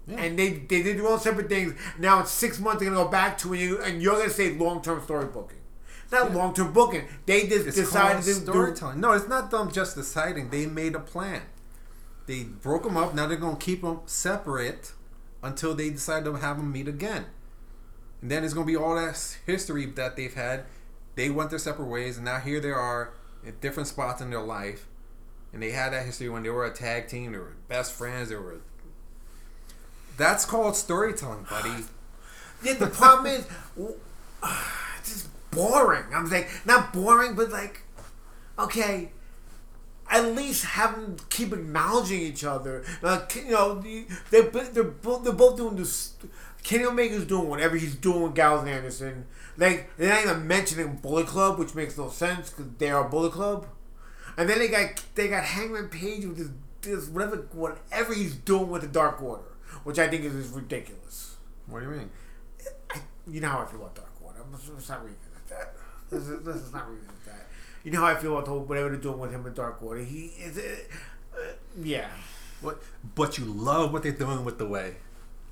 And 0.06 0.38
they, 0.38 0.50
they 0.50 0.82
did 0.82 0.98
their 0.98 1.06
own 1.06 1.18
separate 1.18 1.48
things. 1.48 1.72
Now 1.98 2.20
it's 2.20 2.30
six 2.30 2.60
months. 2.60 2.80
They're 2.82 2.90
gonna 2.90 3.04
go 3.04 3.10
back 3.10 3.38
to 3.38 3.52
and 3.54 3.62
you 3.62 3.80
and 3.80 4.02
you're 4.02 4.18
gonna 4.18 4.28
say 4.28 4.52
long 4.54 4.82
term 4.82 5.02
story 5.02 5.24
booking, 5.24 5.56
not 6.12 6.32
long 6.32 6.54
term 6.54 6.72
booking. 6.72 7.04
They 7.26 7.46
just 7.46 7.66
It's 7.66 7.76
decided 7.76 8.22
to 8.24 8.34
do 8.34 8.40
storytelling. 8.40 9.00
No, 9.00 9.12
it's 9.12 9.28
not 9.28 9.50
them 9.50 9.70
just 9.70 9.96
deciding. 9.96 10.50
They 10.50 10.66
made 10.66 10.94
a 10.94 11.00
plan. 11.00 11.42
They 12.26 12.44
broke 12.44 12.84
them 12.84 12.96
up. 12.96 13.14
Now 13.14 13.26
they're 13.26 13.36
gonna 13.36 13.56
keep 13.56 13.82
them 13.82 14.00
separate 14.06 14.92
until 15.42 15.74
they 15.74 15.90
decide 15.90 16.24
to 16.24 16.34
have 16.34 16.56
them 16.56 16.72
meet 16.72 16.88
again. 16.88 17.26
And 18.22 18.30
then 18.30 18.44
it's 18.44 18.54
gonna 18.54 18.66
be 18.66 18.76
all 18.76 18.94
that 18.96 19.38
history 19.46 19.86
that 19.86 20.16
they've 20.16 20.32
had. 20.34 20.64
They 21.16 21.30
went 21.30 21.50
their 21.50 21.58
separate 21.58 21.86
ways, 21.86 22.16
and 22.16 22.24
now 22.24 22.38
here 22.40 22.60
they 22.60 22.70
are 22.72 23.12
at 23.46 23.60
different 23.60 23.88
spots 23.88 24.20
in 24.22 24.30
their 24.30 24.40
life. 24.42 24.86
And 25.52 25.62
they 25.62 25.70
had 25.70 25.92
that 25.92 26.04
history 26.06 26.28
when 26.28 26.42
they 26.42 26.50
were 26.50 26.64
a 26.64 26.72
tag 26.72 27.06
team. 27.08 27.32
They 27.32 27.38
were 27.38 27.52
best 27.68 27.92
friends. 27.92 28.30
They 28.30 28.36
were. 28.36 28.56
That's 30.16 30.44
called 30.44 30.76
storytelling, 30.76 31.46
buddy. 31.48 31.70
Yeah, 32.62 32.74
the 32.74 32.86
problem 32.86 33.26
is, 33.26 33.46
w- 33.76 33.96
it's 34.42 34.52
just 34.52 34.83
boring. 35.54 36.04
I'm 36.14 36.28
like, 36.30 36.48
not 36.66 36.92
boring, 36.92 37.34
but 37.34 37.50
like, 37.50 37.82
okay, 38.58 39.10
at 40.10 40.34
least 40.34 40.64
have 40.64 40.94
them 40.94 41.16
keep 41.30 41.52
acknowledging 41.52 42.20
each 42.20 42.44
other. 42.44 42.84
Like, 43.02 43.34
you 43.36 43.50
know, 43.50 43.80
the- 43.80 44.06
they're 44.30 44.42
they're 44.42 44.84
both 44.84 45.24
they're 45.24 45.32
both 45.32 45.56
doing 45.56 45.76
this. 45.76 46.14
Kenny 46.62 46.84
Omega's 46.84 47.26
doing 47.26 47.48
whatever 47.48 47.76
he's 47.76 47.94
doing 47.94 48.22
with 48.22 48.34
Gallows 48.34 48.62
and 48.62 48.70
Anderson. 48.70 49.26
Like, 49.58 49.90
they're 49.98 50.08
not 50.08 50.22
even 50.24 50.48
mentioning 50.48 50.96
Bullet 50.96 51.26
Club, 51.26 51.58
which 51.58 51.74
makes 51.74 51.96
no 51.98 52.08
sense 52.08 52.50
because 52.50 52.66
they 52.78 52.90
are 52.90 53.04
Bullet 53.08 53.32
Club. 53.32 53.66
And 54.36 54.48
then 54.48 54.58
they 54.58 54.68
got 54.68 55.02
they 55.14 55.28
got 55.28 55.44
Hangman 55.44 55.88
Page 55.88 56.24
with 56.24 56.38
this, 56.38 56.48
this 56.82 57.08
whatever 57.08 57.36
whatever 57.52 58.14
he's 58.14 58.34
doing 58.34 58.68
with 58.70 58.82
the 58.82 58.88
Dark 58.88 59.22
Order, 59.22 59.44
which 59.84 59.98
I 59.98 60.08
think 60.08 60.24
is, 60.24 60.34
is 60.34 60.48
ridiculous. 60.48 61.36
What 61.66 61.80
do 61.80 61.86
you 61.86 61.92
mean? 61.92 62.10
I, 62.90 63.00
you 63.28 63.40
know 63.40 63.48
how 63.48 63.60
I 63.60 63.66
feel 63.66 63.80
about 63.80 63.94
Dark 63.94 64.10
Order. 64.22 64.40
Let's, 64.50 64.68
let's 64.68 64.88
not 64.88 65.04
revisit 66.14 66.44
that. 66.44 66.50
Let's, 66.50 66.62
let's 66.62 66.72
not 66.74 66.88
revisit 66.90 67.24
that. 67.26 67.46
You 67.82 67.90
know 67.92 68.00
how 68.00 68.06
I 68.06 68.14
feel 68.16 68.32
about 68.32 68.46
the 68.46 68.50
whole, 68.52 68.60
whatever 68.60 68.88
they're 68.90 68.98
doing 68.98 69.18
with 69.18 69.30
him 69.32 69.46
in 69.46 69.52
Dark 69.54 69.82
Order. 69.82 70.02
He 70.02 70.26
is, 70.38 70.56
uh, 70.58 70.62
uh, 71.36 71.52
yeah. 71.82 72.08
What? 72.60 72.82
But 73.14 73.36
you 73.38 73.44
love 73.44 73.92
what 73.92 74.02
they're 74.02 74.12
doing 74.12 74.44
with 74.44 74.58
the 74.58 74.66
way. 74.66 74.96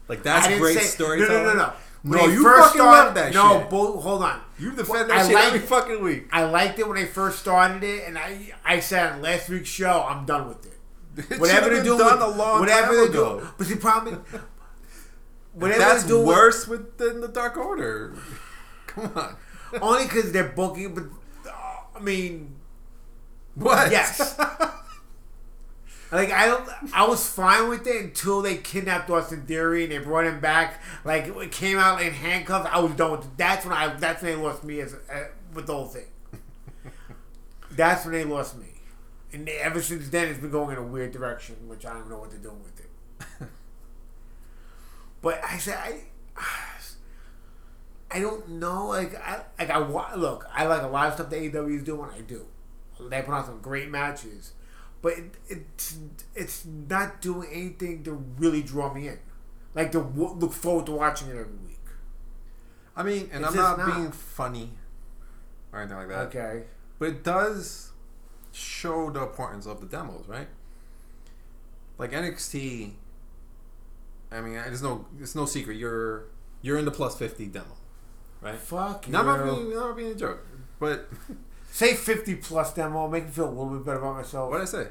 Like 0.08 0.22
that's 0.22 0.46
great 0.58 0.78
say, 0.78 0.84
storytelling. 0.84 1.30
No, 1.30 1.44
no, 1.44 1.54
no, 1.54 1.66
no. 1.66 1.72
When 2.02 2.18
No, 2.18 2.26
you 2.26 2.42
first 2.42 2.64
fucking 2.74 2.80
started- 2.80 3.04
love 3.06 3.14
that 3.14 3.32
no, 3.34 3.60
shit. 3.60 3.70
bull- 3.70 4.00
hold 4.00 4.22
on. 4.24 4.40
You 4.58 4.72
defend 4.72 5.12
I 5.12 5.16
that 5.18 5.26
shit 5.26 5.34
like- 5.36 5.44
every 5.44 5.58
fucking 5.60 6.02
week. 6.02 6.28
I 6.32 6.44
liked 6.44 6.78
it 6.78 6.86
when 6.88 6.96
they 6.96 7.04
first 7.06 7.38
started 7.38 7.82
it, 7.84 8.04
and 8.08 8.18
I 8.18 8.52
I 8.64 8.80
said 8.80 9.12
on 9.12 9.22
last 9.22 9.48
week's 9.48 9.68
show, 9.68 10.04
I'm 10.08 10.24
done 10.26 10.48
with 10.48 10.66
it. 10.66 10.72
It 11.30 11.38
Whatever 11.38 11.68
they're 11.70 11.84
doing, 11.84 11.98
done 11.98 12.18
with, 12.18 12.26
a 12.34 12.38
long 12.38 12.60
whatever 12.60 12.94
time 13.02 13.10
ago. 13.10 13.38
doing. 13.38 13.50
But 13.58 13.68
the 13.68 13.76
problem 13.76 14.14
is, 14.32 14.40
whatever 15.52 15.78
That's 15.78 16.04
doing, 16.06 16.26
worse 16.26 16.66
with 16.66 16.96
than 16.98 17.20
the 17.20 17.28
Dark 17.28 17.56
Order. 17.58 18.14
Come 18.86 19.12
on. 19.14 19.36
Only 19.80 20.04
because 20.04 20.32
they're 20.32 20.48
booking. 20.48 20.94
But 20.94 21.04
uh, 21.50 21.96
I 21.96 22.00
mean, 22.00 22.54
What? 23.54 23.90
Yes. 23.90 24.38
Like 26.10 26.30
I 26.30 26.46
don't, 26.46 26.68
I 26.92 27.08
was 27.08 27.26
fine 27.26 27.70
with 27.70 27.86
it 27.86 27.96
until 28.04 28.42
they 28.42 28.58
kidnapped 28.58 29.08
Austin 29.08 29.46
Theory 29.46 29.84
and 29.84 29.92
they 29.92 29.98
brought 29.98 30.26
him 30.26 30.40
back. 30.40 30.82
Like 31.04 31.26
it 31.28 31.52
came 31.52 31.78
out 31.78 32.02
in 32.02 32.12
handcuffs. 32.12 32.68
I 32.70 32.80
was 32.80 32.92
done 32.92 33.12
with 33.12 33.24
it. 33.24 33.36
That's 33.38 33.64
when 33.64 33.74
I. 33.74 33.94
That's 33.94 34.22
when 34.22 34.32
they 34.32 34.36
lost 34.42 34.62
me 34.62 34.80
as 34.80 34.92
uh, 34.92 35.24
with 35.54 35.66
the 35.66 35.74
whole 35.74 35.86
thing. 35.86 36.04
that's 37.70 38.04
when 38.04 38.12
they 38.12 38.24
lost 38.24 38.58
me, 38.58 38.66
and 39.32 39.46
they, 39.46 39.52
ever 39.56 39.80
since 39.80 40.10
then 40.10 40.28
it's 40.28 40.38
been 40.38 40.50
going 40.50 40.76
in 40.76 40.78
a 40.82 40.86
weird 40.86 41.12
direction, 41.12 41.56
which 41.66 41.86
I 41.86 41.94
don't 41.94 42.10
know 42.10 42.18
what 42.18 42.30
they're 42.30 42.38
doing 42.40 42.62
with 42.62 42.80
it. 42.80 43.48
but 45.22 45.40
I 45.42 45.56
said 45.58 45.78
I. 45.78 46.00
I 48.12 48.20
don't 48.20 48.48
know. 48.48 48.88
Like 48.88 49.14
I 49.16 49.42
like 49.58 49.70
I 49.70 50.14
look. 50.16 50.46
I 50.52 50.66
like 50.66 50.82
a 50.82 50.86
lot 50.88 51.08
of 51.08 51.14
stuff 51.14 51.30
that 51.30 51.40
AEW 51.40 51.76
is 51.78 51.82
doing. 51.84 52.10
I 52.14 52.20
do. 52.20 52.46
They 53.00 53.22
put 53.22 53.34
on 53.34 53.44
some 53.46 53.60
great 53.60 53.90
matches, 53.90 54.52
but 55.00 55.14
it, 55.14 55.34
it's 55.48 55.96
it's 56.34 56.64
not 56.64 57.20
doing 57.20 57.48
anything 57.52 58.04
to 58.04 58.12
really 58.38 58.62
draw 58.62 58.92
me 58.92 59.08
in. 59.08 59.18
Like 59.74 59.90
to 59.92 59.98
w- 60.02 60.34
look 60.34 60.52
forward 60.52 60.86
to 60.86 60.92
watching 60.92 61.28
it 61.28 61.32
every 61.32 61.56
week. 61.66 61.78
I 62.94 63.02
mean, 63.02 63.30
and 63.32 63.42
It's 63.44 63.50
I'm 63.52 63.56
not, 63.56 63.78
not. 63.78 63.96
being 63.96 64.12
funny 64.12 64.70
or 65.72 65.80
anything 65.80 65.96
like 65.96 66.08
that. 66.08 66.26
Okay. 66.28 66.64
But 66.98 67.08
it 67.08 67.24
does 67.24 67.90
show 68.52 69.10
the 69.10 69.22
importance 69.22 69.64
of 69.66 69.80
the 69.80 69.86
demos, 69.86 70.28
right? 70.28 70.48
Like 71.98 72.12
NXT. 72.12 72.92
I 74.30 74.40
mean, 74.40 74.54
there's 74.54 74.82
no, 74.82 75.06
it's 75.20 75.34
no 75.34 75.46
secret. 75.46 75.76
You're 75.76 76.24
you're 76.60 76.78
in 76.78 76.84
the 76.84 76.90
plus 76.90 77.16
fifty 77.18 77.46
demo, 77.46 77.76
right? 78.43 78.55
Fuck 78.59 79.07
you. 79.07 79.12
Now, 79.12 79.20
I'm 79.20 79.26
not 79.26 79.45
being, 79.57 79.74
not 79.74 79.97
being 79.97 80.11
a 80.12 80.14
joke, 80.14 80.47
but 80.78 81.09
Say 81.72 81.95
fifty 81.95 82.34
plus 82.34 82.74
demo. 82.74 83.09
Make 83.09 83.24
me 83.24 83.30
feel 83.30 83.49
a 83.49 83.49
little 83.49 83.70
bit 83.70 83.86
better 83.86 83.99
about 83.99 84.16
myself. 84.16 84.51
what 84.51 84.59
did 84.59 84.64
I 84.64 84.66
say? 84.66 84.78
You 84.82 84.88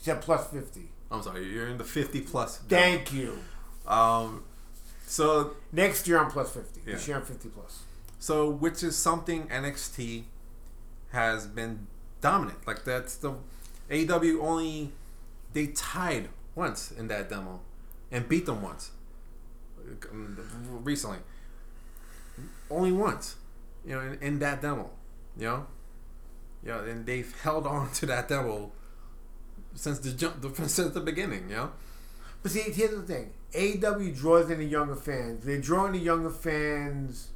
said 0.00 0.20
plus 0.20 0.48
fifty. 0.48 0.90
I'm 1.08 1.22
sorry. 1.22 1.46
You're 1.46 1.68
in 1.68 1.78
the 1.78 1.84
fifty 1.84 2.20
plus. 2.20 2.58
demo. 2.58 2.82
Thank 2.82 3.12
you. 3.12 3.38
Um, 3.86 4.42
so 5.06 5.54
Next 5.70 6.08
year 6.08 6.18
I'm 6.18 6.30
plus 6.32 6.50
fifty. 6.50 6.80
Yeah. 6.84 6.94
This 6.94 7.06
year 7.06 7.18
I'm 7.18 7.22
fifty 7.22 7.48
plus. 7.50 7.82
So, 8.18 8.50
which 8.50 8.82
is 8.82 8.96
something 8.96 9.46
NXT 9.46 10.24
has 11.12 11.46
been 11.46 11.86
dominant. 12.20 12.66
Like 12.66 12.82
that's 12.84 13.14
the 13.14 13.34
AEW 13.88 14.42
only 14.42 14.90
they 15.52 15.68
tied 15.68 16.30
once 16.56 16.90
in 16.90 17.06
that 17.08 17.28
demo 17.30 17.60
and 18.10 18.28
beat 18.28 18.46
them 18.46 18.60
once 18.60 18.90
recently. 20.82 21.18
Only 22.70 22.92
once, 22.92 23.36
you 23.84 23.94
know, 23.94 24.00
in, 24.00 24.18
in 24.20 24.38
that 24.40 24.62
demo, 24.62 24.90
you 25.36 25.44
know, 25.44 25.66
yeah, 26.64 26.82
and 26.84 27.04
they've 27.04 27.32
held 27.42 27.66
on 27.66 27.90
to 27.92 28.06
that 28.06 28.28
demo 28.28 28.72
since 29.74 29.98
the 29.98 30.12
jump, 30.12 30.44
since 30.66 30.94
the 30.94 31.00
beginning, 31.00 31.48
you 31.48 31.56
know. 31.56 31.72
But 32.42 32.52
see, 32.52 32.60
here's 32.60 32.90
the 32.90 33.02
thing: 33.02 33.32
AEW 33.52 34.16
draws 34.16 34.50
in 34.50 34.58
the 34.58 34.64
younger 34.64 34.96
fans. 34.96 35.44
They're 35.44 35.60
drawing 35.60 35.92
the 35.92 35.98
younger 35.98 36.30
fans, 36.30 37.28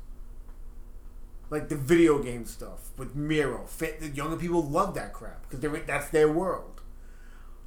like 1.51 1.69
the 1.69 1.77
video 1.77 2.23
game 2.23 2.47
stuff 2.47 2.91
with 2.97 3.15
Miro. 3.15 3.67
The 3.79 4.11
younger 4.15 4.37
people 4.37 4.63
love 4.63 4.95
that 4.95 5.13
crap 5.13 5.49
because 5.49 5.87
that's 5.87 6.11
their 6.11 6.31
world. 6.31 6.81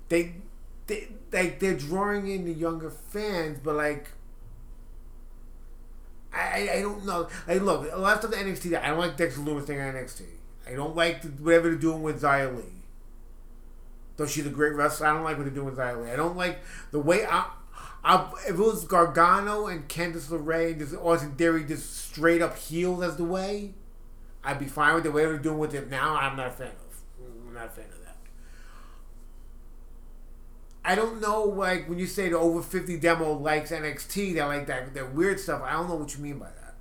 They, 0.09 0.35
they, 0.87 1.07
like 1.31 1.59
they're 1.59 1.77
drawing 1.77 2.27
in 2.27 2.45
the 2.45 2.53
younger 2.53 2.89
fans, 2.89 3.59
but 3.63 3.75
like. 3.75 4.09
I, 6.33 6.39
I- 6.39 6.73
I 6.77 6.81
don't 6.81 7.05
know. 7.05 7.27
Like, 7.47 7.61
look, 7.61 7.91
a 7.91 7.97
lot 7.97 8.23
of 8.23 8.31
stuff 8.31 8.41
NXT. 8.41 8.81
I 8.81 8.87
don't 8.89 8.99
like 8.99 9.17
Dexter 9.17 9.41
Lumis 9.41 9.65
thing 9.65 9.79
on 9.81 9.93
NXT. 9.93 10.21
I 10.67 10.73
don't 10.75 10.95
like 10.95 11.21
the, 11.21 11.27
whatever 11.29 11.69
they're 11.69 11.77
doing 11.77 12.01
with 12.03 12.21
Xia 12.21 12.55
Li. 12.55 12.63
Though 14.17 14.27
she's 14.27 14.45
a 14.45 14.49
great 14.49 14.73
wrestler, 14.75 15.07
I 15.07 15.13
don't 15.13 15.23
like 15.23 15.37
what 15.37 15.43
they're 15.45 15.53
doing 15.53 15.67
with 15.67 15.77
Xia. 15.77 16.11
I 16.11 16.15
don't 16.15 16.37
like 16.37 16.59
the 16.91 16.99
way 16.99 17.25
I, 17.25 17.49
I 18.03 18.31
if 18.47 18.51
it 18.55 18.57
was 18.57 18.85
Gargano 18.85 19.67
and 19.67 19.87
Candice 19.87 20.27
LeRae 20.29 20.71
and 20.71 20.79
just 20.79 20.95
Austin 20.95 21.31
Theory 21.35 21.63
just 21.63 21.97
straight 22.09 22.41
up 22.41 22.57
heels 22.57 23.01
as 23.03 23.15
the 23.17 23.23
way, 23.23 23.71
I'd 24.43 24.59
be 24.59 24.65
fine 24.67 24.95
with 24.95 25.03
the 25.03 25.11
way 25.11 25.23
they're 25.23 25.37
doing 25.37 25.57
with 25.59 25.73
it 25.73 25.89
now. 25.89 26.15
I'm 26.15 26.35
not 26.37 26.47
a 26.47 26.51
fan 26.51 26.67
of. 26.67 27.01
I'm 27.47 27.53
not 27.53 27.65
a 27.67 27.69
fan 27.69 27.85
of. 27.85 28.00
I 30.83 30.95
don't 30.95 31.21
know, 31.21 31.43
like 31.43 31.87
when 31.87 31.99
you 31.99 32.07
say 32.07 32.29
the 32.29 32.37
over 32.39 32.61
fifty 32.61 32.97
demo 32.97 33.33
likes 33.33 33.71
NXT, 33.71 34.35
that 34.35 34.45
like 34.47 34.67
that 34.67 34.93
that 34.95 35.13
weird 35.13 35.39
stuff. 35.39 35.61
I 35.63 35.73
don't 35.73 35.87
know 35.87 35.95
what 35.95 36.15
you 36.15 36.23
mean 36.23 36.39
by 36.39 36.47
that. 36.47 36.75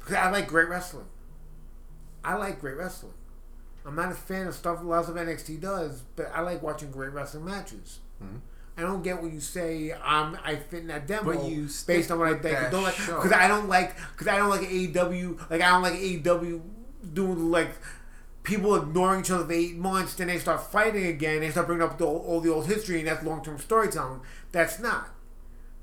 Because 0.00 0.14
I 0.14 0.30
like 0.30 0.48
great 0.48 0.68
wrestling. 0.68 1.06
I 2.24 2.34
like 2.34 2.60
great 2.60 2.76
wrestling. 2.76 3.12
I'm 3.84 3.94
not 3.94 4.10
a 4.10 4.14
fan 4.16 4.48
of 4.48 4.54
stuff 4.54 4.80
lots 4.82 5.08
of 5.08 5.14
NXT 5.14 5.60
does, 5.60 6.02
but 6.16 6.28
I 6.34 6.40
like 6.40 6.60
watching 6.62 6.90
great 6.90 7.12
wrestling 7.12 7.44
matches. 7.44 8.00
Mhm. 8.22 8.40
I 8.76 8.82
don't 8.82 9.02
get 9.02 9.22
what 9.22 9.32
you 9.32 9.40
say. 9.40 9.92
Um, 9.92 10.36
I 10.44 10.56
fit 10.56 10.80
in 10.80 10.88
that 10.88 11.06
demo 11.06 11.32
But 11.32 11.44
you 11.44 11.68
based 11.86 12.10
on 12.10 12.18
what 12.18 12.28
I 12.28 12.34
think. 12.38 12.58
Don't 12.70 12.82
like 12.82 12.96
because 12.96 13.32
I 13.32 13.46
don't 13.48 13.68
like 13.68 13.96
because 14.12 14.26
I 14.28 14.36
don't 14.38 14.50
like 14.50 14.62
AEW. 14.68 15.38
Like 15.50 15.62
I 15.62 15.70
don't 15.70 15.82
like 15.82 15.94
AEW 15.94 16.60
doing 17.14 17.50
like 17.50 17.70
people 18.46 18.74
ignoring 18.76 19.20
each 19.20 19.30
other 19.30 19.44
for 19.44 19.52
eight 19.52 19.76
months, 19.76 20.14
then 20.14 20.28
they 20.28 20.38
start 20.38 20.62
fighting 20.72 21.04
again. 21.06 21.40
They 21.40 21.50
start 21.50 21.66
bringing 21.66 21.86
up 21.86 21.98
the, 21.98 22.06
all 22.06 22.40
the 22.40 22.52
old 22.52 22.66
history, 22.66 23.00
and 23.00 23.08
that's 23.08 23.22
long 23.24 23.44
term 23.44 23.58
storytelling. 23.58 24.20
That's 24.52 24.78
not. 24.78 25.10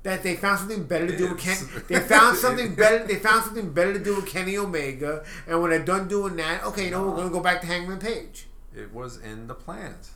That 0.02 0.22
they 0.22 0.34
found 0.36 0.58
something 0.58 0.84
better 0.84 1.06
to 1.06 1.16
do 1.16 1.30
with 1.30 1.38
Ken. 1.40 1.56
They 1.88 1.98
found 2.00 2.36
something 2.36 2.74
better. 2.82 3.04
They 3.06 3.16
found 3.16 3.44
something 3.44 3.72
better 3.72 3.92
to 3.94 3.98
do 3.98 4.16
with 4.16 4.26
Kenny 4.26 4.56
Omega, 4.58 5.24
and 5.46 5.60
when 5.62 5.70
they're 5.70 5.84
done 5.84 6.08
doing 6.08 6.36
that, 6.36 6.64
okay, 6.64 6.86
you 6.86 6.90
know 6.90 7.06
we're 7.08 7.16
gonna 7.16 7.30
go 7.30 7.40
back 7.40 7.60
to 7.62 7.66
Hangman 7.66 8.00
Page. 8.00 8.46
It 8.76 8.92
was 8.92 9.18
in 9.18 9.46
the 9.46 9.54
plans. 9.54 10.10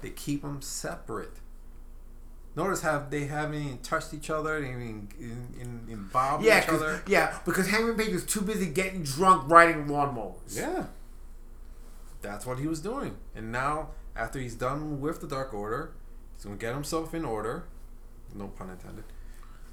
They 0.00 0.10
keep 0.10 0.42
them 0.42 0.62
separate. 0.62 1.32
Notice 2.56 2.82
how 2.82 3.04
they 3.10 3.24
haven't 3.26 3.60
even 3.60 3.78
touched 3.78 4.14
each 4.14 4.30
other, 4.30 4.60
they 4.60 4.68
haven't 4.68 4.82
even 4.82 5.08
in, 5.18 5.60
in, 5.60 5.92
involved 5.92 6.44
Yeah, 6.44 6.62
each 6.62 6.68
other. 6.68 7.02
yeah, 7.06 7.38
because 7.44 7.68
Hangman 7.68 7.96
Page 7.96 8.12
was 8.12 8.24
too 8.24 8.40
busy 8.42 8.66
getting 8.66 9.02
drunk 9.02 9.50
riding 9.50 9.86
lawnmowers. 9.86 10.56
Yeah. 10.56 10.84
That's 12.24 12.46
what 12.46 12.58
he 12.58 12.66
was 12.66 12.80
doing. 12.80 13.18
And 13.36 13.52
now, 13.52 13.90
after 14.16 14.38
he's 14.38 14.54
done 14.54 14.98
with 14.98 15.20
the 15.20 15.26
Dark 15.26 15.52
Order, 15.52 15.92
he's 16.34 16.44
going 16.44 16.56
to 16.56 16.60
get 16.60 16.74
himself 16.74 17.12
in 17.12 17.22
order. 17.22 17.66
No 18.34 18.48
pun 18.48 18.70
intended. 18.70 19.04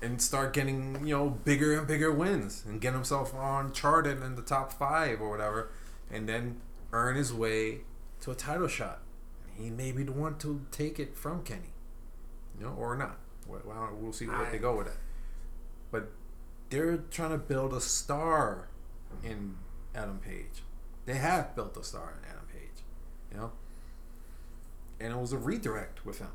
And 0.01 0.21
start 0.21 0.51
getting, 0.51 1.07
you 1.07 1.15
know, 1.15 1.29
bigger 1.29 1.77
and 1.77 1.87
bigger 1.87 2.11
wins. 2.11 2.63
And 2.67 2.81
get 2.81 2.93
himself 2.93 3.33
on 3.33 3.71
charted 3.71 4.21
in 4.21 4.35
the 4.35 4.41
top 4.41 4.73
five 4.73 5.21
or 5.21 5.29
whatever. 5.29 5.69
And 6.11 6.27
then 6.27 6.59
earn 6.91 7.15
his 7.15 7.33
way 7.33 7.79
to 8.19 8.31
a 8.31 8.35
title 8.35 8.67
shot. 8.67 8.99
He 9.57 9.69
may 9.69 9.93
be 9.93 10.03
the 10.03 10.11
one 10.11 10.37
to 10.39 10.65
take 10.71 10.99
it 10.99 11.15
from 11.15 11.43
Kenny. 11.43 11.73
You 12.59 12.65
know, 12.65 12.73
or 12.73 12.97
not. 12.97 13.17
Well, 13.47 13.61
well, 13.65 14.11
see 14.11 14.25
what 14.25 14.51
they 14.51 14.57
go 14.57 14.77
with 14.77 14.87
it. 14.87 14.97
But 15.89 16.11
they're 16.69 16.97
trying 16.97 17.31
to 17.31 17.37
build 17.37 17.73
a 17.73 17.81
star 17.81 18.67
in 19.23 19.55
Adam 19.95 20.19
Page. 20.19 20.63
They 21.05 21.15
have 21.15 21.55
built 21.55 21.75
a 21.77 21.83
star 21.83 22.01
in 22.03 22.07
Adam 22.09 22.20
Page, 22.20 22.20
you 23.31 23.37
know. 23.37 23.51
And 24.99 25.13
it 25.13 25.19
was 25.19 25.33
a 25.33 25.37
redirect 25.37 26.05
with 26.05 26.19
him. 26.19 26.29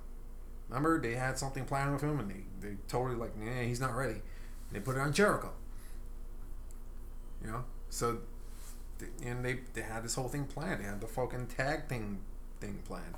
Remember, 0.69 1.01
they 1.01 1.15
had 1.15 1.39
something 1.39 1.65
planned 1.65 1.93
with 1.93 2.03
him, 2.03 2.19
and 2.19 2.31
they 2.31 2.45
they 2.61 2.77
totally 2.89 3.17
like, 3.17 3.33
yeah, 3.43 3.63
he's 3.63 3.81
not 3.81 3.95
ready. 3.95 4.15
And 4.15 4.23
They 4.73 4.81
put 4.81 4.97
it 4.97 5.01
on 5.01 5.13
Jericho. 5.13 5.53
You 7.43 7.51
know, 7.51 7.65
so 7.91 8.19
and 9.25 9.45
they 9.45 9.61
they 9.75 9.83
had 9.83 10.05
this 10.05 10.15
whole 10.15 10.29
thing 10.29 10.45
planned. 10.45 10.81
They 10.81 10.87
had 10.87 11.01
the 11.01 11.07
fucking 11.07 11.47
tag 11.49 11.89
thing 11.89 12.21
thing 12.61 12.81
planned. 12.85 13.17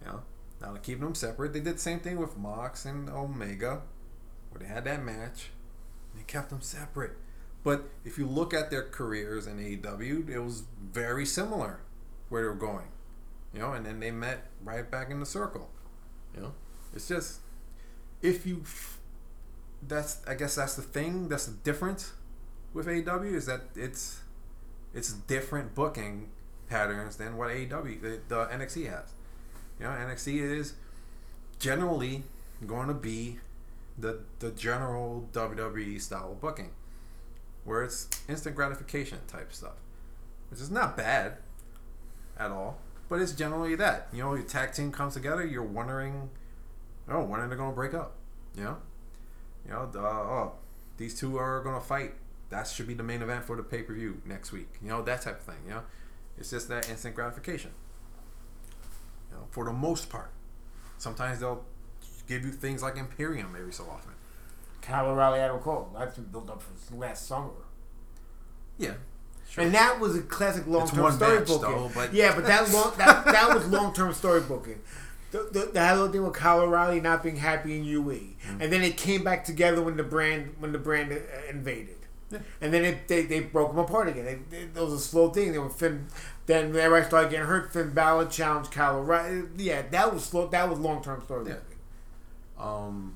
You 0.00 0.08
know, 0.08 0.22
now 0.60 0.72
they're 0.72 0.82
keeping 0.82 1.04
them 1.04 1.14
separate. 1.14 1.52
They 1.52 1.60
did 1.60 1.76
the 1.76 1.80
same 1.80 2.00
thing 2.00 2.18
with 2.18 2.36
Mox 2.36 2.84
and 2.84 3.08
Omega, 3.08 3.82
where 4.50 4.60
they 4.60 4.66
had 4.66 4.84
that 4.84 5.02
match. 5.04 5.50
They 6.14 6.22
kept 6.22 6.50
them 6.50 6.60
separate. 6.60 7.12
But 7.62 7.88
if 8.04 8.18
you 8.18 8.26
look 8.26 8.52
at 8.52 8.70
their 8.70 8.82
careers 8.82 9.46
in 9.46 9.58
AEW, 9.58 10.28
it 10.28 10.38
was 10.38 10.64
very 10.82 11.24
similar 11.24 11.80
where 12.28 12.42
they 12.42 12.48
were 12.48 12.54
going. 12.54 12.88
You 13.54 13.60
know, 13.60 13.72
and 13.72 13.86
then 13.86 14.00
they 14.00 14.10
met 14.10 14.48
right 14.64 14.90
back 14.90 15.10
in 15.10 15.20
the 15.20 15.26
circle. 15.26 15.70
You 16.34 16.42
know, 16.42 16.52
it's 16.92 17.06
just 17.08 17.38
if 18.20 18.46
you 18.46 18.64
that's 19.86 20.20
I 20.26 20.34
guess 20.34 20.56
that's 20.56 20.74
the 20.74 20.82
thing. 20.82 21.28
That's 21.28 21.46
the 21.46 21.56
difference 21.58 22.12
with 22.72 22.86
AEW 22.86 23.32
is 23.32 23.46
that 23.46 23.62
it's 23.76 24.20
it's 24.92 25.12
different 25.12 25.74
booking 25.74 26.30
patterns 26.68 27.16
than 27.16 27.36
what 27.36 27.50
AEW 27.50 28.00
the, 28.00 28.20
the 28.28 28.46
NXT 28.46 28.90
has. 28.90 29.12
You 29.78 29.86
know, 29.86 29.90
NXT 29.90 30.40
is 30.40 30.74
generally 31.58 32.24
going 32.66 32.88
to 32.88 32.94
be 32.94 33.38
the 33.98 34.20
the 34.40 34.50
general 34.50 35.28
WWE 35.32 36.00
style 36.00 36.32
of 36.32 36.40
booking, 36.40 36.70
where 37.64 37.82
it's 37.82 38.08
instant 38.28 38.56
gratification 38.56 39.18
type 39.28 39.52
stuff, 39.52 39.76
which 40.50 40.60
is 40.60 40.70
not 40.70 40.96
bad 40.96 41.38
at 42.38 42.50
all, 42.50 42.78
but 43.14 43.22
it's 43.22 43.30
generally 43.30 43.76
that. 43.76 44.08
You 44.12 44.24
know, 44.24 44.34
your 44.34 44.42
tag 44.42 44.72
team 44.72 44.90
comes 44.90 45.14
together, 45.14 45.46
you're 45.46 45.62
wondering, 45.62 46.30
oh, 47.08 47.22
when 47.22 47.38
are 47.38 47.46
they 47.46 47.54
going 47.54 47.70
to 47.70 47.74
break 47.76 47.94
up? 47.94 48.16
You 48.56 48.64
know, 48.64 48.76
you 49.64 49.70
know, 49.70 49.88
the, 49.88 50.00
oh, 50.00 50.54
these 50.96 51.16
two 51.16 51.36
are 51.36 51.62
going 51.62 51.80
to 51.80 51.86
fight. 51.86 52.14
That 52.50 52.66
should 52.66 52.88
be 52.88 52.94
the 52.94 53.04
main 53.04 53.22
event 53.22 53.44
for 53.44 53.54
the 53.54 53.62
pay 53.62 53.82
per 53.84 53.94
view 53.94 54.20
next 54.26 54.50
week. 54.50 54.66
You 54.82 54.88
know, 54.88 55.00
that 55.02 55.22
type 55.22 55.38
of 55.38 55.46
thing. 55.46 55.62
You 55.64 55.74
know, 55.74 55.82
it's 56.36 56.50
just 56.50 56.68
that 56.70 56.90
instant 56.90 57.14
gratification. 57.14 57.70
You 59.30 59.36
know, 59.36 59.44
for 59.52 59.64
the 59.64 59.72
most 59.72 60.10
part. 60.10 60.32
Sometimes 60.98 61.38
they'll 61.38 61.64
give 62.26 62.44
you 62.44 62.50
things 62.50 62.82
like 62.82 62.96
Imperium 62.96 63.54
every 63.56 63.72
so 63.72 63.84
often. 63.84 64.10
Kyle 64.82 65.06
O'Reilly, 65.06 65.38
Adam 65.38 65.60
Cole. 65.60 65.88
That's 65.96 66.16
been 66.16 66.24
built 66.24 66.50
up 66.50 66.64
since 66.64 67.00
last 67.00 67.28
summer. 67.28 67.50
Yeah. 68.76 68.94
And 69.56 69.72
that 69.74 70.00
was 70.00 70.16
a 70.16 70.22
classic 70.22 70.66
long 70.66 70.88
term 70.88 71.02
one 71.02 71.12
story 71.12 71.38
match, 71.38 71.46
booking. 71.48 71.62
though, 71.62 71.90
but- 71.94 72.12
yeah, 72.12 72.34
but 72.34 72.46
that 72.46 72.72
long 72.72 72.92
that, 72.98 73.24
that 73.26 73.54
was 73.54 73.66
long 73.68 73.92
term 73.94 74.12
story 74.12 74.40
booking. 74.40 74.80
The, 75.30 75.48
the, 75.50 75.70
the 75.72 75.86
whole 75.88 76.08
thing 76.08 76.22
with 76.22 76.34
Kyle 76.34 76.60
O'Reilly 76.60 77.00
not 77.00 77.22
being 77.22 77.36
happy 77.36 77.76
in 77.76 77.84
UE, 77.84 78.02
Mm-hmm. 78.04 78.60
and 78.62 78.72
then 78.72 78.82
it 78.82 78.96
came 78.96 79.24
back 79.24 79.44
together 79.44 79.82
when 79.82 79.96
the 79.96 80.02
brand 80.04 80.54
when 80.60 80.70
the 80.72 80.78
brand 80.78 81.12
uh, 81.12 81.16
invaded, 81.50 81.96
Yeah. 82.30 82.38
and 82.60 82.72
then 82.72 82.84
it, 82.84 83.08
they 83.08 83.22
they 83.22 83.40
broke 83.40 83.70
them 83.70 83.78
apart 83.78 84.08
again. 84.08 84.24
They, 84.24 84.34
they, 84.50 84.62
it 84.64 84.74
was 84.74 84.92
a 84.92 85.00
slow 85.00 85.30
thing. 85.30 85.52
They 85.52 85.58
were 85.58 85.68
Finn. 85.70 86.06
Then 86.46 86.72
when 86.72 86.80
everybody 86.82 87.06
started 87.08 87.30
getting 87.30 87.46
hurt. 87.46 87.72
Finn 87.72 87.90
Balor 87.94 88.26
challenged 88.26 88.70
Kyle 88.70 88.98
O'Reilly. 88.98 89.44
Yeah, 89.56 89.82
that 89.90 90.12
was 90.12 90.24
slow. 90.24 90.46
That 90.48 90.68
was 90.68 90.78
long 90.78 91.02
term 91.02 91.22
story 91.24 91.46
Yeah. 91.48 91.56
Um, 92.58 93.14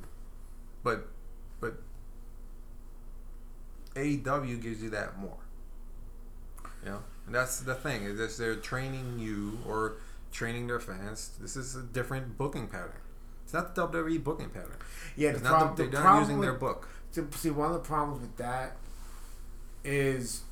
but 0.82 1.06
but 1.60 1.74
AEW 3.94 4.60
gives 4.62 4.82
you 4.82 4.90
that 4.90 5.18
more. 5.18 5.36
You 6.84 6.90
know, 6.90 6.98
and 7.26 7.34
that's 7.34 7.60
the 7.60 7.74
thing 7.74 8.04
is 8.04 8.18
that 8.18 8.42
they're 8.42 8.56
training 8.56 9.18
you 9.18 9.58
or 9.66 9.94
training 10.32 10.66
their 10.66 10.80
fans. 10.80 11.30
This 11.40 11.56
is 11.56 11.74
a 11.76 11.82
different 11.82 12.38
booking 12.38 12.68
pattern. 12.68 12.92
It's 13.44 13.52
not 13.54 13.74
the 13.74 13.86
WWE 13.88 14.22
booking 14.22 14.50
pattern. 14.50 14.76
Yeah, 15.16 15.30
It's 15.30 15.38
the, 15.40 15.44
not 15.44 15.58
problem, 15.58 15.76
the, 15.76 15.82
the 15.84 15.88
they're 15.90 16.00
not 16.00 16.02
problem 16.06 16.22
using 16.24 16.38
with, 16.38 16.48
their 16.48 16.58
book. 16.58 16.88
to 17.14 17.26
see 17.32 17.50
one 17.50 17.68
of 17.68 17.74
the 17.74 17.80
problems 17.80 18.20
with 18.20 18.36
that 18.36 18.76
is 19.84 20.42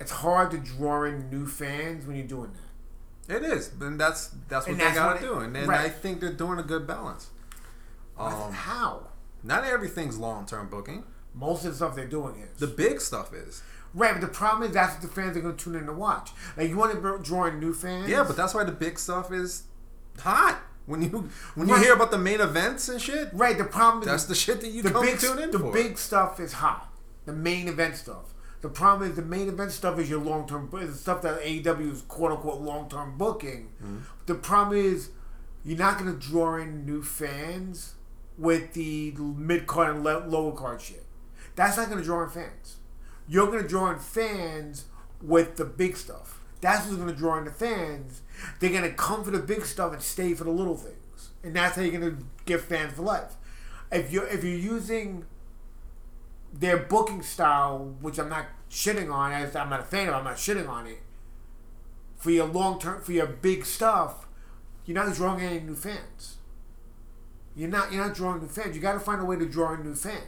it's 0.00 0.10
hard 0.10 0.50
to 0.50 0.58
draw 0.58 1.04
in 1.04 1.30
new 1.30 1.46
fans 1.46 2.06
when 2.06 2.16
you're 2.16 2.26
doing 2.26 2.50
that. 2.52 3.36
It 3.36 3.42
is, 3.42 3.70
and 3.80 3.98
that's 3.98 4.28
that's 4.48 4.66
what 4.66 4.72
And 4.72 4.80
they 4.80 4.84
that's 4.84 4.96
gotta 4.98 5.14
what 5.14 5.22
it- 5.22 5.26
do. 5.26 5.38
And 5.40 5.54
then 5.54 5.68
right. 5.68 5.80
I 5.80 5.88
think 5.88 6.20
they're 6.20 6.32
doing 6.32 6.58
a 6.58 6.62
good 6.62 6.86
balance. 6.86 7.28
Um, 8.18 8.52
How? 8.52 9.08
not 9.42 9.64
everything's 9.64 10.18
long 10.18 10.46
term 10.46 10.68
booking. 10.68 11.04
Most 11.34 11.64
of 11.64 11.70
the 11.72 11.76
stuff 11.76 11.96
they're 11.96 12.06
doing 12.06 12.36
is 12.36 12.60
The 12.60 12.66
big 12.68 13.00
stuff 13.00 13.32
is. 13.34 13.62
Right, 13.94 14.12
but 14.12 14.20
the 14.20 14.28
problem 14.28 14.68
is 14.68 14.74
that's 14.74 14.94
what 14.94 15.02
the 15.02 15.08
fans 15.08 15.36
are 15.36 15.40
going 15.40 15.56
to 15.56 15.64
tune 15.64 15.74
in 15.76 15.86
to 15.86 15.92
watch. 15.92 16.30
Like 16.56 16.68
you 16.68 16.76
want 16.76 16.92
to 16.92 17.18
draw 17.22 17.46
in 17.46 17.60
new 17.60 17.72
fans. 17.72 18.08
Yeah, 18.08 18.24
but 18.24 18.36
that's 18.36 18.54
why 18.54 18.64
the 18.64 18.72
big 18.72 18.98
stuff 18.98 19.32
is 19.32 19.64
hot. 20.18 20.60
When 20.86 21.00
you 21.00 21.30
when 21.54 21.68
you 21.68 21.76
hear 21.76 21.94
about 21.94 22.10
the 22.10 22.18
main 22.18 22.40
events 22.40 22.88
and 22.88 23.00
shit, 23.00 23.30
right. 23.32 23.56
The 23.56 23.64
problem 23.64 24.02
is 24.02 24.08
that's 24.08 24.24
the 24.24 24.34
shit 24.34 24.60
that 24.60 24.68
you 24.68 24.82
the 24.82 24.90
come 24.90 25.06
big 25.06 25.18
tune 25.18 25.38
in 25.38 25.50
the 25.50 25.58
for. 25.58 25.72
big 25.72 25.96
stuff 25.96 26.38
is 26.40 26.54
hot. 26.54 26.92
The 27.24 27.32
main 27.32 27.68
event 27.68 27.96
stuff. 27.96 28.34
The 28.60 28.68
problem 28.68 29.10
is 29.10 29.16
the 29.16 29.22
main 29.22 29.48
event 29.48 29.72
stuff 29.72 29.98
is 29.98 30.10
your 30.10 30.20
long 30.20 30.46
term 30.46 30.70
is 30.80 30.92
the 30.92 30.98
stuff 30.98 31.22
that 31.22 31.40
AEW 31.40 31.92
is 31.92 32.02
quote 32.02 32.32
unquote 32.32 32.60
long 32.60 32.88
term 32.88 33.16
booking. 33.16 33.70
Mm-hmm. 33.82 33.98
The 34.26 34.34
problem 34.34 34.78
is 34.78 35.10
you're 35.64 35.78
not 35.78 35.98
going 35.98 36.12
to 36.12 36.18
draw 36.18 36.56
in 36.56 36.84
new 36.84 37.02
fans 37.02 37.94
with 38.36 38.74
the 38.74 39.12
mid 39.18 39.66
card 39.66 39.96
and 39.96 40.04
lower 40.04 40.52
card 40.52 40.80
shit. 40.82 41.04
That's 41.56 41.76
not 41.76 41.88
going 41.88 41.98
to 41.98 42.04
draw 42.04 42.24
in 42.24 42.30
fans. 42.30 42.76
You're 43.28 43.46
going 43.46 43.62
to 43.62 43.68
draw 43.68 43.90
in 43.90 43.98
fans 43.98 44.84
with 45.22 45.56
the 45.56 45.64
big 45.64 45.96
stuff. 45.96 46.40
That's 46.60 46.86
what's 46.86 46.96
going 46.96 47.08
to 47.08 47.14
draw 47.14 47.38
in 47.38 47.44
the 47.44 47.50
fans. 47.50 48.22
They're 48.58 48.70
going 48.70 48.82
to 48.82 48.92
come 48.92 49.24
for 49.24 49.30
the 49.30 49.38
big 49.38 49.64
stuff 49.64 49.92
and 49.92 50.02
stay 50.02 50.34
for 50.34 50.44
the 50.44 50.50
little 50.50 50.76
things, 50.76 51.30
and 51.42 51.54
that's 51.54 51.76
how 51.76 51.82
you're 51.82 52.00
going 52.00 52.16
to 52.16 52.24
get 52.46 52.60
fans 52.60 52.94
for 52.94 53.02
life. 53.02 53.34
If 53.92 54.10
you're 54.10 54.26
if 54.26 54.42
you're 54.42 54.56
using 54.56 55.26
their 56.52 56.78
booking 56.78 57.22
style, 57.22 57.94
which 58.00 58.18
I'm 58.18 58.28
not 58.28 58.46
shitting 58.70 59.12
on, 59.12 59.32
as 59.32 59.54
I'm 59.54 59.70
not 59.70 59.80
a 59.80 59.84
fan 59.84 60.08
of, 60.08 60.14
I'm 60.14 60.24
not 60.24 60.36
shitting 60.36 60.68
on 60.68 60.86
it. 60.86 61.00
For 62.16 62.30
your 62.30 62.46
long 62.46 62.80
term, 62.80 63.02
for 63.02 63.12
your 63.12 63.26
big 63.26 63.66
stuff, 63.66 64.26
you're 64.86 64.94
not 64.94 65.14
drawing 65.14 65.42
any 65.42 65.60
new 65.60 65.74
fans. 65.74 66.36
You're 67.54 67.68
not 67.68 67.92
you're 67.92 68.04
not 68.06 68.14
drawing 68.16 68.40
new 68.40 68.48
fans. 68.48 68.74
You 68.74 68.82
got 68.82 68.94
to 68.94 69.00
find 69.00 69.20
a 69.20 69.24
way 69.24 69.36
to 69.36 69.46
draw 69.46 69.74
in 69.74 69.84
new 69.84 69.94
fans. 69.94 70.22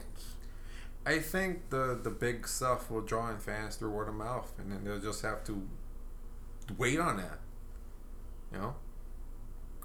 I 1.07 1.19
think 1.19 1.69
the 1.69 1.97
the 2.03 2.09
big 2.09 2.49
stuff 2.49 2.91
will 2.91 3.01
draw 3.01 3.31
in 3.31 3.37
fans 3.37 3.77
through 3.77 3.91
word 3.91 4.09
of 4.09 4.15
mouth, 4.15 4.51
and 4.57 4.69
then 4.69 4.83
they'll 4.83 4.99
just 4.99 5.21
have 5.21 5.41
to 5.45 5.65
wait 6.77 6.99
on 6.99 7.15
that. 7.15 7.39
You 8.51 8.57
know, 8.57 8.75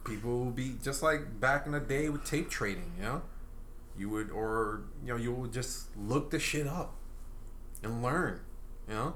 people 0.04 0.40
will 0.40 0.50
be 0.50 0.74
just 0.82 1.00
like 1.00 1.38
back 1.38 1.64
in 1.64 1.72
the 1.72 1.80
day 1.80 2.08
with 2.08 2.24
tape 2.24 2.50
trading. 2.50 2.92
You 2.98 3.04
know, 3.04 3.22
you 3.96 4.10
would 4.10 4.32
or 4.32 4.82
you 5.04 5.12
know 5.12 5.16
you 5.16 5.32
would 5.32 5.52
just 5.52 5.96
look 5.96 6.32
the 6.32 6.40
shit 6.40 6.66
up 6.66 6.96
and 7.84 8.02
learn. 8.02 8.40
You 8.88 8.94
know, 8.94 9.14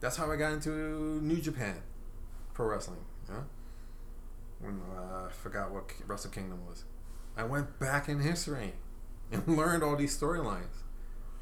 that's 0.00 0.16
how 0.16 0.32
I 0.32 0.36
got 0.36 0.54
into 0.54 0.70
New 0.70 1.42
Japan 1.42 1.82
Pro 2.54 2.64
Wrestling. 2.64 3.04
You 3.28 3.34
know, 3.34 3.44
when 4.60 4.80
uh, 4.96 5.26
I 5.26 5.32
forgot 5.32 5.70
what 5.70 5.92
Wrestle 6.06 6.30
Kingdom 6.30 6.66
was, 6.66 6.84
I 7.36 7.44
went 7.44 7.78
back 7.78 8.08
in 8.08 8.20
history 8.20 8.72
and 9.30 9.46
learned 9.56 9.82
all 9.82 9.96
these 9.96 10.18
storylines, 10.18 10.77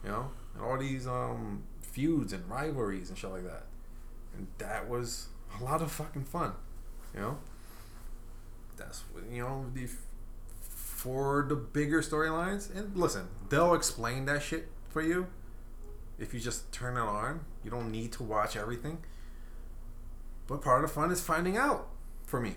you 0.07 0.13
know, 0.13 0.31
and 0.55 0.63
all 0.63 0.79
these 0.79 1.07
um, 1.07 1.65
feuds 1.81 2.33
and 2.33 2.49
rivalries 2.49 3.09
and 3.09 3.19
shit 3.19 3.31
like 3.31 3.45
that. 3.45 3.65
And 4.37 4.47
that 4.59 4.89
was 4.89 5.27
a 5.61 5.65
lot 5.65 5.83
of 5.83 5.91
fucking 5.91 6.25
fun. 6.25 6.53
You 7.13 7.21
know, 7.21 7.39
that's 8.77 9.03
you 9.31 9.43
know 9.43 9.67
the 9.75 9.89
for 10.69 11.45
the 11.49 11.57
bigger 11.57 12.03
storylines. 12.03 12.75
And 12.75 12.97
listen, 12.97 13.29
they'll 13.49 13.75
explain 13.75 14.27
that 14.27 14.43
shit 14.43 14.69
for 14.89 15.03
you 15.03 15.27
if 16.19 16.33
you 16.33 16.41
just 16.41 16.71
turn 16.73 16.97
it 16.97 17.01
on. 17.01 17.41
You 17.65 17.71
don't 17.71 17.91
need 17.91 18.13
to 18.13 18.23
watch 18.23 18.57
everything. 18.57 18.99
But 20.47 20.63
part 20.63 20.85
of 20.85 20.91
the 20.91 20.95
fun 20.95 21.11
is 21.11 21.21
finding 21.21 21.57
out 21.57 21.89
for 22.25 22.41
me. 22.41 22.55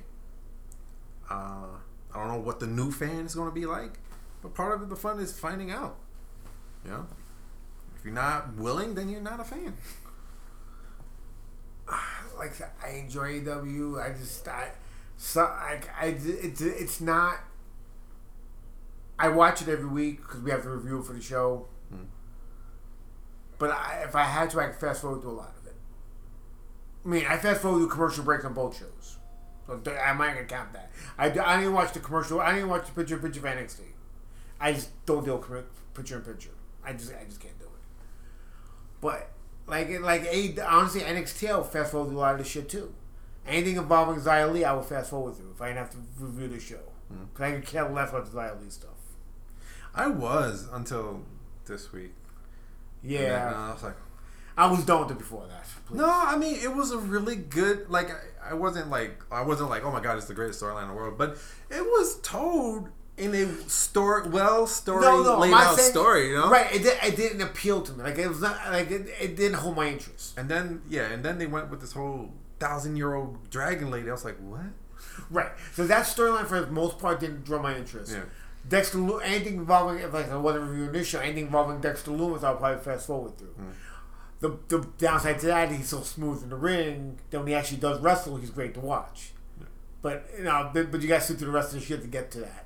Uh, 1.29 1.65
I 2.13 2.19
don't 2.19 2.27
know 2.27 2.39
what 2.39 2.59
the 2.59 2.67
new 2.67 2.91
fan 2.91 3.25
is 3.25 3.33
going 3.33 3.49
to 3.49 3.55
be 3.55 3.65
like, 3.65 3.99
but 4.41 4.53
part 4.53 4.79
of 4.79 4.89
the 4.89 4.95
fun 4.95 5.19
is 5.19 5.37
finding 5.37 5.71
out. 5.71 5.97
You 6.83 6.91
know, 6.91 7.07
if 7.99 8.05
you're 8.05 8.13
not 8.13 8.55
willing, 8.55 8.95
then 8.95 9.09
you're 9.09 9.19
not 9.19 9.41
a 9.41 9.43
fan. 9.43 9.73
like 12.37 12.53
I 12.83 12.91
enjoy 12.91 13.41
AW. 13.41 13.99
I 13.99 14.13
just 14.17 14.47
I 14.47 14.71
so 15.17 15.41
I, 15.41 15.81
I 15.99 16.05
it's 16.05 16.61
it's 16.61 17.01
not. 17.01 17.39
I 19.17 19.27
watch 19.27 19.61
it 19.61 19.67
every 19.67 19.89
week 19.89 20.21
because 20.21 20.39
we 20.39 20.49
have 20.51 20.63
to 20.63 20.69
review 20.69 20.99
it 20.99 21.05
for 21.05 21.11
the 21.11 21.21
show. 21.21 21.67
Hmm. 21.89 22.05
But 23.57 23.71
I, 23.71 24.03
if 24.07 24.15
I 24.15 24.23
had 24.23 24.49
to, 24.51 24.61
I 24.61 24.67
could 24.67 24.79
fast 24.79 25.01
forward 25.01 25.21
through 25.21 25.31
a 25.31 25.33
lot 25.33 25.53
of 25.59 25.67
it. 25.67 25.75
I 27.03 27.07
mean, 27.09 27.25
I 27.27 27.37
fast 27.37 27.61
forward 27.61 27.79
through 27.79 27.89
commercial 27.89 28.23
breaks 28.23 28.45
on 28.45 28.53
both 28.53 28.79
shows, 28.79 29.17
so 29.67 29.77
th- 29.77 29.97
I'm 30.01 30.19
not 30.19 30.35
gonna 30.35 30.45
count 30.45 30.71
that. 30.71 30.89
I, 31.17 31.25
I 31.25 31.57
didn't 31.57 31.73
watch 31.73 31.91
the 31.91 31.99
commercial. 31.99 32.39
I 32.39 32.53
didn't 32.53 32.69
watch 32.69 32.85
the 32.85 32.93
picture 32.93 33.15
in 33.15 33.21
picture 33.21 33.45
of 33.45 33.53
NXT. 33.53 33.81
I 34.57 34.71
just 34.71 35.05
don't 35.05 35.25
deal 35.25 35.35
with 35.37 35.93
picture 35.93 36.15
in 36.15 36.21
picture. 36.21 36.51
I 36.85 36.93
just 36.93 37.11
I 37.11 37.25
just 37.25 37.41
can't. 37.41 37.58
But 39.01 39.29
like 39.67 39.89
like 40.01 40.23
a 40.25 40.55
honestly 40.67 41.01
NXT 41.01 41.49
I 41.49 41.55
will 41.57 41.63
fast 41.63 41.91
forward 41.91 42.09
through 42.09 42.17
a 42.17 42.21
lot 42.21 42.33
of 42.33 42.39
this 42.39 42.47
shit 42.47 42.69
too. 42.69 42.93
Anything 43.47 43.77
involving 43.77 44.21
Xia 44.21 44.51
Li 44.51 44.63
I 44.65 44.73
will 44.73 44.81
fast 44.83 45.09
forward 45.09 45.35
through 45.35 45.51
if 45.51 45.61
I 45.61 45.67
didn't 45.67 45.79
have 45.79 45.89
to 45.91 45.97
review 46.19 46.47
the 46.47 46.59
show. 46.59 46.79
Cause 47.33 47.43
I 47.43 47.51
could 47.53 47.65
care 47.65 47.89
less 47.89 48.09
about 48.09 48.31
the 48.31 48.37
Xia 48.37 48.61
Li 48.61 48.69
stuff. 48.69 48.91
I 49.95 50.07
was 50.07 50.67
until 50.71 51.23
this 51.65 51.91
week. 51.91 52.13
And 53.01 53.11
then, 53.13 53.21
Yeah, 53.23 53.51
uh, 53.55 53.69
I 53.69 53.73
was 53.73 53.83
like, 53.83 53.95
I 54.57 54.69
was 54.69 54.85
done 54.85 55.01
with 55.01 55.11
it 55.11 55.17
before 55.17 55.47
that. 55.47 55.65
please. 55.85 55.97
no, 55.97 56.09
I 56.09 56.35
mean 56.37 56.55
it 56.61 56.75
was 56.75 56.91
a 56.91 56.97
really 56.97 57.35
good. 57.37 57.89
Like 57.89 58.11
I, 58.11 58.51
I 58.51 58.53
wasn't 58.53 58.89
like 58.89 59.23
I 59.31 59.41
wasn't 59.41 59.69
like 59.69 59.83
oh 59.85 59.91
my 59.91 60.01
god 60.01 60.17
it's 60.17 60.27
the 60.27 60.33
greatest 60.33 60.61
storyline 60.61 60.83
in 60.83 60.89
the 60.89 60.93
world, 60.95 61.17
but 61.17 61.37
it 61.69 61.81
was 61.81 62.19
told 62.21 62.89
in 63.19 63.35
a 63.35 63.69
story 63.69 64.29
well 64.29 64.65
story 64.65 65.01
no, 65.01 65.23
no, 65.23 65.39
laid 65.39 65.53
out 65.53 65.77
story, 65.77 66.29
you 66.29 66.35
know. 66.35 66.49
Right, 66.49 66.73
it, 66.73 66.83
did, 66.83 66.97
it 67.03 67.15
didn't 67.15 67.41
appeal 67.41 67.81
to 67.81 67.93
me. 67.93 68.03
Like 68.03 68.17
it 68.17 68.27
was 68.27 68.41
not 68.41 68.57
like 68.71 68.89
it, 68.89 69.07
it 69.19 69.35
didn't 69.35 69.55
hold 69.55 69.75
my 69.75 69.87
interest. 69.87 70.37
And 70.37 70.49
then 70.49 70.81
yeah, 70.89 71.07
and 71.07 71.23
then 71.23 71.37
they 71.37 71.47
went 71.47 71.69
with 71.69 71.81
this 71.81 71.93
whole 71.93 72.31
thousand 72.59 72.95
year 72.97 73.13
old 73.13 73.49
dragon 73.49 73.91
lady. 73.91 74.09
I 74.09 74.13
was 74.13 74.25
like, 74.25 74.37
what? 74.37 74.61
Right, 75.29 75.51
so 75.73 75.85
that 75.87 76.05
storyline 76.05 76.47
for 76.47 76.61
the 76.61 76.71
most 76.71 76.99
part 76.99 77.19
didn't 77.19 77.43
draw 77.43 77.61
my 77.61 77.75
interest. 77.75 78.13
Yeah. 78.13 78.23
Dexter, 78.67 78.97
Lu- 78.97 79.19
anything 79.19 79.55
involving 79.55 80.03
if 80.03 80.13
like 80.13 80.29
I 80.31 80.37
wasn't 80.37 80.69
reviewing 80.69 80.91
this 80.91 81.07
show, 81.07 81.19
anything 81.19 81.45
involving 81.45 81.81
Dexter 81.81 82.11
Lumis, 82.11 82.43
I'll 82.43 82.55
probably 82.57 82.83
fast 82.83 83.07
forward 83.07 83.37
through. 83.37 83.47
Hmm. 83.47 83.69
The 84.41 84.57
the 84.67 84.87
downside 84.97 85.39
to 85.39 85.47
that, 85.47 85.71
he's 85.71 85.89
so 85.89 86.01
smooth 86.01 86.43
in 86.43 86.49
the 86.49 86.55
ring. 86.55 87.19
Then 87.29 87.41
when 87.41 87.47
he 87.49 87.55
actually 87.55 87.79
does 87.79 87.99
wrestle, 87.99 88.37
he's 88.37 88.51
great 88.51 88.73
to 88.75 88.79
watch. 88.79 89.33
But 90.01 90.29
you 90.37 90.43
know, 90.45 90.69
but, 90.73 90.91
but 90.91 91.01
you 91.01 91.07
got 91.07 91.21
to 91.21 91.27
sit 91.27 91.37
through 91.37 91.47
the 91.47 91.53
rest 91.53 91.73
of 91.73 91.79
the 91.79 91.85
shit 91.85 92.01
to 92.01 92.07
get 92.07 92.31
to 92.31 92.39
that, 92.41 92.65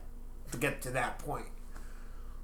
to 0.53 0.57
get 0.57 0.81
to 0.83 0.91
that 0.91 1.19
point. 1.19 1.47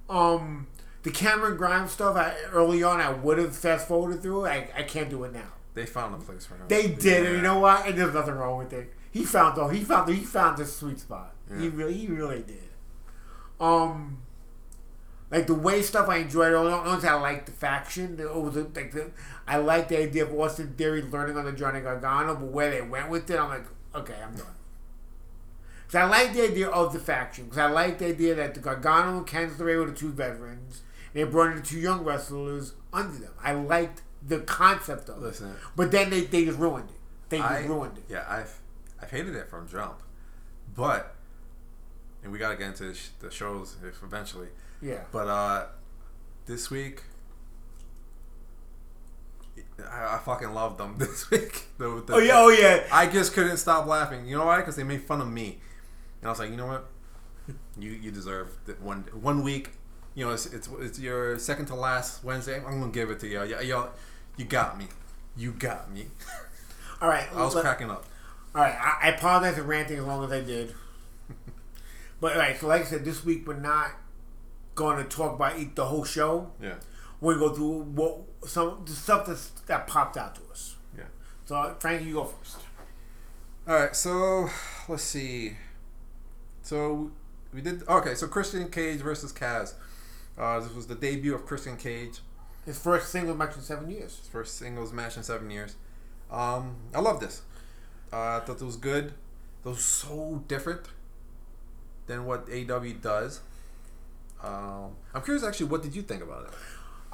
Um, 0.09 0.67
the 1.03 1.11
Cameron 1.11 1.55
Grimes 1.57 1.91
stuff 1.91 2.15
I, 2.15 2.35
early 2.51 2.83
on, 2.83 2.99
I 2.99 3.11
would 3.11 3.37
have 3.37 3.55
fast 3.55 3.87
forwarded 3.87 4.21
through. 4.21 4.45
I 4.45 4.69
I 4.75 4.83
can't 4.83 5.09
do 5.09 5.23
it 5.23 5.33
now. 5.33 5.53
They 5.73 5.85
found 5.85 6.15
a 6.15 6.17
place 6.17 6.45
for 6.45 6.55
him. 6.55 6.67
They 6.67 6.87
did, 6.87 7.25
and 7.25 7.35
you 7.37 7.41
know 7.41 7.59
what? 7.59 7.87
And 7.87 7.97
there's 7.97 8.13
nothing 8.13 8.35
wrong 8.35 8.57
with 8.57 8.73
it. 8.73 8.93
He 9.11 9.23
found 9.23 9.55
though. 9.55 9.69
He 9.69 9.83
found 9.83 10.09
the 10.09 10.13
he 10.13 10.23
found 10.23 10.57
this 10.57 10.75
sweet 10.75 10.99
spot. 10.99 11.33
He 11.57 11.69
really 11.69 11.93
he 11.93 12.07
really 12.07 12.43
did. 12.43 12.69
Um, 13.59 14.19
like 15.31 15.47
the 15.47 15.55
way 15.55 15.81
stuff 15.81 16.09
I 16.09 16.17
enjoyed. 16.17 16.53
Only 16.53 16.71
I 17.07 17.13
liked 17.15 17.45
the 17.45 17.51
faction. 17.51 18.19
It 18.19 18.33
was 18.33 18.55
like 18.55 18.91
the, 18.91 19.11
I 19.47 19.57
like 19.57 19.87
the 19.87 19.99
idea 19.99 20.25
of 20.25 20.33
Austin 20.33 20.73
Theory 20.77 21.01
learning 21.01 21.37
on 21.37 21.45
the 21.45 21.51
Johnny 21.51 21.81
Gargano, 21.81 22.35
but 22.35 22.45
where 22.45 22.71
they 22.71 22.81
went 22.81 23.09
with 23.09 23.29
it, 23.29 23.39
I'm 23.39 23.49
like, 23.49 23.65
okay, 23.95 24.15
I'm 24.23 24.35
done. 24.35 24.45
Because 25.89 26.05
I 26.05 26.07
like 26.07 26.33
the 26.33 26.43
idea 26.43 26.67
of 26.69 26.93
the 26.93 26.99
faction. 26.99 27.45
Because 27.45 27.57
I 27.57 27.65
like 27.67 27.97
the 27.97 28.09
idea 28.09 28.35
that 28.35 28.53
the 28.53 28.59
Gargano 28.59 29.17
and 29.17 29.27
LeRae 29.27 29.79
were 29.79 29.87
the 29.87 29.97
two 29.97 30.11
veterans. 30.11 30.83
And 31.13 31.15
they 31.15 31.23
brought 31.23 31.49
in 31.49 31.55
the 31.57 31.63
two 31.63 31.79
young 31.79 32.03
wrestlers 32.03 32.73
under 32.93 33.17
them. 33.17 33.31
I 33.43 33.53
liked 33.53 34.03
the 34.25 34.41
concept 34.41 35.09
of 35.09 35.17
it. 35.17 35.21
Listen. 35.21 35.55
But 35.75 35.89
then 35.89 36.11
they, 36.11 36.21
they 36.25 36.45
just 36.45 36.59
ruined 36.59 36.89
it. 36.91 36.95
They 37.29 37.39
just 37.39 37.49
I, 37.49 37.65
ruined 37.65 37.97
it. 37.97 38.03
Yeah, 38.07 38.23
I've 38.29 38.59
I've 39.01 39.09
hated 39.09 39.35
it 39.35 39.49
from 39.49 39.67
jump, 39.67 40.03
but 40.75 41.15
and 42.23 42.31
we 42.31 42.37
gotta 42.37 42.55
get 42.55 42.67
into 42.67 42.93
the, 43.19 43.31
shows 43.31 43.77
if 43.83 44.03
eventually. 44.03 44.49
Yeah. 44.81 45.01
But 45.11 45.27
uh 45.27 45.65
this 46.45 46.69
week, 46.69 47.03
I, 49.79 50.15
I 50.15 50.17
fucking 50.19 50.53
loved 50.53 50.77
them 50.79 50.95
this 50.99 51.29
week. 51.31 51.67
The- 51.77 52.03
the- 52.05 52.13
Oh 52.13 52.17
yeah, 52.19 52.33
oh 52.35 52.49
yeah. 52.49 52.83
I 52.91 53.07
just 53.07 53.33
couldn't 53.33 53.57
stop 53.57 53.85
laughing. 53.85 54.27
You 54.27 54.37
know 54.37 54.45
why? 54.45 54.57
Because 54.57 54.75
they 54.75 54.83
made 54.83 55.03
fun 55.03 55.21
of 55.21 55.27
me, 55.29 55.59
and 56.21 56.27
I 56.27 56.29
was 56.29 56.39
like, 56.39 56.49
you 56.49 56.57
know 56.57 56.67
what? 56.67 56.85
You 57.79 57.91
you 57.91 58.11
deserve 58.11 58.49
that 58.65 58.81
one 58.81 59.05
one 59.19 59.43
week. 59.43 59.71
You 60.15 60.25
know, 60.25 60.33
it's, 60.33 60.45
it's 60.47 60.69
it's 60.79 60.99
your 60.99 61.39
second 61.39 61.65
to 61.67 61.75
last 61.75 62.23
Wednesday. 62.23 62.57
I'm 62.57 62.79
gonna 62.79 62.91
give 62.91 63.09
it 63.09 63.19
to 63.21 63.27
you. 63.27 63.39
Y- 63.39 63.61
y'all, 63.61 63.89
you 64.37 64.45
got 64.45 64.77
me. 64.77 64.87
You 65.35 65.51
got 65.51 65.91
me. 65.91 66.07
All 67.01 67.07
right. 67.09 67.27
I 67.33 67.43
was 67.43 67.55
let- 67.55 67.63
cracking 67.63 67.89
up. 67.89 68.05
All 68.53 68.61
right. 68.61 68.75
I, 68.75 69.07
I 69.07 69.09
apologize 69.11 69.55
for 69.55 69.63
ranting 69.63 69.97
as 69.97 70.05
long 70.05 70.23
as 70.25 70.31
I 70.31 70.41
did. 70.41 70.75
but 72.21 72.33
all 72.33 72.39
right. 72.39 72.59
So 72.59 72.67
like 72.67 72.81
I 72.81 72.85
said, 72.85 73.05
this 73.05 73.23
week 73.23 73.47
we're 73.47 73.53
not 73.55 73.91
going 74.75 74.97
to 74.97 75.03
talk 75.05 75.35
about 75.35 75.57
eat 75.57 75.75
the 75.75 75.85
whole 75.85 76.03
show. 76.03 76.51
Yeah. 76.61 76.75
We're 77.21 77.35
gonna 77.35 77.49
go 77.49 77.55
through 77.55 77.81
what 77.83 78.21
some 78.49 78.83
the 78.85 78.93
stuff 78.93 79.25
that's, 79.25 79.49
that 79.67 79.87
popped 79.87 80.17
out 80.17 80.35
to 80.35 80.41
us. 80.51 80.75
Yeah. 80.97 81.03
So 81.45 81.75
Frank, 81.79 82.05
you 82.05 82.13
go 82.13 82.25
first. 82.25 82.57
All 83.67 83.75
right, 83.75 83.95
so 83.95 84.49
let's 84.87 85.03
see. 85.03 85.57
So 86.69 87.09
we 87.51 87.61
did 87.61 87.81
okay. 87.87 88.13
So 88.13 88.27
Christian 88.27 88.69
Cage 88.69 88.99
versus 88.99 89.33
Kaz. 89.33 89.73
Uh, 90.37 90.59
this 90.59 90.73
was 90.75 90.85
the 90.85 90.93
debut 90.95 91.33
of 91.33 91.45
Christian 91.47 91.75
Cage, 91.77 92.19
His 92.65 92.77
first 92.77 93.09
singles 93.09 93.37
match 93.37 93.55
in 93.55 93.61
seven 93.61 93.89
years. 93.89 94.19
his 94.19 94.27
first 94.27 94.55
singles 94.57 94.93
match 94.93 95.17
in 95.17 95.23
seven 95.23 95.49
years. 95.49 95.75
Um, 96.31 96.75
I 96.93 96.99
love 97.01 97.19
this. 97.19 97.41
Uh, 98.13 98.37
I 98.37 98.39
thought 98.45 98.61
it 98.61 98.65
was 98.65 98.75
good. 98.77 99.05
It 99.65 99.67
was 99.67 99.83
so 99.83 100.43
different 100.47 100.81
than 102.07 102.25
what 102.25 102.47
AW 102.49 102.93
does. 103.01 103.41
Um, 104.43 104.91
I'm 105.13 105.21
curious, 105.23 105.43
actually, 105.43 105.65
what 105.67 105.81
did 105.81 105.95
you 105.95 106.03
think 106.03 106.21
about 106.23 106.43
it? 106.45 106.53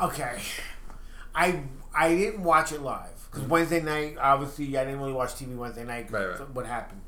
Okay. 0.04 0.40
I 1.34 1.64
I 1.96 2.10
didn't 2.16 2.44
watch 2.44 2.72
it 2.74 2.82
live 2.82 3.10
Mm-hmm. 3.10 3.32
because 3.32 3.50
Wednesday 3.50 3.82
night, 3.82 4.18
obviously, 4.20 4.78
I 4.78 4.84
didn't 4.86 5.00
really 5.00 5.14
watch 5.14 5.32
TV 5.36 5.56
Wednesday 5.58 5.84
night. 5.86 6.12
Right, 6.12 6.28
right. 6.40 6.50
What 6.52 6.66
happened? 6.66 7.02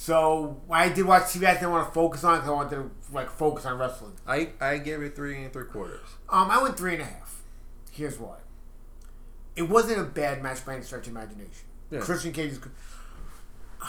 So 0.00 0.56
I 0.70 0.88
did 0.88 1.04
watch 1.04 1.24
TV, 1.24 1.46
I 1.46 1.52
didn't 1.52 1.72
want 1.72 1.86
to 1.86 1.92
focus 1.92 2.24
on 2.24 2.36
because 2.36 2.48
I 2.48 2.52
wanted 2.54 2.70
to 2.70 2.90
like 3.12 3.28
focus 3.28 3.66
on 3.66 3.78
wrestling. 3.78 4.14
I 4.26 4.48
I 4.58 4.78
gave 4.78 5.02
it 5.02 5.14
three 5.14 5.36
and 5.44 5.52
three 5.52 5.66
quarters. 5.66 6.00
Um, 6.30 6.50
I 6.50 6.62
went 6.62 6.78
three 6.78 6.94
and 6.94 7.02
a 7.02 7.04
half. 7.04 7.42
Here's 7.92 8.18
why. 8.18 8.38
It 9.56 9.64
wasn't 9.64 10.00
a 10.00 10.04
bad 10.04 10.42
match 10.42 10.64
by 10.64 10.76
any 10.76 10.84
stretch 10.84 11.06
of 11.06 11.12
imagination. 11.12 11.66
Yeah. 11.90 12.00
Christian 12.00 12.32
Cage 12.32 12.52
is. 12.52 12.60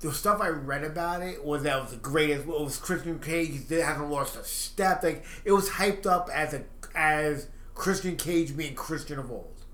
The 0.00 0.12
stuff 0.12 0.40
I 0.40 0.48
read 0.48 0.82
about 0.82 1.22
it 1.22 1.44
was 1.44 1.62
that 1.62 1.78
it 1.78 1.82
was 1.82 1.92
the 1.92 1.96
greatest. 1.96 2.40
It 2.40 2.48
was 2.48 2.76
Christian 2.76 3.20
Cage. 3.20 3.68
He 3.68 3.74
hasn't 3.76 4.10
lost 4.10 4.36
a 4.36 4.44
step. 4.44 5.02
Like 5.02 5.24
it 5.44 5.52
was 5.52 5.70
hyped 5.70 6.04
up 6.06 6.28
as 6.34 6.52
a 6.52 6.64
as 6.94 7.46
Christian 7.74 8.16
Cage 8.16 8.54
being 8.54 8.74
Christian 8.74 9.18
of 9.18 9.30
old. 9.30 9.64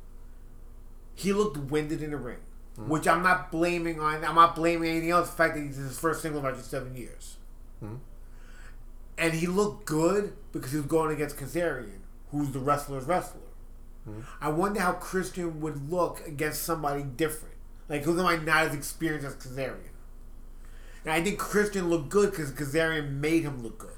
He 1.15 1.33
looked 1.33 1.57
winded 1.57 2.01
in 2.03 2.11
the 2.12 2.19
ring, 2.19 2.39
Mm-hmm. 2.78 2.90
which 2.90 3.09
I'm 3.09 3.22
not 3.24 3.50
blaming 3.50 3.98
on. 3.98 4.24
I'm 4.24 4.36
not 4.36 4.55
blaming 4.55 4.90
anything 4.90 5.10
else. 5.10 5.30
The 5.30 5.36
fact 5.36 5.56
that 5.56 5.62
he's 5.62 5.76
his 5.76 5.98
first 5.98 6.22
single 6.22 6.40
match 6.40 6.55
in 6.55 6.62
seven 6.62 6.94
years 6.94 7.38
mm-hmm. 7.82 7.96
and 9.16 9.34
he 9.34 9.46
looked 9.48 9.84
good 9.84 10.34
because 10.52 10.70
he 10.70 10.76
was 10.78 10.86
going 10.86 11.12
against 11.12 11.36
Kazarian, 11.36 12.00
who's 12.30 12.52
the 12.52 12.60
wrestler's 12.60 13.05
wrestler. 13.05 13.40
Mm-hmm. 14.09 14.20
I 14.40 14.48
wonder 14.50 14.80
how 14.80 14.92
Christian 14.92 15.60
would 15.60 15.90
look 15.90 16.24
against 16.26 16.62
somebody 16.62 17.02
different, 17.02 17.56
like 17.88 18.02
who's 18.02 18.18
am 18.18 18.26
I 18.26 18.36
not 18.36 18.66
as 18.66 18.74
experienced 18.74 19.26
as 19.26 19.34
Kazarian. 19.34 19.90
And 21.05 21.12
I 21.12 21.22
think 21.22 21.38
Christian 21.38 21.88
looked 21.90 22.10
good 22.10 22.30
because 22.30 22.52
Kazarian 22.52 23.12
made 23.14 23.42
him 23.42 23.62
look 23.62 23.78
good. 23.78 23.90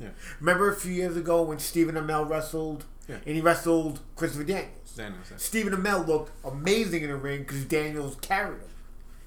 Yeah. 0.00 0.08
Remember 0.40 0.70
a 0.70 0.76
few 0.76 0.92
years 0.92 1.16
ago 1.16 1.42
when 1.42 1.58
Stephen 1.58 1.94
Amell 1.96 2.28
wrestled, 2.28 2.84
Yeah. 3.08 3.16
and 3.26 3.34
he 3.34 3.40
wrestled 3.40 4.00
Christopher 4.16 4.44
Daniels. 4.44 4.72
Yeah. 4.98 5.36
Stephen 5.36 5.72
Amell 5.72 6.06
looked 6.06 6.32
amazing 6.44 7.02
in 7.02 7.10
the 7.10 7.16
ring 7.16 7.40
because 7.42 7.64
Daniels 7.64 8.16
carried 8.20 8.60
him. 8.60 8.68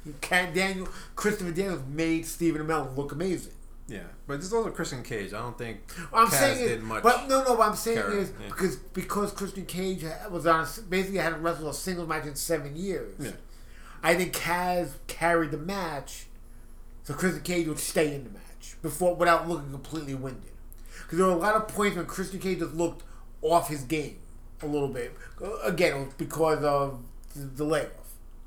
He 0.03 0.13
ca- 0.21 0.51
Daniel 0.53 0.87
Christopher 1.15 1.51
Daniels 1.51 1.83
made 1.87 2.25
Stephen 2.25 2.65
Amell 2.65 2.95
look 2.95 3.11
amazing. 3.11 3.53
Yeah, 3.87 4.03
but 4.25 4.37
this 4.37 4.45
is 4.45 4.53
also 4.53 4.69
Christian 4.69 5.03
Cage. 5.03 5.33
I 5.33 5.39
don't 5.39 5.57
think 5.57 5.79
What 6.11 6.21
I'm 6.21 6.27
Kaz 6.27 6.39
saying 6.39 6.57
did 6.67 6.77
is, 6.79 6.83
much. 6.83 7.03
but 7.03 7.27
no, 7.27 7.43
no. 7.43 7.53
What 7.55 7.69
I'm 7.69 7.75
saying 7.75 7.97
carry, 7.97 8.19
is 8.19 8.31
yeah. 8.39 8.47
because 8.47 8.75
because 8.77 9.31
Christian 9.33 9.65
Cage 9.65 10.05
was 10.29 10.47
on 10.47 10.65
basically 10.89 11.17
hadn't 11.19 11.41
wrestled 11.43 11.69
a 11.69 11.73
single 11.73 12.07
match 12.07 12.25
in 12.25 12.35
seven 12.35 12.75
years. 12.75 13.13
Yeah. 13.19 13.31
I 14.01 14.15
think 14.15 14.33
Kaz 14.33 14.93
carried 15.07 15.51
the 15.51 15.57
match, 15.57 16.27
so 17.03 17.13
Christian 17.13 17.43
Cage 17.43 17.67
would 17.67 17.79
stay 17.79 18.15
in 18.15 18.23
the 18.23 18.29
match 18.29 18.77
before 18.81 19.15
without 19.15 19.47
looking 19.49 19.71
completely 19.71 20.15
winded. 20.15 20.51
Because 21.03 21.17
there 21.17 21.27
were 21.27 21.33
a 21.33 21.37
lot 21.37 21.55
of 21.55 21.67
points 21.67 21.97
when 21.97 22.05
Christian 22.05 22.39
Cage 22.39 22.59
just 22.59 22.73
looked 22.73 23.03
off 23.41 23.67
his 23.67 23.83
game 23.83 24.19
a 24.63 24.65
little 24.67 24.87
bit. 24.87 25.15
Again, 25.63 26.09
because 26.17 26.63
of 26.63 26.99
the, 27.35 27.41
the 27.41 27.63
layoff. 27.63 27.89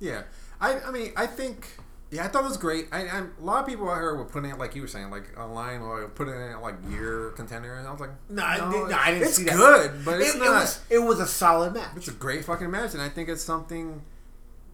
Yeah, 0.00 0.22
I, 0.60 0.80
I 0.80 0.90
mean, 0.90 1.12
I 1.16 1.26
think, 1.26 1.66
yeah, 2.10 2.24
I 2.24 2.28
thought 2.28 2.44
it 2.44 2.48
was 2.48 2.56
great. 2.56 2.88
I, 2.92 3.06
I, 3.06 3.18
a 3.20 3.44
lot 3.44 3.60
of 3.62 3.66
people 3.66 3.88
out 3.88 3.96
here 4.00 4.14
were 4.14 4.24
putting 4.24 4.50
it 4.50 4.58
like 4.58 4.74
you 4.74 4.82
were 4.82 4.88
saying, 4.88 5.10
like 5.10 5.38
online 5.38 5.80
or 5.80 6.08
putting 6.08 6.34
it 6.34 6.60
like 6.60 6.74
year 6.90 7.30
contender, 7.36 7.74
and 7.76 7.86
I 7.86 7.90
was 7.92 8.00
like, 8.00 8.10
No, 8.28 8.44
I, 8.44 8.56
didn't, 8.56 8.88
no, 8.90 8.96
I 8.96 9.10
didn't 9.12 9.28
it's 9.28 9.36
see 9.36 9.44
that. 9.44 9.56
good, 9.56 10.04
but 10.04 10.20
it's 10.20 10.34
it, 10.34 10.38
not. 10.38 10.46
It 10.46 10.50
was, 10.50 10.80
it 10.90 10.98
was 10.98 11.20
a 11.20 11.26
solid 11.26 11.74
match. 11.74 11.90
it's 11.96 12.08
a 12.08 12.12
great 12.12 12.44
fucking 12.44 12.70
match, 12.70 12.92
and 12.94 13.02
I 13.02 13.08
think 13.08 13.28
it's 13.28 13.42
something 13.42 14.02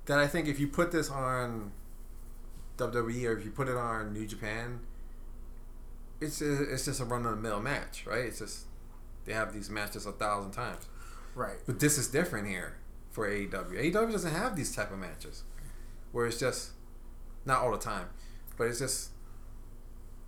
that 0.07 0.19
I 0.19 0.27
think 0.27 0.49
if 0.49 0.59
you 0.59 0.67
put 0.67 0.91
this 0.91 1.11
on 1.11 1.71
WWE 2.79 3.25
or 3.27 3.39
if 3.39 3.45
you 3.45 3.51
put 3.51 3.69
it 3.69 3.77
on 3.77 4.13
New 4.13 4.27
Japan, 4.27 4.81
it's 6.21 6.41
a, 6.41 6.73
it's 6.73 6.85
just 6.87 7.01
a 7.01 7.05
run 7.05 7.25
of 7.27 7.31
the 7.33 7.37
mill 7.37 7.61
match, 7.61 8.05
right? 8.07 8.25
It's 8.25 8.39
just 8.41 8.65
they 9.25 9.33
have 9.33 9.53
these 9.53 9.71
matches 9.71 10.07
a 10.07 10.13
thousand 10.13 10.53
times. 10.53 10.87
Right. 11.35 11.57
But 11.67 11.81
this 11.81 11.97
is 11.99 12.09
different 12.09 12.49
here 12.49 12.77
for 13.11 13.29
AEW. 13.29 13.73
AEW 13.93 14.13
doesn't 14.13 14.33
have 14.33 14.57
these 14.57 14.75
type 14.75 14.91
of 14.93 14.99
matches 14.99 15.43
where 16.13 16.27
it's 16.27 16.39
just 16.39 16.71
not 17.45 17.61
all 17.63 17.71
the 17.73 17.79
time, 17.79 18.07
but 18.57 18.65
it's 18.67 18.79
just 18.79 19.11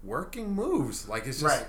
working 0.02 0.52
moves. 0.52 1.08
Like 1.08 1.26
it's 1.26 1.40
just 1.40 1.56
Right. 1.58 1.66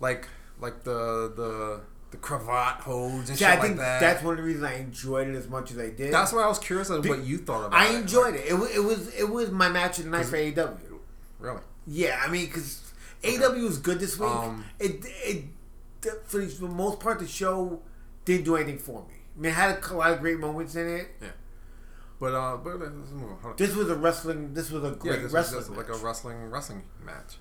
like 0.00 0.28
like 0.60 0.84
the 0.84 1.32
the 1.34 1.80
the 2.10 2.16
cravat 2.18 2.80
holds 2.82 3.30
and 3.30 3.38
See, 3.38 3.44
shit 3.44 3.58
I 3.58 3.60
like 3.60 3.76
that. 3.76 4.00
that's 4.00 4.22
one 4.22 4.32
of 4.34 4.38
the 4.38 4.42
reasons 4.44 4.64
I 4.64 4.74
enjoyed 4.74 5.28
it 5.28 5.34
as 5.34 5.48
much 5.48 5.70
as 5.70 5.78
I 5.78 5.88
did. 5.90 6.12
That's 6.12 6.32
why 6.32 6.42
I 6.42 6.46
was 6.48 6.58
curious 6.58 6.90
of 6.90 7.06
what 7.08 7.24
you 7.24 7.38
thought 7.38 7.66
about 7.66 7.82
it. 7.86 7.90
I 7.90 7.96
enjoyed 7.98 8.34
it. 8.34 8.46
It 8.46 8.54
was, 8.54 8.70
it 8.74 8.80
was 8.84 9.14
it 9.14 9.28
was 9.30 9.50
my 9.50 9.68
match 9.68 9.98
of 9.98 10.04
the 10.04 10.10
night 10.10 10.26
for 10.26 10.36
AEW. 10.36 10.78
Really? 11.38 11.60
Yeah, 11.86 12.20
I 12.24 12.30
mean, 12.30 12.46
because 12.46 12.92
AEW 13.22 13.62
was 13.64 13.78
good 13.78 13.98
this 13.98 14.18
week. 14.18 14.28
Um, 14.30 14.64
it 14.78 15.04
it 15.24 15.44
for 16.26 16.38
the 16.44 16.66
most 16.68 17.00
part 17.00 17.18
the 17.18 17.26
show 17.26 17.80
didn't 18.24 18.44
do 18.44 18.56
anything 18.56 18.78
for 18.78 19.00
me. 19.08 19.14
I 19.36 19.40
mean, 19.40 19.52
it 19.52 19.54
had 19.54 19.82
a 19.90 19.94
lot 19.94 20.12
of 20.12 20.20
great 20.20 20.38
moments 20.38 20.74
in 20.74 20.88
it. 20.88 21.08
Yeah. 21.20 21.28
But 22.20 22.34
uh, 22.34 22.56
but 22.58 22.78
let's 22.78 23.10
move 23.10 23.32
on. 23.44 23.54
This 23.56 23.74
was 23.74 23.90
a 23.90 23.96
wrestling. 23.96 24.54
This 24.54 24.70
was 24.70 24.84
a 24.84 24.88
yeah, 24.88 24.94
great 24.94 25.12
this 25.22 25.22
was 25.24 25.32
wrestling 25.34 25.60
just 25.60 25.70
like 25.76 25.88
a 25.88 26.04
wrestling 26.04 26.50
wrestling 26.50 26.82
match. 27.04 27.38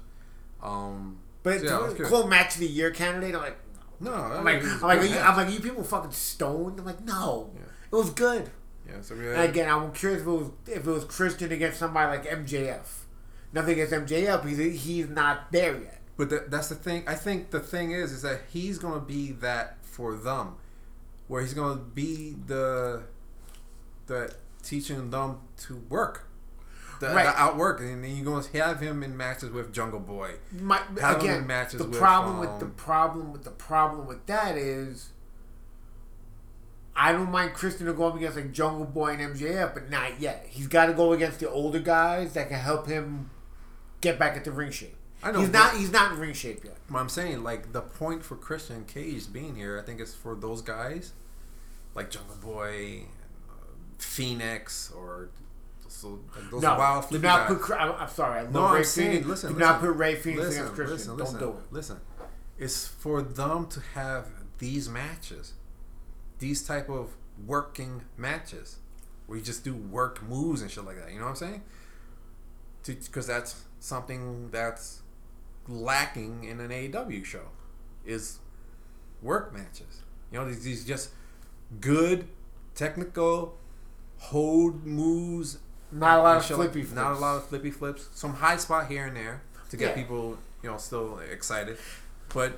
Um, 0.61 1.19
but 1.43 1.63
yeah, 1.63 1.77
it 1.77 1.99
was 1.99 2.11
good. 2.11 2.29
match 2.29 2.55
of 2.55 2.61
the 2.61 2.67
year 2.67 2.91
candidate, 2.91 3.35
I'm 3.35 3.41
like, 3.41 3.57
no, 3.99 4.13
I'm 4.13 4.43
like, 4.43 4.63
I'm 4.63 4.81
like, 4.81 5.09
you. 5.09 5.17
I'm 5.17 5.35
like, 5.37 5.53
you 5.53 5.59
people 5.59 5.83
fucking 5.83 6.11
stoned. 6.11 6.79
I'm 6.79 6.85
like, 6.85 7.03
no, 7.03 7.51
Yeah. 7.55 7.61
it 7.91 7.95
was 7.95 8.09
good. 8.11 8.49
yeah. 8.87 9.01
So 9.01 9.15
we 9.15 9.27
And 9.27 9.41
again, 9.49 9.69
I'm 9.69 9.91
curious 9.91 10.21
if 10.21 10.27
it 10.27 10.31
was 10.31 10.49
if 10.67 10.87
it 10.87 10.91
was 10.91 11.03
Christian 11.05 11.51
against 11.51 11.77
somebody 11.79 12.17
like 12.17 12.27
MJF. 12.27 12.87
Nothing 13.53 13.79
against 13.79 13.93
MJF. 14.11 14.47
He's 14.47 14.81
he's 14.83 15.09
not 15.09 15.51
there 15.51 15.77
yet. 15.77 16.01
But 16.17 16.29
th- 16.29 16.43
that's 16.47 16.69
the 16.69 16.75
thing. 16.75 17.03
I 17.07 17.15
think 17.15 17.51
the 17.51 17.59
thing 17.59 17.91
is, 17.91 18.11
is 18.11 18.21
that 18.23 18.41
he's 18.51 18.77
gonna 18.79 18.99
be 18.99 19.31
that 19.33 19.77
for 19.85 20.15
them, 20.15 20.55
where 21.31 21.41
he's 21.41 21.53
gonna 21.53 21.79
be 21.79 22.35
the, 22.47 23.03
the 24.07 24.35
teaching 24.63 25.09
them 25.11 25.39
to 25.55 25.77
work, 25.87 26.27
the, 26.99 27.07
Right. 27.07 27.23
the 27.23 27.41
outwork, 27.41 27.79
and 27.79 28.03
then 28.03 28.17
you're 28.17 28.25
gonna 28.25 28.45
have 28.61 28.81
him 28.81 29.01
in 29.01 29.15
matches 29.15 29.49
with 29.49 29.71
Jungle 29.71 30.01
Boy. 30.01 30.33
My, 30.51 30.81
Have 30.99 31.15
him 31.15 31.21
again, 31.21 31.37
in 31.43 31.47
matches 31.47 31.79
the 31.79 31.85
with, 31.87 31.97
problem 31.97 32.39
with 32.39 32.59
the 32.59 32.65
um, 32.65 32.73
problem 32.73 33.31
with 33.31 33.45
the 33.45 33.49
problem 33.51 34.07
with 34.07 34.25
that 34.25 34.57
is, 34.57 35.11
I 36.97 37.13
don't 37.13 37.31
mind 37.31 37.53
Christian 37.53 37.85
to 37.85 37.93
go 37.93 38.07
up 38.09 38.15
against 38.17 38.35
like 38.35 38.51
Jungle 38.51 38.83
Boy 38.83 39.13
and 39.13 39.33
MJF, 39.33 39.73
but 39.73 39.89
not 39.89 40.19
yet. 40.19 40.45
He's 40.49 40.67
got 40.67 40.87
to 40.87 40.93
go 40.93 41.13
against 41.13 41.39
the 41.39 41.49
older 41.49 41.79
guys 41.79 42.33
that 42.33 42.49
can 42.49 42.59
help 42.59 42.87
him 42.87 43.29
get 44.01 44.19
back 44.19 44.35
into 44.35 44.51
ring 44.51 44.71
shape. 44.71 44.97
I 45.23 45.31
know, 45.31 45.39
he's 45.39 45.53
not. 45.53 45.77
He's 45.77 45.93
not 45.93 46.11
in 46.11 46.19
ring 46.19 46.33
shape 46.33 46.65
yet. 46.65 46.75
What 46.89 46.99
I'm 46.99 47.07
saying, 47.07 47.41
like 47.41 47.71
the 47.71 47.79
point 47.81 48.21
for 48.21 48.35
Christian 48.35 48.83
Cage 48.83 49.31
being 49.31 49.55
here, 49.55 49.79
I 49.79 49.81
think 49.81 50.01
is 50.01 50.13
for 50.13 50.35
those 50.35 50.61
guys, 50.61 51.13
like 51.95 52.09
Jungle 52.09 52.35
Boy, 52.38 53.03
uh, 53.49 53.53
Fenix, 53.97 54.91
or 54.95 55.30
so, 55.88 56.19
those 56.49 56.61
no, 56.63 56.76
wild 56.77 57.09
do 57.09 57.19
not 57.19 57.49
guys. 57.49 57.59
put. 57.59 57.72
I'm, 57.77 57.91
I'm 57.93 58.09
sorry. 58.09 58.39
I 58.39 58.41
love 58.43 58.53
No, 58.53 58.72
Ray 58.72 58.80
I'm 58.80 58.84
saying, 58.85 59.09
Fenix. 59.11 59.27
listen, 59.27 59.49
do 59.53 59.55
listen, 59.59 59.69
not 59.73 59.81
put 59.81 59.95
Rey 59.95 60.15
Fenix 60.15 60.41
listen, 60.41 60.61
against 60.61 60.76
Christian. 60.76 60.95
Listen, 60.97 61.18
don't 61.18 61.19
listen, 61.19 61.39
do 61.39 61.49
it. 61.49 61.73
listen. 61.73 61.97
It's 62.57 62.88
for 62.88 63.22
them 63.22 63.68
to 63.68 63.80
have 63.95 64.27
these 64.59 64.88
matches, 64.88 65.53
these 66.39 66.63
type 66.65 66.89
of 66.89 67.09
working 67.45 68.03
matches, 68.18 68.77
where 69.27 69.38
you 69.38 69.43
just 69.43 69.63
do 69.63 69.73
work 69.76 70.23
moves 70.23 70.61
and 70.61 70.72
shit 70.72 70.85
like 70.85 70.97
that. 70.97 71.11
You 71.11 71.19
know 71.19 71.26
what 71.26 71.31
I'm 71.31 71.35
saying? 71.35 71.61
Because 72.85 73.27
that's 73.27 73.63
something 73.80 74.49
that's 74.51 75.01
lacking 75.68 76.43
in 76.45 76.59
an 76.59 76.69
AEW 76.69 77.26
show, 77.26 77.49
is 78.05 78.39
work 79.22 79.53
matches. 79.53 80.01
You 80.31 80.39
know, 80.39 80.47
these, 80.47 80.63
these 80.63 80.85
just 80.85 81.09
good 81.80 82.27
technical 82.76 83.57
hold 84.18 84.85
moves 84.85 85.57
Not 85.91 86.19
a 86.19 86.22
lot 86.22 86.38
of 86.38 86.45
flippy 86.45 86.84
flips. 86.84 86.95
Not 86.95 87.14
a 87.14 87.19
lot 87.19 87.38
of 87.38 87.45
flippy 87.48 87.72
flips. 87.72 88.07
Some 88.14 88.34
high 88.35 88.57
spot 88.57 88.88
here 88.88 89.06
and 89.07 89.15
there 89.15 89.41
to 89.69 89.77
get 89.77 89.89
Yeah. 89.89 89.95
people, 90.03 90.38
you 90.64 90.69
know, 90.69 90.77
still 90.77 91.19
excited. 91.19 91.77
But 92.34 92.53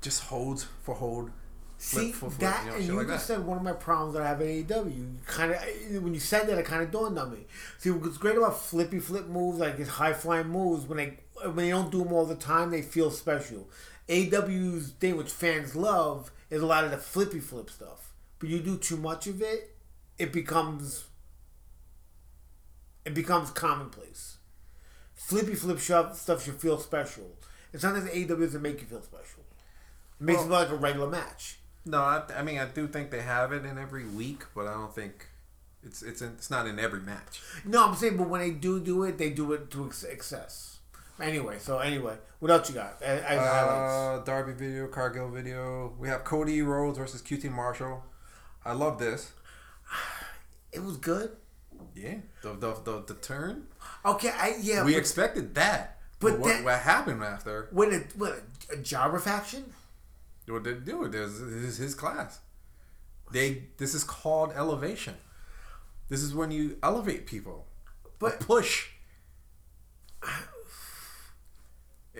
just 0.00 0.24
holds 0.24 0.66
for 0.82 0.94
hold. 0.94 1.30
Flip 1.78 2.04
See 2.06 2.10
for 2.12 2.28
flip, 2.28 2.40
that, 2.40 2.64
you 2.64 2.70
know, 2.70 2.76
and 2.76 2.84
you 2.86 2.92
like 2.94 3.06
just 3.06 3.28
that. 3.28 3.34
said 3.36 3.46
one 3.46 3.56
of 3.56 3.62
my 3.62 3.72
problems 3.72 4.14
that 4.14 4.22
I 4.22 4.28
have 4.28 4.40
at 4.40 4.48
AEW. 4.48 5.14
Kind 5.26 5.52
of 5.52 6.02
when 6.02 6.12
you 6.12 6.18
said 6.18 6.48
that, 6.48 6.58
it 6.58 6.64
kind 6.66 6.82
of 6.82 6.90
dawned 6.90 7.16
on 7.20 7.30
me. 7.30 7.46
See, 7.78 7.90
what's 7.92 8.18
great 8.18 8.36
about 8.36 8.60
flippy 8.60 8.98
flip 8.98 9.28
moves, 9.28 9.60
like 9.60 9.76
his 9.78 9.86
high 9.88 10.12
flying 10.12 10.48
moves, 10.48 10.86
when 10.86 10.96
they 10.98 11.18
when 11.44 11.54
they 11.54 11.70
don't 11.70 11.92
do 11.92 11.98
them 12.02 12.12
all 12.12 12.26
the 12.26 12.34
time, 12.34 12.70
they 12.72 12.82
feel 12.82 13.12
special. 13.12 13.68
AEW's 14.08 14.90
thing, 14.98 15.16
which 15.16 15.30
fans 15.30 15.76
love, 15.76 16.32
is 16.50 16.62
a 16.62 16.66
lot 16.66 16.84
of 16.84 16.90
the 16.90 16.98
flippy 16.98 17.40
flip 17.40 17.70
stuff. 17.70 18.12
But 18.38 18.48
you 18.48 18.60
do 18.60 18.76
too 18.76 18.96
much 18.96 19.26
of 19.26 19.42
it, 19.42 19.76
it 20.18 20.32
becomes 20.32 21.04
it 23.04 23.14
becomes 23.14 23.50
commonplace. 23.50 24.36
Flippy 25.14 25.54
flip 25.54 25.78
stuff 25.80 26.16
stuff 26.18 26.44
should 26.44 26.60
feel 26.60 26.78
special, 26.78 27.36
and 27.72 27.80
sometimes 27.80 28.08
AEW 28.10 28.40
doesn't 28.40 28.62
make 28.62 28.80
you 28.80 28.86
feel 28.86 29.02
special. 29.02 29.44
It 30.20 30.24
makes 30.24 30.40
it 30.40 30.44
feel 30.44 30.52
like 30.52 30.70
a 30.70 30.76
regular 30.76 31.08
match. 31.08 31.58
No, 31.84 31.98
I, 31.98 32.22
I 32.36 32.42
mean 32.42 32.58
I 32.58 32.66
do 32.66 32.86
think 32.86 33.10
they 33.10 33.22
have 33.22 33.52
it 33.52 33.64
in 33.64 33.78
every 33.78 34.06
week, 34.06 34.44
but 34.54 34.66
I 34.66 34.74
don't 34.74 34.94
think 34.94 35.28
it's 35.82 36.02
it's 36.02 36.22
in, 36.22 36.30
it's 36.32 36.50
not 36.50 36.66
in 36.66 36.78
every 36.78 37.00
match. 37.00 37.40
No, 37.64 37.88
I'm 37.88 37.94
saying, 37.94 38.16
but 38.16 38.28
when 38.28 38.40
they 38.40 38.50
do 38.50 38.80
do 38.80 39.02
it, 39.04 39.18
they 39.18 39.30
do 39.30 39.52
it 39.52 39.70
to 39.72 39.86
ex- 39.86 40.04
excess. 40.04 40.77
Anyway, 41.20 41.58
so 41.58 41.78
anyway, 41.78 42.16
what 42.38 42.50
else 42.50 42.68
you 42.68 42.74
got 42.76 43.02
as, 43.02 43.22
as? 43.22 43.38
Uh, 43.38 44.22
Darby 44.24 44.52
video, 44.52 44.86
Cargill 44.86 45.28
video. 45.30 45.92
We 45.98 46.08
have 46.08 46.22
Cody 46.24 46.62
Rhodes 46.62 46.96
versus 46.98 47.22
QT 47.22 47.50
Marshall. 47.50 48.04
I 48.64 48.72
love 48.72 48.98
this. 48.98 49.32
It 50.70 50.82
was 50.84 50.98
good. 50.98 51.30
Yeah, 51.94 52.16
the 52.42 52.52
the 52.52 52.74
the, 52.84 53.04
the 53.06 53.14
turn. 53.14 53.68
Okay, 54.04 54.28
I 54.28 54.56
yeah, 54.60 54.84
we 54.84 54.92
but 54.92 54.98
expected 54.98 55.54
that, 55.54 55.98
but 56.20 56.32
but, 56.32 56.40
what, 56.40 56.48
that- 56.48 56.64
what 56.64 56.78
happened 56.80 57.22
after? 57.24 57.68
when 57.72 57.92
a 57.94 57.98
what 58.18 58.42
a, 58.70 58.74
a 58.74 58.82
jobber 58.82 59.18
faction. 59.18 59.64
What 60.46 60.64
they 60.64 60.74
do? 60.74 61.08
This 61.08 61.32
is 61.40 61.78
his 61.78 61.94
class. 61.94 62.40
They 63.32 63.64
this 63.78 63.94
is 63.94 64.04
called 64.04 64.52
elevation. 64.54 65.14
This 66.10 66.22
is 66.22 66.34
when 66.34 66.50
you 66.50 66.76
elevate 66.82 67.26
people, 67.26 67.66
but 68.18 68.38
push. 68.40 68.88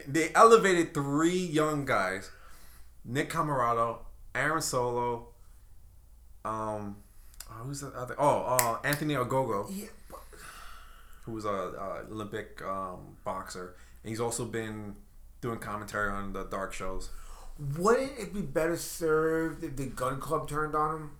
They 0.06 0.30
elevated 0.34 0.94
three 0.94 1.38
young 1.38 1.84
guys: 1.84 2.30
Nick 3.04 3.30
Comoroto, 3.30 3.98
Aaron 4.34 4.62
Solo. 4.62 5.28
Um, 6.44 6.96
oh, 7.50 7.54
who's 7.64 7.80
the 7.80 7.88
other? 7.88 8.14
Oh, 8.18 8.56
uh, 8.58 8.78
Anthony 8.86 9.14
Ogogo, 9.14 9.66
Yeah, 9.70 9.86
but, 10.10 10.20
who 11.24 11.32
was 11.32 11.44
a, 11.44 11.48
a 11.48 12.04
Olympic 12.10 12.62
um, 12.62 13.16
boxer, 13.24 13.74
and 14.02 14.10
he's 14.10 14.20
also 14.20 14.44
been 14.44 14.96
doing 15.40 15.58
commentary 15.58 16.10
on 16.10 16.32
the 16.32 16.44
dark 16.44 16.72
shows. 16.72 17.10
wouldn't 17.76 18.12
it 18.18 18.32
be 18.32 18.40
better 18.40 18.76
served 18.76 19.62
if 19.64 19.76
the 19.76 19.86
Gunn 19.86 20.20
Club 20.20 20.48
turned 20.48 20.74
on 20.74 20.94
him? 20.96 21.10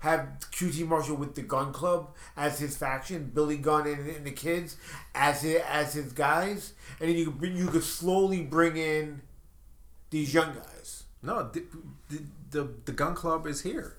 Have 0.00 0.38
QT 0.52 0.86
Marshall 0.86 1.16
with 1.16 1.34
the 1.34 1.42
Gunn 1.42 1.72
Club 1.72 2.14
as 2.36 2.58
his 2.58 2.76
faction, 2.76 3.30
Billy 3.34 3.56
Gunn 3.56 3.86
and, 3.86 4.08
and 4.08 4.24
the 4.24 4.30
kids 4.30 4.76
as 5.14 5.42
his, 5.42 5.60
as 5.68 5.92
his 5.94 6.12
guys, 6.12 6.72
and 6.98 7.08
then 7.08 7.16
you 7.16 7.30
could 7.30 7.52
you 7.52 7.68
could 7.68 7.84
slowly 7.84 8.42
bring 8.42 8.76
in 8.76 9.22
these 10.10 10.32
young 10.32 10.54
guys. 10.54 11.04
No, 11.22 11.50
the, 11.50 11.64
the, 12.08 12.22
the, 12.50 12.70
the 12.86 12.92
Gunn 12.92 13.14
Club 13.14 13.46
is 13.46 13.60
here. 13.60 13.96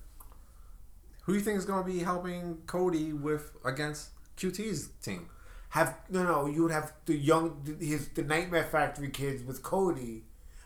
Who 1.23 1.33
do 1.33 1.37
you 1.37 1.45
think 1.45 1.59
is 1.59 1.65
going 1.65 1.83
to 1.83 1.89
be 1.89 1.99
helping 1.99 2.57
Cody 2.65 3.13
with 3.13 3.51
against 3.63 4.09
QT's 4.37 4.89
team? 5.03 5.27
have 5.71 5.95
no 6.09 6.23
no 6.23 6.45
you 6.47 6.63
would 6.63 6.71
have 6.71 6.91
the 7.05 7.15
young 7.15 7.77
his 7.79 8.09
the 8.09 8.23
Nightmare 8.23 8.63
Factory 8.63 9.09
kids 9.09 9.41
with 9.41 9.63
Cody 9.63 10.23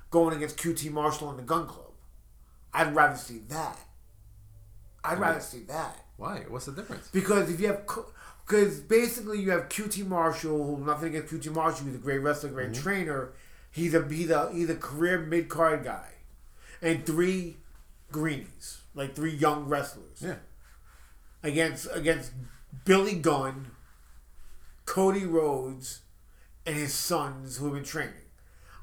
going 0.10 0.36
against 0.36 0.58
QT 0.58 0.92
Marshall 0.92 1.30
and 1.30 1.40
the 1.40 1.44
Gunn 1.44 1.68
Club. 1.68 1.92
I'd 2.74 2.96
rather 2.96 3.18
see 3.18 3.40
that. 3.50 3.78
I'd 5.08 5.20
rather 5.20 5.40
see 5.40 5.60
that 5.64 5.96
Why? 6.18 6.46
What's 6.48 6.66
the 6.66 6.72
difference? 6.74 7.08
because 7.10 7.50
if 7.52 7.60
you 7.60 7.68
have 7.68 7.86
because 8.48 8.80
basically 8.82 9.40
you 9.42 9.52
have 9.52 9.70
QT 9.70 10.06
Marshall, 10.08 10.64
who 10.78 10.86
nothing 10.86 11.16
against 11.16 11.34
QT 11.34 11.54
Marshall, 11.54 11.88
he's 11.88 11.96
a 11.96 12.00
great 12.00 12.20
wrestler, 12.20 12.50
great 12.50 12.72
Mm-hmm. 12.72 12.84
trainer. 12.84 13.34
He's 13.72 13.94
a 13.94 14.08
he's 14.08 14.30
a 14.30 14.52
he's 14.54 14.70
a 14.70 14.76
career 14.76 15.20
mid 15.20 15.50
card 15.50 15.84
guy, 15.84 16.10
and 16.82 17.06
three 17.06 17.58
greenies 18.12 18.82
like 18.94 19.16
three 19.16 19.34
young 19.36 19.66
wrestlers 19.68 20.22
Yeah. 20.22 20.36
against 21.44 21.88
against 21.92 22.32
Billy 22.86 23.16
Gunn, 23.16 23.72
Cody 24.86 25.26
Rhodes, 25.26 26.02
and 26.66 26.76
his 26.76 26.94
sons 26.94 27.58
who 27.58 27.66
have 27.66 27.74
been 27.74 27.84
training. 27.84 28.14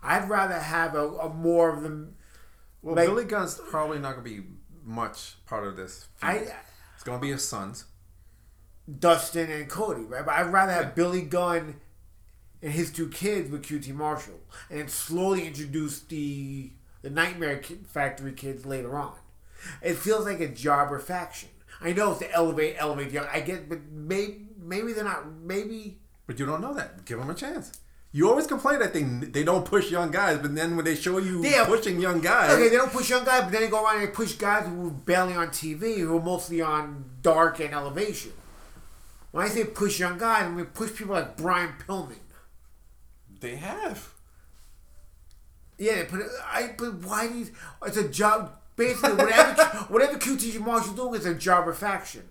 I'd 0.02 0.28
rather 0.28 0.58
have 0.58 0.94
a, 0.94 1.08
a 1.18 1.28
more 1.32 1.70
of 1.72 1.82
them. 1.82 2.16
Well, 2.82 2.96
Like- 2.96 3.06
Billy 3.08 3.24
Gunn's 3.24 3.58
probably 3.70 3.98
not 4.00 4.16
going 4.16 4.24
to 4.24 4.42
be 4.42 4.48
much 4.84 5.36
part 5.46 5.66
of 5.66 5.76
this. 5.76 6.08
I 6.22 6.46
it's 6.94 7.04
going 7.04 7.18
to 7.18 7.22
be 7.22 7.32
his 7.32 7.46
sons. 7.46 7.86
Dustin 8.98 9.50
and 9.50 9.68
Cody, 9.68 10.02
right? 10.02 10.24
But 10.24 10.34
I'd 10.34 10.52
rather 10.52 10.72
have 10.72 10.94
Billy 10.94 11.22
Gunn 11.22 11.76
and 12.60 12.72
his 12.72 12.92
two 12.92 13.08
kids 13.08 13.50
with 13.50 13.64
QT 13.64 13.92
Marshall, 13.94 14.40
and 14.70 14.80
then 14.80 14.88
slowly 14.88 15.46
introduce 15.46 16.00
the 16.00 16.72
the 17.02 17.10
Nightmare 17.10 17.60
Factory 17.88 18.32
kids 18.32 18.64
later 18.64 18.96
on. 18.96 19.14
It 19.82 19.94
feels 19.94 20.24
like 20.24 20.40
a 20.40 20.48
jobber 20.48 20.98
faction. 20.98 21.48
I 21.80 21.92
know 21.92 22.12
it's 22.12 22.20
to 22.20 22.30
elevate, 22.32 22.76
elevate 22.78 23.10
young. 23.10 23.26
I 23.32 23.40
get, 23.40 23.68
but 23.68 23.80
maybe 23.90 24.46
maybe 24.58 24.92
they're 24.92 25.04
not. 25.04 25.30
Maybe 25.42 25.98
But 26.26 26.38
you 26.38 26.46
don't 26.46 26.60
know 26.60 26.74
that. 26.74 27.04
Give 27.04 27.18
them 27.18 27.30
a 27.30 27.34
chance. 27.34 27.72
You 28.14 28.28
always 28.28 28.46
complain 28.46 28.78
that 28.80 28.92
they 28.92 29.02
they 29.04 29.42
don't 29.42 29.64
push 29.64 29.90
young 29.90 30.10
guys, 30.10 30.36
but 30.38 30.54
then 30.54 30.76
when 30.76 30.84
they 30.84 30.94
show 30.94 31.16
you 31.18 31.42
Yeah. 31.42 31.64
pushing 31.64 31.98
young 31.98 32.20
guys, 32.20 32.50
okay, 32.50 32.68
they 32.68 32.76
don't 32.76 32.92
push 32.92 33.08
young 33.08 33.24
guys, 33.24 33.42
but 33.44 33.52
then 33.52 33.62
they 33.62 33.68
go 33.68 33.82
around 33.82 34.00
and 34.00 34.08
they 34.08 34.10
push 34.12 34.32
guys 34.34 34.66
who 34.66 34.88
are 34.88 34.90
barely 34.90 35.32
on 35.34 35.48
TV, 35.48 35.98
who 35.98 36.16
are 36.18 36.22
mostly 36.22 36.60
on 36.60 37.04
dark 37.22 37.58
and 37.60 37.72
elevation. 37.72 38.32
When 39.30 39.46
I 39.46 39.48
say 39.48 39.64
push 39.64 39.98
young 39.98 40.18
guys, 40.18 40.44
I 40.44 40.48
mean 40.50 40.66
push 40.66 40.94
people 40.94 41.14
like 41.14 41.38
Brian 41.38 41.72
Pillman. 41.86 42.18
they 43.40 43.56
have. 43.56 44.10
Yeah, 45.78 46.02
they 46.02 46.08
but 46.10 46.20
I 46.44 46.74
but 46.76 46.94
why 46.96 47.28
these? 47.28 47.50
It's 47.86 47.96
a 47.96 48.08
job. 48.08 48.52
Basically, 48.76 49.12
whatever 49.12 49.62
whatever 49.88 50.18
QT 50.18 50.60
Marshall 50.60 50.94
doing 50.94 51.14
is 51.20 51.24
a 51.26 51.34
jobber 51.34 51.72
faction. 51.72 52.28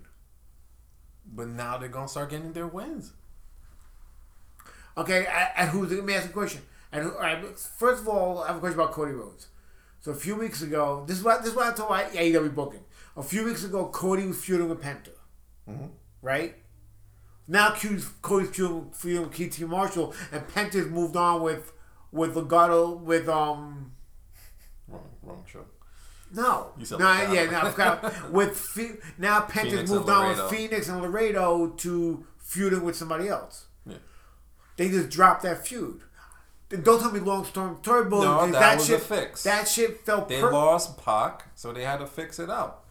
But 1.26 1.48
now 1.48 1.76
they're 1.78 1.88
gonna 1.88 2.08
start 2.08 2.30
getting 2.30 2.52
their 2.52 2.66
wins. 2.68 3.12
Okay, 4.96 5.26
and, 5.56 5.70
who's? 5.70 5.90
Let 5.90 6.04
me 6.04 6.14
ask 6.14 6.26
a 6.26 6.32
question. 6.32 6.62
And 6.92 7.04
who, 7.04 7.12
all 7.14 7.20
right, 7.20 7.42
first 7.58 8.02
of 8.02 8.08
all, 8.08 8.42
I 8.42 8.48
have 8.48 8.56
a 8.56 8.60
question 8.60 8.78
about 8.78 8.92
Cody 8.92 9.12
Rhodes. 9.12 9.48
So 10.00 10.10
a 10.12 10.14
few 10.14 10.34
weeks 10.36 10.62
ago, 10.62 11.04
this 11.06 11.18
is 11.18 11.24
what 11.24 11.40
this 11.42 11.50
is 11.50 11.56
what 11.56 11.72
I 11.72 11.76
told 11.76 11.90
my 11.90 12.04
AEW 12.04 12.54
booking. 12.54 12.84
A 13.16 13.22
few 13.22 13.44
weeks 13.44 13.64
ago, 13.64 13.86
Cody 13.86 14.26
was 14.26 14.42
feuding 14.44 14.68
with 14.68 14.80
Penta, 14.82 15.10
right? 16.20 16.56
Now 17.48 17.70
Cody's 17.70 18.08
Cody's 18.20 18.50
feuding, 18.50 18.90
feuding 18.92 19.22
with 19.22 19.32
QT 19.32 19.66
Marshall, 19.68 20.14
and 20.32 20.46
Penta's 20.48 20.88
moved 20.88 21.16
on 21.16 21.42
with 21.42 21.72
with 22.10 22.36
Legato 22.36 22.94
with 22.96 23.28
um 23.28 23.92
Wrong, 24.88 25.08
wrong 25.22 25.44
show. 25.46 25.64
No, 26.34 26.72
You 26.78 26.84
said 26.84 26.98
no, 26.98 27.04
Legato. 27.06 27.32
yeah, 27.32 27.44
no. 27.50 27.84
I 27.84 28.28
with 28.30 28.56
Phe- 28.58 28.98
now 29.18 29.40
Penta's 29.42 29.72
Fenix 29.72 29.90
moved 29.90 30.08
on 30.08 30.28
with 30.28 30.50
Fenix 30.50 30.88
and 30.88 31.00
Laredo 31.02 31.68
to 31.68 32.26
feuding 32.38 32.82
with 32.82 32.96
somebody 32.96 33.28
else. 33.28 33.66
They 34.76 34.88
just 34.88 35.10
dropped 35.10 35.42
that 35.42 35.66
feud. 35.66 36.02
Don't 36.68 37.00
tell 37.00 37.12
me 37.12 37.20
Long 37.20 37.44
Storm 37.44 37.78
Turbo. 37.82 38.22
No, 38.22 38.46
because 38.46 38.52
that 38.52 38.74
was 38.76 38.88
a 38.88 38.92
shit, 38.92 39.02
fix. 39.02 39.42
That 39.42 39.68
shit 39.68 40.06
felt 40.06 40.28
They 40.28 40.40
per- 40.40 40.52
lost 40.52 41.02
Pac, 41.04 41.54
so 41.54 41.72
they 41.72 41.84
had 41.84 41.98
to 41.98 42.06
fix 42.06 42.38
it 42.38 42.48
up. 42.48 42.86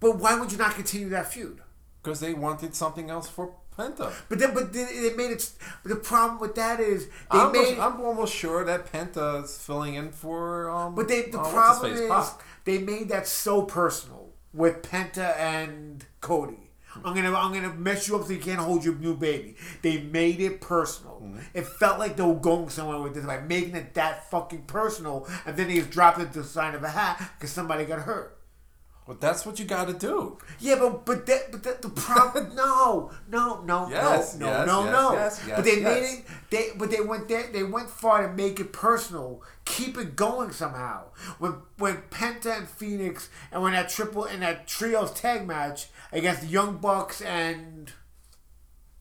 But 0.00 0.16
why 0.18 0.38
would 0.40 0.50
you 0.50 0.58
not 0.58 0.74
continue 0.74 1.10
that 1.10 1.30
feud? 1.32 1.60
because 2.02 2.20
they 2.20 2.34
wanted 2.34 2.74
something 2.74 3.10
else 3.10 3.28
for 3.28 3.54
Penta. 3.78 4.12
But 4.28 4.38
then, 4.38 4.52
but 4.54 4.72
then 4.72 4.88
they 5.02 5.14
made 5.14 5.30
it. 5.30 5.50
But 5.82 5.90
the 5.90 5.96
problem 5.96 6.40
with 6.40 6.54
that 6.56 6.80
is 6.80 7.06
they 7.06 7.38
I'm, 7.38 7.52
made. 7.52 7.78
almost, 7.78 7.80
I'm 7.80 8.00
almost 8.04 8.34
sure 8.34 8.64
that 8.64 8.92
Penta 8.92 9.44
is 9.44 9.56
filling 9.58 9.94
in 9.94 10.10
for. 10.10 10.68
Um, 10.68 10.94
but 10.94 11.08
they, 11.08 11.22
the 11.22 11.40
uh, 11.40 11.50
problem 11.50 11.92
is 11.92 12.08
Pac. 12.08 12.42
they 12.64 12.78
made 12.78 13.08
that 13.08 13.26
so 13.26 13.62
personal 13.62 14.30
with 14.52 14.82
Penta 14.82 15.36
and 15.38 16.04
Cody. 16.20 16.61
I'm 17.04 17.14
gonna 17.14 17.34
I'm 17.34 17.52
gonna 17.52 17.74
mess 17.74 18.08
you 18.08 18.16
up 18.16 18.24
so 18.24 18.32
you 18.32 18.38
can't 18.38 18.58
hold 18.58 18.84
your 18.84 18.94
new 18.94 19.16
baby. 19.16 19.56
They 19.82 19.98
made 19.98 20.40
it 20.40 20.60
personal. 20.60 21.20
Mm-hmm. 21.22 21.38
It 21.54 21.66
felt 21.66 21.98
like 21.98 22.16
they 22.16 22.22
were 22.22 22.34
going 22.34 22.68
somewhere 22.68 23.00
with 23.00 23.14
this 23.14 23.24
by 23.24 23.40
making 23.40 23.74
it 23.76 23.94
that 23.94 24.30
fucking 24.30 24.62
personal, 24.62 25.28
and 25.46 25.56
then 25.56 25.68
they 25.68 25.76
just 25.76 25.90
dropped 25.90 26.20
it 26.20 26.32
to 26.32 26.42
the 26.42 26.44
sign 26.44 26.74
of 26.74 26.82
a 26.82 26.88
hat 26.88 27.32
because 27.38 27.50
somebody 27.50 27.84
got 27.84 28.00
hurt. 28.00 28.38
But 29.06 29.20
that's 29.20 29.44
what 29.44 29.58
you 29.58 29.64
got 29.64 29.88
to 29.88 29.94
do. 29.94 30.38
Yeah, 30.60 30.76
but 30.78 31.04
but 31.04 31.26
that 31.26 31.50
but 31.50 31.62
that, 31.64 31.82
the 31.82 31.88
problem 31.88 32.54
no 32.54 33.10
no 33.28 33.62
no 33.62 33.88
Yes, 33.88 34.36
no 34.36 34.46
yes, 34.46 34.66
no 34.66 34.84
yes, 34.84 34.92
no 34.92 35.12
yes, 35.12 35.44
yes, 35.46 35.56
but 35.56 35.64
they 35.64 35.80
made 35.80 36.04
it 36.04 36.24
they 36.50 36.70
but 36.76 36.90
they 36.90 37.00
went 37.00 37.28
there 37.28 37.48
they 37.52 37.64
went 37.64 37.90
far 37.90 38.26
to 38.26 38.32
make 38.32 38.60
it 38.60 38.72
personal 38.72 39.42
keep 39.64 39.98
it 39.98 40.14
going 40.14 40.52
somehow 40.52 41.02
when 41.40 41.54
when 41.78 41.96
Penta 42.10 42.56
and 42.58 42.68
Fenix 42.68 43.28
and 43.50 43.60
when 43.62 43.72
that 43.72 43.88
triple 43.88 44.24
and 44.24 44.42
that 44.42 44.68
trios 44.68 45.12
tag 45.12 45.48
match 45.48 45.88
against 46.12 46.42
the 46.42 46.46
Young 46.48 46.76
Bucks 46.78 47.20
and 47.22 47.92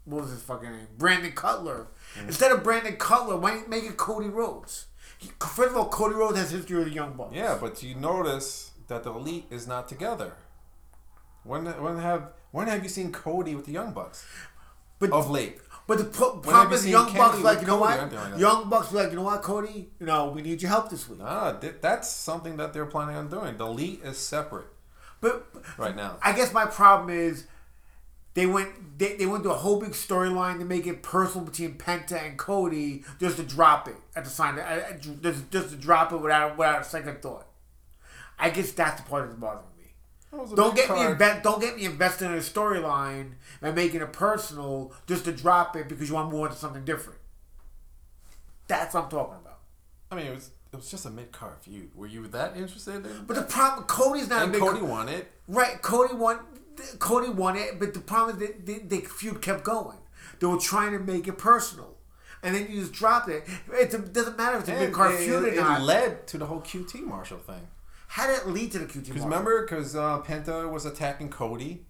what 0.05 0.21
was 0.23 0.31
his 0.31 0.41
fucking 0.41 0.71
name 0.71 0.87
Brandon 0.97 1.31
Cutler 1.31 1.87
Mm. 2.17 2.27
instead 2.27 2.51
of 2.51 2.61
Brandon 2.63 2.95
Cutler 2.97 3.37
why 3.37 3.51
didn't 3.51 3.63
you 3.65 3.69
make 3.69 3.83
it 3.85 3.95
Cody 3.97 4.27
Rhodes 4.27 4.87
He- 5.17 5.31
first 5.39 5.71
of 5.71 5.77
all 5.77 5.87
Cody 5.89 6.15
Rhodes 6.15 6.37
has 6.37 6.51
history 6.51 6.77
with 6.77 6.87
the 6.87 6.93
Young 6.93 7.13
Bucks 7.13 7.33
Yeah, 7.35 7.57
but 7.61 7.81
you 7.83 7.95
notice 7.95 8.71
that 8.87 9.03
the 9.03 9.11
elite 9.13 9.45
is 9.49 9.67
not 9.67 9.87
together. 9.87 10.33
When 11.43 11.65
when 11.81 11.97
have 11.99 12.33
when 12.51 12.67
have 12.67 12.83
you 12.83 12.89
seen 12.89 13.11
Cody 13.13 13.55
with 13.55 13.65
the 13.65 13.71
Young 13.71 13.93
Bucks 13.93 14.25
but 14.99 15.11
of 15.13 15.29
late? 15.29 15.59
But 15.87 15.97
the 15.97 16.03
pro- 16.05 16.37
problem 16.37 16.73
is, 16.73 16.85
Young 16.87 17.07
Kenny 17.07 17.17
Bucks 17.19 17.39
like, 17.39 17.61
you 17.61 17.67
know 17.67 17.79
Cody 17.79 18.15
what? 18.15 18.39
Young 18.39 18.69
Bucks 18.69 18.91
like, 18.91 19.09
you 19.11 19.15
know 19.15 19.23
what, 19.23 19.41
Cody? 19.41 19.89
You 19.99 20.05
know, 20.05 20.29
we 20.29 20.41
need 20.41 20.61
your 20.61 20.69
help 20.69 20.89
this 20.89 21.07
week. 21.09 21.19
Ah, 21.23 21.53
th- 21.53 21.75
that's 21.81 22.09
something 22.09 22.57
that 22.57 22.71
they're 22.73 22.85
planning 22.85 23.15
on 23.15 23.27
doing. 23.29 23.57
The 23.57 23.65
elite 23.65 24.01
is 24.03 24.17
separate 24.17 24.67
But 25.21 25.47
right 25.77 25.95
now. 25.95 26.17
I 26.21 26.33
guess 26.33 26.51
my 26.53 26.65
problem 26.65 27.09
is 27.15 27.45
they 28.33 28.45
went 28.45 28.97
they, 28.97 29.15
they 29.15 29.25
went 29.25 29.43
to 29.43 29.51
a 29.51 29.55
whole 29.55 29.79
big 29.79 29.91
storyline 29.91 30.59
to 30.59 30.65
make 30.65 30.85
it 30.87 31.01
personal 31.03 31.45
between 31.45 31.75
Penta 31.77 32.23
and 32.25 32.37
Cody 32.37 33.03
just 33.19 33.37
to 33.37 33.43
drop 33.43 33.87
it 33.87 33.95
at 34.15 34.23
the 34.23 34.29
sign 34.29 34.59
I- 34.59 34.97
just, 34.99 35.49
just 35.51 35.69
to 35.69 35.75
drop 35.75 36.11
it 36.11 36.17
without 36.17 36.57
without 36.57 36.81
a 36.81 36.83
second 36.83 37.21
thought. 37.21 37.47
I 38.39 38.49
guess 38.49 38.71
that's 38.71 39.01
the 39.01 39.07
part 39.07 39.27
that's 39.27 39.39
bothering 39.39 39.65
me. 39.77 40.55
Don't 40.55 40.75
get 40.75 40.89
me 40.89 40.95
card. 40.95 41.19
inve- 41.19 41.43
don't 41.43 41.61
get 41.61 41.75
me 41.75 41.85
invested 41.85 42.25
in 42.25 42.33
a 42.33 42.37
storyline 42.37 43.33
and 43.61 43.75
making 43.75 44.01
it 44.01 44.11
personal 44.13 44.93
just 45.05 45.25
to 45.25 45.31
drop 45.31 45.75
it 45.75 45.87
because 45.87 46.09
you 46.09 46.15
want 46.15 46.29
to 46.29 46.33
move 46.35 46.45
on 46.45 46.49
to 46.49 46.55
something 46.55 46.83
different. 46.85 47.19
That's 48.67 48.93
what 48.95 49.03
I'm 49.03 49.09
talking 49.09 49.35
about. 49.41 49.59
I 50.09 50.15
mean, 50.15 50.27
it 50.27 50.33
was 50.35 50.49
it 50.73 50.77
was 50.77 50.89
just 50.89 51.05
a 51.05 51.09
mid 51.09 51.31
card 51.31 51.57
feud. 51.61 51.89
Were 51.95 52.07
you 52.07 52.27
that 52.27 52.55
interested 52.55 53.05
in? 53.05 53.25
But 53.27 53.35
the 53.35 53.43
problem, 53.43 53.85
Cody's 53.85 54.29
not 54.29 54.43
and. 54.43 54.55
Cody 54.55 54.81
won 54.81 55.09
it. 55.09 55.31
Right, 55.47 55.81
Cody 55.81 56.13
won. 56.13 56.39
Cody 56.99 57.29
won 57.29 57.57
it, 57.57 57.79
but 57.79 57.93
the 57.93 57.99
problem 57.99 58.41
is 58.41 58.47
that 58.47 58.65
the, 58.65 58.79
the 58.79 59.01
feud 59.01 59.41
kept 59.41 59.63
going. 59.63 59.97
They 60.39 60.47
were 60.47 60.57
trying 60.57 60.93
to 60.93 60.99
make 60.99 61.27
it 61.27 61.37
personal, 61.37 61.97
and 62.41 62.55
then 62.55 62.67
you 62.69 62.79
just 62.79 62.93
dropped 62.93 63.29
it. 63.29 63.43
It 63.73 64.13
doesn't 64.13 64.37
matter 64.37 64.57
if 64.57 64.61
it's 64.61 64.69
a 64.69 64.75
mid 64.75 64.93
card 64.93 65.13
it, 65.15 65.19
feud 65.19 65.53
or 65.53 65.55
not. 65.55 65.81
it 65.81 65.83
led 65.83 66.27
to 66.27 66.37
the 66.37 66.45
whole 66.45 66.61
QT 66.61 67.01
Marshall 67.01 67.39
thing. 67.39 67.67
How 68.07 68.27
did 68.27 68.39
it 68.39 68.47
lead 68.47 68.71
to 68.71 68.79
the 68.79 68.85
QT? 68.85 69.07
Because 69.07 69.23
remember, 69.23 69.61
because 69.61 69.95
uh, 69.95 70.21
Penta 70.21 70.69
was 70.69 70.85
attacking 70.85 71.29
Cody, 71.29 71.85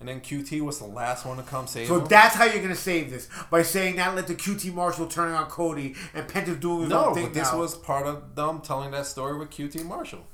and 0.00 0.08
then 0.08 0.20
QT 0.20 0.60
was 0.62 0.78
the 0.78 0.86
last 0.86 1.26
one 1.26 1.36
to 1.36 1.42
come 1.42 1.66
save 1.66 1.86
So 1.88 2.00
him. 2.00 2.06
that's 2.08 2.34
how 2.34 2.44
you're 2.46 2.62
gonna 2.62 2.74
save 2.74 3.10
this 3.10 3.28
by 3.50 3.62
saying 3.62 3.96
that 3.96 4.14
let 4.16 4.26
the 4.26 4.34
QT 4.34 4.72
Marshall 4.74 5.06
turn 5.06 5.32
on 5.32 5.46
Cody 5.48 5.94
and 6.14 6.26
Penta's 6.26 6.56
doing 6.58 6.80
his 6.82 6.88
no, 6.90 7.06
own 7.06 7.14
thing 7.14 7.24
but 7.26 7.34
this 7.34 7.52
now. 7.52 7.58
was 7.58 7.76
part 7.76 8.06
of 8.06 8.34
them 8.34 8.60
telling 8.62 8.90
that 8.92 9.06
story 9.06 9.38
with 9.38 9.50
QT 9.50 9.84
Marshall. 9.84 10.24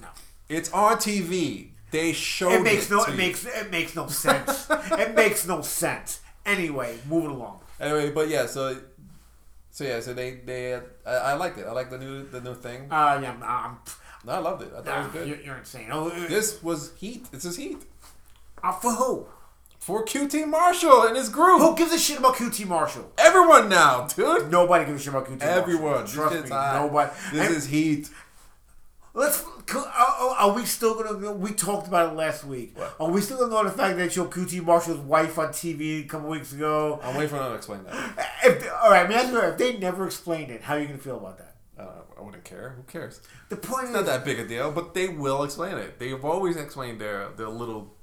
no. 0.00 0.08
It's 0.48 0.72
on 0.72 0.96
TV. 0.98 1.70
They 1.90 2.12
showed 2.12 2.52
It 2.52 2.62
makes 2.62 2.88
no. 2.90 3.04
to 3.04 3.10
It 3.10 3.12
you. 3.12 3.18
makes 3.18 3.44
it 3.44 3.70
makes 3.70 3.94
no 3.96 4.06
sense. 4.06 4.66
it 4.70 5.14
makes 5.14 5.46
no 5.46 5.60
sense. 5.62 6.20
Anyway, 6.46 6.96
moving 7.08 7.30
along. 7.30 7.60
Anyway, 7.80 8.10
but 8.10 8.28
yeah, 8.28 8.46
so 8.46 8.78
so 9.70 9.84
yeah, 9.84 10.00
so 10.00 10.14
they 10.14 10.32
they 10.44 10.74
I, 11.06 11.14
I 11.14 11.32
liked 11.34 11.58
it. 11.58 11.66
I 11.66 11.72
like 11.72 11.90
the 11.90 11.98
new 11.98 12.26
the 12.28 12.40
new 12.40 12.54
thing. 12.54 12.82
Uh, 12.90 13.18
yeah, 13.22 13.32
I'm, 13.32 13.42
I'm, 13.42 13.78
No, 14.24 14.32
I 14.32 14.38
loved 14.38 14.62
it. 14.62 14.68
I 14.76 14.80
thought 14.82 14.86
it 14.86 14.90
uh, 14.90 15.02
was 15.04 15.12
good. 15.12 15.28
you're, 15.28 15.40
you're 15.40 15.56
insane. 15.56 15.88
Oh, 15.90 16.08
uh, 16.08 16.28
This 16.28 16.62
was 16.62 16.92
heat. 16.96 17.30
This 17.32 17.44
is 17.44 17.56
heat 17.56 17.82
uh, 18.62 18.72
for 18.72 18.92
who? 18.92 19.26
for 19.78 20.04
QT 20.04 20.46
Marshall 20.46 21.08
and 21.08 21.16
his 21.16 21.28
group. 21.28 21.60
Who 21.60 21.74
gives 21.76 21.92
a 21.92 21.98
shit 21.98 22.16
about 22.20 22.36
QT 22.36 22.68
Marshall? 22.68 23.10
Everyone 23.18 23.68
now, 23.68 24.06
dude. 24.06 24.48
Nobody 24.48 24.84
gives 24.84 25.00
a 25.00 25.04
shit 25.04 25.12
about 25.12 25.26
QT 25.26 25.40
Marshall. 25.40 25.58
Everyone. 25.58 26.06
Trust 26.06 26.44
me, 26.44 26.48
nobody. 26.50 27.10
This 27.32 27.46
And 27.48 27.56
is 27.56 27.66
heat. 27.66 28.08
Let's. 29.14 29.44
Are, 29.74 29.78
are- 29.86 30.36
are 30.36 30.52
we 30.52 30.64
still 30.64 30.94
gonna? 31.02 31.32
We 31.32 31.52
talked 31.52 31.88
about 31.88 32.12
it 32.12 32.16
last 32.16 32.44
week. 32.44 32.78
What? 32.78 32.94
Are 33.00 33.10
we 33.10 33.20
still 33.20 33.38
gonna 33.38 33.50
know 33.50 33.64
the 33.64 33.70
fact 33.76 33.96
that 33.96 34.02
they 34.04 34.08
showed 34.08 34.30
QT 34.30 34.62
Marshall's 34.64 34.98
wife 35.00 35.36
on 35.38 35.48
TV 35.48 36.04
a 36.04 36.08
couple 36.08 36.28
weeks 36.30 36.52
ago? 36.52 37.00
I'm 37.02 37.14
waiting 37.14 37.30
for 37.30 37.36
them 37.38 37.50
to 37.50 37.54
explain 37.56 37.82
that. 37.84 38.28
If 38.44 38.72
all 38.82 38.90
right, 38.90 39.08
man, 39.08 39.34
if 39.34 39.58
they 39.58 39.78
never 39.78 40.06
explained 40.06 40.50
it, 40.52 40.62
how 40.62 40.74
are 40.76 40.80
you 40.80 40.86
gonna 40.86 40.98
feel 40.98 41.18
about 41.18 41.38
that? 41.38 41.56
I, 41.78 41.88
I 42.18 42.22
wouldn't 42.22 42.44
care. 42.44 42.70
Who 42.76 42.84
cares? 42.84 43.20
The 43.48 43.56
point 43.56 43.82
It's 43.84 43.90
is 43.90 43.96
not 43.96 44.06
that 44.06 44.24
big 44.24 44.38
a 44.38 44.46
deal, 44.46 44.70
but 44.70 44.94
they 44.94 45.08
will 45.08 45.42
explain 45.42 45.76
it. 45.76 45.98
They've 45.98 46.24
always 46.24 46.56
explained 46.56 47.00
their 47.00 47.28
their 47.36 47.48
little 47.48 47.94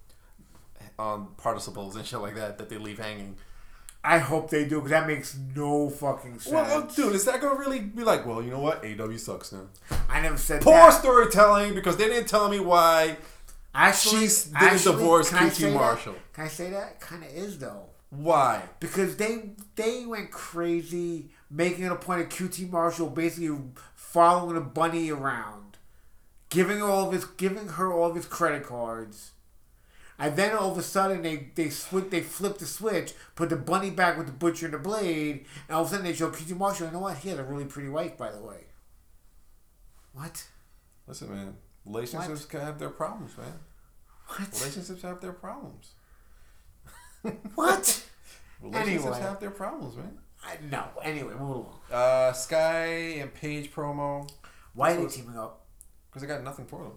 um, 1.00 1.30
participles 1.38 1.96
and 1.96 2.06
shit 2.06 2.20
like 2.20 2.36
that 2.36 2.58
that 2.58 2.70
they 2.70 2.78
leave 2.78 3.00
hanging. 3.00 3.38
I 4.04 4.18
hope 4.20 4.50
they 4.50 4.64
do 4.66 4.76
because 4.78 4.92
that 4.92 5.08
makes 5.08 5.38
no 5.56 5.90
fucking 5.90 6.40
sense. 6.40 6.54
Well, 6.54 6.82
dude, 6.84 7.16
is 7.16 7.26
that 7.26 7.42
gonna 7.42 7.60
really 7.60 7.80
be 7.80 8.04
like? 8.04 8.26
Well, 8.26 8.42
you 8.42 8.50
know 8.52 8.60
what? 8.60 8.84
AW 8.86 9.18
sucks 9.18 9.52
now. 9.52 9.68
I 10.10 10.22
never 10.22 10.38
said 10.38 10.62
Poor 10.62 10.74
that. 10.74 11.00
storytelling 11.02 11.74
because 11.74 11.98
they 11.98 12.08
didn't 12.08 12.28
tell 12.30 12.50
me 12.50 12.60
why. 12.60 13.18
Actually, 13.76 14.22
She's- 14.22 14.46
didn't 14.46 14.64
actually, 14.64 14.96
divorce 14.96 15.30
QT 15.30 15.52
say 15.52 15.70
that? 15.70 15.74
Marshall. 15.76 16.16
Can 16.34 16.44
I 16.46 16.48
say 16.48 16.70
that? 16.72 17.00
Kind 17.02 17.24
of 17.24 17.30
is 17.30 17.60
though. 17.60 17.88
Why? 18.10 18.64
because 18.80 19.18
they 19.18 19.52
they 19.76 20.06
went 20.06 20.32
crazy 20.32 21.30
making 21.52 21.84
it 21.86 21.92
a 21.92 21.96
point 21.96 22.22
of 22.22 22.30
QT 22.30 22.72
Marshall 22.72 23.10
basically 23.10 23.56
following 23.96 24.56
the 24.56 24.62
bunny 24.62 25.12
around, 25.12 25.78
giving 26.50 26.82
all 26.82 27.08
of 27.08 27.14
his 27.14 27.26
giving 27.26 27.68
her 27.68 27.94
all 27.94 28.10
of 28.10 28.16
his 28.16 28.26
credit 28.26 28.64
cards, 28.66 29.32
and 30.20 30.36
then 30.36 30.56
all 30.56 30.72
of 30.72 30.78
a 30.78 30.84
sudden 30.84 31.22
they 31.22 31.50
they 31.56 31.70
switch 31.70 32.10
they 32.10 32.22
flip 32.22 32.58
the 32.60 32.66
switch, 32.66 33.14
put 33.36 33.50
the 33.50 33.56
bunny 33.56 33.90
back 33.90 34.18
with 34.18 34.28
the 34.28 34.34
butcher 34.34 34.66
and 34.66 34.74
the 34.74 34.80
blade, 34.80 35.46
and 35.68 35.76
all 35.76 35.82
of 35.84 35.88
a 35.88 35.92
sudden 35.92 36.06
they 36.06 36.14
show 36.14 36.30
QT 36.30 36.56
Marshall. 36.58 36.88
You 36.88 36.94
know 36.94 37.00
what? 37.00 37.18
He 37.18 37.30
has 37.30 37.40
a 37.40 37.44
really 37.44 37.66
pretty 37.66 37.90
wife, 37.90 38.18
by 38.18 38.32
the 38.32 38.42
way. 38.42 38.66
What? 40.14 40.46
Listen, 41.08 41.30
man. 41.34 41.56
Relationships 41.86 42.46
can 42.46 42.62
have 42.62 42.78
their 42.80 42.90
problems, 42.90 43.38
man. 43.38 43.54
What? 44.28 44.52
Relationships 44.60 45.02
have 45.02 45.22
their 45.22 45.34
problems. 45.34 45.92
What? 47.56 48.06
Relationships 48.62 49.06
Anyway. 49.06 49.22
have 49.22 49.40
their 49.40 49.52
problems, 49.52 49.96
man. 49.98 50.18
I, 50.46 50.58
no. 50.70 50.86
Anyway, 51.04 51.34
move 51.34 51.50
along. 51.50 51.80
Uh, 51.92 52.32
Sky 52.34 52.86
and 53.20 53.34
Page 53.34 53.72
promo 53.74 54.30
Why 54.74 54.94
are 54.94 55.02
they 55.02 55.08
teaming 55.08 55.38
up? 55.38 55.66
because 56.10 56.24
I 56.24 56.28
got 56.28 56.44
nothing 56.44 56.66
for 56.66 56.84
them. 56.84 56.94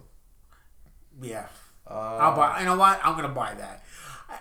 Yeah. 1.21 1.47
Uh, 1.89 1.93
I'll 1.93 2.35
buy. 2.35 2.59
You 2.59 2.65
know 2.65 2.77
what? 2.77 2.99
I'm 3.03 3.15
gonna 3.15 3.29
buy 3.29 3.53
that. 3.55 3.83
I, 4.29 4.39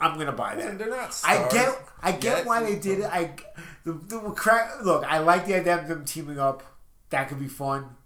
I'm 0.00 0.18
gonna 0.18 0.32
buy 0.32 0.56
that. 0.56 0.78
they're 0.78 0.90
not. 0.90 1.20
I 1.24 1.48
get. 1.50 1.78
I 2.02 2.12
get 2.12 2.38
yet. 2.38 2.46
why 2.46 2.62
they 2.62 2.78
did 2.78 3.00
it. 3.00 3.04
I 3.06 3.32
the, 3.84 3.92
the 3.92 4.18
crack. 4.30 4.84
Look, 4.84 5.04
I 5.04 5.18
like 5.18 5.46
the 5.46 5.54
idea 5.54 5.78
of 5.78 5.88
them 5.88 6.04
teaming 6.04 6.38
up. 6.38 6.62
That 7.10 7.28
could 7.28 7.40
be 7.40 7.48
fun. 7.48 7.96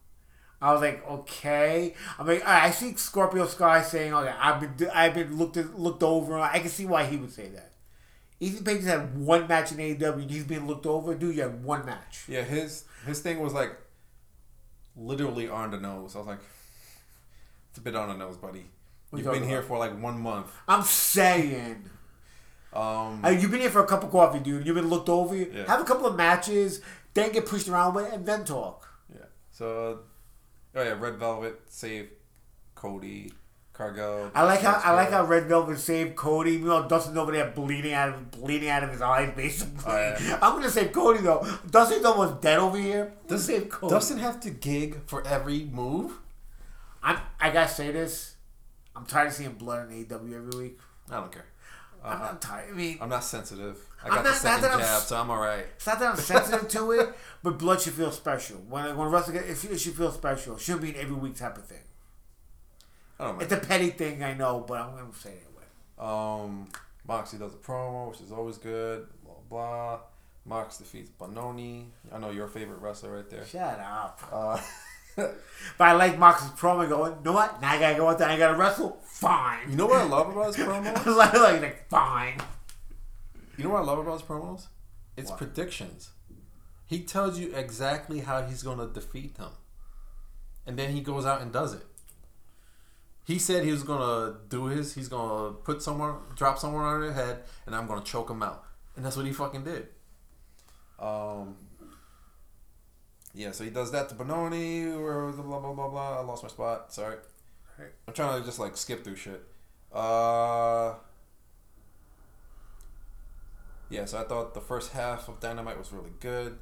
I 0.61 0.73
was 0.73 0.81
like, 0.81 1.07
okay. 1.07 1.95
I 2.19 2.23
mean, 2.23 2.41
I 2.45 2.67
I 2.67 2.71
see 2.71 2.95
Scorpio 2.97 3.47
Sky 3.47 3.83
saying, 3.83 4.15
"Okay, 4.15 4.33
I've 4.39 4.79
been, 4.79 4.91
I've 4.91 5.15
been 5.15 5.37
looked 5.37 5.57
at, 5.57 5.79
looked 5.79 6.03
over." 6.03 6.39
I 6.39 6.59
can 6.59 6.71
see 6.71 6.87
why 6.87 7.05
he 7.05 7.17
would 7.17 7.33
say 7.33 7.49
that. 7.49 7.73
Ethan 8.41 8.65
Page 8.65 8.77
has 8.83 8.87
had 8.87 9.19
one 9.19 9.47
match 9.47 9.73
in 9.73 9.79
AEW, 9.79 10.23
and 10.23 10.31
he's 10.31 10.45
being 10.45 10.67
looked 10.67 10.87
over. 10.87 11.15
Dude, 11.15 11.37
you 11.37 11.43
had 11.43 11.63
one 11.63 11.85
match. 11.85 12.25
Yeah, 12.29 12.43
his 12.43 12.85
his 13.07 13.21
thing 13.21 13.41
was 13.41 13.53
like 13.53 13.77
literally 14.97 15.49
on 15.49 15.71
the 15.71 15.79
nose. 15.79 16.15
I 16.15 16.19
was 16.19 16.29
like, 16.29 16.41
it's 17.71 17.79
a 17.79 17.83
bit 17.83 17.95
on 17.95 18.09
the 18.09 18.17
nose, 18.17 18.37
buddy. 18.37 18.67
What 19.15 19.25
you 19.25 19.31
You've 19.31 19.41
been 19.41 19.49
here 19.49 19.59
about? 19.59 19.69
for 19.69 19.79
like 19.79 20.01
one 20.01 20.21
month. 20.21 20.51
I'm 20.67 20.83
saying. 20.83 21.89
Um, 22.73 23.25
you've 23.25 23.51
been 23.53 23.61
here 23.61 23.71
for 23.71 23.85
a 23.85 23.87
cup 23.87 24.03
of 24.03 24.11
coffee, 24.11 24.41
dude. 24.41 24.67
You've 24.67 24.75
been 24.75 24.89
looked 24.89 25.09
over. 25.09 25.37
Yeah. 25.37 25.67
Have 25.69 25.81
a 25.81 25.85
couple 25.85 26.07
of 26.07 26.17
matches, 26.17 26.81
then 27.15 27.31
get 27.31 27.47
pushed 27.47 27.69
around 27.69 27.95
with, 27.95 28.13
and 28.13 28.27
then 28.27 28.45
talk. 28.45 28.89
yeah. 29.15 29.27
So, 29.53 30.01
oh 30.75 30.83
yeah, 30.83 30.97
Red 30.99 31.15
Velvet 31.17 31.61
saved 31.69 32.09
Cody, 32.75 33.33
Cargo. 33.73 34.33
I 34.35 34.43
like 34.43 34.61
how 34.61 34.81
I 34.85 34.93
like 34.93 35.11
how 35.11 35.25
Red 35.25 35.45
Velvet 35.47 35.79
saved 35.79 36.17
Cody. 36.17 36.55
You 36.55 36.65
know, 36.65 36.89
Dustin's 36.89 37.17
over 37.17 37.31
there 37.31 37.49
bleeding 37.51 37.93
out 37.93 38.09
of 38.09 38.31
bleeding 38.33 38.69
out 38.69 38.83
of 38.83 38.91
his 38.91 39.01
eyes, 39.01 39.33
basically. 39.37 39.85
Oh, 39.87 40.17
yeah. 40.21 40.39
I'm 40.43 40.55
gonna 40.57 40.69
save 40.69 40.91
Cody 40.91 41.21
though. 41.21 41.47
Dustin's 41.71 42.05
almost 42.05 42.41
dead 42.41 42.59
over 42.59 42.77
here. 42.77 43.13
Let's 43.29 43.45
save 43.45 43.69
Cody. 43.69 43.95
Dustin 43.95 44.19
have 44.19 44.41
to 44.41 44.51
gig 44.51 44.99
for 45.07 45.25
every 45.25 45.65
move. 45.67 46.15
I'm, 47.05 47.19
I 47.39 47.51
gotta 47.51 47.73
say 47.73 47.93
this. 47.93 48.34
I'm 48.97 49.07
tired 49.07 49.29
of 49.29 49.33
seeing 49.35 49.53
blood 49.53 49.91
in 49.91 50.05
AEW 50.05 50.35
every 50.35 50.63
week. 50.63 50.79
I 51.11 51.17
don't 51.17 51.33
care. 51.33 51.47
I'm, 52.05 52.21
I'm 52.23 52.39
tired. 52.39 52.71
I 52.71 52.75
mean, 52.75 52.99
I'm 53.01 53.09
not 53.09 53.25
sensitive. 53.25 53.79
I 54.05 54.09
got 54.09 54.17
the 54.19 54.23
not- 54.23 54.25
not 54.25 54.35
second 54.37 54.63
that 54.63 54.71
I'm- 54.73 54.81
jab, 54.81 55.03
so 55.03 55.17
I'm 55.17 55.31
all 55.31 55.41
right. 55.41 55.67
it's 55.77 55.87
not 55.87 55.99
that 56.01 56.11
I'm 56.11 56.17
sensitive 56.17 56.69
to 56.69 56.93
it, 56.93 57.15
but 57.43 57.59
blood 57.59 57.81
should 57.81 57.95
feel 57.95 58.11
special. 58.13 58.57
When 58.69 58.97
when 58.97 59.09
wrestling, 59.09 59.37
it, 59.39 59.65
it 59.65 59.79
should 59.81 59.95
feel 59.95 60.13
special. 60.13 60.57
It 60.57 60.61
shouldn't 60.61 60.83
be 60.83 60.91
an 60.91 60.97
every 60.97 61.17
week 61.17 61.37
type 61.37 61.57
of 61.57 61.65
thing. 61.67 61.79
I 63.19 63.25
don't 63.25 63.39
mind. 63.39 63.51
It's 63.51 63.53
a 63.53 63.67
petty 63.67 63.91
thing, 63.91 64.23
I 64.23 64.35
know, 64.35 64.65
but 64.67 64.81
I'm 64.81 64.91
gonna 64.97 65.15
say 65.15 65.31
it 65.31 65.43
anyway. 65.49 65.65
Um, 65.99 66.69
Moxie 67.09 67.39
does 67.39 67.55
a 67.55 67.59
promo, 67.59 68.11
which 68.11 68.21
is 68.21 68.33
always 68.33 68.59
good. 68.59 69.07
Blah 69.25 69.35
blah. 69.49 70.01
Mox 70.47 70.77
defeats 70.77 71.11
Bononi. 71.19 71.87
I 72.13 72.19
know 72.19 72.31
your 72.31 72.49
favorite 72.49 72.81
wrestler 72.81 73.15
right 73.17 73.31
there. 73.31 73.47
Shut 73.47 73.81
up. 73.81 74.21
Uh, 74.31 74.61
But 75.17 75.85
I 75.89 75.93
like 75.93 76.19
Mox's 76.19 76.51
promo 76.51 76.89
going, 76.89 77.13
you 77.13 77.25
know 77.25 77.33
what? 77.33 77.61
Now 77.61 77.71
I 77.73 77.79
gotta 77.81 77.97
go 77.97 78.09
out 78.09 78.19
there, 78.19 78.29
I 78.29 78.37
gotta 78.37 78.57
wrestle? 78.57 78.99
Fine. 79.05 79.71
you 79.71 79.77
know 79.77 79.87
what 79.87 80.01
I 80.01 80.05
love 80.05 80.29
about 80.29 80.55
his 80.55 80.57
promos? 80.57 81.07
like, 81.17 81.33
like, 81.33 81.61
like, 81.63 81.89
fine. 81.89 82.39
You 83.57 83.65
know 83.65 83.71
what 83.71 83.83
I 83.83 83.85
love 83.85 83.99
about 83.99 84.21
his 84.21 84.23
promos? 84.29 84.67
It's 85.17 85.31
What? 85.31 85.39
predictions. 85.39 86.11
He 86.87 87.01
tells 87.01 87.39
you 87.39 87.55
exactly 87.55 88.21
how 88.21 88.43
he's 88.43 88.63
going 88.63 88.79
to 88.79 88.87
defeat 88.87 89.37
them. 89.37 89.53
And 90.67 90.79
then 90.79 90.91
he 90.91 91.01
goes 91.01 91.25
out 91.25 91.41
and 91.41 91.53
does 91.53 91.73
it. 91.73 91.87
He 93.25 93.39
said 93.39 93.65
he 93.65 93.71
was 93.73 93.83
going 93.85 94.01
to 94.01 94.39
do 94.49 94.67
his, 94.67 94.95
he's 94.95 95.09
going 95.09 95.55
to 95.55 95.59
put 95.61 95.83
someone, 95.83 96.17
drop 96.37 96.59
someone 96.59 96.85
on 96.85 97.01
their 97.01 97.13
head, 97.13 97.45
and 97.65 97.75
I'm 97.75 97.87
going 97.87 98.01
to 98.01 98.05
choke 98.07 98.29
him 98.31 98.43
out. 98.43 98.65
And 98.97 99.05
that's 99.05 99.17
what 99.17 99.25
he 99.25 99.33
fucking 99.33 99.65
did. 99.65 99.89
Um, 100.99 101.57
yeah, 103.35 103.51
so 103.51 103.65
he 103.65 103.71
does 103.71 103.91
that 103.91 104.09
to 104.11 104.15
Bononi, 104.15 104.97
or 104.97 105.33
blah, 105.33 105.59
blah, 105.59 105.73
blah, 105.73 105.89
blah. 105.89 106.19
I 106.19 106.23
lost 106.23 106.45
my 106.45 106.49
spot. 106.49 106.93
Sorry. 106.93 107.17
Right. 107.79 107.91
I'm 108.07 108.15
trying 108.15 108.41
to 108.41 108.47
just 108.47 108.61
like 108.61 108.77
skip 108.77 109.03
through 109.03 109.17
shit. 109.17 109.45
Uh, 109.93 110.95
yeah, 113.91 114.05
so 114.05 114.19
I 114.19 114.25
thought 114.25 114.55
the 114.55 114.61
first 114.61 114.93
half 114.93 115.29
of 115.29 115.41
Dynamite 115.41 115.77
was 115.77 115.93
really 115.93 116.13
good. 116.21 116.59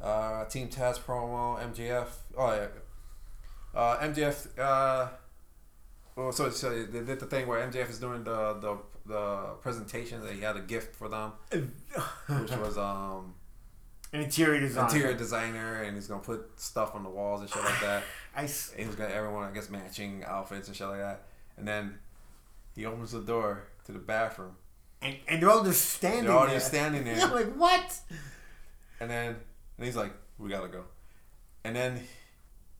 Uh, 0.00 0.46
Team 0.46 0.68
Taz 0.68 0.98
promo, 0.98 1.58
MJF. 1.72 2.08
Oh 2.36 2.54
yeah, 2.54 2.68
uh, 3.78 3.98
MJF. 3.98 4.58
Uh, 4.58 5.08
well, 6.16 6.32
so, 6.32 6.48
so 6.48 6.70
they 6.70 7.00
did 7.00 7.20
the 7.20 7.26
thing 7.26 7.46
where 7.46 7.66
MJF 7.66 7.90
is 7.90 7.98
doing 7.98 8.24
the 8.24 8.54
the, 8.54 8.78
the 9.04 9.36
presentation 9.60 10.22
that 10.22 10.32
he 10.32 10.40
had 10.40 10.56
a 10.56 10.60
gift 10.60 10.96
for 10.96 11.08
them, 11.08 11.32
which 11.50 12.50
was 12.52 12.78
um 12.78 13.34
An 14.16 14.22
interior 14.24 14.60
design. 14.60 14.84
interior 14.86 15.14
designer, 15.16 15.82
and 15.82 15.94
he's 15.96 16.06
gonna 16.08 16.20
put 16.22 16.58
stuff 16.60 16.94
on 16.94 17.02
the 17.02 17.10
walls 17.10 17.40
and 17.42 17.50
shit 17.50 17.62
like 17.62 17.80
that. 17.80 18.02
I, 18.36 18.44
s- 18.44 18.70
And 18.72 18.80
he 18.80 18.86
was 18.86 18.96
gonna 18.96 19.12
everyone 19.14 19.44
I 19.48 19.52
guess 19.52 19.68
matching 19.70 20.24
outfits 20.26 20.68
and 20.68 20.76
shit 20.76 20.86
like 20.88 20.98
that. 21.00 21.22
And 21.56 21.66
then 21.66 21.98
he 22.74 22.84
opens 22.86 23.12
the 23.12 23.20
door 23.20 23.64
to 23.86 23.92
the 23.92 23.98
bathroom. 23.98 24.56
and, 25.02 25.16
and 25.28 25.42
they're 25.42 25.50
all 25.50 25.64
just 25.64 25.84
standing 25.90 26.24
They're 26.24 26.32
all 26.36 26.46
there. 26.46 26.54
just 26.56 26.68
standing 26.68 27.04
there. 27.08 27.20
I'm 27.20 27.32
like, 27.32 27.54
what? 27.54 27.98
And 29.00 29.10
then 29.10 29.36
and 29.76 29.86
he's 29.86 29.96
like, 29.96 30.12
"We 30.38 30.48
gotta 30.48 30.68
go." 30.68 30.84
And 31.64 31.76
then 31.76 32.02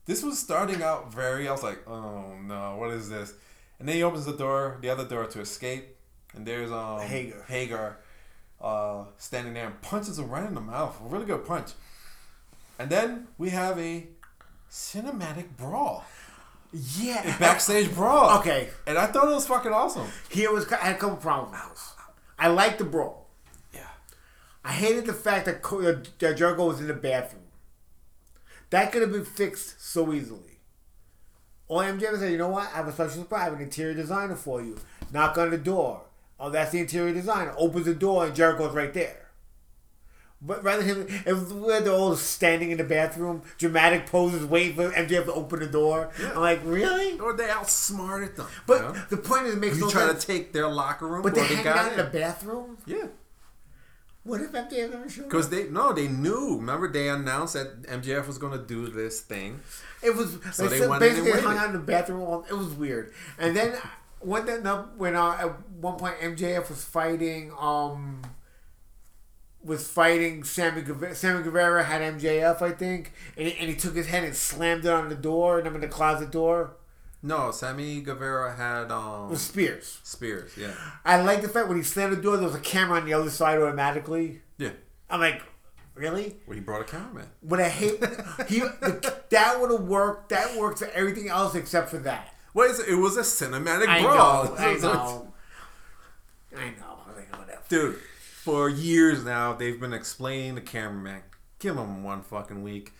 this 0.06 0.22
was 0.22 0.38
starting 0.38 0.82
out 0.82 1.12
very. 1.12 1.46
I 1.48 1.52
was 1.52 1.62
like, 1.62 1.86
"Oh 1.88 2.34
no, 2.42 2.76
what 2.78 2.90
is 2.92 3.08
this?" 3.10 3.34
And 3.78 3.86
then 3.88 3.96
he 3.96 4.02
opens 4.02 4.24
the 4.24 4.32
door, 4.36 4.78
the 4.80 4.88
other 4.88 5.04
door 5.04 5.26
to 5.26 5.40
escape, 5.40 5.84
and 6.34 6.46
there's 6.46 6.72
um 6.72 7.00
Hager. 7.00 7.44
Hagar, 7.48 7.98
uh, 8.60 9.04
standing 9.18 9.54
there 9.54 9.66
and 9.66 9.80
punches 9.82 10.18
him 10.18 10.28
right 10.30 10.46
in 10.46 10.54
the 10.54 10.60
mouth. 10.60 10.98
A 11.04 11.08
really 11.08 11.26
good 11.26 11.44
punch. 11.46 11.70
And 12.78 12.90
then 12.90 13.28
we 13.38 13.50
have 13.50 13.78
a 13.78 14.06
cinematic 14.70 15.56
brawl, 15.56 16.04
Yeah. 16.72 17.36
a 17.36 17.38
backstage 17.38 17.94
brawl. 17.94 18.38
Okay, 18.40 18.68
And 18.86 18.98
I 18.98 19.06
thought 19.06 19.28
it 19.28 19.34
was 19.34 19.46
fucking 19.46 19.72
awesome. 19.72 20.08
here 20.28 20.52
was 20.52 20.70
I 20.72 20.76
had 20.76 20.96
a 20.96 20.98
couple 20.98 21.16
problems. 21.16 21.58
I 22.38 22.48
liked 22.48 22.78
the 22.78 22.84
brawl. 22.84 23.28
Yeah. 23.72 23.86
I 24.64 24.72
hated 24.72 25.06
the 25.06 25.14
fact 25.14 25.46
that, 25.46 25.64
uh, 25.64 26.02
that 26.18 26.36
Jericho 26.36 26.66
was 26.66 26.80
in 26.80 26.88
the 26.88 26.94
bathroom. 26.94 27.42
That 28.70 28.92
could 28.92 29.00
have 29.02 29.12
been 29.12 29.24
fixed 29.24 29.80
so 29.82 30.12
easily. 30.12 30.58
All 31.68 31.80
MJF 31.80 32.18
said, 32.18 32.30
you 32.32 32.38
know 32.38 32.48
what? 32.48 32.64
I 32.72 32.76
have 32.76 32.88
a 32.88 32.92
special 32.92 33.22
surprise. 33.22 33.40
I 33.40 33.44
have 33.44 33.52
an 33.54 33.62
interior 33.62 33.94
designer 33.94 34.36
for 34.36 34.60
you. 34.60 34.76
Knock 35.12 35.38
on 35.38 35.50
the 35.50 35.58
door. 35.58 36.02
Oh, 36.38 36.50
that's 36.50 36.70
the 36.70 36.80
interior 36.80 37.14
designer. 37.14 37.54
Opens 37.56 37.86
the 37.86 37.94
door 37.94 38.26
and 38.26 38.34
Jericho's 38.34 38.74
right 38.74 38.92
there. 38.92 39.26
But 40.42 40.62
rather 40.62 40.82
than 40.82 41.08
him, 41.08 41.22
if 41.24 41.50
we're 41.50 41.80
they're 41.80 41.94
all 41.94 42.14
standing 42.14 42.70
in 42.70 42.76
the 42.76 42.84
bathroom, 42.84 43.42
dramatic 43.56 44.06
poses, 44.06 44.44
waiting 44.44 44.76
for 44.76 44.90
MJF 44.90 45.24
to 45.24 45.32
open 45.32 45.60
the 45.60 45.66
door. 45.66 46.10
I'm 46.22 46.40
like, 46.40 46.60
really? 46.62 47.18
Or 47.18 47.32
they 47.32 47.48
outsmarted 47.48 48.36
them. 48.36 48.46
But 48.66 48.82
you 48.82 48.82
know? 48.82 49.04
the 49.08 49.16
point 49.16 49.46
is, 49.46 49.54
it 49.54 49.58
makes 49.58 49.76
you 49.76 49.82
no 49.82 49.90
try 49.90 50.06
sense. 50.06 50.24
to 50.24 50.26
take 50.26 50.52
their 50.52 50.68
locker 50.68 51.06
room, 51.06 51.22
but 51.22 51.34
they 51.34 51.40
they 51.40 51.54
hang 51.54 51.64
got 51.64 51.76
out 51.78 51.92
in 51.92 51.98
the 51.98 52.04
bathroom. 52.04 52.76
Yeah. 52.86 53.06
What 54.24 54.40
if 54.40 54.52
MJF 54.52 54.90
never 54.90 55.08
showed 55.08 55.22
up? 55.22 55.30
Because 55.30 55.48
they 55.48 55.68
no, 55.68 55.92
they 55.92 56.08
knew. 56.08 56.56
Remember, 56.56 56.92
they 56.92 57.08
announced 57.08 57.54
that 57.54 57.82
MJF 57.84 58.26
was 58.26 58.36
gonna 58.36 58.58
do 58.58 58.88
this 58.88 59.20
thing. 59.20 59.60
It 60.02 60.14
was 60.14 60.38
So 60.52 60.68
they 60.68 60.80
so 60.80 60.90
went 60.90 61.02
in 61.02 61.14
and 61.14 61.24
basically 61.24 61.40
hung 61.40 61.56
out 61.56 61.66
in 61.66 61.72
the 61.72 61.78
bathroom. 61.78 62.22
All, 62.22 62.44
it 62.48 62.54
was 62.54 62.68
weird. 62.68 63.14
And 63.38 63.56
then 63.56 63.78
when 64.20 64.44
that 64.46 64.96
when 64.96 65.14
at 65.14 65.65
one 65.80 65.96
point 65.96 66.18
MJF 66.20 66.68
was 66.68 66.84
fighting 66.84 67.52
um 67.58 68.22
was 69.62 69.88
fighting 69.88 70.44
Sammy 70.44 70.82
Guevara. 70.82 71.14
Sammy 71.14 71.42
Guevara 71.42 71.82
had 71.84 72.00
MJF, 72.00 72.62
I 72.62 72.70
think, 72.70 73.12
and 73.36 73.48
he, 73.48 73.58
and 73.58 73.68
he 73.68 73.74
took 73.74 73.96
his 73.96 74.06
head 74.06 74.22
and 74.22 74.34
slammed 74.36 74.84
it 74.84 74.92
on 74.92 75.08
the 75.08 75.16
door. 75.16 75.56
Remember 75.56 75.80
the 75.80 75.88
closet 75.88 76.30
door? 76.30 76.76
No, 77.22 77.50
Sammy 77.50 78.00
Guevara 78.00 78.54
had 78.54 78.92
um 78.92 79.30
was 79.30 79.40
Spears. 79.42 79.98
Spears. 80.04 80.52
Yeah, 80.56 80.72
I 81.04 81.20
like 81.22 81.42
the 81.42 81.48
fact 81.48 81.66
when 81.68 81.76
he 81.76 81.82
slammed 81.82 82.16
the 82.16 82.22
door, 82.22 82.36
there 82.36 82.46
was 82.46 82.54
a 82.54 82.60
camera 82.60 83.00
on 83.00 83.06
the 83.06 83.14
other 83.14 83.30
side 83.30 83.58
automatically. 83.58 84.42
yeah. 84.58 84.70
I'm 85.10 85.20
like, 85.20 85.42
really? 85.94 86.36
Well, 86.46 86.54
he 86.56 86.60
brought 86.60 86.80
a 86.80 86.84
cameraman. 86.84 87.28
But 87.42 87.60
I 87.60 87.68
hate 87.68 87.98
he 88.48 88.60
that 88.60 89.56
would 89.60 89.70
have 89.72 89.82
worked. 89.88 90.28
That 90.28 90.56
worked 90.56 90.78
for 90.78 90.88
everything 90.88 91.28
else 91.28 91.54
except 91.56 91.90
for 91.90 91.98
that. 91.98 92.32
What 92.52 92.70
is 92.70 92.78
it? 92.80 92.88
It 92.88 92.96
was 92.96 93.16
a 93.16 93.20
cinematic 93.22 93.88
I 93.88 94.02
brawl. 94.02 94.44
know. 94.44 94.54
I 94.56 94.74
know. 94.80 95.32
I 96.56 96.70
know. 96.80 96.98
I 97.08 97.12
think 97.12 97.32
whatever. 97.36 97.60
Dude, 97.68 97.96
for 98.42 98.68
years 98.68 99.24
now, 99.24 99.52
they've 99.52 99.78
been 99.80 99.92
explaining 99.92 100.54
the 100.54 100.60
cameraman. 100.60 101.22
Give 101.58 101.76
him 101.76 102.02
one 102.04 102.22
fucking 102.22 102.62
week. 102.62 102.92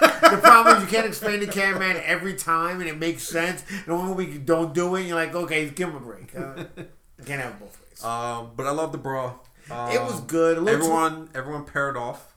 The 0.00 0.38
problem 0.42 0.76
is 0.76 0.82
you 0.82 0.88
can't 0.88 1.06
explain 1.06 1.40
the 1.40 1.46
cameraman 1.46 2.00
every 2.04 2.34
time, 2.34 2.80
and 2.80 2.88
it 2.88 2.98
makes 2.98 3.22
sense. 3.24 3.64
And 3.86 3.96
one 3.98 4.14
week 4.16 4.30
you 4.32 4.38
don't 4.38 4.72
do 4.72 4.94
it, 4.96 5.02
you're 5.02 5.16
like, 5.16 5.34
okay, 5.34 5.68
give 5.70 5.88
him 5.90 5.96
a 5.96 6.00
break. 6.00 6.36
Uh, 6.36 6.64
you 6.76 7.24
can't 7.24 7.42
have 7.42 7.58
both 7.58 7.78
ways. 7.88 8.04
Um, 8.04 8.50
but 8.56 8.66
I 8.66 8.70
love 8.70 8.92
the 8.92 8.98
bra. 8.98 9.34
Um, 9.70 9.90
It 9.90 10.00
was 10.00 10.20
good. 10.20 10.58
It 10.58 10.68
everyone, 10.68 11.28
everyone 11.34 11.64
paired 11.64 11.96
off. 11.96 12.34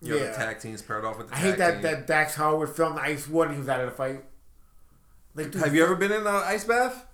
You 0.00 0.10
know, 0.14 0.16
Yeah. 0.22 0.30
the 0.30 0.36
tag 0.36 0.60
teams 0.60 0.80
paired 0.82 1.04
off 1.04 1.18
with 1.18 1.28
the 1.28 1.34
I 1.34 1.38
hate 1.38 1.58
that 1.58 1.74
team. 1.74 1.82
that 1.82 2.06
Dax 2.06 2.34
Harwood 2.36 2.68
filmed 2.70 2.96
the 2.98 3.02
Ice 3.02 3.26
and 3.28 3.52
he 3.52 3.58
was 3.58 3.68
out 3.68 3.80
of 3.80 3.86
the 3.86 3.96
fight. 3.96 4.24
Like, 5.34 5.50
dude, 5.52 5.62
Have 5.62 5.74
you 5.74 5.82
ever 5.84 5.94
been 5.96 6.12
in 6.12 6.20
an 6.20 6.26
ice 6.28 6.64
bath? 6.64 7.04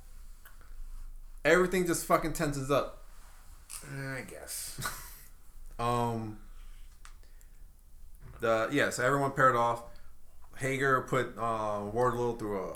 Everything 1.45 1.87
just 1.87 2.07
fucking 2.07 2.33
tenses 2.33 2.71
up. 2.71 3.05
I 3.93 4.23
guess. 4.29 4.81
Um. 5.77 6.39
The 8.39 8.69
yeah, 8.71 8.91
so 8.91 9.05
everyone 9.05 9.33
paired 9.33 9.57
off. 9.57 9.83
Hager 10.59 11.01
put 11.03 11.35
uh, 11.37 11.81
Wardlow 11.93 12.39
through 12.39 12.63
a 12.63 12.73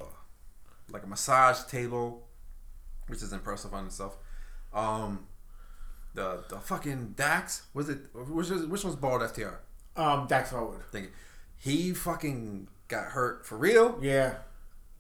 like 0.90 1.04
a 1.04 1.06
massage 1.06 1.62
table, 1.70 2.26
which 3.06 3.22
is 3.22 3.32
impressive 3.32 3.72
on 3.72 3.86
itself. 3.86 4.16
Um, 4.72 5.26
the 6.14 6.42
the 6.48 6.58
fucking 6.58 7.14
Dax 7.16 7.66
was 7.72 7.88
it? 7.88 7.98
Which 8.12 8.50
was 8.50 8.66
which 8.66 8.82
one's 8.82 8.96
bald 8.96 9.22
FTR? 9.22 9.58
Um, 9.96 10.26
Dax 10.26 10.50
Harwood. 10.50 10.82
Thinking 10.90 11.12
he 11.56 11.92
fucking 11.92 12.68
got 12.88 13.06
hurt 13.12 13.46
for 13.46 13.56
real. 13.56 13.98
Yeah. 14.02 14.34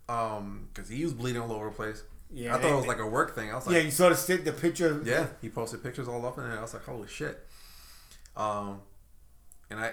Um, 0.08 0.68
because 0.72 0.88
he 0.88 1.02
was 1.04 1.14
bleeding 1.14 1.42
all 1.42 1.52
over 1.52 1.66
the 1.66 1.74
place. 1.74 2.02
Yeah, 2.32 2.54
I 2.54 2.58
thought 2.60 2.72
it 2.72 2.76
was 2.76 2.86
like 2.86 2.98
a 2.98 3.06
work 3.06 3.34
thing. 3.34 3.50
I 3.50 3.54
was 3.54 3.66
like, 3.66 3.76
Yeah, 3.76 3.82
you 3.82 3.90
saw 3.90 4.08
the 4.08 4.16
stick, 4.16 4.44
the 4.44 4.52
picture. 4.52 5.02
Yeah, 5.04 5.26
he 5.40 5.48
posted 5.48 5.82
pictures 5.82 6.08
all 6.08 6.24
up 6.26 6.38
in 6.38 6.44
it. 6.44 6.54
I 6.56 6.60
was 6.60 6.74
like, 6.74 6.84
holy 6.84 7.08
shit. 7.08 7.46
Um, 8.36 8.80
and 9.70 9.80
I, 9.80 9.92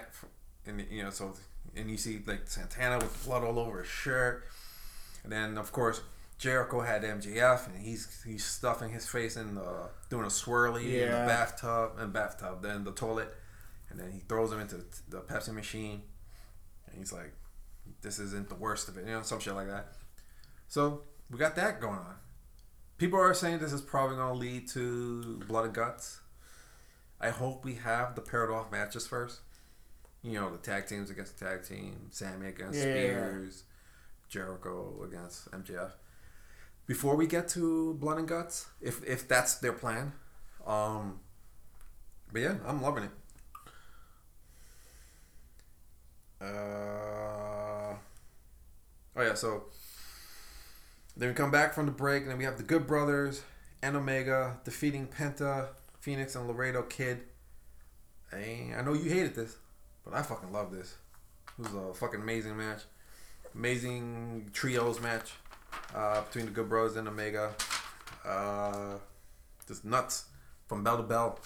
and 0.66 0.84
you 0.90 1.02
know, 1.02 1.10
so 1.10 1.34
and 1.74 1.90
you 1.90 1.96
see 1.96 2.20
like 2.26 2.46
Santana 2.46 2.98
with 2.98 3.24
blood 3.24 3.42
all 3.42 3.58
over 3.58 3.78
his 3.80 3.88
shirt, 3.88 4.44
and 5.24 5.32
then 5.32 5.58
of 5.58 5.72
course 5.72 6.00
Jericho 6.38 6.80
had 6.80 7.02
MJF, 7.02 7.66
and 7.66 7.78
he's 7.78 8.22
he's 8.26 8.44
stuffing 8.44 8.90
his 8.90 9.08
face 9.08 9.36
in 9.36 9.54
the 9.54 9.88
doing 10.10 10.24
a 10.24 10.28
swirly 10.28 10.84
in 10.84 11.10
the 11.10 11.26
bathtub 11.26 11.92
and 11.98 12.12
bathtub, 12.12 12.62
then 12.62 12.84
the 12.84 12.92
toilet, 12.92 13.34
and 13.90 13.98
then 13.98 14.12
he 14.12 14.20
throws 14.20 14.52
him 14.52 14.60
into 14.60 14.76
the 15.08 15.20
Pepsi 15.22 15.52
machine, 15.52 16.02
and 16.86 16.98
he's 16.98 17.12
like, 17.12 17.32
this 18.02 18.18
isn't 18.18 18.48
the 18.48 18.54
worst 18.54 18.88
of 18.88 18.96
it, 18.98 19.06
you 19.06 19.12
know, 19.12 19.22
some 19.22 19.40
shit 19.40 19.54
like 19.54 19.68
that. 19.68 19.88
So 20.68 21.02
we 21.30 21.38
got 21.38 21.56
that 21.56 21.80
going 21.80 21.98
on. 21.98 22.14
People 22.98 23.18
are 23.20 23.34
saying 23.34 23.58
this 23.58 23.72
is 23.72 23.82
probably 23.82 24.16
going 24.16 24.32
to 24.32 24.38
lead 24.38 24.68
to 24.68 25.38
blood 25.46 25.66
and 25.66 25.74
guts. 25.74 26.20
I 27.20 27.30
hope 27.30 27.64
we 27.64 27.74
have 27.74 28.14
the 28.14 28.20
paired 28.22 28.50
off 28.50 28.70
matches 28.72 29.06
first. 29.06 29.40
You 30.22 30.32
know, 30.40 30.50
the 30.50 30.58
tag 30.58 30.86
teams 30.86 31.10
against 31.10 31.38
the 31.38 31.44
tag 31.44 31.62
team, 31.64 32.08
Sammy 32.10 32.48
against 32.48 32.74
Yeah. 32.76 32.82
Spears, 32.82 33.64
Jericho 34.28 35.02
against 35.04 35.50
MJF. 35.50 35.92
Before 36.86 37.16
we 37.16 37.26
get 37.26 37.48
to 37.48 37.94
blood 37.94 38.18
and 38.18 38.28
guts, 38.28 38.66
if 38.80 39.04
if 39.04 39.26
that's 39.28 39.56
their 39.56 39.72
plan, 39.72 40.12
um, 40.66 41.20
but 42.32 42.40
yeah, 42.42 42.54
I'm 42.64 42.80
loving 42.80 43.04
it. 43.04 43.10
Uh, 46.40 47.94
oh 49.16 49.22
yeah, 49.22 49.34
so 49.34 49.64
then 51.16 51.30
we 51.30 51.34
come 51.34 51.50
back 51.50 51.72
from 51.74 51.86
the 51.86 51.92
break, 51.92 52.22
and 52.22 52.30
then 52.30 52.38
we 52.38 52.44
have 52.44 52.58
the 52.58 52.62
Good 52.62 52.86
Brothers 52.86 53.42
and 53.82 53.96
Omega 53.96 54.58
defeating 54.64 55.06
Penta, 55.06 55.68
Fenix, 56.00 56.34
and 56.34 56.46
Laredo 56.46 56.82
Kid. 56.82 57.22
And 58.32 58.74
I 58.74 58.82
know 58.82 58.92
you 58.92 59.10
hated 59.10 59.34
this, 59.34 59.56
but 60.04 60.14
I 60.14 60.22
fucking 60.22 60.52
love 60.52 60.72
this. 60.72 60.94
It 61.58 61.62
was 61.62 61.74
a 61.74 61.94
fucking 61.94 62.20
amazing 62.20 62.56
match. 62.56 62.82
Amazing 63.54 64.50
trios 64.52 65.00
match 65.00 65.32
uh, 65.94 66.20
between 66.22 66.44
the 66.44 66.50
Good 66.50 66.68
Brothers 66.68 66.96
and 66.96 67.08
Omega. 67.08 67.54
Uh, 68.24 68.96
just 69.66 69.84
nuts 69.84 70.26
from 70.66 70.84
bell 70.84 70.98
to 70.98 71.02
bell. 71.02 71.38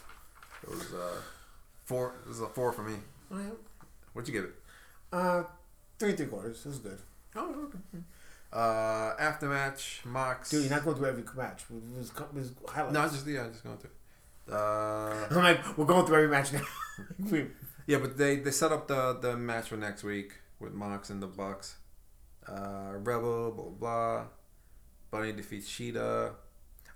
It 0.64 0.70
was 0.70 0.92
uh, 0.92 1.20
four. 1.84 2.14
It 2.24 2.28
was 2.28 2.40
a 2.40 2.48
four 2.48 2.72
for 2.72 2.82
me. 2.82 2.96
What'd 4.12 4.28
you 4.28 4.40
give 4.40 4.50
it? 4.50 4.54
Uh, 5.12 5.44
three 5.98 6.08
and 6.10 6.18
three 6.18 6.26
quarters. 6.26 6.64
It 6.64 6.68
was 6.68 6.78
good. 6.78 6.98
Oh, 7.36 7.54
okay. 7.66 8.02
Uh, 8.52 9.14
after 9.18 9.48
match, 9.48 10.00
Mox. 10.04 10.50
Dude, 10.50 10.62
you're 10.64 10.70
not 10.70 10.84
going 10.84 10.96
through 10.96 11.06
every 11.08 11.24
match. 11.36 11.64
It 11.70 11.96
was, 11.96 12.12
was 12.32 12.52
highlights. 12.68 12.94
No, 12.94 13.00
I 13.00 13.08
just 13.08 13.26
yeah, 13.26 13.42
I'm 13.44 13.52
just 13.52 13.62
going 13.64 13.78
through. 13.78 13.90
Uh, 14.52 15.26
I'm 15.30 15.36
like, 15.36 15.78
we're 15.78 15.84
going 15.84 16.04
through 16.06 16.16
every 16.16 16.28
match 16.28 16.52
now. 16.52 16.62
We- 17.30 17.46
yeah, 17.86 17.98
but 17.98 18.16
they 18.18 18.36
they 18.36 18.50
set 18.50 18.72
up 18.72 18.88
the 18.88 19.14
the 19.20 19.36
match 19.36 19.68
for 19.68 19.76
next 19.76 20.02
week 20.04 20.32
with 20.58 20.72
Mox 20.74 21.10
and 21.10 21.22
the 21.22 21.26
Bucks. 21.26 21.76
Uh, 22.46 22.92
Rebel, 22.94 23.52
blah 23.52 23.64
blah. 23.64 23.72
blah. 23.78 24.24
Bunny 25.10 25.32
defeats 25.32 25.68
Sheeta. 25.68 26.32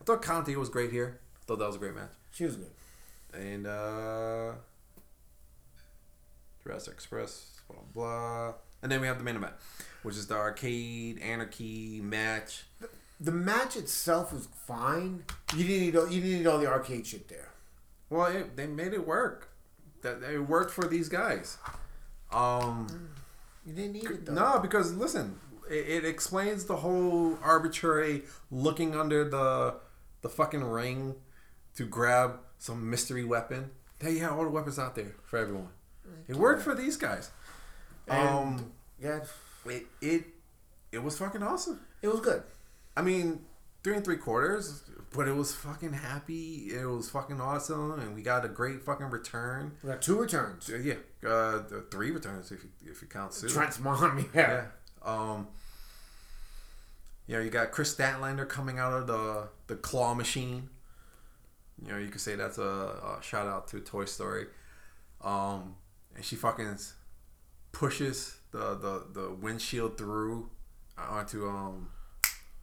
I 0.01 0.05
thought 0.05 0.23
Conti 0.23 0.55
was 0.57 0.69
great 0.69 0.91
here. 0.91 1.21
I 1.41 1.45
thought 1.47 1.59
that 1.61 1.67
was 1.67 1.77
a 1.77 1.79
great 1.79 1.95
match. 1.95 2.11
she 2.33 2.45
was 2.45 2.57
good. 2.57 2.71
And 3.33 3.67
uh, 3.67 4.53
Jurassic 6.63 6.95
Express, 6.95 7.61
blah 7.69 7.79
blah. 7.93 8.53
And 8.85 8.93
then 8.93 9.01
we 9.01 9.07
have 9.07 9.17
the 9.17 9.25
main 9.25 9.37
event, 9.37 9.55
which 10.03 10.15
is 10.15 10.27
the 10.27 10.35
Arcade 10.35 11.19
Anarchy 11.23 12.01
match. 12.03 12.65
The 13.19 13.33
match 13.33 13.77
itself 13.77 14.31
was 14.31 14.47
fine. 14.67 15.25
You 15.57 15.65
didn't 15.67 15.81
need 15.81 15.97
all, 15.97 16.09
you 16.11 16.21
didn't 16.21 16.39
need 16.39 16.47
all 16.47 16.59
the 16.59 16.67
arcade 16.67 17.07
shit 17.07 17.27
there. 17.29 17.49
Well, 18.11 18.27
it, 18.27 18.57
they 18.57 18.67
made 18.67 18.93
it 18.93 19.07
work. 19.07 19.49
That 20.03 20.23
it 20.23 20.39
worked 20.41 20.71
for 20.71 20.87
these 20.87 21.09
guys. 21.09 21.57
Um, 22.31 23.09
You 23.65 23.73
didn't 23.73 23.93
need 23.95 24.05
it 24.05 24.27
though. 24.27 24.35
no, 24.35 24.59
because 24.59 24.93
listen, 24.95 25.39
it, 25.71 25.89
it 25.89 26.05
explains 26.05 26.67
the 26.67 26.77
whole 26.77 27.39
arbitrary 27.43 28.25
looking 28.51 28.95
under 28.95 29.27
the 29.27 29.77
the 30.21 30.29
fucking 30.29 30.63
ring 30.63 31.15
to 31.77 31.87
grab 31.87 32.41
some 32.59 32.91
mystery 32.91 33.25
weapon. 33.25 33.71
Hey, 33.99 34.19
yeah, 34.19 34.29
all 34.29 34.45
the 34.45 34.51
weapons 34.51 34.79
out 34.79 34.95
there 34.95 35.15
for 35.23 35.39
everyone. 35.39 35.69
It 36.29 36.37
worked 36.37 36.61
for 36.63 36.75
these 36.75 36.99
guys. 36.99 37.31
And, 38.07 38.29
Um, 38.29 38.73
yeah, 39.01 39.21
it 39.67 39.87
it 40.01 40.25
it 40.93 41.03
was 41.03 41.19
fucking 41.19 41.43
awesome. 41.43 41.81
it 42.03 42.09
was 42.09 42.21
good. 42.21 42.43
I 42.97 43.03
mean, 43.03 43.41
three 43.83 43.97
and 43.97 44.05
three 44.05 44.17
quarters, 44.17 44.83
but 45.15 45.27
it 45.29 45.35
was 45.35 45.55
fucking 45.55 45.93
happy. 45.95 46.69
It 46.73 46.87
was 46.87 47.11
fucking 47.11 47.41
awesome, 47.41 47.93
and 47.99 48.15
we 48.15 48.23
got 48.23 48.45
a 48.45 48.49
great 48.49 48.83
fucking 48.83 49.11
return. 49.11 49.73
We 49.83 49.91
got 49.91 50.03
two 50.03 50.19
returns. 50.19 50.71
Uh, 50.71 50.77
Yeah, 50.79 50.95
uh, 51.29 51.59
the 51.69 51.85
three 51.91 52.11
returns 52.11 52.53
if 52.53 52.63
you 52.63 52.71
if 52.91 53.03
you 53.03 53.09
count 53.09 53.35
Sue. 53.35 53.49
Trent's 53.49 53.81
mom, 53.81 54.29
yeah. 54.35 54.67
Yeah. 55.05 55.13
Um. 55.13 55.49
You 57.27 57.37
know, 57.37 57.43
you 57.43 57.49
got 57.51 57.71
Kris 57.73 57.95
Statlander 57.95 58.47
coming 58.47 58.79
out 58.79 58.93
of 58.93 59.07
the 59.07 59.49
the 59.67 59.77
claw 59.77 60.15
machine. 60.15 60.69
You 61.83 61.93
know, 61.93 61.99
you 61.99 62.09
could 62.09 62.21
say 62.21 62.37
that's 62.37 62.59
a, 62.59 62.63
a 62.63 63.19
shout 63.23 63.47
out 63.49 63.67
to 63.69 63.81
Toy 63.81 64.05
Story. 64.05 64.47
Um, 65.23 65.75
and 66.15 66.25
she 66.25 66.37
fucking 66.37 66.79
pushes 67.73 68.37
the 68.55 68.75
the 68.77 69.21
the 69.21 69.31
windshield 69.35 69.99
through 69.99 70.49
onto 70.97 71.49
um 71.49 71.89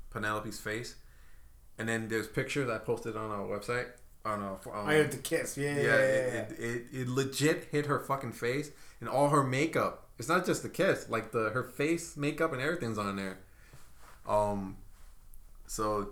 Penelope's 0.10 0.60
face, 0.60 0.96
and 1.78 1.88
then 1.88 2.08
there's 2.08 2.28
pictures 2.28 2.70
I 2.70 2.78
posted 2.78 3.16
on 3.16 3.30
our 3.30 3.46
website 3.46 3.88
on 4.24 4.42
a 4.42 4.52
um, 4.54 4.88
I 4.88 4.94
had 4.94 5.12
to 5.12 5.18
kiss. 5.18 5.58
Yeah, 5.58 5.76
yeah, 5.76 5.82
yeah, 5.82 5.90
yeah. 5.90 5.98
it, 5.98 6.52
it, 6.52 6.60
it, 6.60 6.84
it 7.02 7.08
legit 7.10 7.68
hit 7.72 7.88
her 7.88 8.00
fucking 8.00 8.34
face 8.34 8.72
and 9.00 9.10
all 9.10 9.30
her 9.30 9.44
makeup. 9.44 10.08
It's 10.20 10.30
not 10.30 10.46
just 10.46 10.64
the 10.64 10.70
kiss, 10.70 11.10
like 11.10 11.32
the 11.32 11.50
her 11.50 11.64
face 11.64 12.16
makeup 12.16 12.54
and 12.54 12.62
everything's 12.62 12.98
on 12.98 13.16
there. 13.16 13.40
Um, 14.28 14.78
so 15.66 16.10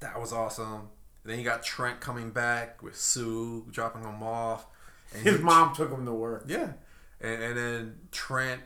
that 0.00 0.20
was 0.20 0.32
awesome. 0.32 0.90
And 1.22 1.32
then 1.32 1.38
you 1.38 1.44
got 1.44 1.62
Trent 1.62 2.00
coming 2.00 2.30
back 2.30 2.82
with 2.82 2.96
Sue 2.96 3.66
dropping 3.70 4.02
him 4.02 4.22
off. 4.22 4.66
And 5.14 5.22
His 5.22 5.38
he- 5.38 5.42
mom 5.42 5.74
took 5.74 5.90
him 5.90 6.04
to 6.04 6.12
work. 6.12 6.44
Yeah. 6.46 6.72
And, 7.20 7.42
and 7.42 7.56
then 7.56 7.98
Trent 8.12 8.60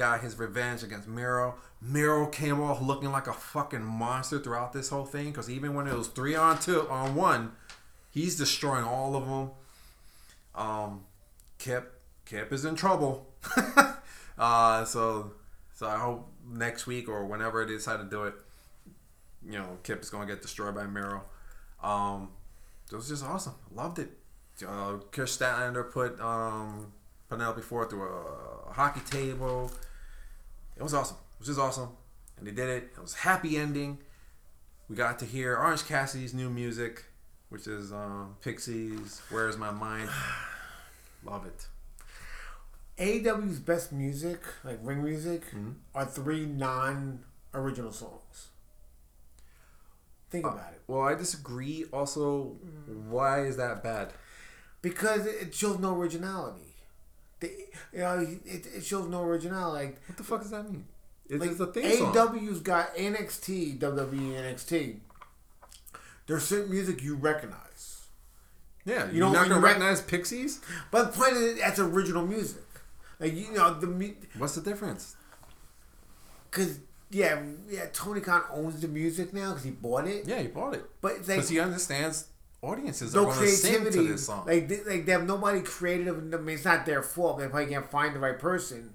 got 0.00 0.22
his 0.22 0.38
revenge 0.38 0.82
against 0.82 1.06
Miro. 1.06 1.56
Miro 1.82 2.26
came 2.26 2.58
off 2.58 2.80
looking 2.80 3.12
like 3.12 3.26
a 3.26 3.34
fucking 3.34 3.84
monster 3.84 4.38
throughout 4.38 4.72
this 4.72 4.88
whole 4.88 5.04
thing 5.04 5.26
because 5.26 5.50
even 5.50 5.74
when 5.74 5.86
it 5.86 5.92
was 5.94 6.08
three 6.08 6.34
on 6.34 6.58
two 6.58 6.88
on 6.88 7.14
one, 7.14 7.52
he's 8.10 8.34
destroying 8.34 8.82
all 8.82 9.14
of 9.14 9.26
them. 9.26 9.50
Um, 10.54 11.04
Kip 11.58 12.00
Kip 12.24 12.50
is 12.50 12.64
in 12.64 12.76
trouble. 12.76 13.26
uh, 14.38 14.86
so 14.86 15.32
so 15.74 15.86
I 15.86 15.98
hope 15.98 16.32
next 16.48 16.86
week 16.86 17.06
or 17.06 17.26
whenever 17.26 17.62
they 17.66 17.74
decide 17.74 17.98
to 17.98 18.04
do 18.04 18.24
it, 18.24 18.34
you 19.44 19.58
know, 19.58 19.76
Kip 19.82 20.00
is 20.00 20.08
gonna 20.08 20.24
get 20.24 20.40
destroyed 20.40 20.74
by 20.74 20.86
Miro. 20.86 21.24
Um, 21.82 22.30
it 22.90 22.96
was 22.96 23.10
just 23.10 23.22
awesome. 23.22 23.54
Loved 23.70 23.98
it. 23.98 24.12
Uh, 24.66 24.94
Kris 25.12 25.36
Statlander 25.36 25.92
put 25.92 26.18
um, 26.22 26.90
Penelope 27.28 27.60
Ford 27.60 27.90
through 27.90 28.08
a, 28.08 28.72
hockey 28.72 29.00
table. 29.00 29.70
It 30.80 30.82
was 30.82 30.94
awesome. 30.94 31.18
It 31.34 31.38
was 31.40 31.48
just 31.48 31.60
awesome, 31.60 31.90
and 32.38 32.46
they 32.46 32.50
did 32.52 32.68
it. 32.68 32.90
It 32.96 33.00
was 33.00 33.14
a 33.14 33.18
happy 33.18 33.56
ending. 33.56 33.98
We 34.88 34.96
got 34.96 35.18
to 35.20 35.24
hear 35.26 35.56
Orange 35.56 35.86
Cassidy's 35.86 36.34
new 36.34 36.50
music, 36.50 37.04
which 37.50 37.66
is 37.68 37.92
um, 37.92 38.36
Pixies. 38.42 39.20
Where's 39.30 39.56
My 39.56 39.70
Mind? 39.70 40.08
Love 41.24 41.46
it. 41.46 41.66
AEW's 42.98 43.60
best 43.60 43.92
music, 43.92 44.40
like 44.64 44.78
ring 44.82 45.04
music, 45.04 45.42
Mm-hmm. 45.54 45.70
are 45.94 46.04
three 46.06 46.44
non-original 46.46 47.92
songs. 47.92 48.48
Think 50.30 50.44
about 50.46 50.72
it, 50.72 50.80
Well, 50.86 51.02
I 51.02 51.14
disagree. 51.14 51.84
Also, 51.92 52.56
why 53.08 53.42
is 53.44 53.56
that 53.58 53.82
bad? 53.82 54.12
because 54.82 55.26
it 55.26 55.54
shows 55.54 55.78
no 55.78 55.94
originality. 55.94 56.69
They, 57.40 57.48
you 57.92 57.98
know, 58.00 58.18
it, 58.44 58.66
it 58.76 58.84
shows 58.84 59.08
no 59.08 59.22
originality. 59.22 59.86
Like 59.86 60.00
What 60.08 60.16
the 60.18 60.24
fuck 60.24 60.42
does 60.42 60.50
that 60.50 60.70
mean? 60.70 60.84
It's 61.28 61.40
like 61.40 61.58
a 61.68 61.72
theme 61.72 61.96
song. 61.98 62.14
AEW's 62.14 62.60
got 62.60 62.94
NXT, 62.96 63.78
WWE, 63.78 64.32
NXT. 64.34 64.96
There's 66.26 66.44
certain 66.44 66.70
music 66.70 67.02
you 67.02 67.14
recognize, 67.16 68.06
Yeah, 68.84 69.10
You 69.10 69.20
don't- 69.20 69.30
are 69.30 69.34
not 69.34 69.42
you 69.44 69.48
gonna 69.50 69.60
rec- 69.60 69.74
recognize 69.74 70.00
Pixies. 70.02 70.60
but 70.90 71.12
the 71.12 71.18
point 71.18 71.32
is 71.34 71.58
that's 71.58 71.78
original 71.78 72.26
music. 72.26 72.62
Like 73.18 73.34
you 73.34 73.52
know 73.52 73.78
the 73.78 74.14
What's 74.38 74.54
the 74.54 74.60
difference? 74.62 75.16
because 76.50 76.80
yeah 77.10 77.40
yeah 77.68 77.86
Tony 77.92 78.20
Khan 78.20 78.42
owns 78.52 78.80
the 78.80 78.88
music 78.88 79.32
now 79.32 79.50
because 79.50 79.64
he 79.64 79.70
bought 79.70 80.06
it. 80.06 80.26
Yeah, 80.26 80.40
he 80.40 80.48
bought 80.48 80.74
it 80.74 80.84
But 81.00 81.12
it's 81.16 81.28
like 81.28 81.36
because 81.38 81.48
he 81.50 81.60
understands 81.60 82.26
audiences 82.62 83.14
no 83.14 83.22
are 83.22 83.34
going 83.34 83.40
to 83.40 83.48
sing 83.48 83.84
to 83.84 84.08
this 84.08 84.26
song. 84.26 84.46
Like 84.46 84.68
they, 84.68 84.82
like 84.84 85.06
they 85.06 85.12
have 85.12 85.26
nobody 85.26 85.60
creative. 85.62 86.16
I 86.16 86.36
mean, 86.38 86.56
it's 86.56 86.64
not 86.64 86.86
their 86.86 87.02
fault. 87.02 87.38
They 87.38 87.48
probably 87.48 87.72
can't 87.72 87.90
find 87.90 88.14
the 88.14 88.18
right 88.18 88.38
person, 88.38 88.94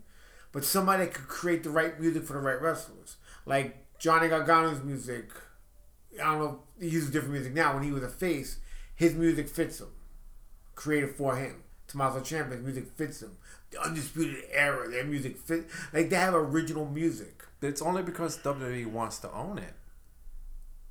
but 0.51 0.63
somebody 0.63 1.07
could 1.07 1.27
create 1.27 1.63
the 1.63 1.69
right 1.69 1.99
music 1.99 2.23
for 2.23 2.33
the 2.33 2.39
right 2.39 2.61
wrestlers. 2.61 3.17
Like 3.45 3.77
Johnny 3.99 4.27
Gargano's 4.27 4.83
music. 4.83 5.31
I 6.21 6.25
don't 6.25 6.39
know. 6.39 6.59
He 6.79 6.89
uses 6.89 7.11
different 7.11 7.33
music 7.33 7.53
now. 7.53 7.73
When 7.73 7.83
he 7.83 7.91
was 7.91 8.03
a 8.03 8.09
face, 8.09 8.59
his 8.95 9.15
music 9.15 9.49
fits 9.49 9.79
him. 9.79 9.89
Created 10.75 11.11
for 11.15 11.35
him. 11.35 11.63
Tommaso 11.87 12.19
Ciampa's 12.21 12.61
music 12.61 12.87
fits 12.95 13.21
him. 13.21 13.37
The 13.71 13.81
Undisputed 13.81 14.43
Era, 14.51 14.89
their 14.89 15.03
music 15.03 15.37
fit. 15.37 15.65
Like 15.93 16.09
they 16.09 16.15
have 16.15 16.33
original 16.33 16.85
music. 16.85 17.43
it's 17.61 17.81
only 17.81 18.03
because 18.03 18.37
WWE 18.39 18.87
wants 18.87 19.19
to 19.19 19.31
own 19.31 19.57
it. 19.57 19.73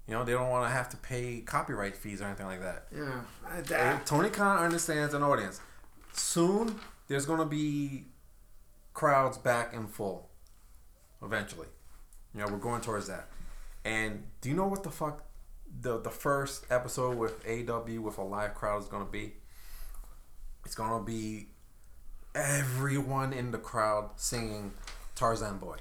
You 0.06 0.14
know, 0.14 0.24
they 0.24 0.32
don't 0.32 0.50
want 0.50 0.68
to 0.68 0.74
have 0.74 0.90
to 0.90 0.96
pay 0.98 1.40
copyright 1.40 1.96
fees 1.96 2.20
or 2.20 2.26
anything 2.26 2.46
like 2.46 2.60
that. 2.60 2.86
Yeah, 2.94 3.20
that, 3.68 4.04
Tony 4.04 4.28
Khan 4.28 4.58
understands 4.58 5.14
an 5.14 5.22
audience. 5.22 5.60
Soon, 6.12 6.78
there's 7.08 7.24
going 7.24 7.38
to 7.38 7.46
be 7.46 8.04
crowds 8.92 9.38
back 9.38 9.72
in 9.72 9.86
full. 9.86 10.28
Eventually, 11.22 11.68
you 12.34 12.40
know, 12.40 12.46
we're 12.48 12.58
going 12.58 12.82
towards 12.82 13.06
that. 13.06 13.28
And 13.84 14.24
do 14.40 14.50
you 14.50 14.54
know 14.54 14.66
what 14.66 14.82
the 14.82 14.90
fuck 14.90 15.24
the 15.80 15.98
the 15.98 16.10
first 16.10 16.66
episode 16.70 17.16
with 17.16 17.44
AW 17.46 18.00
with 18.00 18.18
a 18.18 18.22
live 18.22 18.54
crowd 18.54 18.82
is 18.82 18.88
going 18.88 19.04
to 19.04 19.10
be? 19.10 19.32
It's 20.66 20.74
going 20.74 20.98
to 20.98 21.04
be 21.04 21.48
everyone 22.34 23.32
in 23.32 23.52
the 23.52 23.58
crowd 23.58 24.10
singing 24.16 24.72
Tarzan 25.14 25.58
Boy. 25.58 25.76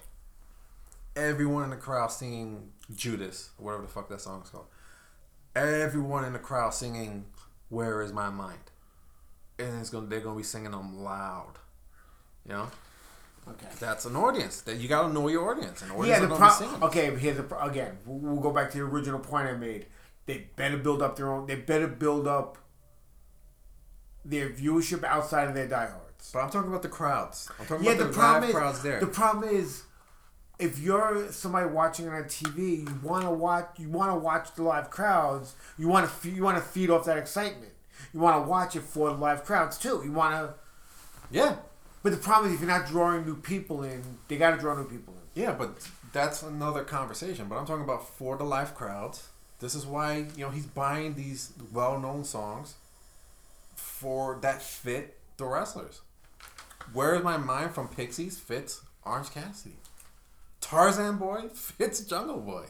Everyone 1.16 1.64
in 1.64 1.70
the 1.70 1.76
crowd 1.76 2.12
singing 2.12 2.73
Judas, 2.96 3.50
or 3.58 3.66
whatever 3.66 3.84
the 3.84 3.90
fuck 3.90 4.10
that 4.10 4.22
song 4.22 4.42
is 4.44 4.50
called. 4.50 4.66
Everyone 5.56 6.26
in 6.26 6.34
the 6.34 6.40
crowd 6.40 6.74
singing 6.74 7.26
"Where 7.70 8.02
Is 8.02 8.12
My 8.12 8.30
Mind," 8.30 8.72
and 9.60 9.80
it's 9.80 9.90
gonna 9.90 10.08
they're 10.08 10.20
gonna 10.22 10.38
be 10.38 10.44
singing 10.44 10.72
them 10.72 11.04
loud. 11.04 11.54
You 12.48 12.54
know, 12.54 12.72
okay. 13.50 13.68
that's 13.80 14.06
an 14.06 14.16
audience. 14.16 14.62
That 14.62 14.78
you 14.78 14.88
gotta 14.90 15.14
know 15.14 15.28
your 15.28 15.50
audience. 15.52 15.82
An 15.82 15.92
audience 15.92 16.08
Yeah, 16.22 16.26
the 16.26 16.36
pro- 16.36 16.88
okay. 16.88 17.16
Here's 17.16 17.38
the 17.38 17.44
pro- 17.44 17.62
again. 17.62 17.98
We'll, 18.06 18.18
we'll 18.20 18.42
go 18.42 18.52
back 18.52 18.72
to 18.72 18.78
the 18.80 18.84
original 18.84 19.20
point 19.20 19.48
I 19.48 19.54
made. 19.54 19.86
They 20.26 20.48
better 20.56 20.78
build 20.78 21.02
up 21.02 21.16
their 21.16 21.32
own. 21.32 21.46
They 21.48 21.56
better 21.56 21.88
build 21.88 22.28
up 22.28 22.58
their 24.26 24.50
viewership 24.50 25.04
outside 25.04 25.48
of 25.48 25.54
their 25.56 25.68
diehards. 25.68 26.32
But 26.34 26.40
I'm 26.40 26.50
talking 26.50 26.70
about 26.70 26.82
the 26.82 26.90
crowds. 26.90 27.50
I'm 27.60 27.66
talking 27.66 27.86
Yeah, 27.86 27.92
about 27.92 28.04
the 28.04 28.08
the, 28.10 28.14
problem 28.14 28.44
is 28.50 28.56
crowds 28.56 28.82
there. 28.84 29.00
the 29.00 29.08
problem 29.08 29.50
is 29.56 29.84
if 30.60 30.80
you're 30.80 31.32
somebody 31.32 31.68
watching 31.68 32.06
it 32.06 32.10
on 32.10 32.24
TV, 32.26 32.88
you 32.88 33.00
want 33.02 33.24
to 33.26 33.32
watch. 33.32 33.68
You 33.78 33.90
want 33.90 34.12
to 34.12 34.16
watch 34.16 34.54
the 34.56 34.64
live 34.64 34.90
crowds. 34.90 35.56
You 35.78 35.88
want 35.88 36.10
to. 36.10 36.30
You 36.30 36.44
want 36.44 36.58
to 36.58 36.64
feed 36.64 36.90
off 36.90 37.06
that 37.06 37.18
excitement. 37.18 37.72
You 38.14 38.20
want 38.20 38.44
to 38.44 38.50
watch 38.50 38.76
it 38.76 38.82
for 38.82 39.10
the 39.10 39.16
live 39.16 39.44
crowds 39.44 39.78
too. 39.78 40.02
You 40.04 40.12
want 40.12 40.34
to. 40.36 40.54
yeah, 41.32 41.56
But 42.04 42.12
the 42.12 42.18
problem 42.18 42.50
is 42.52 42.56
if 42.56 42.62
you're 42.68 42.78
not 42.78 42.88
drawing 42.88 43.26
new 43.26 43.36
people 43.36 43.84
in, 43.84 44.04
they 44.28 44.38
got 44.38 44.52
to 44.52 44.58
draw 44.58 44.76
new 44.76 44.88
people 44.88 45.14
in. 45.14 45.42
yeah, 45.42 45.52
but 45.54 45.88
that's 46.12 46.44
another 46.44 46.84
conversation. 46.84 47.48
But 47.48 47.58
I'm 47.58 47.66
talking 47.66 47.84
about 47.84 48.08
for 48.08 48.38
the 48.38 48.44
live 48.44 48.76
crowds. 48.76 49.28
This 49.60 49.74
is 49.76 49.86
why 49.86 50.26
you 50.36 50.44
know 50.46 50.50
he's 50.50 50.66
buying 50.66 51.16
these 51.16 51.54
well-known 51.72 52.24
songs 52.26 52.76
for 53.76 54.38
that 54.42 54.62
fit 54.62 55.18
the 55.38 55.46
wrestlers. 55.46 56.02
Where 56.92 57.16
is 57.16 57.24
my 57.24 57.38
mind 57.38 57.74
from 57.74 57.88
Pixies 57.88 58.38
fits 58.38 58.82
Orange 59.06 59.32
Cassidy. 59.32 59.76
Tarzan 60.64 61.18
Boy 61.18 61.50
fits 61.54 62.02
Jungle 62.02 62.40
Boy. 62.40 62.66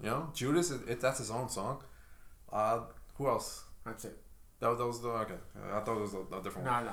You 0.00 0.06
know, 0.10 0.30
Judas, 0.34 0.70
it, 0.70 0.80
it, 0.88 1.00
that's 1.00 1.18
his 1.18 1.30
own 1.30 1.48
song. 1.48 1.82
Uh, 2.52 2.80
who 3.16 3.28
else? 3.28 3.64
That's 3.84 4.04
it. 4.04 4.18
That, 4.60 4.68
was- 4.68 4.78
that 4.78 4.86
was 4.86 5.00
the 5.02 5.08
okay. 5.08 5.34
I 5.72 5.80
thought 5.80 5.96
it 5.96 6.00
was 6.00 6.14
a, 6.14 6.18
a 6.36 6.42
different 6.42 6.66
No, 6.66 6.72
one. 6.72 6.84
no. 6.86 6.90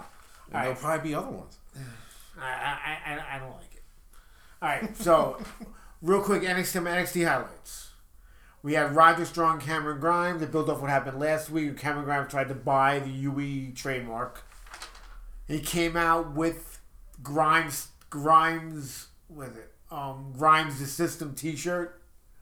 And 0.48 0.56
All 0.56 0.62
there'll 0.64 0.76
probably 0.76 1.10
be 1.10 1.16
other 1.16 1.30
ones. 1.32 1.58
I, 2.40 2.46
I, 2.46 3.14
I, 3.14 3.36
I 3.36 3.40
don't 3.40 3.52
like 3.56 3.74
it. 3.76 3.84
All 4.62 4.70
right, 4.70 4.98
so 4.98 5.38
real 6.02 6.22
quick, 6.22 6.44
NXT 6.44 6.82
NXT 6.82 7.28
highlights. 7.28 7.90
We 8.62 8.74
had 8.76 8.96
Roddy 8.96 9.26
Strong, 9.26 9.60
Cameron 9.60 10.00
Grimes. 10.00 10.40
They 10.40 10.46
built 10.46 10.70
off 10.70 10.80
what 10.80 10.90
happened 10.90 11.20
last 11.20 11.50
week. 11.50 11.78
Cameron 11.78 12.06
Grimes 12.06 12.32
tried 12.32 12.48
to 12.48 12.56
buy 12.56 13.00
the 13.00 13.10
UE 13.10 13.74
trademark. 13.74 14.46
He 15.48 15.60
came 15.60 15.98
out 15.98 16.32
with 16.32 16.80
Grimes, 17.22 17.90
Grimes, 18.10 19.08
what 19.28 19.50
is 19.50 19.58
it? 19.58 19.73
Um, 19.94 20.34
Grimes 20.38 20.80
the 20.80 20.86
System 20.88 21.36
T-shirt. 21.36 22.02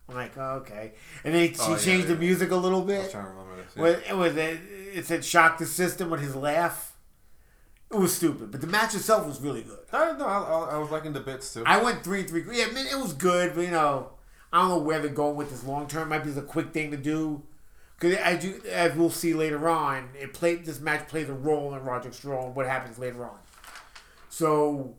I'm 0.10 0.16
like, 0.16 0.38
oh, 0.38 0.56
okay. 0.62 0.94
And 1.24 1.34
then 1.34 1.50
he, 1.50 1.56
Oh, 1.60 1.72
yeah, 1.72 1.78
changed 1.78 2.08
the 2.08 2.16
music 2.16 2.52
a 2.52 2.56
little 2.56 2.84
I 2.84 2.86
bit. 2.88 3.04
was 3.04 3.12
trying 3.12 3.26
to 3.26 3.30
remember 3.32 3.56
this. 3.58 3.74
yeah. 3.76 3.82
With, 3.82 4.10
it 4.10 4.16
was 4.18 4.36
it, 4.38 4.60
it 4.94 5.06
said 5.06 5.24
"shock 5.24 5.58
the 5.58 5.66
system" 5.66 6.10
with 6.10 6.22
his 6.22 6.36
laugh. 6.36 6.96
It 7.92 7.98
was 7.98 8.16
stupid, 8.16 8.52
but 8.52 8.62
the 8.62 8.68
match 8.68 8.96
itself 8.96 9.28
was 9.28 9.42
really 9.42 9.64
good. 9.64 9.80
I, 9.92 10.14
no, 10.18 10.26
I, 10.26 10.38
I, 10.40 10.76
I 10.76 10.78
was 10.78 10.92
liking 10.92 11.12
the 11.14 11.20
bits 11.20 11.54
too. 11.54 11.64
I 11.66 11.82
went 11.82 12.04
three 12.04 12.24
three. 12.24 12.44
Yeah, 12.52 12.66
I 12.70 12.72
mean 12.74 12.88
it 12.88 12.98
was 12.98 13.14
good, 13.14 13.54
but 13.54 13.62
you 13.62 13.72
know, 13.72 14.12
I 14.54 14.60
don't 14.62 14.70
know 14.70 14.78
where 14.80 15.00
they're 15.00 15.10
going 15.10 15.36
with 15.36 15.50
this 15.50 15.64
long 15.66 15.88
term. 15.88 16.10
Might 16.10 16.24
be 16.24 16.32
the 16.32 16.42
quick 16.42 16.72
thing 16.74 16.92
to 16.92 16.98
do, 16.98 17.44
because 18.00 18.18
as 18.18 18.44
you 18.46 18.62
as 18.72 18.96
we'll 18.96 19.10
see 19.10 19.34
later 19.34 19.68
on, 19.70 20.10
it 20.20 20.34
played 20.34 20.66
this 20.66 20.80
match 20.80 21.08
plays 21.10 21.28
a 21.30 21.34
role 21.34 21.74
in 21.76 21.84
Roddy 21.84 22.12
Strong. 22.12 22.54
What 22.56 22.66
happens 22.66 22.98
later 22.98 23.24
on? 23.26 23.38
So, 24.30 24.96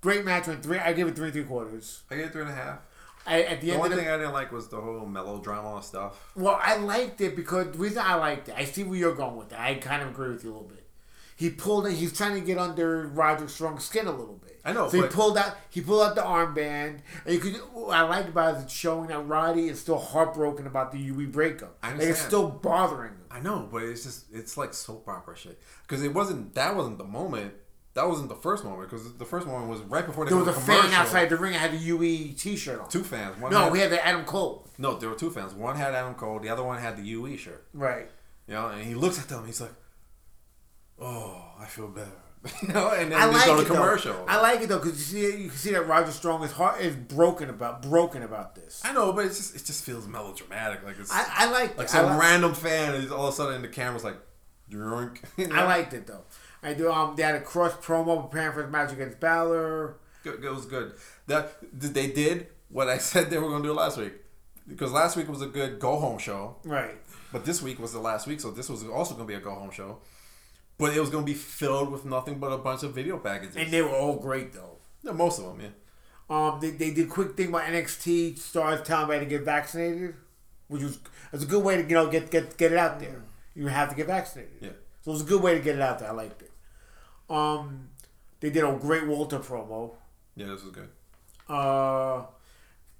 great 0.00 0.24
match. 0.24 0.46
Went 0.46 0.62
three. 0.62 0.78
I 0.78 0.92
give 0.92 1.08
it 1.08 1.16
three 1.16 1.26
and 1.26 1.32
three 1.32 1.44
quarters. 1.44 2.02
I 2.10 2.16
gave 2.16 2.26
it 2.26 2.32
three 2.32 2.42
and 2.42 2.50
a 2.50 2.54
half. 2.54 2.78
I, 3.26 3.42
at 3.42 3.60
the, 3.60 3.66
The 3.68 3.72
end 3.74 3.82
only 3.82 3.92
of 3.92 3.96
the, 3.96 4.02
thing 4.02 4.12
I 4.12 4.16
didn't 4.16 4.32
like 4.32 4.50
was 4.50 4.68
the 4.68 4.80
whole 4.80 5.06
melodrama 5.06 5.82
stuff. 5.82 6.32
Well, 6.34 6.58
I 6.60 6.76
liked 6.76 7.20
it 7.20 7.36
because 7.36 7.72
the 7.72 7.78
reason 7.78 8.02
I 8.04 8.14
liked 8.14 8.48
it, 8.48 8.54
I 8.56 8.64
see 8.64 8.82
where 8.82 8.98
you're 8.98 9.14
going 9.14 9.36
with 9.36 9.50
that. 9.50 9.60
I 9.60 9.74
kind 9.74 10.02
of 10.02 10.08
agree 10.08 10.30
with 10.30 10.42
you 10.42 10.50
a 10.50 10.54
little 10.54 10.68
bit. 10.68 10.86
He 11.36 11.48
pulled 11.48 11.86
it. 11.86 11.92
He's 11.92 12.16
trying 12.16 12.34
to 12.34 12.40
get 12.40 12.58
under 12.58 13.06
Roddy 13.06 13.46
Strong's 13.48 13.84
skin 13.84 14.06
a 14.06 14.10
little 14.10 14.34
bit. 14.34 14.60
I 14.62 14.74
know, 14.74 14.90
So 14.90 15.00
he 15.00 15.08
pulled 15.08 15.38
out. 15.38 15.56
He 15.70 15.80
pulled 15.80 16.02
out 16.02 16.14
the 16.14 16.20
armband, 16.20 16.98
and 17.24 17.34
you 17.34 17.40
could. 17.40 17.54
What 17.72 17.96
I 17.96 18.02
liked 18.02 18.28
about 18.28 18.54
it 18.54 18.58
is 18.58 18.64
it's 18.64 18.72
showing 18.74 19.08
that 19.08 19.20
Roddy 19.20 19.68
is 19.68 19.80
still 19.80 19.98
heartbroken 19.98 20.66
about 20.66 20.92
the 20.92 20.98
UE 20.98 21.28
breakup. 21.28 21.78
I 21.82 21.92
Like 21.92 22.02
it's 22.02 22.20
still 22.20 22.48
bothering 22.48 23.12
him. 23.12 23.24
I 23.30 23.40
know, 23.40 23.66
but 23.72 23.84
it's 23.84 24.02
just 24.04 24.26
it's 24.32 24.58
like 24.58 24.74
soap 24.74 25.08
opera 25.08 25.34
shit. 25.34 25.58
Because 25.82 26.02
it 26.02 26.12
wasn't 26.12 26.54
that 26.56 26.76
wasn't 26.76 26.98
the 26.98 27.04
moment. 27.04 27.54
That 27.94 28.06
wasn't 28.08 28.28
the 28.28 28.36
first 28.36 28.64
moment 28.64 28.88
because 28.88 29.12
the 29.14 29.24
first 29.24 29.46
moment 29.48 29.68
was 29.68 29.80
right 29.80 30.06
before 30.06 30.24
they 30.24 30.28
There 30.30 30.38
was 30.38 30.48
a 30.48 30.52
to 30.52 30.60
fan 30.60 30.92
outside 30.92 31.28
the 31.28 31.36
ring 31.36 31.54
I 31.54 31.58
had 31.58 31.74
a 31.74 31.76
UE 31.76 32.32
T-shirt 32.34 32.80
on. 32.80 32.88
Two 32.88 33.02
fans. 33.02 33.40
One 33.40 33.50
No, 33.50 33.64
had, 33.64 33.72
we 33.72 33.80
had 33.80 33.90
the 33.90 34.04
Adam 34.06 34.24
Cole. 34.24 34.68
no, 34.78 34.96
there 34.96 35.08
were 35.08 35.16
two 35.16 35.30
fans. 35.30 35.54
One 35.54 35.74
had 35.76 35.92
Adam 35.94 36.14
Cole. 36.14 36.38
The 36.38 36.48
other 36.50 36.62
one 36.62 36.78
had 36.78 36.96
the 36.96 37.02
UE 37.02 37.36
shirt. 37.36 37.66
Right. 37.74 38.08
You 38.46 38.54
know, 38.54 38.68
and 38.68 38.82
he 38.84 38.94
looks 38.94 39.18
at 39.18 39.28
them. 39.28 39.44
He's 39.44 39.60
like, 39.60 39.72
"Oh, 41.00 41.42
I 41.58 41.66
feel 41.66 41.88
better." 41.88 42.10
you 42.62 42.68
know, 42.68 42.88
and 42.92 43.12
then 43.12 43.20
I 43.20 43.26
like 43.26 43.44
go 43.46 43.60
to 43.60 43.66
commercial. 43.66 44.14
though. 44.14 44.24
I 44.26 44.40
like 44.40 44.62
it 44.62 44.68
though 44.68 44.78
because 44.78 45.12
you 45.12 45.30
see, 45.30 45.42
you 45.42 45.48
can 45.50 45.58
see 45.58 45.72
that 45.72 45.86
Roddy 45.86 46.10
Strong 46.10 46.42
is 46.42 46.52
heart 46.52 46.80
is 46.80 46.96
broken 46.96 47.50
about 47.50 47.82
broken 47.82 48.22
about 48.22 48.54
this. 48.54 48.80
I 48.84 48.92
know, 48.92 49.12
but 49.12 49.26
it 49.26 49.28
just 49.28 49.54
it 49.54 49.64
just 49.64 49.84
feels 49.84 50.06
melodramatic. 50.08 50.82
Like 50.84 50.98
it's 50.98 51.12
I, 51.12 51.24
I 51.28 51.50
like 51.50 51.76
like 51.76 51.88
some 51.88 52.06
like- 52.06 52.20
random 52.20 52.54
fan 52.54 52.94
is 52.94 53.12
all 53.12 53.26
of 53.26 53.34
a 53.34 53.36
sudden 53.36 53.56
in 53.56 53.62
the 53.62 53.68
camera's 53.68 54.04
like, 54.04 54.16
"Drunk." 54.70 55.22
You 55.36 55.48
know? 55.48 55.54
I 55.56 55.64
liked 55.64 55.92
it 55.92 56.06
though. 56.06 56.24
I 56.62 56.74
do. 56.74 56.90
Um, 56.92 57.16
they 57.16 57.22
had 57.22 57.34
a 57.36 57.40
Kross 57.40 57.72
promo 57.82 58.28
preparing 58.30 58.52
for 58.54 58.62
his 58.62 58.70
match 58.72 58.92
against 58.92 59.18
Balor. 59.20 59.96
Good, 60.22 60.44
it 60.44 60.50
was 60.50 60.66
good. 60.66 60.92
That 61.26 61.52
they 61.72 62.08
did 62.08 62.48
what 62.68 62.88
I 62.88 62.98
said 63.10 63.30
they 63.30 63.38
were 63.38 63.48
going 63.48 63.62
to 63.62 63.68
do 63.68 63.72
last 63.72 63.96
week 63.98 64.12
because 64.68 64.92
last 64.92 65.16
week 65.16 65.28
was 65.28 65.42
a 65.42 65.46
good 65.46 65.78
go 65.80 65.98
home 65.98 66.18
show, 66.18 66.56
Right. 66.64 66.96
but 67.32 67.44
this 67.44 67.62
week 67.62 67.78
was 67.78 67.92
the 67.92 67.98
last 68.00 68.26
week, 68.26 68.40
so 68.40 68.50
this 68.50 68.68
was 68.68 68.84
also 68.86 69.14
going 69.14 69.26
to 69.26 69.32
be 69.32 69.34
a 69.36 69.40
go 69.40 69.54
home 69.54 69.70
show. 69.70 69.98
But 70.78 70.94
it 70.96 71.00
was 71.00 71.10
going 71.10 71.24
to 71.26 71.30
be 71.32 71.36
filled 71.36 71.90
with 71.90 72.04
nothing 72.04 72.38
but 72.38 72.52
a 72.52 72.58
bunch 72.58 72.82
of 72.82 72.94
video 72.94 73.18
packages. 73.18 73.56
And 73.56 73.70
they 73.70 73.82
were 73.82 73.90
all 73.90 74.16
great 74.16 74.52
though. 74.52 74.76
Yeah, 75.02 75.12
most 75.12 75.38
of 75.38 75.46
them, 75.46 75.60
yeah. 75.60 75.68
Um, 76.28 76.58
they, 76.60 76.70
they 76.70 76.90
did 76.92 77.06
a 77.08 77.10
quick 77.10 77.36
thing 77.36 77.48
about 77.48 77.62
NXT 77.62 78.38
stars 78.38 78.80
telling 78.86 79.04
everybody 79.04 79.26
to 79.26 79.30
get 79.38 79.44
vaccinated, 79.44 80.14
which 80.68 80.82
was 80.82 80.98
it's 81.32 81.42
a 81.42 81.46
good 81.46 81.64
way 81.64 81.76
to 81.76 81.82
you 81.82 81.94
know 81.94 82.08
get 82.10 82.30
get 82.30 82.56
get 82.56 82.70
it 82.72 82.78
out 82.78 83.00
there. 83.00 83.22
You 83.54 83.66
have 83.66 83.88
to 83.90 83.96
get 83.96 84.06
vaccinated. 84.06 84.52
Yeah. 84.60 84.70
So 85.02 85.10
it 85.10 85.14
was 85.14 85.22
a 85.22 85.24
good 85.24 85.42
way 85.42 85.54
to 85.54 85.60
get 85.60 85.74
it 85.74 85.80
out 85.80 85.98
there. 85.98 86.08
I 86.08 86.12
liked 86.12 86.40
it. 86.42 86.49
Um, 87.30 87.88
they 88.40 88.50
did 88.50 88.64
a 88.64 88.72
great 88.72 89.06
Walter 89.06 89.38
promo. 89.38 89.94
Yeah, 90.34 90.46
this 90.46 90.64
was 90.64 90.72
good. 90.72 90.88
Uh, 91.48 92.24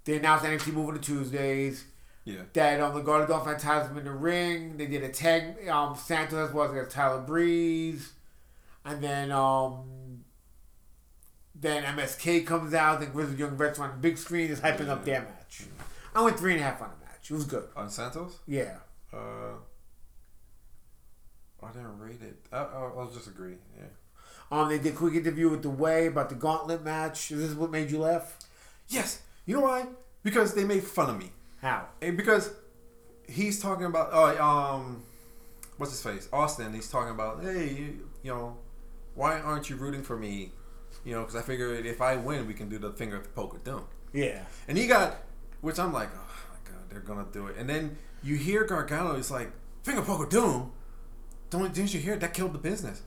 they 0.04 0.16
announced 0.16 0.44
NXT 0.44 0.72
moving 0.72 0.94
to 0.94 1.00
Tuesdays. 1.00 1.84
Yeah. 2.24 2.42
That 2.52 2.80
um, 2.80 2.94
the 2.94 3.02
Legado 3.02 3.26
del 3.26 3.44
Fantasma 3.44 3.98
in 3.98 4.04
the 4.04 4.12
ring. 4.12 4.76
They 4.76 4.86
did 4.86 5.02
a 5.02 5.08
tag. 5.08 5.68
Um, 5.68 5.96
Santos 5.96 6.52
was 6.52 6.70
against 6.70 6.92
Tyler 6.92 7.20
Breeze, 7.22 8.12
and 8.84 9.02
then 9.02 9.32
um, 9.32 10.24
then 11.54 11.82
MSK 11.82 12.46
comes 12.46 12.74
out. 12.74 13.00
Then 13.00 13.10
Grizzly 13.12 13.36
Young 13.36 13.56
Vets 13.56 13.78
on 13.78 13.90
the 13.90 13.96
big 13.96 14.18
screen 14.18 14.50
is 14.50 14.60
hyping 14.60 14.88
up 14.88 15.04
their 15.04 15.22
match. 15.22 15.62
I 16.14 16.22
went 16.22 16.38
three 16.38 16.52
and 16.52 16.60
a 16.60 16.64
half 16.64 16.82
on 16.82 16.90
the 16.90 17.06
match. 17.06 17.30
It 17.30 17.34
was 17.34 17.44
good. 17.44 17.68
On 17.74 17.88
Santos? 17.88 18.38
Yeah. 18.46 18.78
Uh, 19.12 19.54
I 21.62 21.72
didn't 21.72 21.98
rate 21.98 22.20
it. 22.22 22.46
I, 22.52 22.58
I'll, 22.58 22.94
I'll 22.98 23.10
just 23.10 23.28
agree. 23.28 23.56
Yeah. 23.76 23.84
Um, 24.50 24.68
they 24.68 24.78
did 24.78 24.94
a 24.94 24.96
quick 24.96 25.14
interview 25.14 25.48
with 25.48 25.62
the 25.62 25.70
Way 25.70 26.06
about 26.06 26.28
the 26.28 26.34
Gauntlet 26.34 26.82
match. 26.84 27.30
Is 27.30 27.48
this 27.48 27.56
what 27.56 27.70
made 27.70 27.90
you 27.90 27.98
laugh? 28.00 28.36
Yes. 28.88 29.22
You 29.46 29.54
know 29.56 29.62
why? 29.62 29.86
Because 30.22 30.54
they 30.54 30.64
made 30.64 30.82
fun 30.84 31.10
of 31.10 31.18
me. 31.18 31.30
How? 31.62 31.86
And 32.02 32.16
because 32.16 32.50
he's 33.28 33.60
talking 33.62 33.86
about 33.86 34.08
oh 34.12 34.42
um 34.42 35.02
what's 35.76 35.92
his 35.92 36.02
face 36.02 36.28
Austin 36.32 36.74
he's 36.74 36.88
talking 36.90 37.12
about 37.12 37.40
hey 37.44 37.68
you, 37.68 38.00
you 38.24 38.30
know 38.34 38.56
why 39.14 39.38
aren't 39.38 39.70
you 39.70 39.76
rooting 39.76 40.02
for 40.02 40.16
me 40.16 40.50
you 41.04 41.12
know 41.14 41.20
because 41.20 41.36
I 41.36 41.42
figured 41.42 41.86
if 41.86 42.00
I 42.00 42.16
win 42.16 42.48
we 42.48 42.54
can 42.54 42.68
do 42.68 42.76
the 42.76 42.90
finger 42.90 43.18
at 43.18 43.22
the 43.22 43.28
poker 43.28 43.58
doom 43.62 43.84
Yeah. 44.12 44.42
and 44.66 44.76
he 44.76 44.88
got 44.88 45.18
which 45.60 45.78
I'm 45.78 45.92
like 45.92 46.08
oh 46.12 46.34
my 46.50 46.72
god 46.72 46.82
they're 46.90 46.98
gonna 46.98 47.24
do 47.32 47.46
it 47.46 47.56
and 47.56 47.70
then 47.70 47.96
you 48.20 48.34
hear 48.34 48.64
Gargano 48.64 49.14
he's 49.14 49.30
like 49.30 49.52
finger 49.84 50.02
poke 50.02 50.24
of 50.24 50.28
doom 50.28 50.72
don't 51.50 51.72
didn't 51.72 51.94
you 51.94 52.00
hear 52.00 52.16
that 52.16 52.34
killed 52.34 52.52
the 52.52 52.58
business 52.58 53.02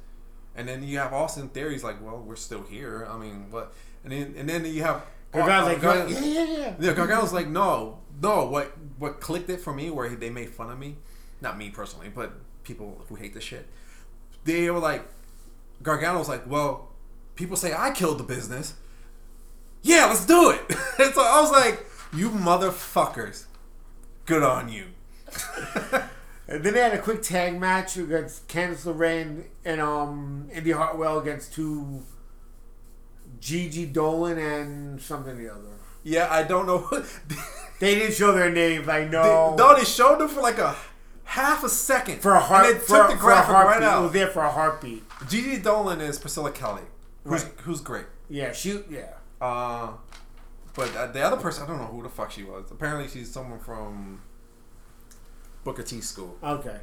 and 0.56 0.68
then 0.68 0.84
you 0.84 0.98
have 0.98 1.14
Austin 1.14 1.50
Theory 1.50 1.74
he's 1.74 1.84
like 1.84 2.04
well 2.04 2.20
we're 2.20 2.36
still 2.36 2.64
here 2.64 3.08
I 3.10 3.18
mean 3.18 3.48
what 3.50 3.74
and 4.04 4.12
then 4.12 4.36
and 4.38 4.48
then 4.50 4.66
you 4.66 4.84
have 4.84 5.04
Gargano's 5.34 5.64
uh, 5.64 5.66
like, 5.66 5.82
Gargano- 5.82 6.10
yeah, 6.10 6.20
yeah, 6.20 6.58
yeah. 6.58 6.76
yeah, 6.80 6.94
Gargano's 6.94 7.34
like, 7.34 7.48
no, 7.48 7.98
no. 8.22 8.46
What 8.46 8.72
what 9.00 9.20
clicked 9.20 9.50
it 9.50 9.60
for 9.60 9.74
me, 9.74 9.90
where 9.90 10.08
they 10.10 10.30
made 10.30 10.52
fun 10.52 10.70
of 10.70 10.78
me, 10.78 10.98
not 11.42 11.58
me 11.58 11.72
personally, 11.72 12.10
but 12.14 12.34
people 12.64 13.04
who 13.10 13.16
hate 13.16 13.34
this 13.34 13.44
shit. 13.44 13.68
They 14.46 14.70
were 14.70 14.80
like, 14.80 15.06
Gargano's 15.82 16.30
like, 16.30 16.48
well, 16.48 16.92
people 17.36 17.58
say 17.58 17.74
I 17.74 17.92
killed 17.92 18.20
the 18.20 18.24
business. 18.24 18.76
Yeah, 19.82 20.06
let's 20.06 20.26
do 20.26 20.52
it. 20.52 20.62
and 21.00 21.14
so 21.16 21.22
I 21.22 21.42
was 21.42 21.52
like, 21.52 21.86
you 22.14 22.30
motherfuckers, 22.30 23.46
good 24.26 24.44
on 24.44 24.70
you. 24.70 24.86
And 26.54 26.64
then 26.64 26.74
they 26.74 26.80
had 26.82 26.94
a 26.94 27.02
quick 27.02 27.22
tag 27.24 27.60
match 27.60 27.98
against 27.98 28.48
Candice 28.48 28.86
LeRae 28.86 29.46
and 29.66 29.82
um 29.82 30.50
Indy 30.54 30.72
Hartwell 30.72 31.20
against 31.20 31.54
two 31.54 32.04
Gigi 33.40 33.86
Dolan 33.86 34.38
and 34.38 35.02
something 35.02 35.34
or 35.34 35.36
the 35.36 35.50
other. 35.52 35.62
yeah, 36.04 36.28
I 36.32 36.44
don't 36.44 36.66
know. 36.68 36.88
They 37.80 37.96
didn't 37.96 38.14
show 38.16 38.32
their 38.32 38.50
names. 38.50 38.88
I 38.88 39.02
They- 39.04 39.10
know. 39.10 39.56
no, 39.58 39.76
they 39.78 39.84
showed 39.84 40.20
them 40.20 40.30
for 40.30 40.40
like 40.42 40.58
a 40.58 40.74
half 41.26 41.66
a 41.66 41.70
second 41.70 42.22
for 42.22 42.32
a 42.32 42.40
heart, 42.40 42.66
and 42.68 42.76
they 42.76 42.80
for, 42.80 42.98
took 42.98 43.08
the 43.10 43.14
for 43.18 43.20
a 43.20 43.26
graphic 43.26 43.56
heartbeat. 43.56 43.82
right 43.82 43.98
It 44.00 44.02
was 44.04 44.12
there 44.14 44.28
for 44.28 44.44
a 44.44 44.50
heartbeat. 44.52 45.04
Gigi 45.28 45.58
Dolan 45.60 46.00
is 46.00 46.18
Priscilla 46.18 46.52
Kelly, 46.52 46.84
who's 47.26 47.44
Right. 47.44 47.54
who's 47.64 47.82
great. 47.82 48.06
Yeah, 48.30 48.54
she. 48.54 48.84
Yeah. 48.90 49.16
Uh, 49.42 49.94
but 50.76 50.96
uh, 50.96 51.08
the 51.08 51.22
other 51.22 51.36
person, 51.36 51.64
I 51.64 51.68
don't 51.68 51.78
know 51.78 51.88
who 51.88 52.04
the 52.04 52.10
fuck 52.10 52.32
she 52.32 52.44
was. 52.44 52.72
Apparently, 52.72 53.10
she's 53.10 53.30
someone 53.34 53.60
from 53.60 54.22
Booker 55.64 55.84
T 55.84 56.02
school. 56.02 56.38
Okay. 56.44 56.80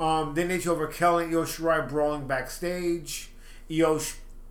Um. 0.00 0.34
Then 0.34 0.48
they 0.48 0.60
show 0.60 0.74
Raquel 0.74 1.18
and 1.18 1.34
Io 1.34 1.44
Shirai 1.44 1.88
brawling 1.88 2.26
backstage. 2.26 3.30
Io 3.70 4.00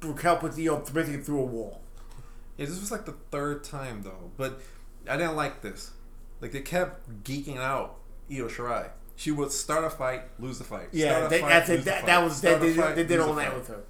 Raquel 0.02 0.38
puts 0.38 0.58
Io 0.60 0.78
basically 0.78 1.22
through 1.22 1.42
a 1.42 1.46
wall. 1.46 1.82
Yeah, 2.58 2.66
this 2.66 2.80
was 2.80 2.92
like 2.92 3.06
the 3.06 3.16
third 3.32 3.64
time 3.64 4.02
though, 4.04 4.32
but 4.36 4.62
I 5.10 5.18
didn't 5.18 5.36
like 5.36 5.62
this. 5.62 5.92
Like 6.42 6.52
they 6.52 6.62
kept 6.62 7.24
geeking 7.24 7.58
out 7.58 7.98
Io 8.32 8.48
Shirai. 8.48 8.90
She 9.16 9.32
would 9.32 9.52
start 9.52 9.84
a 9.84 9.90
fight, 9.90 10.24
lose 10.40 10.60
the 10.60 10.64
fight. 10.64 10.90
Yeah, 10.92 11.28
they, 11.28 11.42
fight, 11.42 11.50
that's 11.50 11.70
it. 11.70 11.86
That, 11.86 12.06
that 12.06 12.24
was 12.24 12.40
they, 12.40 12.54
they, 12.56 12.74
fight, 12.74 12.96
they 12.96 13.04
did 13.04 13.20
all 13.20 13.34
fight. 13.34 13.56
with 13.56 13.68
her. 13.68 13.82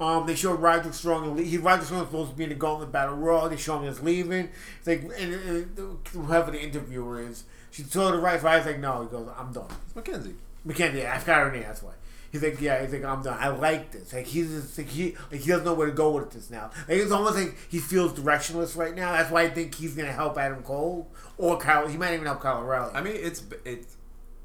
Um, 0.00 0.26
they 0.26 0.34
showed 0.34 0.60
Roderick 0.60 0.94
Strong. 0.94 1.38
and 1.38 1.46
He 1.46 1.58
Roderick 1.58 1.84
Strong 1.84 2.00
was 2.00 2.08
supposed 2.08 2.30
to 2.30 2.36
be 2.36 2.44
in 2.44 2.50
the 2.50 2.56
Gauntlet 2.56 2.90
Battle 2.90 3.16
Royal. 3.16 3.50
They 3.50 3.58
show 3.58 3.78
him 3.78 3.86
as 3.86 4.02
leaving. 4.02 4.48
It's 4.78 4.86
like 4.86 5.02
and, 5.18 5.34
and, 5.34 5.98
whoever 6.12 6.50
the 6.50 6.62
interviewer 6.62 7.20
is, 7.20 7.44
she 7.70 7.82
told 7.84 8.14
the 8.14 8.18
right 8.18 8.40
fight. 8.40 8.64
like, 8.66 8.78
no. 8.78 9.02
He 9.02 9.08
goes, 9.08 9.28
I'm 9.36 9.52
done. 9.52 9.66
It's 9.86 9.96
Mackenzie. 9.96 10.34
Mackenzie, 10.64 11.06
I 11.06 11.18
forgot 11.18 11.46
her 11.46 11.52
name. 11.52 11.62
That's 11.62 11.82
why. 11.82 11.92
He's 12.32 12.42
like, 12.42 12.60
yeah. 12.60 12.80
He's 12.82 12.92
like, 12.92 13.04
I'm 13.04 13.22
done. 13.22 13.36
I 13.40 13.48
like 13.48 13.90
this. 13.90 14.12
Like 14.12 14.26
he's 14.26 14.50
just, 14.50 14.78
like 14.78 14.88
he 14.88 15.16
like 15.32 15.40
he 15.40 15.48
doesn't 15.48 15.64
know 15.64 15.74
where 15.74 15.86
to 15.88 15.92
go 15.92 16.10
with 16.12 16.30
this 16.30 16.48
now. 16.50 16.70
Like 16.88 16.98
it's 16.98 17.10
almost 17.10 17.36
like 17.36 17.56
he 17.68 17.78
feels 17.78 18.12
directionless 18.12 18.76
right 18.76 18.94
now. 18.94 19.12
That's 19.12 19.30
why 19.30 19.42
I 19.42 19.50
think 19.50 19.74
he's 19.74 19.94
gonna 19.96 20.12
help 20.12 20.38
Adam 20.38 20.62
Cole 20.62 21.08
or 21.38 21.58
Kyle. 21.58 21.88
He 21.88 21.96
might 21.96 22.14
even 22.14 22.26
help 22.26 22.40
Kyle 22.40 22.58
O'Reilly. 22.58 22.92
I 22.94 23.00
mean, 23.00 23.16
it's 23.16 23.42
it's 23.64 23.96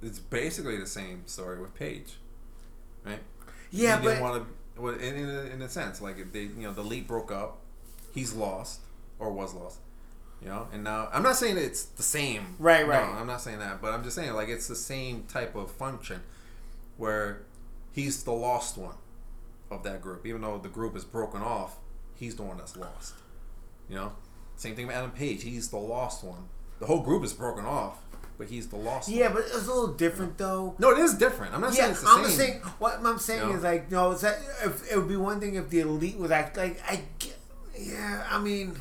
it's 0.01 0.17
basically 0.19 0.77
the 0.77 0.87
same 0.87 1.27
story 1.27 1.59
with 1.59 1.75
Page, 1.75 2.13
right? 3.05 3.19
Yeah, 3.71 3.99
he 3.99 4.05
but- 4.07 4.21
want 4.21 4.43
to. 4.43 4.81
Well, 4.81 4.93
in, 4.95 5.15
in, 5.15 5.29
a, 5.29 5.41
in 5.53 5.61
a 5.61 5.69
sense, 5.69 6.01
like 6.01 6.17
if 6.19 6.33
they, 6.33 6.41
you 6.41 6.63
know, 6.63 6.73
the 6.73 6.81
league 6.83 7.07
broke 7.07 7.31
up, 7.31 7.59
he's 8.13 8.33
lost 8.33 8.81
or 9.19 9.31
was 9.31 9.53
lost, 9.53 9.79
you 10.41 10.47
know. 10.47 10.67
And 10.73 10.83
now 10.83 11.09
I'm 11.13 11.23
not 11.23 11.35
saying 11.35 11.57
it's 11.57 11.83
the 11.85 12.03
same, 12.03 12.55
Right, 12.59 12.87
right. 12.87 13.05
No. 13.13 13.19
I'm 13.19 13.27
not 13.27 13.41
saying 13.41 13.59
that, 13.59 13.81
but 13.81 13.93
I'm 13.93 14.03
just 14.03 14.15
saying 14.15 14.33
like 14.33 14.49
it's 14.49 14.67
the 14.67 14.75
same 14.75 15.23
type 15.27 15.55
of 15.55 15.71
function 15.71 16.21
where 16.97 17.41
he's 17.91 18.23
the 18.23 18.31
lost 18.31 18.77
one 18.77 18.95
of 19.71 19.83
that 19.83 20.01
group, 20.01 20.25
even 20.25 20.41
though 20.41 20.57
the 20.57 20.69
group 20.69 20.95
is 20.95 21.03
broken 21.03 21.41
off. 21.41 21.77
He's 22.15 22.35
the 22.35 22.43
one 22.43 22.57
that's 22.57 22.77
lost, 22.77 23.13
you 23.89 23.95
know. 23.95 24.13
Same 24.55 24.73
thing 24.75 24.87
with 24.87 24.95
Adam 24.95 25.11
Page. 25.11 25.43
He's 25.43 25.69
the 25.69 25.77
lost 25.77 26.23
one. 26.23 26.47
The 26.79 26.85
whole 26.85 27.01
group 27.01 27.25
is 27.25 27.33
broken 27.33 27.65
off, 27.65 27.97
but 28.37 28.47
he's 28.47 28.67
the 28.69 28.77
lost. 28.77 29.09
One. 29.09 29.17
Yeah, 29.17 29.25
one. 29.25 29.33
but 29.35 29.43
it's 29.45 29.55
a 29.67 29.73
little 29.73 29.87
different 29.93 30.37
though. 30.37 30.75
no, 30.79 30.91
it 30.91 30.99
is 30.99 31.13
different. 31.15 31.53
I'm 31.53 31.59
not 31.61 31.73
saying 31.73 31.87
Yeah, 31.87 31.91
it's 31.91 32.01
the 32.01 32.07
I'm 32.07 32.15
same. 32.17 32.23
just 32.25 32.37
saying. 32.37 32.59
What 32.79 32.99
I'm 33.03 33.19
saying 33.19 33.49
No. 33.49 33.55
is 33.55 33.63
like, 33.63 33.91
no, 33.91 34.11
it's 34.11 34.21
that 34.21 34.39
if, 34.63 34.89
it 34.89 34.95
would 34.95 35.09
be 35.09 35.17
one 35.17 35.41
thing 35.41 35.55
if 35.55 35.69
the 35.69 35.81
elite 35.81 36.17
was 36.17 36.31
act 36.31 36.55
like 36.55 36.79
I, 36.87 37.01
yeah, 37.77 38.25
I 38.29 38.39
mean, 38.39 38.77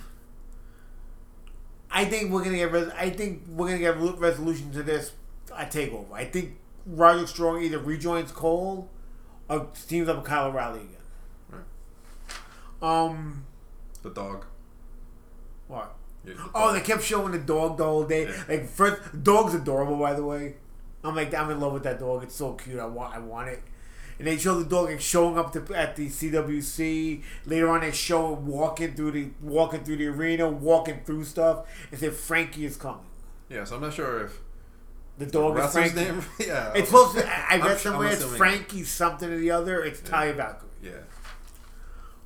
I 1.96 2.04
think 2.06 2.30
we're 2.32 2.42
gonna 2.44 2.56
get. 2.56 2.72
Res- 2.72 2.90
I 2.98 3.08
think 3.10 3.44
we're 3.48 3.66
gonna 3.68 3.78
get 3.78 3.96
a 3.96 3.98
resolution 4.18 4.72
to 4.72 4.82
this. 4.82 5.12
I 5.54 5.64
takeover. 5.66 6.12
I 6.12 6.24
think 6.24 6.56
Roddy 6.86 7.24
Strong 7.26 7.62
either 7.62 7.78
rejoins 7.78 8.32
Cole 8.32 8.90
or 9.48 9.68
teams 9.88 10.08
up 10.08 10.16
with 10.16 10.24
Kyle 10.26 10.48
O'Reilly 10.48 10.80
again. 10.80 11.62
Right. 12.82 13.06
Um, 13.06 13.44
the 14.02 14.10
dog. 14.10 14.44
what? 15.68 15.94
Yeah, 16.24 16.34
the 16.34 16.40
Oh, 16.54 16.66
dog. 16.66 16.74
they 16.74 16.80
kept 16.80 17.02
showing 17.04 17.32
the 17.32 17.38
dog 17.38 17.78
the 17.78 17.84
whole 17.84 18.04
day. 18.04 18.24
Yeah. 18.24 18.42
Like 18.48 18.68
first, 18.68 19.22
dog's 19.22 19.54
adorable, 19.54 19.96
by 19.96 20.14
the 20.14 20.24
way. 20.24 20.56
I'm 21.04 21.14
like, 21.14 21.32
I'm 21.34 21.50
in 21.50 21.60
love 21.60 21.74
with 21.74 21.82
that 21.84 22.00
dog. 22.00 22.22
It's 22.22 22.34
so 22.34 22.54
cute. 22.54 22.80
I 22.80 22.86
want, 22.86 23.14
I 23.14 23.18
want 23.20 23.50
it. 23.50 23.62
And 24.18 24.28
they 24.28 24.36
show 24.38 24.58
the 24.58 24.64
dog 24.68 24.90
like 24.90 25.00
showing 25.00 25.36
up 25.38 25.52
to, 25.54 25.74
at 25.74 25.96
the 25.96 26.08
CWC. 26.08 27.22
Later 27.46 27.68
on, 27.70 27.80
they 27.80 27.90
show 27.90 28.32
it 28.34 28.38
walking 28.40 28.94
through 28.94 29.10
the 29.12 29.28
walking 29.42 29.82
through 29.84 29.96
the 29.96 30.06
arena, 30.06 30.48
walking 30.48 31.00
through 31.04 31.24
stuff. 31.24 31.66
And 31.90 31.98
said 31.98 32.12
Frankie 32.12 32.64
is 32.64 32.76
coming. 32.76 33.06
Yeah, 33.48 33.64
so 33.64 33.76
I'm 33.76 33.82
not 33.82 33.92
sure 33.94 34.24
if 34.24 34.40
The 35.18 35.26
dog 35.26 35.56
is 35.58 35.64
wrestler's 35.64 35.92
Frankie. 35.92 36.10
name. 36.12 36.24
yeah, 36.40 36.72
It's 36.74 36.88
supposed 36.88 37.16
to. 37.16 37.26
I 37.26 37.30
I 37.30 37.52
I'm- 37.54 37.60
read 37.62 37.70
I'm 37.72 37.78
somewhere 37.78 38.08
it's. 38.12 38.24
Frankie 38.36 38.84
something 38.84 39.30
or 39.30 39.36
the 39.38 39.50
other. 39.50 39.82
It's 39.84 40.00
Taya 40.00 40.34
Valkyrie. 40.36 40.68
Yeah, 40.82 40.90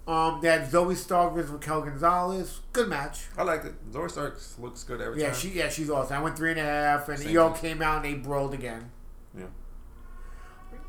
Um, 0.06 0.40
they 0.40 0.48
had 0.48 0.70
Zoey 0.70 0.97
Stark 0.97 1.35
versus 1.35 1.51
Raquel 1.51 1.82
Gonzalez. 1.82 2.60
Good 2.73 2.89
match. 2.89 3.27
I 3.36 3.43
liked 3.43 3.65
it. 3.66 3.93
Zoey 3.93 4.10
Stark 4.10 4.39
looks 4.59 4.85
good 4.85 5.01
every 5.01 5.20
Yeah, 5.20 5.28
time. 5.31 5.36
she 5.39 5.48
yeah 5.51 5.69
she's 5.69 5.90
awesome. 5.90 6.16
I 6.16 6.20
went 6.23 6.36
three 6.36 6.51
and 6.51 6.60
a 6.60 6.65
half, 6.65 7.09
and 7.09 7.19
Same 7.19 7.31
EO 7.31 7.51
thing. 7.52 7.60
came 7.73 7.82
out 7.82 8.05
and 8.05 8.05
they 8.05 8.19
brawled 8.19 8.55
again. 8.55 8.90
Yeah. 9.36 9.44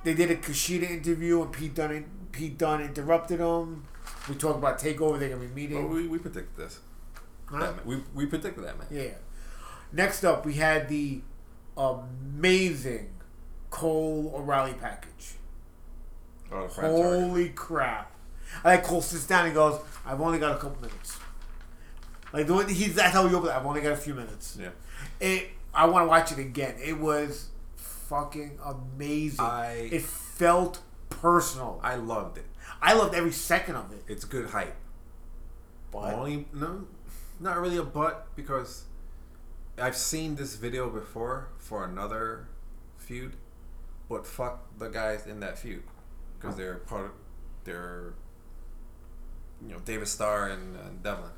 They 0.03 0.13
did 0.13 0.31
a 0.31 0.35
Kushida 0.35 0.89
interview, 0.89 1.41
and 1.41 1.51
Pete 1.51 1.75
Dunne 1.75 2.05
Pete 2.31 2.57
Dunne 2.57 2.81
interrupted 2.81 3.39
him. 3.39 3.85
We 4.27 4.35
talked 4.35 4.59
about 4.59 4.79
Takeover. 4.79 5.19
They're 5.19 5.29
gonna 5.29 5.41
be 5.41 5.47
meeting. 5.47 5.81
But 5.81 5.93
we, 5.93 6.07
we 6.07 6.17
predicted 6.19 6.55
this. 6.55 6.79
Huh? 7.45 7.73
We, 7.83 8.03
we 8.13 8.25
predicted 8.25 8.63
that, 8.63 8.77
man. 8.77 8.87
Yeah. 8.91 9.15
Next 9.91 10.23
up, 10.23 10.45
we 10.45 10.53
had 10.53 10.87
the 10.87 11.21
amazing 11.75 13.09
Cole 13.71 14.33
O'Reilly 14.35 14.73
package. 14.73 15.35
Oh. 16.51 16.67
Holy 16.67 17.49
crap! 17.49 18.11
I 18.63 18.75
like 18.75 18.83
Cole 18.83 19.01
sits 19.01 19.27
down 19.27 19.45
and 19.45 19.53
goes, 19.53 19.79
"I've 20.05 20.21
only 20.21 20.39
got 20.39 20.55
a 20.55 20.59
couple 20.59 20.81
minutes." 20.81 21.19
Like 22.31 22.47
the 22.47 22.53
way 22.53 22.71
he's 22.71 22.95
that's 22.95 23.13
how 23.13 23.27
he 23.27 23.35
opened. 23.35 23.51
I've 23.51 23.65
only 23.65 23.81
got 23.81 23.93
a 23.93 23.97
few 23.97 24.13
minutes. 24.13 24.57
Yeah. 24.59 24.69
It. 25.19 25.49
I 25.73 25.85
want 25.85 26.05
to 26.05 26.09
watch 26.09 26.31
it 26.31 26.39
again. 26.39 26.75
It 26.83 26.97
was 26.97 27.49
fucking 28.09 28.59
amazing. 28.65 29.39
I- 29.39 29.89
it 29.91 30.01
felt 30.01 30.79
personal. 31.09 31.79
I, 31.83 31.95
loved 31.95 32.37
it. 32.37 32.45
I 32.81 32.93
loved 32.93 33.15
every 33.15 33.31
second 33.31 33.75
of 33.75 33.91
it. 33.91 34.03
It's 34.07 34.25
good 34.25 34.49
hype. 34.49 34.75
But 35.91 36.13
Only 36.13 36.45
no, 36.53 36.85
not 37.39 37.59
really 37.59 37.77
a 37.77 37.83
but 37.83 38.27
because 38.35 38.83
I've 39.77 39.95
seen 39.95 40.35
this 40.35 40.55
video 40.55 40.89
before 40.89 41.49
for 41.57 41.83
another 41.83 42.47
feud, 42.97 43.35
but 44.07 44.27
fuck 44.27 44.77
the 44.77 44.89
guys 44.89 45.25
in 45.25 45.39
that 45.39 45.57
feud 45.57 45.83
because 46.39 46.55
they're 46.55 46.75
part 46.75 47.05
of 47.05 47.11
they're 47.63 48.13
you 49.61 49.69
know 49.73 49.79
David 49.79 50.07
Starr 50.07 50.49
and, 50.49 50.75
and 50.75 51.01
Devlin. 51.01 51.31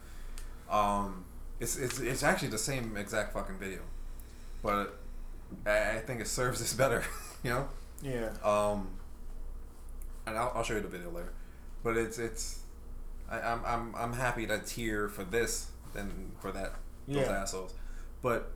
Um, 0.70 1.24
it's 1.62 1.78
it's 1.78 2.00
it's 2.00 2.24
actually 2.24 2.50
the 2.50 2.58
same 2.58 2.98
exact 2.98 3.34
fucking 3.34 3.58
video, 3.58 3.80
but 4.62 5.00
I, 5.66 5.98
I 5.98 6.00
think 6.00 6.22
it 6.22 6.28
serves 6.28 6.62
us 6.62 6.74
better. 6.84 7.04
You 7.44 7.50
know. 7.52 7.68
yeah, 8.04 8.30
Um, 8.44 8.90
and 10.26 10.38
I'll, 10.38 10.52
I'll 10.56 10.64
show 10.64 10.76
you 10.76 10.82
the 10.82 10.88
video 10.88 11.10
later. 11.12 11.34
But 11.84 11.98
it's 11.98 12.20
it's, 12.20 12.60
I, 13.30 13.40
I'm 13.40 13.62
I'm 13.66 13.96
I'm 13.96 14.14
happy 14.14 14.46
to 14.48 14.60
here 14.60 15.08
for 15.10 15.24
this 15.24 15.72
than 15.94 16.32
for 16.40 16.52
that 16.52 16.74
those 17.08 17.26
Yeah. 17.28 17.32
assholes. 17.42 17.74
But 18.22 18.52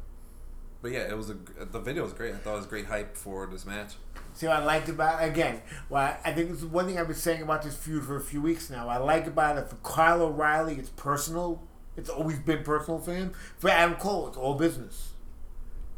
but 0.81 0.91
yeah, 0.91 1.09
it 1.09 1.17
was 1.17 1.29
a 1.31 1.33
the 1.71 1.79
video 1.79 2.03
was 2.03 2.13
great. 2.13 2.35
I 2.35 2.37
thought 2.37 2.53
it 2.53 2.57
was 2.57 2.65
great 2.67 2.85
hype 2.85 3.17
for 3.17 3.47
this 3.47 3.65
match. 3.65 3.93
See 4.33 4.47
what 4.47 4.57
I 4.57 4.63
liked 4.65 4.89
about 4.89 5.23
again. 5.23 5.61
Well, 5.89 6.15
I 6.25 6.33
think 6.33 6.49
this 6.49 6.59
is 6.59 6.65
one 6.65 6.85
thing 6.85 6.99
I've 6.99 7.07
been 7.07 7.15
saying 7.15 7.41
about 7.41 7.63
this 7.63 7.75
feud 7.75 8.03
for 8.03 8.17
a 8.17 8.21
few 8.21 8.41
weeks 8.41 8.69
now. 8.69 8.87
I 8.89 8.97
like 8.97 9.25
about 9.27 9.57
it 9.57 9.67
for 9.69 9.77
Kyle 9.77 10.21
O'Reilly, 10.21 10.75
it's 10.75 10.89
personal. 10.89 11.63
It's 11.97 12.09
always 12.09 12.37
been 12.39 12.61
personal 12.63 12.99
for 12.99 13.13
him. 13.15 13.33
For 13.57 13.69
Adam 13.69 13.95
Cole, 13.95 14.27
it's 14.27 14.35
all 14.37 14.55
business. 14.55 15.13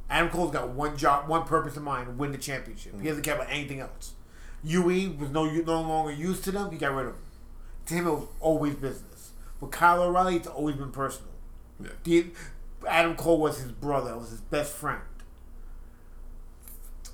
Adam 0.09 0.29
Cole's 0.29 0.51
got 0.51 0.69
one 0.69 0.97
job, 0.97 1.27
one 1.27 1.43
purpose 1.43 1.75
in 1.77 1.83
mind: 1.83 2.17
win 2.17 2.31
the 2.31 2.37
championship. 2.37 2.93
He 2.93 3.01
mm. 3.01 3.09
doesn't 3.09 3.23
care 3.23 3.35
about 3.35 3.49
anything 3.49 3.79
else. 3.79 4.13
UE 4.63 5.15
was 5.17 5.29
no 5.29 5.45
no 5.45 5.81
longer 5.81 6.11
used 6.11 6.43
to 6.45 6.51
them. 6.51 6.71
He 6.71 6.77
got 6.77 6.93
rid 6.93 7.07
of 7.07 7.13
him. 7.13 7.21
To 7.87 7.93
him, 7.93 8.07
it 8.07 8.11
was 8.11 8.27
always 8.39 8.75
business. 8.75 9.31
For 9.59 9.69
Kyle 9.69 10.03
O'Reilly, 10.03 10.35
it's 10.35 10.47
always 10.47 10.75
been 10.75 10.91
personal. 10.91 11.31
Yeah. 11.81 11.89
The, 12.03 12.25
Adam 12.87 13.15
Cole 13.15 13.39
was 13.39 13.59
his 13.59 13.71
brother, 13.71 14.17
was 14.17 14.29
his 14.29 14.41
best 14.41 14.73
friend. 14.73 15.01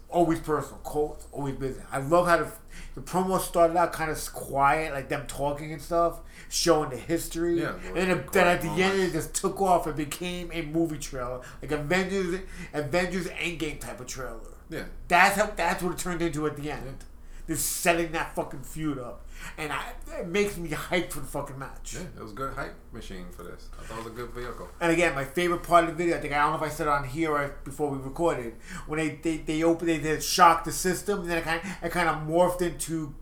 Always 0.09 0.39
personal. 0.39 0.79
Cole, 0.83 1.17
always 1.31 1.55
business. 1.55 1.85
I 1.91 1.99
love 1.99 2.27
how 2.27 2.37
the, 2.37 2.51
the 2.95 3.01
promo 3.01 3.39
started 3.39 3.77
out 3.77 3.93
kind 3.93 4.11
of 4.11 4.33
quiet, 4.33 4.93
like 4.93 5.09
them 5.09 5.25
talking 5.27 5.71
and 5.71 5.81
stuff, 5.81 6.19
showing 6.53 6.91
the 6.91 6.97
history. 6.97 7.59
Yeah, 7.59 7.73
and 7.95 7.97
then, 8.31 8.47
at 8.47 8.61
the 8.61 8.67
moments. 8.67 8.79
end, 8.79 9.01
it 9.01 9.11
just 9.13 9.33
took 9.33 9.59
off 9.59 9.87
and 9.87 9.95
became 9.95 10.51
a 10.53 10.61
movie 10.61 10.99
trailer, 10.99 11.41
like 11.61 11.71
Avengers, 11.71 12.41
Avengers 12.73 13.27
Endgame 13.27 13.79
type 13.79 13.99
of 13.99 14.07
trailer. 14.07 14.39
Yeah. 14.69 14.83
That's 15.07 15.35
how. 15.37 15.51
That's 15.55 15.81
what 15.81 15.93
it 15.93 15.97
turned 15.97 16.21
into 16.21 16.45
at 16.45 16.55
the 16.55 16.71
end. 16.71 17.05
Just 17.45 17.65
setting 17.65 18.13
that 18.13 18.33
fucking 18.35 18.61
feud 18.61 18.97
up, 18.97 19.25
and 19.57 19.73
I, 19.73 19.91
it 20.17 20.27
makes 20.27 20.55
me 20.55 20.69
hyped 20.69 21.09
for 21.09 21.19
the 21.19 21.27
fucking 21.27 21.59
match. 21.59 21.95
Yeah, 21.95 22.05
it 22.15 22.21
was 22.23 22.31
a 22.31 22.35
good 22.35 22.53
hype 22.53 22.73
machine 22.93 23.25
for 23.31 23.43
this. 23.43 23.67
I 23.77 23.83
thought 23.83 23.99
it 23.99 24.03
was 24.05 24.13
a 24.13 24.15
good 24.15 24.29
vehicle. 24.29 24.69
And 24.79 24.93
again, 24.93 25.13
my 25.13 25.25
favorite 25.25 25.61
part 25.61 25.83
of 25.83 25.89
the 25.89 25.95
video, 25.97 26.15
I 26.15 26.21
think 26.21 26.33
I 26.33 26.37
don't 26.37 26.51
know 26.51 26.65
if 26.65 26.71
I 26.71 26.73
said 26.73 26.87
it 26.87 26.91
on 26.91 27.03
here 27.03 27.33
or 27.33 27.53
before 27.65 27.89
we 27.89 27.97
recorded, 27.97 28.53
when 28.87 28.99
they 28.99 29.09
they, 29.21 29.37
they 29.37 29.61
opened, 29.61 29.89
they 29.89 29.97
did 29.97 30.23
shock 30.23 30.63
the 30.63 30.71
system, 30.71 31.19
and 31.21 31.29
then 31.29 31.39
it 31.39 31.43
kind 31.43 31.59
of, 31.61 31.83
it 31.83 31.91
kind 31.91 32.07
of 32.07 32.15
morphed 32.25 32.61
into 32.61 33.13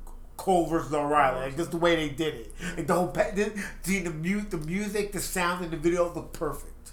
Cole 0.42 0.66
versus 0.66 0.92
O'Reilly, 0.94 1.42
like 1.46 1.56
just 1.58 1.70
the 1.72 1.78
way 1.78 1.96
they 1.96 2.10
did 2.10 2.34
it, 2.34 2.54
like 2.76 2.88
the 2.88 2.94
whole 2.96 3.10
pa- 3.10 3.30
the, 3.36 3.52
the, 3.84 4.00
the, 4.00 4.10
mu- 4.10 4.42
the 4.42 4.58
music, 4.58 5.12
the 5.12 5.20
sound, 5.20 5.64
and 5.64 5.72
the 5.72 5.78
video 5.78 6.12
looked 6.12 6.34
perfect. 6.34 6.92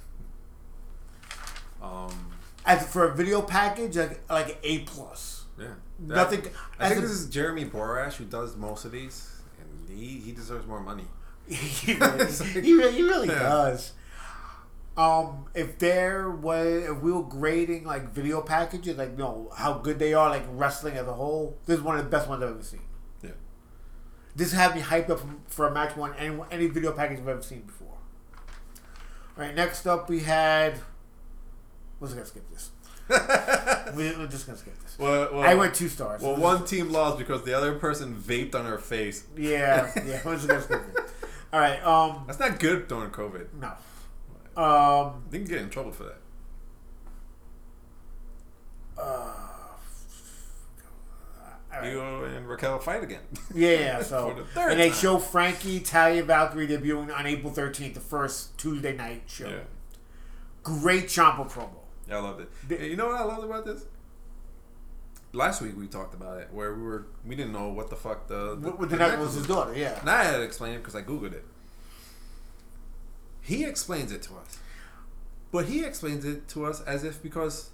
Um, 1.83 2.33
As 2.67 2.87
for 2.87 3.05
a 3.09 3.15
video 3.15 3.41
package, 3.43 3.97
like 3.97 4.21
like 4.29 4.59
A 4.63 4.81
plus. 4.81 5.45
yeah. 5.59 5.67
Nothing- 5.99 6.43
I 6.79 6.89
think 6.89 6.99
a- 6.99 7.03
this 7.03 7.11
is 7.13 7.27
Jeremy 7.31 7.65
Borash 7.65 8.15
who 8.15 8.25
does 8.25 8.57
most 8.57 8.85
of 8.85 8.93
these, 8.93 9.31
and 9.61 9.99
he, 9.99 10.19
he 10.21 10.33
deserves 10.33 10.67
more 10.67 10.81
money. 10.81 11.05
he, 11.49 11.95
really, 11.95 12.27
he 12.63 12.73
really, 12.75 12.93
he 12.93 13.03
really 13.03 13.29
Yeah. 13.29 13.39
does. 13.39 13.93
Um, 14.97 15.47
if 15.55 15.79
there 15.79 16.29
was, 16.29 16.67
if 16.91 16.99
we 17.01 17.13
were 17.13 17.23
grading 17.23 17.85
like 17.85 18.13
video 18.13 18.43
packages, 18.43 18.99
like 18.99 19.13
you 19.13 19.17
know 19.17 19.51
how 19.57 19.75
good 19.75 19.99
they 19.99 20.13
are, 20.13 20.29
like 20.29 20.45
wrestling 20.51 20.97
as 20.97 21.07
a 21.07 21.13
whole, 21.15 21.57
this 21.67 21.79
is 21.79 21.83
one 21.83 21.97
of 21.97 22.05
the 22.05 22.11
best 22.11 22.29
ones 22.29 22.43
I've 22.43 22.51
ever 22.51 22.63
seen. 22.63 22.81
This 24.39 24.53
had 24.53 24.77
me 24.77 24.81
hyped 24.81 25.11
up 25.11 25.19
for 25.49 25.67
a 25.67 25.73
match 25.75 25.97
one 25.97 26.15
any 26.15 26.39
any 26.53 26.69
video 26.69 26.93
package 26.93 27.19
I've 27.19 27.27
ever 27.27 27.43
seen 27.43 27.63
before. 27.63 27.89
All 29.37 29.45
right, 29.45 29.53
next 29.53 29.85
up 29.85 30.09
we 30.09 30.21
had. 30.21 30.75
We're 31.99 32.07
just 32.07 32.15
gonna 32.17 32.27
skip 32.27 32.49
this. 32.53 32.71
we, 33.97 34.05
we're 34.17 34.29
just 34.29 34.47
gonna 34.47 34.57
skip 34.57 34.81
this. 34.81 34.97
Well, 34.97 35.31
well, 35.33 35.43
I 35.43 35.55
went 35.55 35.75
two 35.75 35.89
stars. 35.89 36.23
Well, 36.23 36.37
one 36.37 36.65
team 36.65 36.91
lost 36.91 37.19
because 37.19 37.43
the 37.43 37.53
other 37.53 37.75
person 37.81 38.15
vaped 38.15 38.55
on 38.55 38.65
her 38.65 38.79
face. 38.79 39.25
Yeah, 39.37 39.91
yeah. 40.07 40.21
We're 40.25 40.37
just 40.37 40.47
gonna 40.47 40.63
skip 40.63 40.83
it. 40.95 41.05
All 41.53 41.59
right. 41.59 41.85
Um, 41.85 42.23
That's 42.29 42.39
not 42.39 42.61
good 42.61 42.87
during 42.87 43.11
COVID. 43.11 43.49
no. 43.55 43.73
Um, 44.63 45.25
They 45.31 45.39
can 45.39 45.49
get 45.49 45.63
in 45.63 45.71
trouble 45.71 45.91
for 45.91 46.05
that. 46.05 46.19
all 48.99 49.48
right. 51.81 51.91
You 51.93 52.01
and 52.25 52.49
Raquel 52.49 52.79
fight 52.79 53.03
again. 53.03 53.21
Yeah, 53.55 53.71
yeah. 53.71 54.03
So 54.03 54.45
the 54.55 54.61
and 54.61 54.79
they 54.81 54.91
time. 54.91 54.99
show 54.99 55.19
Frankie, 55.19 55.81
Taya, 55.81 56.25
Valkyrie 56.25 56.69
debuting 56.69 57.15
on 57.17 57.27
April 57.27 57.53
thirteenth, 57.53 57.95
the 57.95 58.01
first 58.01 58.57
Tuesday 58.59 58.97
night 58.97 59.23
show. 59.27 59.49
Yeah. 59.49 59.61
Great 60.63 61.05
Ciampa 61.07 61.51
promo. 61.51 61.71
Yeah, 62.09 62.19
I 62.19 62.21
loved 62.21 62.41
it. 62.43 62.51
The- 62.69 62.87
you 62.87 62.97
know 62.97 63.07
what 63.09 63.17
I 63.21 63.25
loved 63.25 63.45
about 63.45 63.65
this? 63.67 63.85
Last 65.33 65.61
week 65.61 65.77
we 65.77 65.87
talked 65.87 66.15
about 66.15 66.41
it, 66.41 66.49
where 66.53 66.75
we 66.75 66.83
were 66.83 67.07
we 67.27 67.37
didn't 67.37 67.53
know 67.53 67.69
what 67.69 67.91
the 67.91 67.97
fuck 67.97 68.29
the 68.29 68.57
the, 68.59 68.71
with 68.71 68.91
the 68.91 68.97
the 68.97 69.09
night 69.09 69.19
was 69.19 69.35
his 69.35 69.47
daughter. 69.47 69.75
Yeah. 69.75 69.99
And 70.01 70.09
I 70.09 70.25
had 70.25 70.37
to 70.39 70.43
explain 70.43 70.75
it 70.75 70.79
because 70.79 70.95
I 70.97 71.03
googled 71.03 71.33
it. 71.35 71.45
He 73.43 73.65
explains 73.65 74.13
it 74.13 74.23
to 74.23 74.35
us, 74.37 74.59
but 75.53 75.67
he 75.67 75.85
explains 75.85 76.25
it 76.25 76.49
to 76.49 76.65
us 76.67 76.81
as 76.83 77.05
if 77.05 77.23
because 77.23 77.71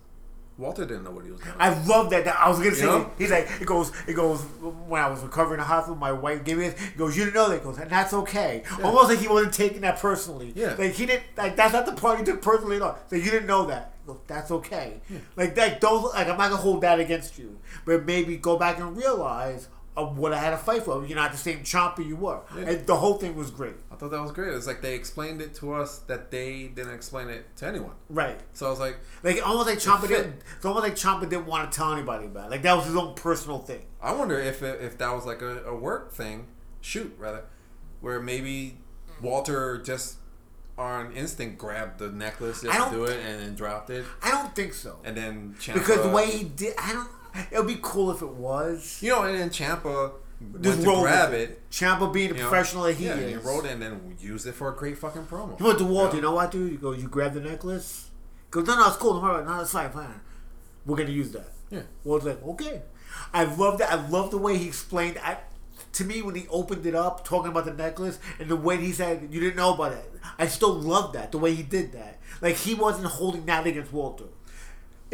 Walter 0.57 0.85
didn't 0.85 1.03
know 1.03 1.11
what 1.11 1.25
he 1.25 1.33
was 1.33 1.41
doing. 1.41 1.55
I 1.59 1.71
love 1.85 2.11
that. 2.11 2.25
that- 2.27 2.37
I 2.39 2.49
was 2.49 2.59
gonna 2.59 2.75
say, 2.75 2.85
know? 2.85 3.11
he's 3.19 3.31
like, 3.31 3.49
it 3.61 3.67
goes, 3.67 3.91
it 4.07 4.15
goes. 4.15 4.41
When 4.87 5.03
I 5.03 5.09
was 5.09 5.21
recovering 5.21 5.55
in 5.55 5.61
the 5.61 5.65
hospital, 5.67 5.97
my 5.97 6.13
wife 6.13 6.45
gave 6.45 6.59
me 6.59 6.69
this. 6.69 6.81
He 6.81 6.97
goes, 6.97 7.17
you 7.17 7.25
didn't 7.25 7.35
know 7.35 7.49
that. 7.49 7.59
He 7.59 7.65
goes, 7.65 7.79
and 7.79 7.91
that's 7.91 8.13
okay. 8.13 8.63
Almost 8.83 9.09
like 9.09 9.19
he 9.19 9.27
wasn't 9.27 9.53
taking 9.53 9.81
that 9.81 9.99
personally. 9.99 10.53
Yeah. 10.55 10.77
Like 10.79 10.93
he 10.93 11.07
didn't. 11.07 11.25
Like 11.37 11.57
that's 11.57 11.73
not 11.73 11.87
the 11.87 11.93
part 11.93 12.21
he 12.21 12.25
took 12.25 12.41
personally 12.41 12.77
at 12.77 12.83
all. 12.83 12.99
So 13.11 13.17
you 13.17 13.31
didn't 13.31 13.47
know 13.47 13.67
that. 13.67 13.95
He 14.03 14.07
goes, 14.13 14.21
that's 14.29 14.51
okay. 14.53 15.01
Yeah. 15.11 15.19
Like 15.35 15.57
that. 15.57 15.81
Those. 15.81 16.05
Like 16.15 16.29
I'm 16.29 16.37
not 16.39 16.51
gonna 16.51 16.57
hold 16.57 16.83
that 16.83 17.01
against 17.01 17.37
you. 17.37 17.59
But 17.85 18.05
maybe 18.07 18.37
go 18.37 18.57
back 18.57 18.79
and 18.79 18.97
realize 18.97 19.67
of 19.97 20.19
what 20.19 20.33
I 20.33 20.39
had 20.39 20.51
to 20.51 20.57
fight 20.57 20.83
for. 20.83 21.07
You're 21.07 21.15
not 21.17 21.31
the 21.31 21.39
same 21.39 21.61
Ciampa 21.61 22.05
you 22.05 22.17
were. 22.17 22.41
Yeah. 22.57 22.63
And 22.71 22.87
the 22.87 22.97
whole 22.97 23.15
thing 23.15 23.37
was 23.37 23.51
great. 23.53 23.75
I 23.93 23.95
thought 23.95 24.11
that 24.11 24.21
was 24.21 24.33
great. 24.33 24.53
It's 24.53 24.67
like 24.67 24.83
they 24.83 24.95
explained 24.95 25.41
it 25.41 25.55
to 25.57 25.73
us 25.73 25.99
that 26.09 26.33
they 26.33 26.67
didn't 26.75 26.95
explain 26.95 27.29
it 27.29 27.57
to 27.59 27.67
anyone. 27.69 27.93
Right. 28.09 28.41
So 28.55 28.67
I 28.67 28.71
was 28.71 28.81
like, 28.81 28.99
Like 29.23 29.47
almost 29.47 29.69
like 29.69 29.81
fit. 30.01 30.09
didn't. 30.09 30.35
It's 30.57 30.65
almost 30.65 30.83
like 30.83 30.97
Ciampa 30.97 31.29
didn't 31.31 31.47
want 31.47 31.71
to 31.71 31.77
tell 31.77 31.93
anybody 31.93 32.27
about 32.27 32.47
it. 32.47 32.51
Like 32.51 32.63
that 32.63 32.75
was 32.77 32.87
his 32.87 32.97
own 32.97 33.15
personal 33.15 33.61
thing. 33.61 33.83
I 34.03 34.13
wonder 34.13 34.39
if 34.39 34.63
it, 34.65 34.81
if 34.83 34.99
that 34.99 35.13
was 35.15 35.27
like 35.27 35.43
a, 35.43 35.63
a 35.65 35.77
work 35.77 36.13
thing, 36.13 36.49
shoot 36.81 37.15
rather, 37.19 37.45
where 38.01 38.19
maybe 38.21 38.79
Walter 39.23 39.79
just 39.81 40.17
on 40.77 41.13
instinct 41.13 41.57
grabbed 41.57 42.01
the 42.01 42.11
necklace 42.11 42.63
just 42.63 42.89
to 42.91 42.95
do 42.97 43.05
it 43.05 43.17
and 43.25 43.41
then 43.41 43.55
dropped 43.55 43.91
it, 43.91 44.05
I 44.21 44.33
don't 44.33 44.57
think 44.57 44.75
so. 44.75 44.99
and 45.05 45.17
then 45.17 45.55
Ciampa, 45.61 45.75
Because 45.75 46.03
the 46.03 46.09
way 46.09 46.27
he 46.33 46.43
did, 46.43 46.75
I 46.79 46.93
don't. 46.95 47.09
It 47.51 47.59
would 47.59 47.67
be 47.67 47.79
cool 47.83 48.11
if 48.11 48.23
it 48.23 48.29
was. 48.29 48.99
you 49.03 49.11
know, 49.11 49.23
and 49.23 49.39
then 49.39 49.51
Ciampa 49.51 50.13
Just 50.61 50.79
went 50.79 50.97
to 50.97 51.03
grab 51.03 51.31
with 51.31 51.41
it, 51.41 51.71
Ciampa 51.71 52.13
being 52.13 52.31
the 52.31 52.37
you 52.37 52.43
know, 52.43 52.49
professional 52.49 52.85
that 52.85 52.95
he 52.95 53.07
yeah, 53.07 53.15
is. 53.17 53.31
he 53.31 53.49
rolled 53.49 53.65
it 53.67 53.73
and 53.73 53.83
then 53.83 54.17
used 54.21 54.47
it 54.47 54.53
for 54.55 54.69
a 54.69 54.75
great 54.75 54.99
fucking 54.99 55.27
promo. 55.27 55.57
He 55.59 55.65
went 55.65 55.79
to 55.79 55.85
Walter. 55.85 56.11
Yeah. 56.11 56.17
You 56.17 56.23
know 56.23 56.33
what, 56.33 56.51
dude? 56.51 56.71
He 56.71 56.77
goes, 56.77 57.01
"You 57.03 57.09
grab 57.09 57.35
the 57.35 57.41
necklace." 57.41 58.11
He 58.47 58.51
goes, 58.51 58.67
"No, 58.67 58.77
no, 58.77 58.87
it's 58.89 58.97
cool. 58.97 59.19
About. 59.19 59.47
No, 59.47 59.61
it's 59.61 59.73
fine, 59.73 59.91
fine. 59.91 60.21
We're 60.87 60.97
gonna 60.97 61.11
use 61.11 61.33
that." 61.33 61.51
Yeah. 61.71 61.83
Walter's 62.05 62.27
like, 62.27 62.45
"Okay." 62.45 62.83
I 63.33 63.45
love 63.45 63.79
that. 63.79 63.91
I 63.93 64.09
love 64.09 64.31
the 64.31 64.39
way 64.39 64.57
he 64.59 64.67
explained. 64.69 65.19
I, 65.23 65.39
to 65.93 66.05
me 66.05 66.23
when 66.23 66.35
he 66.35 66.47
opened 66.51 66.85
it 66.87 66.95
up, 66.95 67.25
talking 67.25 67.51
about 67.51 67.65
the 67.65 67.73
necklace, 67.73 68.19
and 68.39 68.49
the 68.49 68.57
way 68.57 68.77
he 68.77 68.93
said 68.93 69.29
you 69.31 69.41
didn't 69.41 69.57
know 69.57 69.75
about 69.75 69.93
it, 69.93 70.11
I 70.39 70.47
still 70.47 70.73
love 70.73 71.13
that 71.15 71.33
the 71.33 71.39
way 71.39 71.55
he 71.55 71.63
did 71.63 71.93
that. 71.93 72.19
Like 72.41 72.57
he 72.57 72.75
wasn't 72.75 73.07
holding 73.07 73.47
that 73.47 73.67
against 73.67 73.93
Walter. 73.93 74.25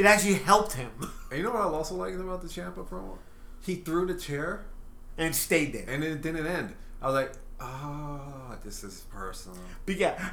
It 0.01 0.06
actually 0.06 0.35
helped 0.35 0.72
him 0.72 0.90
And 1.31 1.39
you 1.39 1.43
know 1.44 1.51
what 1.51 1.60
I 1.60 1.64
also 1.64 1.94
liked 1.94 2.18
about 2.18 2.40
the 2.40 2.48
Ciampa 2.48 2.89
promo? 2.89 3.18
He 3.60 3.74
threw 3.77 4.06
the 4.06 4.14
chair 4.14 4.64
and 5.18 5.36
stayed 5.36 5.74
there. 5.74 5.85
and 5.86 6.02
it 6.02 6.22
didn't 6.22 6.47
end. 6.47 6.74
I 7.02 7.06
was 7.06 7.14
like, 7.14 7.32
oh, 7.60 8.56
this 8.64 8.82
is 8.82 9.01
personal. 9.10 9.59
But 9.85 9.97
yeah, 9.97 10.31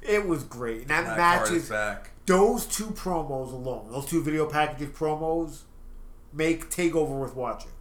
it 0.00 0.26
was 0.26 0.44
great. 0.44 0.80
And 0.82 0.90
that 0.90 1.04
Black 1.04 1.18
match 1.18 1.50
is 1.50 1.64
is 1.64 1.68
back. 1.68 2.10
those 2.24 2.64
two 2.64 2.86
promos 2.86 3.52
alone, 3.52 3.90
those 3.90 4.06
two 4.06 4.22
video 4.22 4.46
packages 4.46 4.88
promos, 4.96 5.62
make 6.32 6.70
Takeover 6.70 7.10
worth 7.10 7.36
watching. 7.36 7.72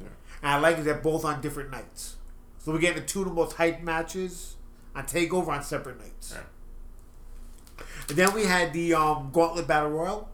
Yeah. 0.00 0.06
And 0.42 0.50
I 0.52 0.58
like 0.58 0.76
that 0.76 0.84
they're 0.84 0.94
both 0.94 1.24
on 1.26 1.42
different 1.42 1.70
nights. 1.70 2.16
So 2.58 2.72
we're 2.72 2.78
getting 2.78 3.02
the 3.02 3.06
two 3.06 3.20
of 3.20 3.28
the 3.28 3.34
most 3.34 3.56
hyped 3.56 3.82
matches 3.82 4.56
on 4.94 5.04
Takeover 5.04 5.48
on 5.48 5.62
separate 5.62 5.98
nights. 6.00 6.32
Yeah. 6.34 6.42
And 8.08 8.16
then 8.18 8.34
we 8.34 8.44
had 8.44 8.72
the 8.72 8.94
um, 8.94 9.30
Gauntlet 9.32 9.66
Battle 9.66 9.90
Royal. 9.90 10.28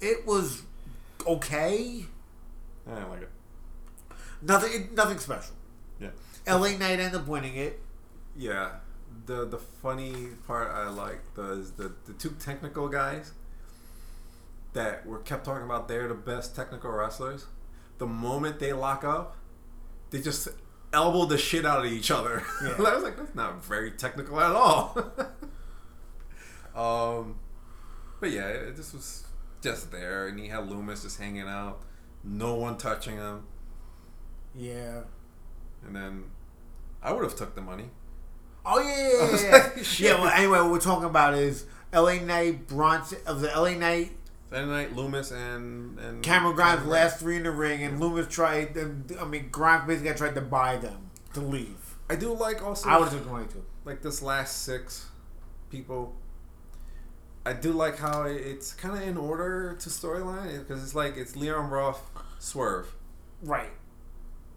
It 0.00 0.26
was 0.26 0.62
okay. 1.26 2.06
I 2.86 2.94
didn't 2.94 3.10
like 3.10 3.22
it. 3.22 3.30
Nothing, 4.42 4.94
nothing 4.94 5.18
special. 5.18 5.54
Yeah. 5.98 6.10
LA 6.46 6.76
Knight 6.76 7.00
ended 7.00 7.14
up 7.14 7.26
winning 7.26 7.56
it. 7.56 7.80
Yeah. 8.36 8.70
The 9.26 9.46
the 9.46 9.58
funny 9.58 10.28
part 10.46 10.74
I 10.74 10.88
like 10.88 11.20
is 11.38 11.72
the 11.72 11.92
the 12.04 12.12
two 12.14 12.30
technical 12.38 12.88
guys 12.88 13.32
that 14.74 15.06
were 15.06 15.20
kept 15.20 15.44
talking 15.44 15.64
about 15.64 15.88
they're 15.88 16.08
the 16.08 16.14
best 16.14 16.54
technical 16.54 16.90
wrestlers. 16.90 17.46
The 17.98 18.06
moment 18.06 18.58
they 18.58 18.72
lock 18.72 19.04
up, 19.04 19.36
they 20.10 20.20
just 20.20 20.48
elbow 20.92 21.24
the 21.26 21.38
shit 21.38 21.64
out 21.64 21.86
of 21.86 21.92
each 21.92 22.10
other. 22.10 22.42
Yeah. 22.62 22.74
I 22.78 22.94
was 22.94 23.04
like, 23.04 23.16
that's 23.16 23.34
not 23.34 23.64
very 23.64 23.92
technical 23.92 24.40
at 24.40 24.52
all. 24.52 24.98
um, 26.74 27.36
but 28.20 28.30
yeah, 28.30 28.46
it 28.48 28.76
just 28.76 28.94
was 28.94 29.26
just 29.62 29.90
there, 29.92 30.26
and 30.28 30.38
he 30.38 30.48
had 30.48 30.60
Lumis 30.68 31.02
just 31.02 31.18
hanging 31.20 31.48
out, 31.48 31.82
no 32.22 32.54
one 32.54 32.76
touching 32.76 33.16
him, 33.16 33.44
Yeah. 34.54 35.02
and 35.86 35.94
then 35.94 36.24
I 37.02 37.12
would 37.12 37.24
have 37.24 37.36
took 37.36 37.54
the 37.54 37.60
money. 37.60 37.90
Oh 38.66 38.80
yeah, 38.80 38.96
yeah, 38.96 39.30
yeah. 39.30 39.50
Yeah, 39.50 39.52
like, 39.74 39.98
yeah 40.00 40.14
well, 40.22 40.28
anyway, 40.30 40.58
what 40.60 40.70
we're 40.70 40.80
talking 40.80 41.04
about 41.04 41.34
is 41.34 41.66
LA 41.92 42.14
Knight, 42.14 42.66
Bronson 42.66 43.18
of 43.26 43.40
the 43.40 43.48
LA 43.48 43.74
Knight, 43.74 44.12
Saturday 44.50 44.70
Night, 44.70 44.94
Lumis 44.96 45.32
and 45.32 45.98
and 45.98 46.22
Cameron 46.22 46.54
Grimes 46.54 46.76
Cameron 46.80 46.90
last 46.90 47.18
three 47.20 47.36
in 47.36 47.42
the 47.42 47.50
ring, 47.50 47.82
and 47.82 48.00
Lumis 48.00 48.28
tried. 48.30 48.76
And, 48.76 49.12
I 49.20 49.24
mean, 49.26 49.48
Grimes 49.50 49.86
basically 49.86 50.14
tried 50.14 50.34
to 50.36 50.40
buy 50.40 50.76
them 50.76 51.10
to 51.34 51.40
leave. 51.40 51.96
I 52.08 52.16
do 52.16 52.32
like 52.34 52.62
also 52.64 52.88
I 52.88 52.98
would 52.98 53.08
have 53.08 53.18
took 53.22 53.30
money 53.30 53.46
too. 53.52 53.64
like 53.84 54.00
this 54.02 54.22
last 54.22 54.62
six 54.62 55.08
people. 55.70 56.14
I 57.46 57.52
do 57.52 57.72
like 57.72 57.98
how 57.98 58.22
it's 58.22 58.72
kind 58.72 58.96
of 58.96 59.06
in 59.06 59.16
order 59.16 59.76
to 59.80 59.88
storyline 59.90 60.58
because 60.60 60.82
it's 60.82 60.94
like 60.94 61.16
it's 61.16 61.36
Leon 61.36 61.70
Ruff, 61.70 62.00
Swerve. 62.38 62.92
Right. 63.42 63.70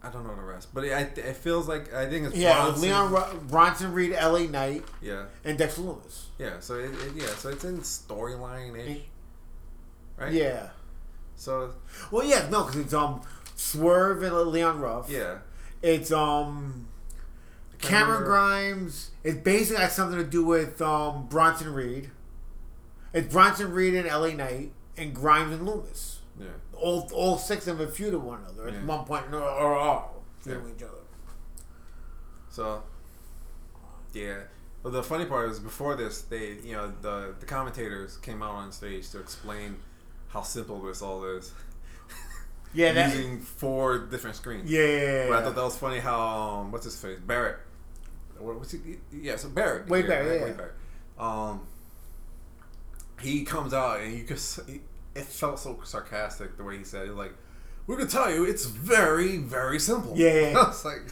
I 0.02 0.10
don't 0.10 0.24
know 0.26 0.34
the 0.36 0.42
rest, 0.42 0.72
but 0.72 0.84
it, 0.84 1.18
it 1.18 1.36
feels 1.36 1.68
like 1.68 1.92
I 1.92 2.08
think 2.08 2.28
it's 2.28 2.36
Yeah, 2.36 2.62
Bronson. 2.62 2.82
Leon 2.82 3.12
Ro- 3.12 3.40
Bronson 3.48 3.92
Reed, 3.92 4.12
LA 4.12 4.44
Knight, 4.44 4.84
Yeah, 5.02 5.24
and 5.44 5.58
Dexter 5.58 5.82
Lumis. 5.82 6.26
yeah. 6.38 6.60
So 6.60 6.76
it, 6.76 6.90
it, 6.92 7.12
yeah, 7.16 7.26
so 7.34 7.48
it's 7.50 7.64
in 7.64 7.78
storyline 7.80 8.78
ish, 8.78 8.98
right? 10.16 10.32
Yeah. 10.32 10.68
So 11.36 11.74
Well, 12.12 12.24
yeah, 12.24 12.48
no, 12.48 12.62
because 12.64 12.80
it's 12.80 12.94
um 12.94 13.20
Swerve 13.56 14.22
and 14.22 14.34
Leon 14.34 14.80
Ruff. 14.80 15.10
yeah, 15.10 15.38
It's 15.82 16.12
um 16.12 16.86
Cameron. 17.80 18.24
Grimes. 18.24 19.10
It 19.24 19.44
basically 19.44 19.82
has 19.82 19.94
something 19.94 20.18
to 20.18 20.24
do 20.24 20.44
with 20.44 20.80
um 20.80 21.26
Bronson 21.26 21.72
Reed. 21.74 22.10
It's 23.12 23.32
Bronson 23.32 23.72
Reed 23.72 23.94
and 23.94 24.06
LA 24.06 24.28
Knight 24.28 24.72
and 24.96 25.14
Grimes 25.14 25.52
and 25.52 25.66
Lumis. 25.66 26.16
yeah. 26.38 26.46
All 26.74 27.08
all 27.12 27.38
six 27.38 27.66
of 27.66 27.78
them 27.78 27.88
feuded 27.90 28.20
one 28.20 28.40
another 28.40 28.68
at 28.68 28.74
Yeah. 28.74 28.84
one 28.84 29.04
point 29.04 29.24
or, 29.32 29.40
or 29.42 29.76
all 29.76 30.22
feuding 30.40 30.64
Yeah. 30.68 30.74
each 30.76 30.82
other. 30.82 30.92
So, 32.50 32.82
yeah. 34.12 34.38
Well, 34.82 34.92
the 34.92 35.02
funny 35.02 35.24
part 35.24 35.50
is, 35.50 35.58
before 35.58 35.96
this, 35.96 36.22
they, 36.22 36.52
you 36.62 36.72
know, 36.72 36.92
the 37.02 37.34
the 37.40 37.46
commentators 37.46 38.16
came 38.18 38.42
out 38.42 38.52
on 38.54 38.72
stage 38.72 39.10
to 39.10 39.18
explain 39.20 39.76
how 40.28 40.42
simple 40.42 40.80
this 40.82 41.02
all 41.02 41.24
is. 41.24 41.52
Yeah, 42.74 42.92
that, 42.94 43.14
using 43.14 43.40
four 43.40 43.98
different 43.98 44.36
screens. 44.36 44.70
yeah, 44.70 44.80
yeah, 44.84 45.00
yeah, 45.00 45.28
But 45.28 45.38
I 45.38 45.42
thought 45.42 45.54
that 45.56 45.64
was 45.64 45.76
funny 45.76 45.98
how 46.00 46.20
um, 46.20 46.70
what's 46.72 46.84
his 46.84 46.96
face 47.00 47.18
Barrett. 47.18 47.56
What, 48.38 48.56
what's 48.58 48.70
he? 48.72 48.78
Yeah, 49.12 49.34
so 49.36 49.48
Barrett. 49.48 49.88
Wade 49.88 50.06
Barrett, 50.06 50.28
right? 50.28 50.38
yeah. 50.40 50.44
Wade 50.44 50.56
Barrett. 50.56 50.74
Um, 51.18 51.66
he 53.20 53.44
comes 53.44 53.74
out 53.74 54.00
and 54.00 54.16
you 54.16 54.24
just 54.24 54.60
it 54.68 55.24
felt 55.24 55.58
so 55.58 55.80
sarcastic 55.84 56.56
the 56.56 56.64
way 56.64 56.78
he 56.78 56.84
said 56.84 57.08
it. 57.08 57.14
Like, 57.14 57.34
we're 57.86 57.96
gonna 57.96 58.08
tell 58.08 58.32
you, 58.32 58.44
it's 58.44 58.66
very, 58.66 59.38
very 59.38 59.78
simple. 59.78 60.14
Yeah, 60.16 60.32
yeah, 60.32 60.50
yeah. 60.50 60.58
I 60.58 60.68
was 60.68 60.84
like, 60.84 61.02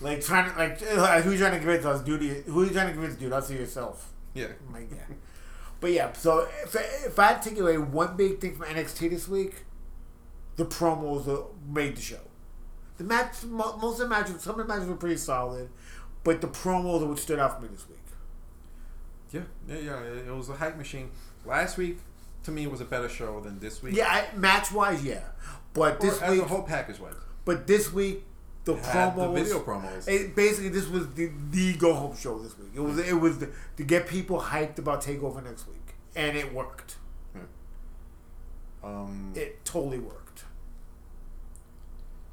Like 0.00 0.20
trying 0.20 0.50
to 0.50 0.58
like 0.58 0.82
uh, 0.82 1.22
who 1.22 1.32
you 1.32 1.38
trying 1.38 1.52
to 1.52 1.58
convince 1.58 1.84
us, 1.84 2.02
dude? 2.02 2.20
Who 2.46 2.64
you 2.64 2.70
trying 2.70 2.88
to 2.88 2.92
convince, 2.92 3.16
dude? 3.16 3.32
Us 3.32 3.50
or 3.50 3.54
yourself? 3.54 4.12
yeah. 4.34 4.48
Like 4.72 4.90
yeah. 4.90 5.14
But 5.80 5.92
yeah, 5.92 6.12
so 6.14 6.48
if, 6.64 6.74
if 7.06 7.18
I 7.18 7.34
take 7.34 7.58
away 7.58 7.76
one 7.78 8.16
big 8.16 8.40
thing 8.40 8.56
from 8.56 8.66
NXT 8.66 9.10
this 9.10 9.28
week, 9.28 9.64
the 10.56 10.64
promos 10.64 11.46
made 11.68 11.96
the 11.96 12.00
show. 12.00 12.20
The 12.96 13.04
match, 13.04 13.44
most 13.44 13.84
of 13.84 13.98
the 13.98 14.08
matches, 14.08 14.40
some 14.40 14.58
of 14.58 14.66
the 14.66 14.72
matches 14.72 14.88
were 14.88 14.96
pretty 14.96 15.18
solid, 15.18 15.68
but 16.24 16.40
the 16.40 16.46
promos 16.48 17.02
are 17.02 17.06
what 17.06 17.18
stood 17.18 17.38
out 17.38 17.56
for 17.56 17.62
me 17.62 17.68
this 17.72 17.86
week. 17.88 17.95
Yeah, 19.68 19.76
yeah, 19.76 19.82
yeah. 19.82 20.30
It, 20.32 20.36
was 20.36 20.48
a 20.48 20.54
hype 20.54 20.76
machine. 20.76 21.10
Last 21.44 21.76
week, 21.76 21.98
to 22.44 22.50
me, 22.50 22.66
was 22.66 22.80
a 22.80 22.84
better 22.84 23.08
show 23.08 23.40
than 23.40 23.58
this 23.58 23.82
week. 23.82 23.94
Yeah, 23.96 24.26
match 24.34 24.72
wise, 24.72 25.04
yeah, 25.04 25.20
but 25.72 25.96
Or 25.96 25.98
this 26.06 26.22
as 26.22 26.30
week, 26.30 26.40
the 26.42 26.48
whole 26.48 26.62
package 26.62 26.98
was. 26.98 27.14
but 27.44 27.66
this 27.66 27.92
week, 27.92 28.24
the 28.64 28.74
promos, 28.74 29.34
the 29.34 29.42
video 29.44 29.60
promos. 29.60 30.08
It, 30.08 30.34
basically, 30.34 30.70
this 30.70 30.88
was 30.88 31.08
the, 31.14 31.30
the 31.50 31.74
go 31.74 31.94
home 31.94 32.16
show 32.16 32.38
this 32.38 32.58
week. 32.58 32.70
It 32.74 32.80
was 32.80 32.98
it 32.98 33.14
was 33.20 33.38
the, 33.38 33.50
to 33.76 33.84
get 33.84 34.08
people 34.08 34.40
hyped 34.40 34.78
about 34.78 35.02
Takeover 35.02 35.42
next 35.44 35.66
week, 35.68 35.94
and 36.14 36.36
it 36.36 36.52
worked. 36.52 36.96
Um, 38.84 39.32
It 39.34 39.64
totally 39.64 39.98
worked. 39.98 40.44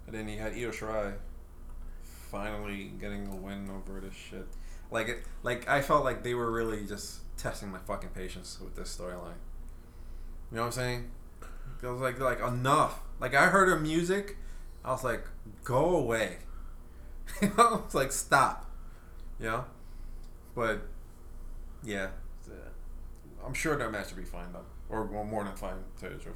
and 0.05 0.13
then 0.15 0.27
he 0.27 0.35
had 0.37 0.53
Io 0.53 0.69
Shirai 0.69 1.13
finally 2.03 2.91
getting 2.99 3.27
a 3.27 3.35
win 3.35 3.69
over 3.71 3.99
this 3.99 4.13
shit. 4.13 4.47
Like 4.93 5.09
it, 5.09 5.23
like 5.41 5.67
I 5.67 5.81
felt 5.81 6.05
like 6.05 6.21
they 6.21 6.35
were 6.35 6.51
really 6.51 6.85
just 6.85 7.21
testing 7.35 7.71
my 7.71 7.79
fucking 7.79 8.09
patience 8.09 8.59
with 8.63 8.75
this 8.75 8.95
storyline. 8.95 9.39
You 10.51 10.57
know 10.57 10.61
what 10.61 10.65
I'm 10.67 10.71
saying? 10.71 11.11
It 11.81 11.87
was 11.87 11.99
like 11.99 12.19
like 12.19 12.39
enough. 12.39 12.99
Like 13.19 13.33
I 13.33 13.47
heard 13.47 13.67
her 13.69 13.79
music, 13.79 14.37
I 14.85 14.91
was 14.91 15.03
like, 15.03 15.25
go 15.63 15.95
away. 15.95 16.37
you 17.41 17.51
know, 17.57 17.81
it's 17.85 17.95
like 17.95 18.11
stop. 18.11 18.69
You 19.39 19.47
know, 19.47 19.65
but 20.53 20.83
yeah, 21.83 22.09
uh, 22.47 22.53
I'm 23.45 23.55
sure 23.55 23.75
that 23.75 23.91
match 23.91 24.11
will 24.11 24.21
be 24.21 24.25
fine 24.25 24.53
though, 24.53 24.65
or 24.89 25.05
well, 25.05 25.23
more 25.23 25.43
than 25.43 25.55
fine. 25.55 25.77
To 25.95 26.01
tell 26.01 26.11
you 26.11 26.17
the 26.17 26.23
truth. 26.23 26.35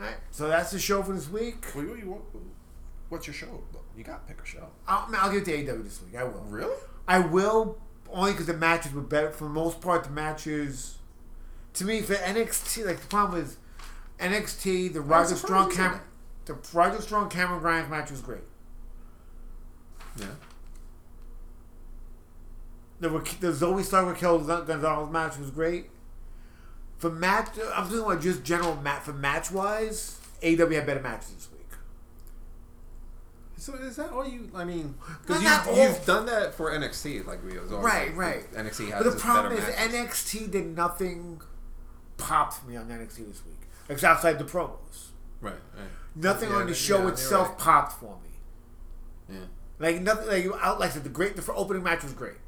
All 0.00 0.04
right, 0.04 0.16
so 0.32 0.48
that's 0.48 0.72
the 0.72 0.80
show 0.80 1.00
for 1.04 1.12
this 1.12 1.30
week. 1.30 1.64
What, 1.74 1.86
what, 1.86 2.06
what, 2.06 2.42
what's 3.08 3.26
your 3.28 3.34
show? 3.34 3.62
You 3.96 4.04
got 4.04 4.26
to 4.26 4.32
pick 4.32 4.42
a 4.42 4.46
show. 4.46 4.68
I'll, 4.86 5.08
I'll 5.16 5.32
give 5.32 5.46
it 5.46 5.64
to 5.66 5.72
AW 5.72 5.82
this 5.82 6.00
week. 6.02 6.16
I 6.16 6.24
will. 6.24 6.44
Really? 6.48 6.76
I 7.06 7.18
will 7.18 7.78
only 8.10 8.32
because 8.32 8.46
the 8.46 8.54
matches 8.54 8.92
were 8.92 9.00
better. 9.00 9.30
For 9.30 9.44
the 9.44 9.50
most 9.50 9.80
part, 9.80 10.04
the 10.04 10.10
matches, 10.10 10.98
to 11.74 11.84
me, 11.84 12.00
for 12.02 12.14
NXT, 12.14 12.86
like 12.86 13.00
the 13.00 13.06
problem 13.06 13.42
is 13.42 13.56
NXT, 14.18 14.92
the 14.92 15.00
Roddy 15.00 15.34
Strong 15.34 15.72
Cam, 15.72 16.00
the 16.44 16.56
Roddy 16.72 17.00
Strong 17.00 17.30
Cameron 17.30 17.60
Grimes 17.60 17.90
match 17.90 18.10
was 18.10 18.20
great. 18.20 18.42
Yeah. 20.18 20.26
The, 23.00 23.08
the 23.08 23.48
Zoey 23.52 23.82
Stark 23.82 24.06
Raquel 24.06 24.38
Gonzalez 24.38 25.10
match 25.10 25.36
was 25.38 25.50
great. 25.50 25.86
For 26.98 27.10
match, 27.10 27.48
I'm 27.74 27.88
talking 27.88 27.98
about 27.98 28.22
just 28.22 28.44
general 28.44 28.76
match. 28.76 29.02
For 29.02 29.12
match 29.12 29.50
wise, 29.50 30.20
AW 30.42 30.68
had 30.68 30.86
better 30.86 31.00
matches 31.00 31.30
this 31.34 31.48
week. 31.50 31.51
So 33.62 33.74
is 33.74 33.94
that 33.94 34.10
all 34.10 34.26
you? 34.26 34.50
I 34.56 34.64
mean, 34.64 34.96
because 35.24 35.40
you've, 35.40 35.76
you've 35.78 36.04
done 36.04 36.26
that 36.26 36.52
for 36.52 36.72
NXT, 36.72 37.24
like 37.26 37.44
we 37.44 37.56
was 37.56 37.70
always 37.70 37.84
Right, 37.84 38.08
like, 38.08 38.16
right. 38.16 38.52
NXT 38.52 38.90
has 38.90 39.04
But 39.04 39.12
the 39.14 39.20
problem 39.20 39.52
is 39.52 39.60
matches. 39.60 39.94
NXT 39.94 40.50
did 40.50 40.76
nothing 40.76 41.40
pop 42.16 42.52
for 42.52 42.66
me 42.68 42.76
on 42.76 42.88
NXT 42.88 43.18
this 43.28 43.44
week, 43.46 43.60
except 43.88 44.16
outside 44.16 44.40
the 44.40 44.44
promos. 44.44 45.10
right, 45.40 45.52
right. 45.78 45.88
Nothing 46.16 46.50
Yeah, 46.50 46.56
on 46.56 46.66
the 46.66 46.74
show 46.74 47.02
you're 47.02 47.10
itself 47.10 47.50
right. 47.50 47.58
popped 47.58 47.92
for 48.00 48.16
me. 48.24 49.36
Yeah. 49.36 49.44
Like 49.78 50.00
nothing. 50.02 50.26
Like 50.26 50.60
out 50.60 50.80
like 50.80 50.90
I 50.90 50.94
said, 50.94 51.04
the 51.04 51.08
great 51.10 51.36
the 51.36 51.52
opening 51.52 51.84
match 51.84 52.02
was 52.02 52.14
great. 52.14 52.38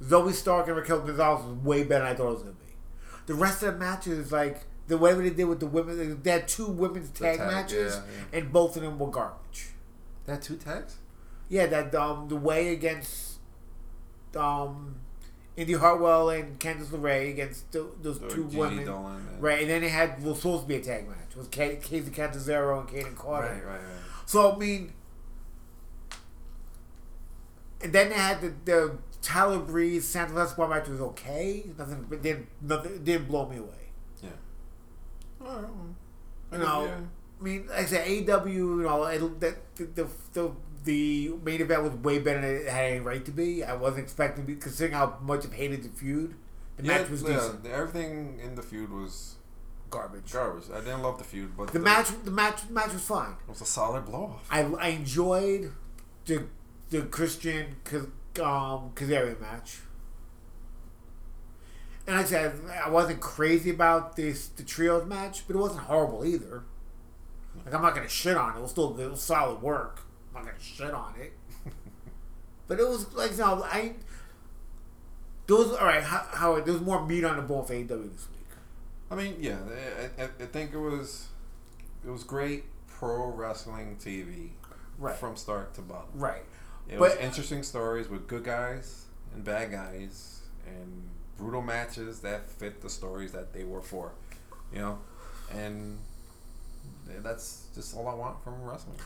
Zoey 0.00 0.32
Stark 0.32 0.68
and 0.68 0.76
Raquel 0.76 1.00
Gonzalez 1.00 1.44
was 1.44 1.56
way 1.64 1.82
better 1.82 2.04
than 2.04 2.12
I 2.12 2.16
thought 2.16 2.28
it 2.28 2.32
was 2.34 2.42
gonna 2.42 2.52
be. 2.52 2.72
The 3.26 3.34
rest 3.34 3.64
of 3.64 3.74
the 3.74 3.80
matches, 3.80 4.30
like 4.30 4.62
the 4.86 4.96
whatever 4.96 5.22
they 5.22 5.30
did 5.30 5.44
with 5.46 5.58
the 5.58 5.66
women. 5.66 6.20
They 6.22 6.30
had 6.30 6.46
two 6.46 6.66
women's 6.68 7.10
tag, 7.10 7.38
tag, 7.38 7.48
matches, 7.48 7.96
yeah, 8.32 8.38
and 8.38 8.52
both 8.52 8.76
of 8.76 8.82
them 8.82 8.96
were 8.98 9.10
garbage. 9.10 9.70
They 10.26 10.32
had 10.32 10.42
two 10.42 10.56
tags. 10.56 10.96
Yeah, 11.48 11.66
that 11.66 11.94
um 11.94 12.28
the 12.28 12.36
way 12.36 12.72
against 12.72 13.38
um 14.36 14.96
Indy 15.56 15.72
Hartwell 15.74 16.30
and 16.30 16.58
Candice 16.60 16.86
LeRae 16.86 17.30
against 17.30 17.70
th- 17.72 17.84
those 18.00 18.18
So 18.20 18.28
two 18.28 18.44
Gigi 18.44 18.56
women. 18.58 18.84
Dolan 18.86 19.16
and- 19.16 19.42
Right, 19.42 19.60
and 19.62 19.68
then 19.70 19.82
it 19.82 19.90
had 19.90 20.22
was 20.22 20.36
supposed 20.38 20.62
to 20.62 20.68
be 20.68 20.76
a 20.76 20.80
tag 20.80 21.08
match. 21.08 21.16
It 21.30 21.36
was 21.36 21.48
Ca- 21.48 21.76
Kacy 21.80 22.12
Catanzaro 22.12 22.80
and 22.80 22.88
Kayden 22.88 23.16
Carter. 23.16 23.48
Right, 23.48 23.64
right, 23.66 23.72
right. 23.80 24.00
So 24.26 24.52
I 24.52 24.56
mean, 24.56 24.92
and 27.82 27.92
then 27.92 28.10
they 28.10 28.14
had 28.14 28.40
the, 28.40 28.52
the 28.64 28.98
Tyler 29.22 29.58
Breeze 29.58 30.06
Santos 30.06 30.38
Escobar 30.38 30.68
match 30.68 30.88
was 30.88 31.00
okay. 31.00 31.64
Nothing, 31.76 32.06
didn't 32.22 32.46
nothing 32.62 33.02
didn't 33.04 33.26
blow 33.28 33.48
me 33.48 33.56
away. 33.56 33.90
Yeah. 34.22 34.28
All 35.40 35.46
right. 35.46 35.62
well, 35.62 35.72
I 36.52 36.54
You 36.56 36.60
guess, 36.60 36.68
know, 36.68 36.84
yeah. 36.84 36.98
I 37.40 37.44
mean, 37.44 37.66
like 37.68 37.78
I 37.78 37.84
said, 37.86 38.06
AEW, 38.06 38.46
you 38.54 38.82
know, 38.82 39.04
it, 39.04 39.40
that 39.40 39.76
the, 39.76 39.84
the 39.84 40.08
the 40.32 40.50
the 40.84 41.34
main 41.42 41.60
event 41.60 41.82
was 41.82 41.92
way 41.94 42.18
better 42.18 42.40
than 42.40 42.50
it 42.66 42.68
had 42.68 42.84
any 42.92 43.00
right 43.00 43.24
to 43.24 43.30
be. 43.30 43.64
I 43.64 43.74
wasn't 43.74 44.04
expecting, 44.04 44.44
to 44.46 44.52
be, 44.52 44.56
considering 44.60 44.94
how 44.94 45.18
much 45.22 45.46
I 45.46 45.54
hated 45.54 45.82
the 45.82 45.88
feud. 45.88 46.34
The 46.76 46.84
Yeah, 46.84 46.98
match 46.98 47.10
was 47.10 47.22
yeah, 47.22 47.34
decent. 47.34 47.66
Everything 47.66 48.40
in 48.42 48.54
the 48.54 48.62
feud 48.62 48.90
was 48.90 49.36
Garbage. 49.90 50.32
garbage. 50.32 50.64
I 50.72 50.78
didn't 50.80 51.02
love 51.02 51.18
the 51.18 51.24
feud, 51.24 51.56
but 51.56 51.72
The 51.72 51.80
match, 51.80 52.08
the 52.24 52.30
match, 52.30 52.66
the 52.66 52.72
match 52.72 52.92
was 52.92 53.02
fine. 53.02 53.32
It 53.46 53.48
was 53.48 53.60
a 53.60 53.66
solid 53.66 54.06
blow 54.06 54.24
off. 54.36 54.46
I, 54.50 54.60
I 54.62 54.88
enjoyed 54.88 55.72
the 56.26 56.44
the 56.90 57.02
Christian 57.02 57.76
um, 57.92 58.92
Kazarian 58.94 59.40
match. 59.40 59.80
And 62.06 62.16
like 62.16 62.26
I 62.26 62.28
said, 62.28 62.52
I 62.84 62.88
wasn't 62.90 63.20
crazy 63.20 63.70
about 63.70 64.16
this 64.16 64.48
the 64.48 64.62
trios 64.62 65.06
match, 65.06 65.46
but 65.46 65.56
it 65.56 65.58
wasn't 65.58 65.82
horrible 65.82 66.24
either. 66.24 66.62
Like 67.70 67.76
I'm 67.76 67.82
not 67.82 67.94
gonna 67.94 68.08
shit 68.08 68.36
on 68.36 68.54
it. 68.54 68.58
It 68.58 68.62
was 68.62 68.72
still 68.72 68.98
it 68.98 69.08
was 69.08 69.20
solid 69.22 69.62
work. 69.62 70.00
I'm 70.34 70.42
not 70.44 70.50
gonna 70.52 70.60
shit 70.60 70.90
on 70.92 71.14
it. 71.20 71.32
but 72.66 72.80
it 72.80 72.88
was 72.88 73.12
like 73.14 73.38
no, 73.38 73.62
I. 73.62 73.94
There 75.46 75.56
was 75.56 75.70
all 75.72 75.86
right. 75.86 76.02
How, 76.02 76.26
how 76.32 76.60
there 76.60 76.72
was 76.72 76.82
more 76.82 77.06
meat 77.06 77.22
on 77.24 77.36
the 77.36 77.42
bone 77.42 77.64
for 77.64 77.72
AEW 77.74 77.86
this 78.12 78.26
week. 78.28 78.46
I 79.10 79.14
mean, 79.14 79.36
yeah, 79.40 79.58
I, 80.18 80.22
I, 80.22 80.26
I 80.40 80.46
think 80.46 80.72
it 80.72 80.78
was 80.78 81.28
it 82.04 82.10
was 82.10 82.24
great 82.24 82.64
pro 82.88 83.28
wrestling 83.30 83.96
TV 84.00 84.50
Right. 84.98 85.14
from 85.16 85.36
start 85.36 85.72
to 85.74 85.80
bottom. 85.80 86.08
Right. 86.14 86.42
It 86.88 86.98
But- 86.98 87.10
was 87.12 87.14
interesting 87.18 87.62
stories 87.62 88.08
with 88.08 88.26
good 88.26 88.42
guys 88.44 89.04
and 89.32 89.44
bad 89.44 89.70
guys 89.70 90.40
and 90.66 91.08
brutal 91.38 91.62
matches 91.62 92.18
that 92.20 92.50
fit 92.50 92.82
the 92.82 92.90
stories 92.90 93.30
that 93.32 93.52
they 93.52 93.62
were 93.64 93.80
for, 93.80 94.12
you 94.72 94.80
know, 94.80 94.98
and 95.52 95.98
that's 97.22 97.66
just 97.74 97.96
all 97.96 98.08
I 98.08 98.14
want 98.14 98.42
from 98.44 98.62
wrestling. 98.62 98.96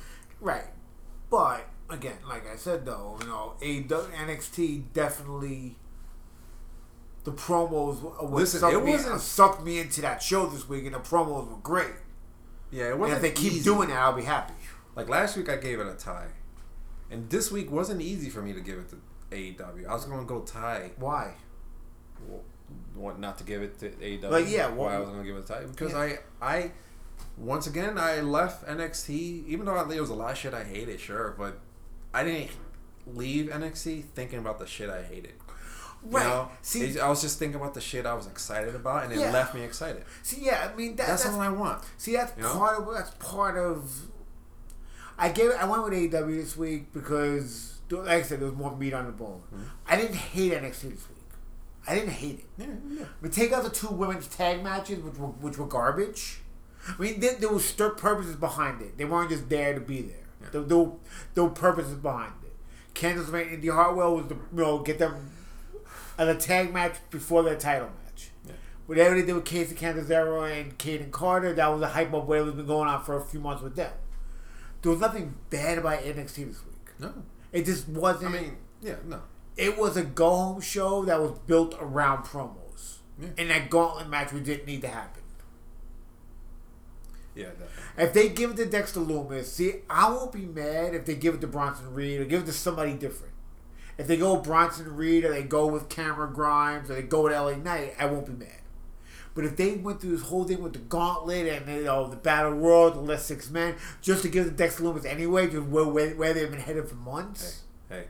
Right. 0.40 0.66
But 1.30 1.66
again, 1.90 2.18
like 2.28 2.48
I 2.50 2.56
said 2.56 2.84
though, 2.86 3.16
you 3.20 3.26
know, 3.26 3.54
AEW 3.60 4.10
NXT 4.12 4.92
definitely 4.92 5.76
the 7.24 7.32
promos 7.32 8.00
what 8.02 8.30
Listen, 8.32 8.60
sucked, 8.60 8.74
it 8.74 8.84
me, 8.84 8.92
wasn't- 8.92 9.14
uh, 9.14 9.18
sucked 9.18 9.64
me 9.64 9.78
into 9.78 10.00
that 10.02 10.22
show 10.22 10.46
this 10.46 10.68
week, 10.68 10.84
and 10.84 10.94
the 10.94 10.98
promos 11.00 11.48
were 11.50 11.56
great. 11.62 11.94
Yeah, 12.70 12.88
it 12.90 12.98
wasn't 12.98 13.16
if 13.16 13.22
they 13.22 13.30
keep 13.30 13.62
doing 13.62 13.88
that, 13.88 13.98
I'll 13.98 14.12
be 14.12 14.24
happy. 14.24 14.54
Like 14.94 15.08
last 15.08 15.36
week, 15.36 15.48
I 15.48 15.56
gave 15.56 15.80
it 15.80 15.86
a 15.86 15.94
tie, 15.94 16.28
and 17.10 17.28
this 17.30 17.50
week 17.50 17.70
wasn't 17.70 18.02
easy 18.02 18.28
for 18.30 18.42
me 18.42 18.52
to 18.52 18.60
give 18.60 18.78
it 18.78 18.90
to 18.90 18.96
AEW. 19.34 19.86
I 19.88 19.94
was 19.94 20.04
going 20.04 20.20
to 20.20 20.26
go 20.26 20.40
tie. 20.40 20.90
Why? 20.98 21.32
What 22.94 23.18
not 23.18 23.38
to 23.38 23.44
give 23.44 23.62
it 23.62 23.78
to 23.80 23.90
AEW? 23.90 24.30
Like, 24.30 24.48
yeah, 24.48 24.68
why 24.68 24.86
well- 24.86 24.96
I 24.96 24.98
was 25.00 25.08
going 25.08 25.22
to 25.22 25.26
give 25.26 25.36
it 25.36 25.44
a 25.44 25.46
tie 25.46 25.64
because 25.64 25.92
Yeah. 25.92 25.98
I 25.98 26.18
I 26.42 26.70
once 27.36 27.66
again 27.66 27.98
I 27.98 28.20
left 28.20 28.66
NXT 28.66 29.46
even 29.48 29.66
though 29.66 29.90
it 29.90 30.00
was 30.00 30.10
a 30.10 30.14
lot 30.14 30.32
of 30.32 30.38
shit 30.38 30.54
I 30.54 30.64
hated, 30.64 31.00
sure, 31.00 31.34
but 31.36 31.58
I 32.12 32.22
didn't 32.24 32.50
leave 33.06 33.46
NXT 33.50 34.04
thinking 34.14 34.38
about 34.38 34.58
the 34.58 34.66
shit 34.66 34.88
I 34.90 35.02
hated. 35.02 35.32
You 36.04 36.10
Right. 36.10 36.24
know? 36.26 36.50
See- 36.62 36.82
It- 36.84 37.00
I 37.00 37.08
was 37.08 37.22
just 37.22 37.38
thinking 37.38 37.60
about 37.60 37.74
the 37.74 37.80
shit 37.80 38.04
I 38.06 38.12
was 38.14 38.26
excited 38.26 38.74
about, 38.74 39.04
and 39.04 39.12
it 39.12 39.18
Yeah. 39.20 39.30
left 39.32 39.54
me 39.54 39.62
excited. 39.62 40.04
See, 40.22 40.44
yeah, 40.44 40.70
I 40.70 40.76
mean 40.76 40.96
that, 40.96 41.06
That's, 41.06 41.22
that's, 41.24 41.34
all 41.34 41.40
I 41.40 41.48
want. 41.48 41.82
see 41.96 42.12
that's 42.12 42.36
You 42.36 42.42
know? 42.42 42.52
part 42.54 42.78
of 42.78 42.94
that's 42.94 43.10
part 43.18 43.56
of. 43.56 43.90
I 45.18 45.28
gave 45.30 45.50
I 45.52 45.64
went 45.64 45.82
with 45.84 45.92
AEW 45.94 46.36
this 46.42 46.56
week 46.56 46.92
because, 46.92 47.78
like 47.90 48.08
I 48.08 48.22
said, 48.22 48.40
there 48.40 48.48
was 48.48 48.56
more 48.56 48.76
meat 48.76 48.92
on 48.92 49.06
the 49.06 49.12
bone. 49.12 49.42
Mm-hmm. 49.54 49.64
I 49.86 49.96
didn't 49.96 50.16
hate 50.16 50.52
NXT 50.52 50.90
this 50.90 51.08
week. 51.08 51.18
I 51.86 51.94
didn't 51.94 52.10
hate 52.10 52.40
it. 52.40 52.46
Yeah, 52.58 52.66
yeah. 52.98 53.04
But 53.22 53.32
take 53.32 53.52
out 53.52 53.62
the 53.64 53.70
two 53.70 53.88
women's 53.88 54.26
tag 54.26 54.62
matches, 54.64 54.98
which 55.02 55.16
were, 55.16 55.28
which 55.28 55.56
were 55.58 55.66
garbage. 55.66 56.40
I 56.98 57.02
mean, 57.02 57.20
there, 57.20 57.34
there 57.34 57.48
was 57.52 57.64
strict 57.64 57.98
purposes 57.98 58.36
behind 58.36 58.82
it. 58.82 58.96
They 58.98 59.04
weren't 59.04 59.30
just 59.30 59.48
there 59.48 59.74
to 59.74 59.80
be 59.80 60.02
there. 60.02 60.16
Yeah. 60.42 60.48
There, 60.52 60.62
there, 60.62 60.78
were- 60.78 60.92
there 61.34 61.44
were 61.44 61.50
purposes 61.50 61.94
behind 61.94 62.32
it. 62.42 62.52
Candice 62.94 63.28
and 63.32 63.52
Indy 63.54 63.68
Hartwell 63.68 64.16
was 64.16 64.26
to 64.28 64.34
you 64.34 64.40
know 64.62 64.78
get 64.80 64.98
them 64.98 65.30
at 66.18 66.28
a 66.28 66.34
tag 66.36 66.72
match 66.72 66.96
before 67.10 67.42
their 67.42 67.56
title 67.56 67.88
match. 68.04 68.30
Yeah. 68.46 68.52
Whatever 68.86 69.14
they 69.16 69.26
did 69.26 69.34
with 69.34 69.44
Kacy 69.44 69.76
Catanzaro 69.76 70.42
and 70.44 70.78
Kayden 70.78 71.10
Carter, 71.10 71.52
that 71.54 71.66
was 71.68 71.82
a 71.82 71.88
hype 71.88 72.12
up 72.14 72.26
whatever's 72.26 72.54
been 72.54 72.66
going 72.66 72.88
on 72.88 73.02
for 73.02 73.16
a 73.16 73.24
few 73.24 73.40
months 73.40 73.62
with 73.62 73.74
them. 73.74 73.90
There 74.82 74.92
was 74.92 75.00
nothing 75.00 75.34
bad 75.50 75.78
about 75.78 76.00
NXT 76.02 76.34
this 76.46 76.64
week. 76.64 76.90
No, 77.00 77.12
It 77.50 77.64
just 77.64 77.88
wasn't. 77.88 78.34
I 78.34 78.40
mean, 78.40 78.56
yeah, 78.82 78.96
no. 79.06 79.22
it 79.56 79.76
was 79.78 79.96
a 79.96 80.04
go 80.04 80.30
home 80.30 80.60
show 80.60 81.04
that 81.06 81.20
was 81.20 81.32
built 81.46 81.74
around 81.80 82.24
promos. 82.24 82.98
Yeah. 83.20 83.28
And 83.38 83.50
that 83.50 83.70
gauntlet 83.70 84.08
match 84.08 84.32
we 84.32 84.40
didn't 84.40 84.66
need 84.66 84.82
to 84.82 84.88
happen. 84.88 85.22
Yeah, 87.34 87.46
definitely. 87.46 88.04
If 88.04 88.12
they 88.12 88.28
give 88.28 88.50
it 88.52 88.56
to 88.58 88.66
Dexter 88.66 89.00
Lumis, 89.00 89.44
see, 89.46 89.76
I 89.90 90.08
won't 90.10 90.32
be 90.32 90.46
mad 90.46 90.94
if 90.94 91.04
they 91.04 91.14
give 91.14 91.34
it 91.34 91.40
to 91.40 91.46
Bronson 91.46 91.92
Reed 91.92 92.20
or 92.20 92.24
give 92.24 92.42
it 92.42 92.46
to 92.46 92.52
somebody 92.52 92.94
different. 92.94 93.32
If 93.98 94.06
they 94.06 94.16
go 94.16 94.34
with 94.34 94.44
Bronson 94.44 94.94
Reed 94.96 95.24
or 95.24 95.32
they 95.32 95.42
go 95.42 95.66
with 95.66 95.88
Cameron 95.88 96.32
Grimes 96.32 96.90
or 96.90 96.94
they 96.94 97.02
go 97.02 97.22
with 97.22 97.32
LA 97.32 97.56
Knight, 97.56 97.94
I 97.98 98.06
won't 98.06 98.26
be 98.26 98.32
mad. 98.32 98.60
But 99.34 99.44
if 99.44 99.56
they 99.56 99.72
went 99.74 100.00
through 100.00 100.16
this 100.16 100.26
whole 100.28 100.44
thing 100.44 100.62
with 100.62 100.74
the 100.74 100.78
gauntlet 100.78 101.46
and 101.48 101.68
you 101.68 101.84
know 101.84 102.06
the 102.08 102.14
battle 102.16 102.52
royal, 102.52 102.92
the 102.92 103.00
last 103.00 103.26
six 103.26 103.50
men, 103.50 103.74
just 104.00 104.22
to 104.22 104.28
give 104.28 104.44
the 104.44 104.50
to 104.52 104.56
Dexter 104.56 104.84
Lumis 104.84 105.04
anyway, 105.04 105.48
just 105.48 105.66
where, 105.66 105.84
where, 105.84 106.10
where 106.14 106.32
they've 106.34 106.50
been 106.50 106.60
headed 106.60 106.88
for 106.88 106.94
months, 106.94 107.62
Hey, 107.88 107.96
hey, 107.96 108.04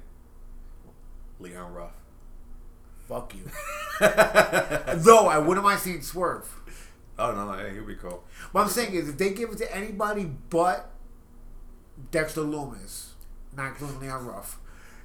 Leon 1.41 1.73
Ruff. 1.73 1.93
fuck 3.09 3.35
you. 3.35 3.45
Though 4.01 5.29
I 5.29 5.39
wouldn't 5.39 5.65
mind 5.65 5.81
seeing 5.81 6.03
Swerve. 6.03 6.61
Oh 7.19 7.33
no, 7.33 7.69
He'll 7.69 7.85
be 7.85 7.95
cool. 7.95 8.25
What 8.53 8.63
I'm 8.63 8.69
saying 8.69 8.95
is, 8.95 9.09
if 9.09 9.19
they 9.19 9.33
give 9.33 9.51
it 9.51 9.59
to 9.59 9.75
anybody 9.75 10.31
but 10.51 10.91
Dexter 12.11 12.43
Lumis, 12.43 13.11
not 13.57 13.69
including 13.69 14.01
Leon 14.01 14.27
Ruff, 14.27 14.59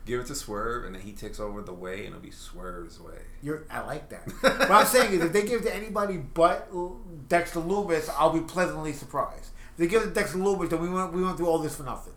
Give 0.10 0.22
it 0.22 0.26
to 0.28 0.34
Swerve, 0.34 0.86
and 0.86 0.96
then 0.96 1.04
he 1.04 1.12
takes 1.12 1.40
over 1.40 1.62
the 1.62 1.72
way, 1.72 2.00
and 2.00 2.08
it'll 2.08 2.20
be 2.20 2.32
Swerve's 2.32 3.00
way. 3.00 3.20
you're 3.44 3.66
I 3.70 3.82
like 3.82 4.10
that. 4.10 4.28
what 4.42 4.72
I'm 4.72 4.86
saying 4.88 5.14
is, 5.14 5.24
if 5.24 5.32
they 5.34 5.44
give 5.44 5.62
it 5.62 5.66
to 5.66 5.76
anybody 5.76 6.18
but 6.18 6.68
Dexter 7.28 7.60
Lumis, 7.60 8.10
I'll 8.18 8.34
be 8.34 8.40
pleasantly 8.40 8.92
surprised. 8.92 9.52
If 9.74 9.78
they 9.78 9.88
give 9.88 10.02
it 10.02 10.06
to 10.06 10.12
Dexter 10.12 10.40
Lumis, 10.40 10.72
then 10.72 10.82
we 10.82 10.90
went 10.90 11.14
we 11.14 11.22
went 11.22 11.38
through 11.38 11.46
all 11.46 11.60
this 11.60 11.76
for 11.76 11.84
nothing. 11.84 12.14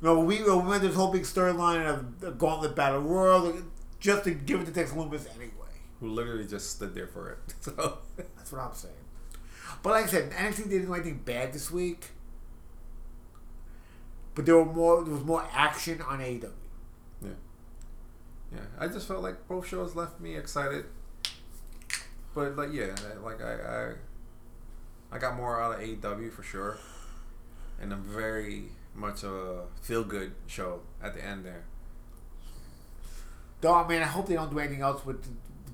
No, 0.00 0.20
we, 0.20 0.42
we 0.42 0.50
went 0.50 0.80
through 0.80 0.88
this 0.88 0.96
whole 0.96 1.10
big 1.10 1.22
storyline 1.22 1.86
of 1.86 2.20
the 2.20 2.30
Gauntlet 2.30 2.74
Battle 2.76 3.00
Royal 3.00 3.54
just 3.98 4.24
to 4.24 4.30
give 4.30 4.60
it 4.60 4.66
to 4.66 4.70
Dexter 4.70 4.96
Lumis 4.96 5.26
anyway. 5.36 5.50
Who 6.00 6.08
literally 6.08 6.46
just 6.46 6.70
stood 6.70 6.94
there 6.94 7.06
for 7.08 7.30
it. 7.30 7.38
So 7.60 7.98
That's 8.46 8.52
what 8.52 8.62
I'm 8.62 8.74
saying. 8.74 8.94
But 9.82 9.90
like 9.90 10.04
I 10.04 10.06
said, 10.06 10.30
NXT 10.30 10.68
didn't 10.68 10.86
do 10.86 10.94
anything 10.94 11.20
bad 11.24 11.52
this 11.52 11.68
week. 11.68 12.10
But 14.36 14.46
there 14.46 14.54
were 14.56 14.64
more. 14.64 15.02
There 15.02 15.14
was 15.14 15.24
more 15.24 15.44
action 15.52 16.00
on 16.02 16.20
AEW. 16.20 16.52
yeah, 17.22 17.28
yeah. 18.52 18.60
I 18.78 18.86
just 18.86 19.08
felt 19.08 19.24
like 19.24 19.48
both 19.48 19.66
shows 19.66 19.96
left 19.96 20.20
me 20.20 20.36
excited. 20.36 20.84
But 22.36 22.54
like 22.54 22.72
yeah, 22.72 22.94
like 23.24 23.42
I 23.42 23.94
I, 25.10 25.16
I 25.16 25.18
got 25.18 25.36
more 25.36 25.60
out 25.60 25.74
of 25.74 25.80
AEW 25.80 26.32
for 26.32 26.44
sure, 26.44 26.78
and 27.80 27.92
a 27.92 27.96
very 27.96 28.66
much 28.94 29.24
a 29.24 29.64
feel 29.82 30.04
good 30.04 30.34
show 30.46 30.82
at 31.02 31.14
the 31.14 31.24
end 31.24 31.44
there. 31.44 31.64
Though 33.60 33.74
I 33.74 33.88
mean, 33.88 34.02
I 34.02 34.06
hope 34.06 34.28
they 34.28 34.34
don't 34.34 34.50
do 34.50 34.60
anything 34.60 34.82
else 34.82 35.04
with 35.04 35.26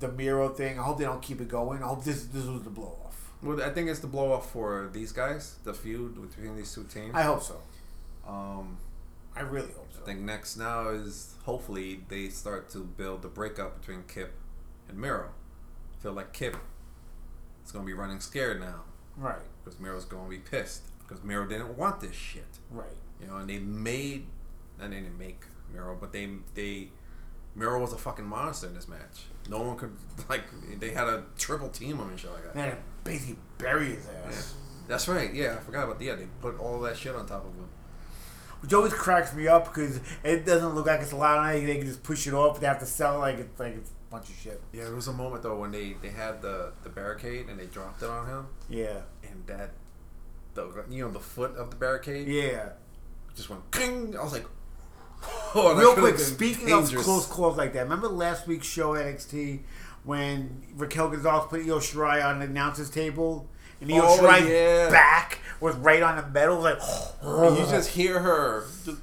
the, 0.07 0.11
Miro 0.11 0.49
thing. 0.49 0.79
I 0.79 0.83
hope 0.83 0.97
they 0.97 1.05
don't 1.05 1.21
keep 1.21 1.41
it 1.41 1.47
going. 1.47 1.83
I 1.83 1.87
hope 1.87 2.03
this 2.03 2.25
this 2.25 2.45
was 2.45 2.63
the 2.63 2.69
blow 2.69 2.97
off. 3.05 3.31
Well, 3.41 3.61
I 3.61 3.69
think 3.69 3.89
it's 3.89 3.99
the 3.99 4.07
blow 4.07 4.31
off 4.31 4.51
for 4.51 4.89
these 4.93 5.11
guys, 5.11 5.55
the 5.63 5.73
feud 5.73 6.15
between 6.29 6.55
these 6.55 6.73
two 6.73 6.83
teams. 6.83 7.13
I 7.13 7.23
hope 7.23 7.43
so. 7.43 7.59
Um, 8.27 8.77
I 9.35 9.41
really 9.41 9.71
hope 9.73 9.91
so. 9.91 10.01
I 10.01 10.05
think 10.05 10.21
next 10.21 10.57
now 10.57 10.89
is 10.89 11.35
hopefully 11.43 12.01
they 12.07 12.29
start 12.29 12.69
to 12.69 12.79
build 12.79 13.21
the 13.21 13.27
breakup 13.27 13.79
between 13.79 14.03
Kip 14.07 14.33
and 14.87 14.97
Miro. 14.97 15.29
I 15.97 16.01
feel 16.01 16.13
like 16.13 16.31
Kip 16.31 16.55
is 17.65 17.71
gonna 17.71 17.85
be 17.85 17.93
running 17.93 18.19
scared 18.19 18.59
now 18.59 18.83
Right, 19.17 19.41
because 19.63 19.79
Miro's 19.79 20.05
gonna 20.05 20.29
be 20.29 20.37
pissed 20.39 20.83
because 20.99 21.23
Miro 21.23 21.45
didn't 21.45 21.77
want 21.77 22.01
this 22.01 22.15
shit, 22.15 22.59
right, 22.71 22.87
you 23.21 23.27
know. 23.27 23.37
And 23.37 23.49
they 23.49 23.59
made, 23.59 24.25
and 24.79 24.91
they 24.91 24.97
didn't 25.01 25.19
make 25.19 25.43
Miro, 25.71 25.95
but 25.99 26.11
they 26.11 26.29
they 26.55 26.89
Miro 27.55 27.79
was 27.79 27.93
a 27.93 27.97
fucking 27.97 28.25
monster 28.25 28.67
in 28.67 28.73
this 28.73 28.87
match. 28.87 29.25
No 29.49 29.61
one 29.61 29.77
could 29.77 29.91
like 30.29 30.43
they 30.79 30.91
had 30.91 31.07
a 31.07 31.23
triple 31.37 31.69
team 31.69 31.97
him 31.97 32.09
and 32.09 32.19
shit 32.19 32.31
like 32.31 32.43
that. 32.45 32.55
Man, 32.55 32.77
basically 33.03 33.37
bury 33.57 33.95
his 33.95 34.07
ass. 34.25 34.53
That's 34.87 35.07
right. 35.07 35.33
Yeah, 35.33 35.55
I 35.59 35.63
forgot 35.63 35.83
about 35.85 36.01
yeah. 36.01 36.15
They 36.15 36.27
put 36.41 36.59
all 36.59 36.79
that 36.81 36.97
shit 36.97 37.15
on 37.15 37.25
top 37.25 37.45
of 37.45 37.53
him. 37.55 37.67
Which 38.61 38.73
always 38.73 38.93
cracks 38.93 39.33
me 39.33 39.47
up 39.47 39.65
because 39.65 39.99
it 40.23 40.45
doesn't 40.45 40.73
look 40.73 40.85
like 40.87 41.01
it's 41.01 41.11
a 41.11 41.17
lot 41.17 41.37
of 41.37 41.43
money. 41.43 41.65
They 41.65 41.77
can 41.77 41.85
just 41.87 42.01
push 42.03 42.27
it 42.27 42.33
off. 42.33 42.61
They 42.61 42.67
have 42.67 42.79
to 42.79 42.85
sell 42.85 43.15
it 43.17 43.19
like 43.19 43.37
it's 43.39 43.59
like 43.59 43.75
it's 43.75 43.89
a 43.89 44.11
bunch 44.11 44.29
of 44.29 44.35
shit. 44.35 44.61
Yeah, 44.71 44.85
there 44.85 44.95
was 44.95 45.07
a 45.09 45.13
moment 45.13 45.43
though 45.43 45.57
when 45.57 45.71
they 45.71 45.95
they 46.01 46.09
had 46.09 46.41
the 46.41 46.71
the 46.83 46.89
barricade 46.89 47.49
and 47.49 47.59
they 47.59 47.65
dropped 47.65 48.01
it 48.03 48.09
on 48.09 48.25
him, 48.27 48.47
Yeah. 48.69 49.01
and 49.29 49.45
that 49.47 49.71
the 50.53 50.85
you 50.89 51.03
know 51.05 51.11
the 51.11 51.19
foot 51.19 51.55
of 51.57 51.71
the 51.71 51.75
barricade 51.75 52.27
Yeah. 52.27 52.69
just 53.35 53.49
went 53.49 53.69
king. 53.71 54.15
I 54.17 54.23
was 54.23 54.31
like, 54.31 54.45
oh, 55.55 55.75
Real 55.77 55.93
quick, 55.93 56.17
speaking 56.19 56.67
dangerous. 56.67 56.93
of 56.93 56.99
close 57.03 57.25
calls 57.27 57.57
like 57.57 57.73
that, 57.73 57.83
remember 57.83 58.07
last 58.07 58.47
week's 58.47 58.67
show 58.67 58.95
at 58.95 59.05
NXT 59.05 59.59
when 60.03 60.63
Raquel 60.75 61.09
Gonzalez 61.09 61.45
put 61.49 61.61
Io 61.61 61.79
Shirai 61.79 62.23
on 62.25 62.39
the 62.39 62.45
announcer's 62.45 62.89
table? 62.89 63.47
And 63.81 63.91
Io 63.91 64.01
Oh, 64.03 64.17
Shirai's 64.17 64.49
yeah. 64.49 64.89
back 64.89 65.39
was 65.59 65.75
right 65.77 66.01
on 66.01 66.17
the 66.17 66.27
metal. 66.27 66.59
Like, 66.59 66.79
And 67.21 67.57
you 67.57 67.65
just 67.65 67.89
hear 67.89 68.19
her. 68.19 68.65
Just, 68.85 68.97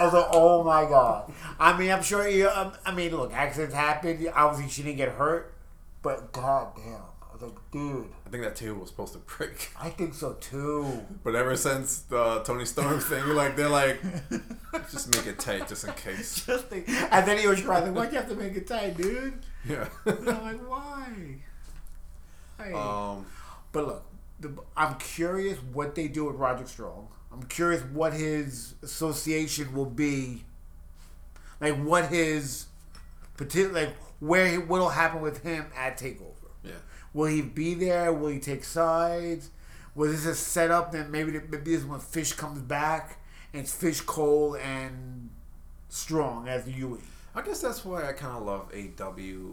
I 0.00 0.04
was 0.04 0.12
like, 0.12 0.26
oh 0.32 0.62
my 0.62 0.82
god. 0.84 1.32
I 1.58 1.76
mean, 1.78 1.90
I'm 1.90 2.02
sure. 2.02 2.28
You, 2.28 2.48
um, 2.48 2.72
I 2.86 2.94
mean, 2.94 3.16
look, 3.16 3.32
accidents 3.32 3.74
happen. 3.74 4.28
Obviously, 4.34 4.70
she 4.70 4.82
didn't 4.82 4.96
get 4.98 5.10
hurt, 5.10 5.54
but 6.02 6.32
god 6.32 6.74
damn, 6.76 6.94
I 6.94 7.32
was 7.32 7.42
like, 7.42 7.70
dude, 7.72 8.08
think 8.34 8.42
that 8.44 8.56
table 8.56 8.80
was 8.80 8.88
supposed 8.88 9.12
to 9.12 9.20
break. 9.20 9.70
I 9.80 9.90
think 9.90 10.12
so 10.12 10.32
too. 10.34 11.04
But 11.22 11.36
ever 11.36 11.56
since 11.56 12.00
the 12.00 12.40
Toni 12.40 12.64
Storm 12.64 12.98
thing, 12.98 13.24
like 13.28 13.54
they're 13.54 13.68
like, 13.68 14.00
just 14.90 15.14
make 15.14 15.26
it 15.26 15.38
tight, 15.38 15.68
just 15.68 15.84
in 15.84 15.92
case. 15.94 16.44
Just 16.46 16.66
think, 16.66 16.88
and 16.88 17.28
then 17.28 17.38
he 17.38 17.46
was 17.46 17.60
trying. 17.60 17.84
Like, 17.84 17.94
why'd 17.94 18.12
you 18.12 18.18
have 18.18 18.28
to 18.28 18.34
make 18.34 18.56
it 18.56 18.66
tight, 18.66 18.96
dude? 18.96 19.34
Yeah. 19.68 19.88
And 20.04 20.28
I'm 20.28 20.42
like, 20.42 20.68
why? 20.68 21.36
Hey. 22.58 22.72
um. 22.72 23.24
But 23.70 23.86
look, 23.86 24.04
the, 24.40 24.52
I'm 24.76 24.96
curious 24.96 25.58
what 25.72 25.94
they 25.94 26.08
do 26.08 26.24
with 26.24 26.34
Roddy 26.34 26.64
Strong. 26.66 27.08
I'm 27.32 27.44
curious 27.44 27.82
what 27.82 28.14
his 28.14 28.74
association 28.82 29.72
will 29.74 29.86
be. 29.86 30.44
Like 31.60 31.76
what 31.76 32.08
his 32.08 32.66
particular 33.36 33.86
like 33.86 33.96
where 34.18 34.60
what'll 34.60 34.88
happen 34.88 35.20
with 35.20 35.44
him 35.44 35.66
at 35.76 35.98
Takeover. 35.98 36.33
Will 37.14 37.26
he 37.26 37.40
be 37.40 37.74
there? 37.74 38.12
Will 38.12 38.28
he 38.28 38.40
take 38.40 38.64
sides? 38.64 39.50
Was 39.94 40.10
this 40.10 40.26
a 40.26 40.34
set 40.34 40.70
up? 40.70 40.92
Then 40.92 41.10
maybe 41.10 41.32
maybe 41.32 41.58
this 41.58 41.80
is 41.80 41.86
when 41.86 42.00
Fish 42.00 42.32
comes 42.32 42.60
back 42.60 43.20
and 43.52 43.62
it's 43.62 43.72
Fish, 43.74 44.00
Cole, 44.00 44.56
and 44.56 45.30
Strong 45.88 46.48
as 46.48 46.68
UE. 46.68 47.00
I 47.36 47.42
guess 47.42 47.60
that's 47.60 47.84
why 47.84 48.08
I 48.08 48.12
kind 48.12 48.36
of 48.36 48.42
love 48.42 48.72
AW 48.74 49.52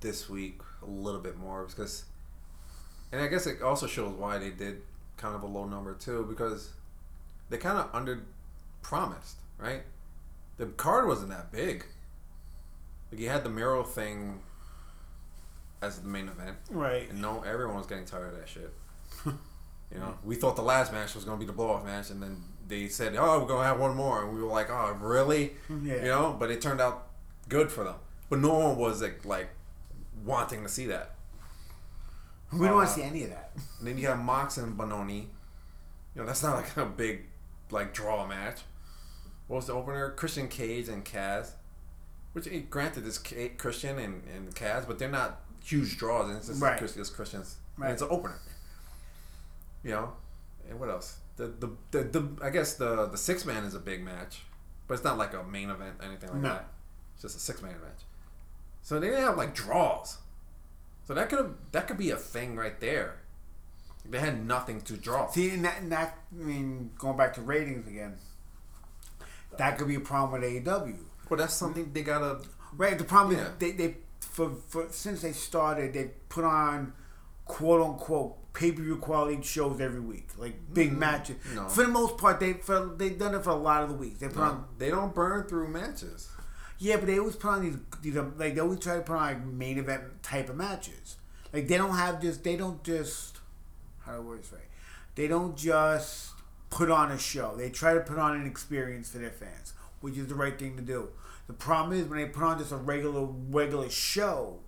this 0.00 0.28
week 0.28 0.60
a 0.82 0.86
little 0.86 1.20
bit 1.20 1.36
more 1.36 1.66
because, 1.66 2.04
and 3.12 3.20
I 3.20 3.26
guess 3.26 3.46
it 3.46 3.60
also 3.62 3.86
shows 3.86 4.14
why 4.14 4.38
they 4.38 4.50
did 4.50 4.82
kind 5.18 5.34
of 5.34 5.42
a 5.42 5.46
low 5.46 5.66
number 5.66 5.94
too 5.94 6.26
because 6.28 6.70
they 7.50 7.58
kind 7.58 7.78
of 7.78 7.88
under 7.92 8.22
promised, 8.82 9.36
right? 9.58 9.82
The 10.56 10.66
card 10.66 11.06
wasn't 11.06 11.30
that 11.30 11.52
big. 11.52 11.84
Like 13.10 13.20
you 13.20 13.28
had 13.28 13.44
the 13.44 13.50
Miro 13.50 13.82
thing 13.82 14.40
as 15.82 15.98
the 16.00 16.08
main 16.08 16.28
event, 16.28 16.56
Right. 16.70 17.08
and 17.10 17.20
no, 17.20 17.42
everyone 17.42 17.76
was 17.76 17.86
getting 17.86 18.04
tired 18.04 18.32
of 18.32 18.38
that 18.40 18.48
shit. 18.48 18.72
you 19.26 19.98
know, 19.98 20.16
we 20.24 20.34
thought 20.34 20.56
the 20.56 20.62
last 20.62 20.92
match 20.92 21.14
was 21.14 21.24
gonna 21.24 21.38
be 21.38 21.44
the 21.46 21.52
blow 21.52 21.70
off 21.70 21.84
match, 21.84 22.10
and 22.10 22.22
then 22.22 22.42
they 22.66 22.88
said, 22.88 23.14
"Oh, 23.16 23.40
we're 23.40 23.46
gonna 23.46 23.64
have 23.68 23.78
one 23.78 23.94
more," 23.94 24.24
and 24.24 24.34
we 24.34 24.42
were 24.42 24.48
like, 24.48 24.70
"Oh, 24.70 24.96
really?" 25.00 25.54
Yeah. 25.68 25.94
You 25.96 26.02
know, 26.08 26.36
but 26.38 26.50
it 26.50 26.60
turned 26.60 26.80
out 26.80 27.08
good 27.48 27.70
for 27.70 27.84
them. 27.84 27.96
But 28.28 28.40
no 28.40 28.54
one 28.54 28.76
was 28.76 29.00
like, 29.02 29.24
like 29.24 29.50
wanting 30.24 30.62
to 30.64 30.68
see 30.68 30.86
that. 30.86 31.12
We 32.52 32.66
don't 32.66 32.76
want 32.76 32.88
Uh, 32.88 32.94
to 32.94 33.00
see 33.00 33.02
any 33.06 33.24
of 33.24 33.30
that. 33.30 33.52
And 33.78 33.86
then 33.88 33.98
you 33.98 34.06
have 34.08 34.18
Mox 34.18 34.56
and 34.56 34.76
Bononi. 34.76 35.26
You 36.14 36.22
know, 36.22 36.26
that's 36.26 36.42
not 36.42 36.56
like 36.56 36.76
a 36.76 36.86
big 36.86 37.26
like 37.70 37.92
draw 37.92 38.26
match. 38.26 38.60
What 39.48 39.56
was 39.58 39.66
the 39.66 39.74
opener? 39.74 40.10
Christian 40.10 40.48
Cage 40.48 40.88
and 40.88 41.04
Kaz. 41.04 41.52
Which 42.32 42.46
eh, 42.48 42.62
granted 42.68 43.06
is 43.06 43.18
Christian 43.18 43.98
and, 43.98 44.22
and 44.34 44.54
Kaz, 44.54 44.86
but 44.86 44.98
they're 44.98 45.08
not 45.08 45.40
huge 45.66 45.98
draws. 45.98 46.28
And 46.28 46.36
it's 46.38 46.46
just 46.48 46.60
Right. 46.62 46.78
Christians. 46.78 47.56
And 47.76 47.84
Right. 47.84 47.92
it's 47.92 48.02
an 48.02 48.08
opener. 48.10 48.38
You 49.82 49.90
know, 49.92 50.12
and 50.68 50.80
what 50.80 50.88
else? 50.90 51.18
The 51.36 51.46
the, 51.48 51.68
the, 51.90 52.02
the 52.04 52.28
I 52.42 52.50
guess 52.50 52.74
the 52.74 53.06
the 53.06 53.18
six 53.18 53.44
man 53.44 53.64
is 53.64 53.74
a 53.74 53.78
big 53.78 54.02
match, 54.02 54.42
but 54.86 54.94
it's 54.94 55.04
not 55.04 55.18
like 55.18 55.34
a 55.34 55.42
main 55.44 55.70
event 55.70 55.96
or 56.00 56.04
anything 56.06 56.30
like 56.30 56.40
No. 56.40 56.48
that. 56.50 56.68
It's 57.14 57.22
just 57.22 57.36
a 57.36 57.40
six 57.40 57.62
man 57.62 57.72
match. 57.80 58.02
So 58.82 58.98
they 59.00 59.08
didn't 59.08 59.22
have 59.24 59.36
like 59.36 59.54
draws. 59.54 60.18
So 61.06 61.14
that 61.14 61.28
could 61.28 61.38
have 61.38 61.54
that 61.72 61.86
could 61.86 61.98
be 61.98 62.10
a 62.10 62.16
thing 62.16 62.56
right 62.56 62.78
there. 62.80 63.16
They 64.08 64.18
had 64.20 64.44
nothing 64.46 64.80
to 64.82 64.96
draw. 64.96 65.28
See, 65.30 65.50
and 65.50 65.64
that, 65.64 65.80
and 65.80 65.90
that, 65.90 66.16
I 66.32 66.42
mean, 66.44 66.92
going 66.96 67.16
back 67.16 67.34
to 67.34 67.40
ratings 67.40 67.88
again, 67.88 68.18
that 69.58 69.78
could 69.78 69.88
be 69.88 69.96
a 69.96 70.00
problem 70.00 70.40
with 70.40 70.48
AEW. 70.64 70.96
But 71.28 71.38
that's 71.38 71.54
something 71.54 71.92
they 71.92 72.02
gotta. 72.02 72.38
Right. 72.76 72.96
The 72.96 73.04
problem 73.04 73.36
Yeah. 73.36 73.46
is 73.46 73.50
they, 73.58 73.72
they 73.72 73.96
for, 74.36 74.50
for 74.68 74.86
since 74.90 75.22
they 75.22 75.32
started, 75.32 75.94
they 75.94 76.10
put 76.28 76.44
on 76.44 76.92
quote 77.46 77.80
unquote 77.80 78.52
pay 78.52 78.70
per 78.70 78.82
view 78.82 78.96
quality 78.96 79.42
shows 79.42 79.80
every 79.80 80.00
week, 80.00 80.28
like 80.36 80.54
big 80.74 80.92
matches. 80.92 81.36
Mm, 81.50 81.54
no. 81.56 81.68
For 81.68 81.82
the 81.84 81.88
most 81.88 82.18
part, 82.18 82.38
they 82.38 82.52
for 82.52 82.94
they've 82.98 83.18
done 83.18 83.34
it 83.34 83.42
for 83.42 83.50
a 83.50 83.54
lot 83.56 83.82
of 83.82 83.88
the 83.88 83.94
weeks. 83.94 84.20
They 84.20 84.28
put 84.28 84.38
on 84.42 84.64
They 84.78 84.90
don't 84.90 85.14
burn 85.14 85.46
through 85.48 85.68
matches. 85.68 86.28
yeah, 86.78 86.96
but 86.96 87.06
they 87.06 87.18
always 87.18 87.36
put 87.36 87.48
on 87.48 87.62
these 87.62 87.78
these 88.02 88.16
um, 88.18 88.34
like 88.36 88.54
they 88.54 88.60
always 88.60 88.80
try 88.80 88.96
to 88.96 89.00
put 89.02 89.14
on 89.16 89.22
like 89.22 89.44
main 89.46 89.78
event 89.78 90.02
type 90.22 90.50
of 90.50 90.56
matches. 90.56 91.16
Like 91.52 91.66
they 91.68 91.78
don't 91.78 91.96
have 91.96 92.20
just 92.20 92.44
they 92.44 92.56
don't 92.56 92.82
just 92.84 93.38
how 94.00 94.12
do 94.12 94.18
I 94.18 94.20
word 94.20 94.42
this 94.42 94.52
right? 94.52 94.60
They 95.14 95.28
don't 95.28 95.56
just 95.56 96.32
put 96.68 96.90
on 96.90 97.10
a 97.10 97.18
show. 97.18 97.54
They 97.56 97.70
try 97.70 97.94
to 97.94 98.00
put 98.00 98.18
on 98.18 98.36
an 98.38 98.46
experience 98.46 99.10
for 99.10 99.18
their 99.18 99.30
fans, 99.30 99.72
which 100.02 100.18
is 100.18 100.26
the 100.26 100.34
right 100.34 100.58
thing 100.58 100.76
to 100.76 100.82
do. 100.82 101.08
The 101.46 101.52
problem 101.54 101.98
is 101.98 102.06
when 102.08 102.18
they 102.20 102.26
put 102.26 102.42
on 102.42 102.58
just 102.58 102.72
a 102.72 102.76
regular 102.76 103.24
regular 103.26 103.88
show, 103.90 104.58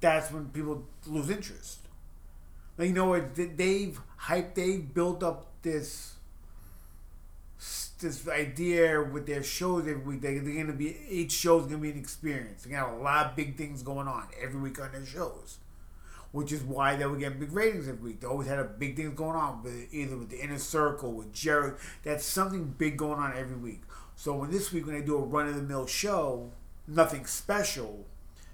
that's 0.00 0.30
when 0.30 0.46
people 0.46 0.86
lose 1.06 1.30
interest. 1.30 1.80
Like 2.78 2.88
you 2.88 2.94
know? 2.94 3.18
They- 3.20 3.46
They've 3.46 4.00
hyped. 4.22 4.54
They've 4.54 4.92
built 4.94 5.22
up 5.22 5.46
this 5.62 6.14
this 7.98 8.28
idea 8.28 9.02
with 9.02 9.26
their 9.26 9.42
shows 9.42 9.82
every 9.88 9.94
week. 10.02 10.20
They, 10.20 10.34
they're 10.38 10.52
going 10.54 10.66
to 10.66 10.72
be 10.74 10.96
each 11.08 11.32
show's 11.32 11.62
going 11.62 11.76
to 11.76 11.82
be 11.82 11.90
an 11.90 11.98
experience. 11.98 12.64
They're 12.64 12.78
going 12.80 13.00
a 13.00 13.02
lot 13.02 13.26
of 13.26 13.36
big 13.36 13.56
things 13.56 13.82
going 13.82 14.06
on 14.06 14.28
every 14.40 14.60
week 14.60 14.78
on 14.80 14.92
their 14.92 15.06
shows, 15.06 15.56
which 16.32 16.52
is 16.52 16.62
why 16.62 16.96
they 16.96 17.06
were 17.06 17.16
getting 17.16 17.38
big 17.40 17.52
ratings 17.52 17.88
every 17.88 18.10
week. 18.10 18.20
They 18.20 18.26
always 18.26 18.48
had 18.48 18.58
a 18.58 18.64
big 18.64 18.96
things 18.96 19.14
going 19.14 19.36
on, 19.36 19.64
either 19.92 20.16
with 20.16 20.30
the 20.30 20.40
inner 20.40 20.58
circle, 20.58 21.12
with 21.12 21.32
Jared. 21.32 21.76
That's 22.04 22.24
something 22.24 22.74
big 22.78 22.98
going 22.98 23.18
on 23.20 23.36
every 23.36 23.56
week. 23.56 23.82
So 24.16 24.34
when 24.34 24.50
this 24.50 24.72
week 24.72 24.86
when 24.86 24.94
they 24.98 25.04
do 25.04 25.16
a 25.16 25.20
run 25.20 25.46
of 25.48 25.54
the 25.54 25.62
mill 25.62 25.86
show, 25.86 26.50
nothing 26.88 27.26
special. 27.26 28.06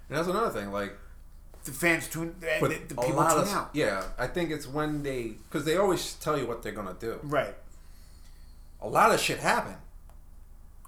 And 0.09 0.17
that's 0.17 0.27
another 0.27 0.49
thing. 0.49 0.71
Like, 0.71 0.93
The 1.63 1.71
fans 1.71 2.07
tune. 2.09 2.35
The, 2.39 2.47
the, 2.89 2.95
people 2.95 3.03
tune 3.05 3.17
of 3.17 3.47
out. 3.53 3.69
yeah, 3.73 4.03
I 4.17 4.27
think 4.27 4.51
it's 4.51 4.67
when 4.67 5.03
they 5.03 5.35
because 5.49 5.63
they 5.65 5.77
always 5.77 6.15
tell 6.15 6.37
you 6.37 6.45
what 6.45 6.61
they're 6.61 6.73
gonna 6.73 6.95
do. 6.99 7.19
Right. 7.23 7.55
A 8.81 8.87
lot 8.87 9.11
of 9.13 9.19
shit 9.19 9.39
happened. 9.39 9.77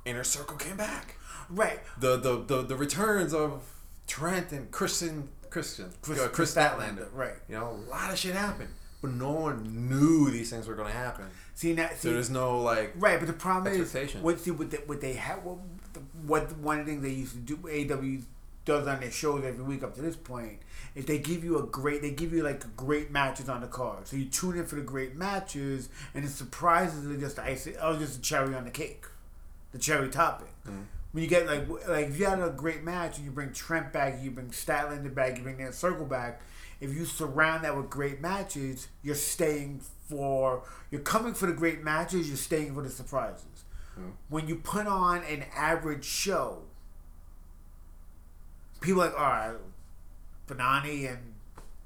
Inner 0.04 0.24
Circle 0.26 0.58
came 0.58 0.76
back. 0.78 1.16
Right. 1.50 1.80
The 2.00 2.18
the 2.18 2.44
the, 2.44 2.62
the 2.64 2.76
returns 2.76 3.34
of 3.34 3.64
Trent 4.08 4.52
and 4.52 4.70
Christian 4.72 5.30
Christian 5.50 5.92
Chris- 6.02 6.20
uh, 6.20 6.28
Chris 6.28 6.54
Kris 6.54 6.56
Statlander. 6.56 7.08
right. 7.14 7.36
You 7.48 7.56
know, 7.56 7.70
a 7.70 7.90
lot 7.90 8.12
of 8.12 8.20
shit 8.20 8.36
happened, 8.36 8.70
but 9.02 9.12
no 9.12 9.32
one 9.32 9.88
knew 9.90 10.30
these 10.30 10.50
things 10.50 10.68
were 10.68 10.76
gonna 10.76 10.92
happen. 10.92 11.26
See 11.56 11.74
now. 11.74 11.90
See, 11.96 12.12
there's 12.12 12.30
no 12.30 12.60
like 12.60 12.94
Right, 12.96 13.18
but 13.18 13.28
the 13.28 13.34
problem 13.34 13.74
is 13.74 13.94
what 14.22 14.40
see 14.42 14.52
what 14.52 14.70
they, 14.70 14.78
what 14.78 15.02
they 15.02 15.14
have 15.14 15.44
what, 15.44 15.58
the, 15.94 16.02
what 16.26 16.56
one 16.58 16.82
of 16.82 16.86
the 16.86 16.92
things 16.92 17.04
they 17.04 17.12
used 17.12 17.32
to 17.32 17.56
do 17.56 17.56
AW 17.68 18.22
does 18.66 18.88
on 18.88 19.00
their 19.00 19.12
shows 19.12 19.46
every 19.46 19.64
week 19.64 19.84
up 19.84 19.96
to 19.96 20.02
this 20.02 20.16
point 20.16 20.60
is 20.96 21.06
they 21.06 21.20
give 21.20 21.44
you 21.44 21.58
a 21.58 21.64
great 21.64 22.02
they 22.02 22.12
give 22.12 22.34
you 22.34 22.44
like 22.44 22.76
great 22.76 23.10
matches 23.10 23.48
on 23.48 23.62
the 23.62 23.68
card. 23.68 24.06
So 24.06 24.18
you 24.18 24.26
tune 24.26 24.58
in 24.58 24.66
for 24.66 24.76
the 24.76 24.82
great 24.82 25.16
matches 25.16 25.88
and 26.14 26.26
the 26.26 26.30
surprises 26.30 27.10
are 27.10 27.18
just 27.18 27.38
the 27.38 27.44
icing 27.44 27.76
oh 27.82 27.98
just 27.98 28.20
a 28.20 28.22
cherry 28.22 28.54
on 28.54 28.66
the 28.66 28.72
cake. 28.72 29.06
The 29.72 29.80
cherry 29.80 30.10
topping. 30.10 30.48
Mm-hmm. 30.68 30.82
When 31.14 31.24
you 31.24 31.30
get 31.30 31.48
like 31.48 31.70
like 31.88 32.08
if 32.08 32.20
you 32.20 32.26
had 32.26 32.42
a 32.42 32.50
great 32.50 32.84
match 32.84 33.16
and 33.16 33.26
you 33.26 33.32
bring 33.32 33.54
Trent 33.54 33.94
back, 33.94 34.22
you 34.22 34.32
bring 34.32 34.50
Statlander 34.50 35.14
back, 35.14 35.38
you 35.38 35.44
bring 35.44 35.58
that 35.58 35.74
circle 35.74 36.06
back. 36.06 36.42
If 36.82 36.94
you 36.94 37.06
surround 37.06 37.64
that 37.64 37.78
with 37.78 37.90
great 37.90 38.20
matches, 38.20 38.90
you're 39.02 39.16
staying 39.16 39.80
for 40.08 40.64
you're 40.92 41.02
coming 41.02 41.34
for 41.34 41.46
the 41.48 41.54
great 41.54 41.84
matches. 41.84 42.28
You're 42.28 42.38
staying 42.38 42.74
for 42.74 42.82
the 42.84 42.90
surprises. 42.90 43.46
When 44.28 44.48
you 44.48 44.58
put 44.58 44.88
on 44.88 45.24
an 45.24 45.46
average 45.56 46.04
show, 46.04 46.64
people 48.82 49.02
are 49.02 49.06
like 49.06 49.20
all 49.20 49.26
right, 49.26 49.56
Banani 50.48 51.10
and 51.10 51.34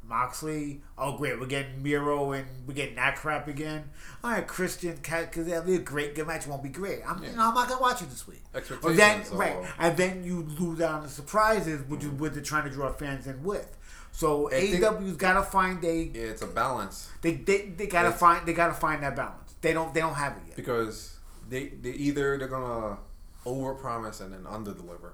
Moxley. 0.04 0.82
Oh, 0.98 1.16
great, 1.18 1.40
we're 1.40 1.46
getting 1.46 1.84
Miro 1.84 2.32
and 2.32 2.48
we're 2.66 2.74
getting 2.74 2.96
that 2.96 3.16
crap 3.16 3.48
again. 3.48 3.92
All 4.24 4.32
right, 4.32 4.48
Christian, 4.48 4.96
because 4.96 5.46
that'll 5.46 5.64
be 5.64 5.76
a 5.76 5.80
great 5.80 6.16
good 6.16 6.26
match. 6.26 6.48
Won't 6.48 6.64
be 6.64 6.70
great. 6.70 7.02
I'm, 7.08 7.24
you 7.24 7.30
know, 7.32 7.50
I'm 7.50 7.54
not 7.54 7.70
gonna 7.70 7.80
watch 7.80 8.02
it 8.02 8.10
this 8.10 8.28
week. 8.28 8.42
Or 8.84 8.94
then, 8.94 9.22
right, 9.34 9.56
and 9.78 9.96
then 9.96 10.24
you 10.24 10.48
lose 10.60 10.82
out 10.82 10.96
on 10.96 11.04
the 11.04 11.10
surprises, 11.10 11.84
which 11.88 12.04
is 12.04 12.10
what 12.10 12.34
they're 12.34 12.42
trying 12.42 12.64
to 12.64 12.72
draw 12.72 12.92
fans 12.92 13.28
in 13.28 13.44
with. 13.44 13.78
So 14.20 14.50
think- 14.50 14.84
AEW's 14.84 15.16
got 15.16 15.34
to 15.36 15.44
find 15.44 15.82
a 15.86 15.96
Yeah, 16.14 16.24
it's 16.34 16.42
a 16.42 16.48
balance 16.48 17.10
they 17.22 17.36
they, 17.36 17.60
they 17.78 17.88
got 17.88 18.02
to 18.04 18.08
It's- 18.10 18.20
find 18.20 18.46
they 18.46 18.54
got 18.54 18.68
to 18.68 18.74
find 18.74 19.02
that 19.04 19.16
balance. 19.16 19.54
They 19.62 19.72
don't 19.72 19.94
they 19.94 20.02
don't 20.02 20.16
have 20.16 20.34
it 20.38 20.44
yet. 20.48 20.56
because 20.58 21.18
they 21.48 21.68
they 21.84 21.92
either 21.92 22.38
they're 22.38 22.50
gonna 22.50 22.98
overpromise 23.46 24.20
and 24.20 24.34
then 24.34 24.44
underdeliver, 24.44 25.12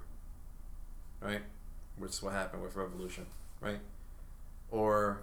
right? 1.21 1.43
Which 1.97 2.11
is 2.13 2.21
what 2.23 2.33
happened 2.33 2.63
with 2.63 2.75
Revolution, 2.75 3.27
right? 3.61 3.79
Or 4.71 5.21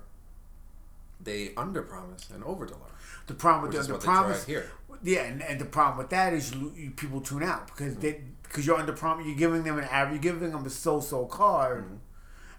they 1.20 1.48
underpromise 1.64 2.32
and 2.34 2.42
overdeliver. 2.44 2.90
The 3.26 3.34
problem 3.34 3.70
with 3.72 3.86
the, 3.86 3.92
the 3.94 3.98
problem 3.98 4.36
here. 4.46 4.70
yeah, 5.02 5.22
and, 5.24 5.42
and 5.42 5.60
the 5.60 5.64
problem 5.64 5.98
with 5.98 6.10
that 6.10 6.32
is 6.32 6.54
you, 6.54 6.72
you 6.76 6.90
people 6.92 7.20
tune 7.20 7.42
out 7.42 7.66
because 7.66 7.96
they 7.96 8.22
because 8.44 8.64
you're 8.64 8.78
under 8.78 8.92
promise. 8.92 9.26
You're 9.26 9.36
giving 9.46 9.64
them 9.64 9.78
an 9.78 9.84
average. 9.84 10.14
You're 10.24 10.32
giving 10.34 10.50
them 10.52 10.64
a 10.64 10.70
so-so 10.70 11.26
card, 11.26 11.84
Mm-hmm. 11.84 11.96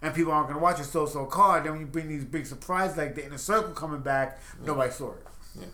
And 0.03 0.13
people 0.13 0.31
aren't 0.31 0.47
going 0.47 0.59
to 0.59 0.63
watch 0.63 0.79
a 0.79 0.83
so-so 0.83 1.25
card. 1.25 1.63
Then 1.63 1.71
when 1.71 1.81
you 1.81 1.87
bring 1.87 2.07
these 2.07 2.23
big 2.25 2.45
surprises 2.45 2.97
like 2.97 3.15
the 3.15 3.25
inner 3.25 3.37
circle 3.39 3.71
coming 3.71 4.01
back, 4.01 4.39
nobody 4.63 4.91
saw 4.91 5.13
it. 5.13 5.25
Yeah. 5.59 5.65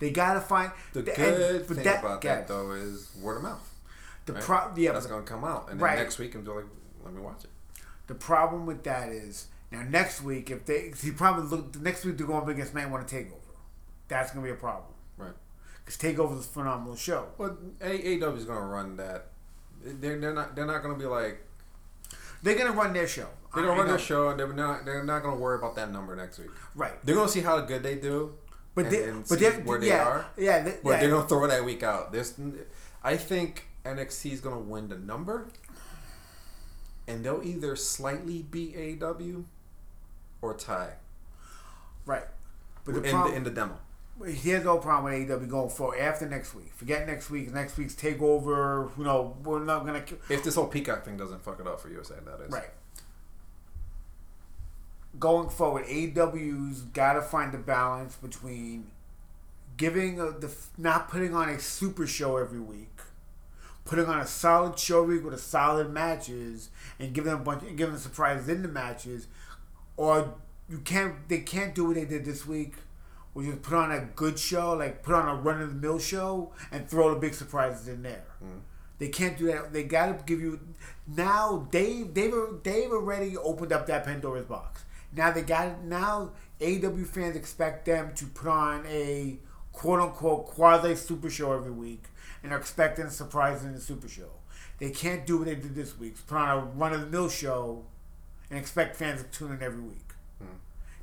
They 0.00 0.10
got 0.10 0.34
to 0.34 0.40
find 0.40 0.70
The 0.92 0.98
and- 1.00 1.06
good 1.16 1.66
but 1.68 1.76
thing 1.78 1.86
about 1.86 2.20
guys, 2.20 2.38
that 2.40 2.48
though 2.48 2.72
is 2.72 3.10
word 3.22 3.38
of 3.38 3.42
mouth. 3.44 3.72
The 4.26 4.34
right? 4.34 4.42
pro- 4.42 4.72
yeah, 4.76 4.92
that's 4.92 5.06
but- 5.06 5.12
gonna 5.14 5.22
come 5.26 5.44
out, 5.44 5.70
and 5.70 5.78
then 5.80 5.84
Right. 5.84 5.98
next 5.98 6.18
week 6.18 6.34
I'm 6.34 6.44
like, 6.44 6.64
let 7.04 7.14
me 7.14 7.20
watch 7.22 7.44
it. 7.44 7.50
The 8.08 8.14
problem 8.16 8.66
with 8.66 8.82
that 8.84 9.08
is 9.08 9.46
now 9.70 9.82
next 9.88 10.20
week 10.22 10.50
if 10.50 10.64
they 10.66 10.90
see 10.92 11.12
probably 11.12 11.44
look 11.44 11.72
the 11.72 11.78
next 11.78 12.04
week 12.04 12.18
they're 12.18 12.26
going 12.26 12.42
up 12.42 12.48
against 12.48 12.74
Man 12.74 12.90
Want 12.90 13.06
to 13.06 13.14
Takeover. 13.16 13.40
That's 14.08 14.32
gonna 14.32 14.44
be 14.44 14.50
a 14.50 14.54
problem 14.56 14.92
Right. 15.16 15.32
because 15.84 15.96
Takeover 15.96 16.38
is 16.38 16.44
a 16.46 16.48
phenomenal 16.48 16.96
show. 16.96 17.28
But 17.38 17.56
AEW 17.80 18.36
is 18.36 18.44
gonna 18.44 18.66
run 18.66 18.96
that. 18.96 19.28
They're, 19.84 20.18
they're 20.18 20.34
not 20.34 20.56
they're 20.56 20.66
not 20.66 20.82
gonna 20.82 20.96
be 20.98 21.06
like 21.06 21.45
They're 22.42 22.56
gonna 22.56 22.72
run 22.72 22.92
their 22.92 23.06
show. 23.08 23.28
they're 23.54 23.64
gonna 23.64 23.78
run 23.78 23.88
their 23.88 23.98
show 23.98 24.28
and 24.28 24.38
they're 24.38 24.52
not 24.52 24.84
they're 24.84 25.04
not 25.04 25.22
gonna 25.22 25.36
worry 25.36 25.56
about 25.58 25.74
that 25.76 25.90
number 25.90 26.14
next 26.14 26.38
week. 26.38 26.50
right. 26.74 26.92
They're 27.04 27.14
gonna 27.14 27.28
see 27.28 27.40
how 27.40 27.60
good 27.60 27.82
they 27.82 27.96
do, 27.96 28.34
But 28.74 28.86
and, 28.86 28.94
they, 28.94 29.08
and 29.08 29.28
but 29.28 29.40
where 29.64 29.78
they 29.80 29.88
yeah, 29.88 30.04
are. 30.04 30.26
Yeah, 30.36 30.62
they, 30.62 30.76
But 30.82 30.90
yeah. 30.90 31.00
they're 31.00 31.10
gonna 31.10 31.28
throw 31.28 31.46
that 31.46 31.64
week 31.64 31.82
out. 31.82 32.12
There's, 32.12 32.34
I 33.02 33.16
think 33.16 33.66
NXT 33.84 34.32
is 34.32 34.40
gonna 34.40 34.58
win 34.58 34.88
the 34.88 34.98
number, 34.98 35.48
and 37.08 37.24
they'll 37.24 37.42
either 37.42 37.76
slightly 37.76 38.42
beat 38.42 38.76
AEW 38.76 39.44
or 40.42 40.54
tie 40.54 40.94
right. 42.04 42.24
But 42.84 42.94
the 42.94 43.02
in 43.02 43.10
problem, 43.10 43.30
the 43.32 43.36
in 43.36 43.44
the 43.44 43.50
demo. 43.50 43.78
Here's 44.24 44.64
no 44.64 44.78
problem 44.78 45.12
with 45.12 45.28
AEW 45.28 45.48
going 45.48 45.68
for 45.68 45.98
after 45.98 46.26
next 46.26 46.54
week. 46.54 46.72
Forget 46.74 47.06
next 47.06 47.30
week. 47.30 47.52
Next 47.52 47.76
week's 47.76 47.94
takeover. 47.94 48.96
You 48.96 49.04
know, 49.04 49.36
we're 49.44 49.64
not 49.64 49.84
gonna 49.84 50.04
If 50.30 50.42
this 50.42 50.54
whole 50.54 50.66
Peacock 50.66 51.04
thing 51.04 51.16
doesn't 51.16 51.42
fuck 51.42 51.60
it 51.60 51.66
up 51.66 51.80
for 51.80 51.90
USA, 51.90 52.14
that 52.24 52.44
is 52.46 52.52
right. 52.52 52.70
Going 55.18 55.48
forward, 55.48 55.86
AEW's 55.86 56.82
got 56.82 57.14
to 57.14 57.22
find 57.22 57.50
the 57.50 57.58
balance 57.58 58.16
between 58.16 58.90
giving 59.78 60.20
a, 60.20 60.30
the 60.30 60.54
not 60.76 61.08
putting 61.08 61.34
on 61.34 61.48
a 61.48 61.58
super 61.58 62.06
show 62.06 62.36
every 62.36 62.60
week, 62.60 63.00
putting 63.86 64.06
on 64.06 64.20
a 64.20 64.26
solid 64.26 64.78
show 64.78 65.02
week 65.04 65.24
with 65.24 65.32
a 65.32 65.38
solid 65.38 65.90
matches, 65.90 66.68
and 66.98 67.14
giving 67.14 67.32
them 67.32 67.40
a 67.40 67.44
bunch, 67.44 67.62
giving 67.62 67.92
them 67.94 67.98
surprises 67.98 68.48
in 68.48 68.60
the 68.60 68.68
matches, 68.68 69.26
or 69.96 70.34
you 70.68 70.78
can't. 70.80 71.28
They 71.28 71.38
can't 71.38 71.74
do 71.74 71.86
what 71.86 71.94
they 71.94 72.04
did 72.04 72.26
this 72.26 72.46
week, 72.46 72.74
which 73.36 73.48
is 73.48 73.56
put 73.56 73.74
on 73.74 73.92
a 73.92 74.00
good 74.00 74.38
show, 74.38 74.72
like 74.72 75.02
put 75.02 75.14
on 75.14 75.28
a 75.28 75.34
run 75.34 75.60
of 75.60 75.68
the 75.68 75.74
mill 75.74 75.98
show, 75.98 76.54
and 76.72 76.88
throw 76.88 77.12
the 77.12 77.20
big 77.20 77.34
surprises 77.34 77.86
in 77.86 78.02
there. 78.02 78.24
Mm. 78.42 78.60
They 78.98 79.08
can't 79.08 79.36
do 79.36 79.48
that. 79.48 79.74
They 79.74 79.84
got 79.84 80.06
to 80.06 80.24
give 80.24 80.40
you 80.40 80.58
now. 81.06 81.68
Dave, 81.70 82.14
they've 82.14 82.32
they've 82.62 82.90
already 82.90 83.36
opened 83.36 83.72
up 83.74 83.86
that 83.88 84.06
Pandora's 84.06 84.46
box. 84.46 84.86
Now 85.14 85.32
they 85.32 85.42
got. 85.42 85.84
Now 85.84 86.32
AW 86.62 87.04
fans 87.04 87.36
expect 87.36 87.84
them 87.84 88.14
to 88.14 88.24
put 88.24 88.48
on 88.48 88.86
a 88.86 89.38
quote 89.70 90.00
unquote 90.00 90.46
quasi 90.46 90.94
super 90.94 91.28
show 91.28 91.52
every 91.52 91.72
week, 91.72 92.04
and 92.42 92.54
are 92.54 92.58
expecting 92.58 93.10
surprises 93.10 93.66
in 93.66 93.74
the 93.74 93.82
super 93.82 94.08
show. 94.08 94.30
They 94.78 94.92
can't 94.92 95.26
do 95.26 95.36
what 95.36 95.44
they 95.44 95.56
did 95.56 95.74
this 95.74 95.98
week. 95.98 96.14
Put 96.26 96.38
on 96.38 96.56
a 96.56 96.60
run 96.62 96.94
of 96.94 97.02
the 97.02 97.06
mill 97.08 97.28
show, 97.28 97.84
and 98.48 98.58
expect 98.58 98.96
fans 98.96 99.22
to 99.22 99.28
tune 99.28 99.52
in 99.52 99.62
every 99.62 99.82
week. 99.82 100.05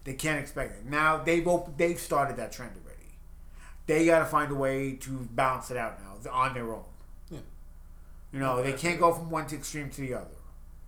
They 0.03 0.13
can't 0.13 0.39
expect 0.39 0.77
it. 0.77 0.85
Now 0.85 1.17
they've 1.23 1.47
op- 1.47 1.77
they've 1.77 1.99
started 1.99 2.37
that 2.37 2.51
trend 2.51 2.71
already. 2.83 3.17
They 3.85 4.05
got 4.05 4.19
to 4.19 4.25
find 4.25 4.51
a 4.51 4.55
way 4.55 4.93
to 5.01 5.27
balance 5.31 5.71
it 5.71 5.77
out 5.77 5.99
now 6.01 6.31
on 6.31 6.53
their 6.53 6.73
own. 6.73 6.83
Yeah. 7.29 7.39
You 8.31 8.39
know, 8.39 8.63
they 8.63 8.73
can't 8.73 8.99
go 8.99 9.13
from 9.13 9.29
one 9.29 9.45
extreme 9.51 9.89
to 9.91 10.01
the 10.01 10.13
other. 10.15 10.27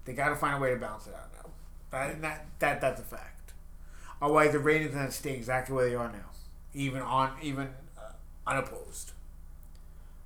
They 0.06 0.14
got 0.14 0.30
to 0.30 0.36
find 0.36 0.56
a 0.56 0.60
way 0.60 0.72
to 0.72 0.80
balance 0.80 1.08
it 1.08 1.14
out 1.14 1.30
now. 1.34 1.50
That, 1.92 2.22
that, 2.22 2.46
that 2.60 2.82
that's 2.82 3.02
a 3.02 3.04
fact. 3.04 3.54
Otherwise, 4.22 4.54
the 4.54 4.60
ratings 4.60 4.92
are 4.92 4.96
going 4.96 5.06
to 5.08 5.12
stay 5.12 5.34
exactly 5.34 5.76
where 5.76 5.90
they 5.90 5.96
are 5.96 6.12
now, 6.12 6.30
even 6.74 7.02
on 7.02 7.32
even 7.42 7.70
uh, 7.98 8.12
unopposed. 8.48 9.12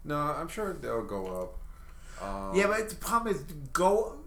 No, 0.04 0.16
I'm 0.16 0.48
sure 0.48 0.74
they'll 0.74 1.04
go 1.04 1.44
up. 1.44 2.24
Um, 2.24 2.56
yeah, 2.56 2.68
but 2.68 2.90
the 2.90 2.96
problem 2.96 3.34
is 3.36 3.42
go 3.74 4.18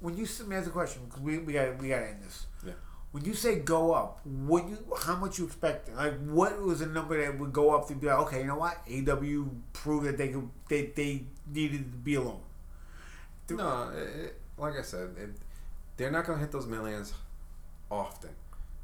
when 0.00 0.16
you 0.16 0.24
ask 0.24 0.66
a 0.66 0.70
question 0.70 1.02
because 1.06 1.20
we 1.20 1.38
we 1.38 1.52
got 1.52 1.78
we 1.78 1.88
got 1.88 2.00
to 2.00 2.08
end 2.08 2.22
this. 2.22 2.45
When 3.16 3.24
you 3.24 3.32
say 3.32 3.60
go 3.60 3.92
up, 3.94 4.20
what 4.26 4.68
you 4.68 4.76
how 5.06 5.16
much 5.16 5.38
you 5.38 5.46
expect? 5.46 5.88
Like, 5.96 6.18
what 6.26 6.60
was 6.60 6.80
the 6.80 6.86
number 6.86 7.16
that 7.18 7.38
would 7.38 7.50
go 7.50 7.74
up 7.74 7.88
to 7.88 7.94
be 7.94 8.08
like, 8.08 8.18
okay, 8.26 8.40
you 8.40 8.46
know 8.46 8.56
what? 8.58 8.76
AW 8.86 9.44
proved 9.72 10.06
that 10.06 10.18
they 10.18 10.28
could 10.28 10.50
they 10.68 10.82
they 10.94 11.24
needed 11.50 11.78
to 11.92 11.98
be 11.98 12.16
alone. 12.16 12.42
No, 13.48 13.90
it, 13.96 14.38
like 14.58 14.76
I 14.78 14.82
said, 14.82 15.14
it, 15.16 15.30
they're 15.96 16.10
not 16.10 16.26
gonna 16.26 16.40
hit 16.40 16.52
those 16.52 16.66
millions 16.66 17.14
often, 17.90 18.30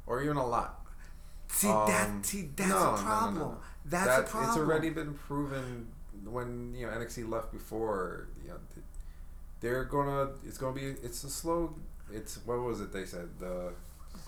or 0.07 0.23
even 0.23 0.37
a 0.37 0.47
lot. 0.47 0.83
See 1.47 1.67
Um, 1.67 1.87
that 1.87 2.25
see 2.25 2.49
that's 2.55 2.69
no, 2.71 2.95
a 2.95 2.97
problem. 2.97 3.35
no, 3.35 3.49
no. 3.51 3.57
That's 3.85 4.07
That- 4.07 4.19
a 4.21 4.23
problem. 4.23 4.49
It's 4.49 4.57
already 4.57 4.89
been 4.89 5.13
proven 5.13 5.89
when 6.25 6.73
you 6.75 6.87
know 6.87 6.91
NXT 6.93 7.29
left 7.29 7.51
before. 7.51 8.29
You 8.41 8.49
know, 8.49 8.57
they're 9.59 9.83
gonna. 9.85 10.31
It's 10.43 10.57
gonna 10.57 10.73
be. 10.73 10.85
It's 11.03 11.23
a 11.23 11.29
slow. 11.29 11.75
It's 12.11 12.39
what 12.45 12.59
was 12.61 12.81
it 12.81 12.91
they 12.91 13.05
said? 13.05 13.29
The 13.37 13.73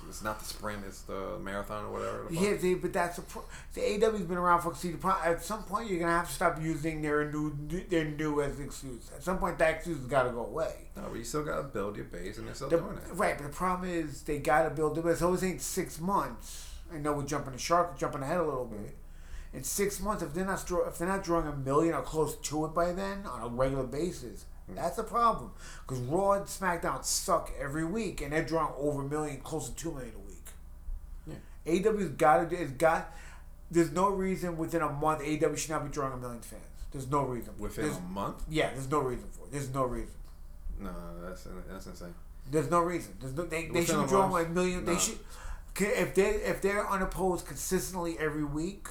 it's 0.08 0.24
not 0.24 0.40
the 0.40 0.46
sprint. 0.46 0.80
It's 0.88 1.02
the 1.02 1.38
marathon 1.42 1.86
or 1.86 1.92
whatever. 1.92 2.26
the. 2.30 2.36
Yeah, 2.36 2.58
see, 2.58 2.76
but 2.76 2.94
that's 2.94 3.18
a 3.18 3.22
pro- 3.22 3.44
the 3.74 3.82
AW's 4.06 4.22
been 4.22 4.38
around 4.38 4.62
for 4.62 4.74
see 4.76 4.92
the 4.92 4.98
pro- 4.98 5.20
at 5.24 5.44
some 5.44 5.64
point 5.64 5.90
you're 5.90 6.00
gonna 6.00 6.12
have 6.12 6.28
to 6.28 6.34
stop 6.34 6.62
using 6.62 7.02
their 7.02 7.32
new 7.32 7.54
their 7.90 8.06
new 8.06 8.42
as 8.42 8.58
an 8.60 8.66
excuse. 8.66 9.10
At 9.16 9.24
some 9.24 9.38
point 9.40 9.58
that 9.60 9.76
excuse 9.76 9.98
has 9.98 10.08
got 10.08 10.24
to 10.24 10.32
go 10.32 10.46
away. 10.46 10.74
No, 10.96 11.04
but 11.10 11.18
you 11.18 11.24
still 11.24 11.44
gotta 11.44 11.64
build 11.64 11.96
your 11.96 12.06
base, 12.06 12.38
and 12.38 12.48
they're 12.48 12.56
still 12.56 12.70
The- 12.70 12.78
doing 12.78 12.98
it. 12.98 13.04
right, 13.14 13.38
but 13.38 13.44
the 13.48 13.54
problem 13.54 13.90
is 13.90 14.22
they 14.24 14.40
got 14.40 14.64
to 14.64 14.70
build 14.70 14.98
it. 14.98 15.06
It's 15.06 15.22
always 15.22 15.44
ain't 15.44 15.62
six 15.62 16.00
months. 16.00 16.70
I 16.94 16.98
know 16.98 17.14
we're 17.14 17.24
jumping 17.24 17.54
the 17.54 17.60
shark, 17.60 17.98
jumping 17.98 18.22
ahead 18.22 18.40
a 18.40 18.44
little 18.44 18.66
bit. 18.66 18.96
In 19.54 19.64
six 19.64 20.00
months, 20.02 20.22
if 20.22 20.34
they're 20.34 20.46
not 20.46 20.70
if 20.88 20.98
they're 20.98 21.08
not 21.08 21.24
drawing 21.24 21.48
a 21.48 21.56
million 21.56 21.94
or 21.96 22.02
close 22.02 22.36
to 22.36 22.66
it 22.66 22.74
by 22.74 22.92
then 22.92 23.26
on 23.26 23.42
a 23.42 23.48
regular 23.48 23.86
basis, 23.86 24.46
Mm. 24.72 24.76
that's 24.76 24.98
a 24.98 25.04
problem. 25.04 25.52
Because 25.88 26.02
Raw 26.04 26.34
and 26.34 26.46
SmackDown 26.46 27.04
suck 27.04 27.52
every 27.60 27.86
week, 27.86 28.22
and 28.22 28.34
they're 28.34 28.44
drawing 28.44 28.74
over 28.78 29.02
a 29.04 29.08
million, 29.08 29.40
close 29.42 29.70
to 29.70 29.76
two 29.76 29.92
million 29.92 30.14
a 30.16 30.20
week. 30.20 31.38
Yeah. 31.76 31.90
AW's 31.92 32.10
got 32.10 32.50
to. 32.50 32.56
It's 32.56 32.72
got. 32.72 33.14
There's 33.72 33.92
no 33.92 34.10
reason 34.10 34.58
within 34.58 34.82
a 34.82 34.90
month 34.90 35.22
AW 35.22 35.56
should 35.56 35.72
not 35.72 35.84
be 35.84 35.92
drawing 35.92 36.14
a 36.14 36.18
million 36.18 36.42
fans. 36.42 36.62
There's 36.92 37.10
no 37.10 37.24
reason. 37.24 37.54
Within 37.60 37.86
There's- 37.86 38.00
a 38.00 38.04
month? 38.04 38.44
yeah, 38.50 38.70
there's 38.72 38.90
no 38.90 39.00
reason 39.00 39.28
for 39.32 39.46
it. 39.46 39.52
There's 39.52 39.74
no 39.74 39.84
reason. 39.84 40.16
No, 40.80 40.92
that's 41.22 41.48
that's 41.70 41.86
insane. 41.88 42.14
There's 42.50 42.70
no 42.70 42.80
reason. 42.80 43.16
There's 43.20 43.34
no. 43.36 43.46
They, 43.46 43.68
they 43.68 43.84
should 43.86 44.02
be 44.02 44.08
drawing 44.08 44.46
a 44.46 44.50
million. 44.50 44.86
They 44.86 44.98
should. 44.98 45.18
If 45.78 46.16
they 46.16 46.30
if 46.30 46.62
they're 46.62 46.90
unopposed 46.90 47.46
consistently 47.48 48.18
every 48.20 48.44
week, 48.46 48.88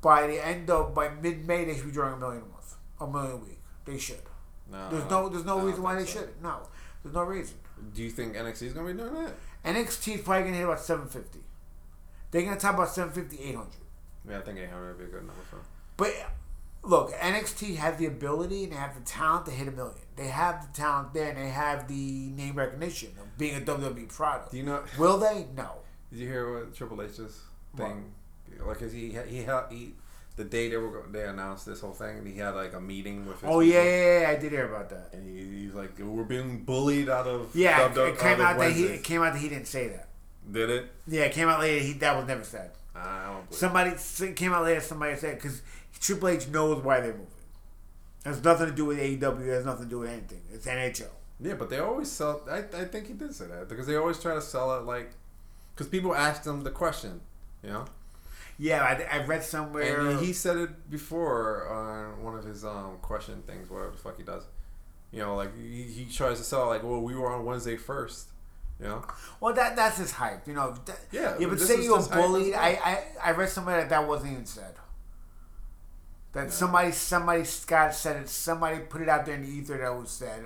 by 0.00 0.26
the 0.26 0.44
end 0.44 0.70
of 0.70 0.94
by 0.94 1.08
mid 1.08 1.46
May 1.46 1.64
they 1.64 1.76
should 1.76 1.86
be 1.86 1.92
drawing 1.92 2.14
a 2.14 2.16
million 2.16 2.42
a 2.42 2.46
month, 2.46 2.74
a 3.00 3.06
million 3.06 3.32
a 3.32 3.36
week. 3.36 3.53
They 3.84 3.98
should. 3.98 4.20
No, 4.70 4.88
There's 4.90 5.10
no 5.10 5.28
there's 5.28 5.44
no 5.44 5.60
reason 5.60 5.82
why 5.82 5.94
they 5.96 6.04
so. 6.06 6.20
shouldn't. 6.20 6.42
No, 6.42 6.60
there's 7.02 7.14
no 7.14 7.22
reason. 7.24 7.56
Do 7.94 8.02
you 8.02 8.10
think 8.10 8.34
NXT 8.34 8.62
is 8.62 8.72
gonna 8.72 8.92
be 8.92 8.98
doing 8.98 9.12
that? 9.14 9.34
NXT 9.64 10.14
is 10.16 10.20
probably 10.22 10.44
gonna 10.44 10.56
hit 10.56 10.64
about 10.64 10.80
750. 10.80 11.40
They're 12.30 12.42
gonna 12.42 12.58
top 12.58 12.74
about 12.74 12.88
750, 12.88 13.50
800. 13.50 13.68
Yeah, 14.28 14.38
I 14.38 14.40
think 14.40 14.58
800 14.58 14.88
would 14.88 14.98
be 14.98 15.04
a 15.04 15.06
good 15.08 15.26
number 15.26 15.42
for. 15.50 15.56
them. 15.56 15.64
But 15.96 16.14
look, 16.82 17.12
NXT 17.12 17.76
has 17.76 17.98
the 17.98 18.06
ability 18.06 18.64
and 18.64 18.72
they 18.72 18.76
have 18.76 18.94
the 18.94 19.02
talent 19.02 19.44
to 19.46 19.52
hit 19.52 19.68
a 19.68 19.70
million. 19.70 19.98
They 20.16 20.28
have 20.28 20.66
the 20.66 20.72
talent 20.72 21.12
there 21.12 21.28
and 21.28 21.38
they 21.38 21.50
have 21.50 21.86
the 21.88 22.30
name 22.30 22.54
recognition 22.56 23.10
of 23.20 23.36
being 23.36 23.56
a 23.56 23.60
WWE 23.60 24.08
product. 24.08 24.50
Do 24.52 24.56
you 24.56 24.62
know? 24.62 24.82
Will 24.98 25.18
they? 25.18 25.46
No. 25.54 25.72
Did 26.10 26.20
you 26.20 26.28
hear 26.28 26.52
what 26.54 26.74
Triple 26.74 27.02
H's 27.02 27.42
thing? 27.76 28.12
Like, 28.64 28.78
'cause 28.78 28.92
he 28.92 29.10
he 29.28 29.42
he 29.70 29.94
the 30.36 30.44
day 30.44 30.68
they 30.68 30.76
were 30.76 31.04
they 31.10 31.24
announced 31.24 31.66
this 31.66 31.80
whole 31.80 31.92
thing, 31.92 32.18
and 32.18 32.26
he 32.26 32.38
had 32.38 32.54
like 32.54 32.74
a 32.74 32.80
meeting 32.80 33.26
with. 33.26 33.40
His 33.40 33.50
Oh 33.50 33.60
yeah, 33.60 33.82
yeah, 33.82 34.20
yeah, 34.20 34.30
I 34.30 34.36
did 34.36 34.52
hear 34.52 34.66
about 34.66 34.90
that. 34.90 35.10
And 35.12 35.28
he, 35.28 35.64
he's 35.64 35.74
like, 35.74 35.98
we're 35.98 36.24
being 36.24 36.64
bullied 36.64 37.08
out 37.08 37.26
of. 37.26 37.54
Yeah, 37.54 37.82
out 37.82 37.96
it 37.96 38.18
came 38.18 38.34
of 38.34 38.40
out 38.40 38.58
that 38.58 38.72
he 38.72 38.84
it 38.84 39.04
came 39.04 39.22
out 39.22 39.34
that 39.34 39.40
he 39.40 39.48
didn't 39.48 39.68
say 39.68 39.88
that. 39.88 40.08
Did 40.50 40.70
it? 40.70 40.90
Yeah, 41.06 41.22
it 41.22 41.32
came 41.32 41.48
out 41.48 41.60
later. 41.60 41.84
He 41.84 41.92
that 41.94 42.16
was 42.16 42.26
never 42.26 42.44
said. 42.44 42.72
I 42.94 43.26
don't 43.26 43.48
believe. 43.48 43.58
Somebody 43.58 43.90
it 43.90 44.36
came 44.36 44.52
out 44.52 44.64
later. 44.64 44.80
Somebody 44.80 45.16
said 45.16 45.36
because 45.36 45.62
Triple 46.00 46.28
H 46.28 46.48
knows 46.48 46.82
why 46.82 47.00
they're 47.00 47.12
moving. 47.12 47.26
It 48.24 48.28
has 48.28 48.42
nothing 48.42 48.66
to 48.66 48.72
do 48.72 48.86
with 48.86 48.98
AEW. 48.98 49.46
It 49.46 49.50
has 49.50 49.64
nothing 49.64 49.84
to 49.84 49.90
do 49.90 49.98
with 50.00 50.10
anything. 50.10 50.40
It's 50.52 50.66
NHL. 50.66 51.08
Yeah, 51.40 51.54
but 51.54 51.68
they 51.68 51.78
always 51.78 52.10
sell. 52.10 52.42
I, 52.50 52.58
I 52.58 52.84
think 52.84 53.06
he 53.06 53.12
did 53.12 53.34
say 53.34 53.46
that 53.46 53.68
because 53.68 53.86
they 53.86 53.96
always 53.96 54.18
try 54.18 54.34
to 54.34 54.40
sell 54.40 54.76
it 54.78 54.84
like, 54.84 55.12
because 55.74 55.88
people 55.88 56.14
ask 56.14 56.42
them 56.42 56.62
the 56.62 56.70
question, 56.70 57.20
you 57.62 57.70
know. 57.70 57.84
Yeah, 58.58 58.82
I, 58.82 59.18
I 59.18 59.26
read 59.26 59.42
somewhere. 59.42 60.10
And 60.10 60.20
he 60.20 60.32
said 60.32 60.56
it 60.56 60.90
before 60.90 61.68
on 61.68 62.22
one 62.22 62.36
of 62.36 62.44
his 62.44 62.64
um 62.64 62.98
question 63.02 63.42
things, 63.46 63.68
whatever 63.68 63.92
the 63.92 63.98
fuck 63.98 64.16
he 64.16 64.22
does. 64.22 64.44
You 65.10 65.20
know, 65.20 65.36
like 65.36 65.56
he, 65.56 65.82
he 65.82 66.04
tries 66.06 66.38
to 66.38 66.44
sell 66.44 66.66
like, 66.66 66.82
well, 66.82 67.00
we 67.00 67.14
were 67.14 67.32
on 67.32 67.44
Wednesday 67.44 67.76
first. 67.76 68.28
You 68.80 68.86
know. 68.86 69.04
well, 69.40 69.54
that 69.54 69.76
that's 69.76 69.98
his 69.98 70.12
hype. 70.12 70.46
You 70.48 70.54
know. 70.54 70.74
That, 70.86 70.98
Yeah, 71.12 71.36
Yeah, 71.38 71.46
but 71.48 71.60
say 71.60 71.82
you 71.82 71.92
were 71.92 72.06
bullied. 72.08 72.54
I, 72.54 72.70
I 72.70 73.04
I 73.26 73.30
read 73.32 73.48
somewhere 73.48 73.76
that 73.76 73.88
that 73.90 74.06
wasn't 74.06 74.32
even 74.32 74.46
said. 74.46 74.74
That 76.32 76.52
somebody 76.52 76.90
somebody 76.90 77.44
Scott 77.44 77.94
said 77.94 78.16
it. 78.16 78.28
Somebody 78.28 78.80
put 78.80 79.00
it 79.00 79.08
out 79.08 79.24
there 79.24 79.36
in 79.36 79.42
the 79.42 79.48
ether 79.48 79.78
that 79.78 79.96
was 79.96 80.10
said. 80.10 80.42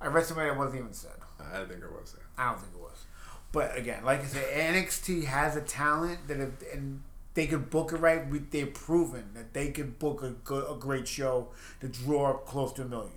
I 0.00 0.08
read 0.08 0.26
somewhere 0.26 0.48
that 0.48 0.58
wasn't 0.58 0.80
even 0.80 0.92
said. 0.92 1.12
I 1.40 1.64
think 1.64 1.82
it 1.82 1.90
was. 1.90 2.14
I 2.36 2.50
don't 2.50 2.60
think 2.60 2.74
it 2.74 2.80
was. 2.80 3.04
But 3.50 3.76
again, 3.76 4.04
like 4.04 4.20
I 4.20 4.26
said, 4.26 4.74
NXT 4.74 5.24
has 5.24 5.56
a 5.56 5.60
talent 5.62 6.28
that 6.28 6.38
if, 6.38 6.50
and 6.74 7.02
they 7.34 7.46
could 7.46 7.70
book 7.70 7.92
it 7.92 7.96
right. 7.96 8.28
We, 8.28 8.38
they've 8.38 8.72
proven 8.72 9.30
that 9.34 9.54
they 9.54 9.70
could 9.70 9.98
book 9.98 10.22
a, 10.22 10.30
good, 10.30 10.70
a 10.70 10.74
great 10.74 11.08
show 11.08 11.48
to 11.80 11.88
draw 11.88 12.34
close 12.34 12.72
to 12.74 12.82
a 12.82 12.84
million. 12.84 13.12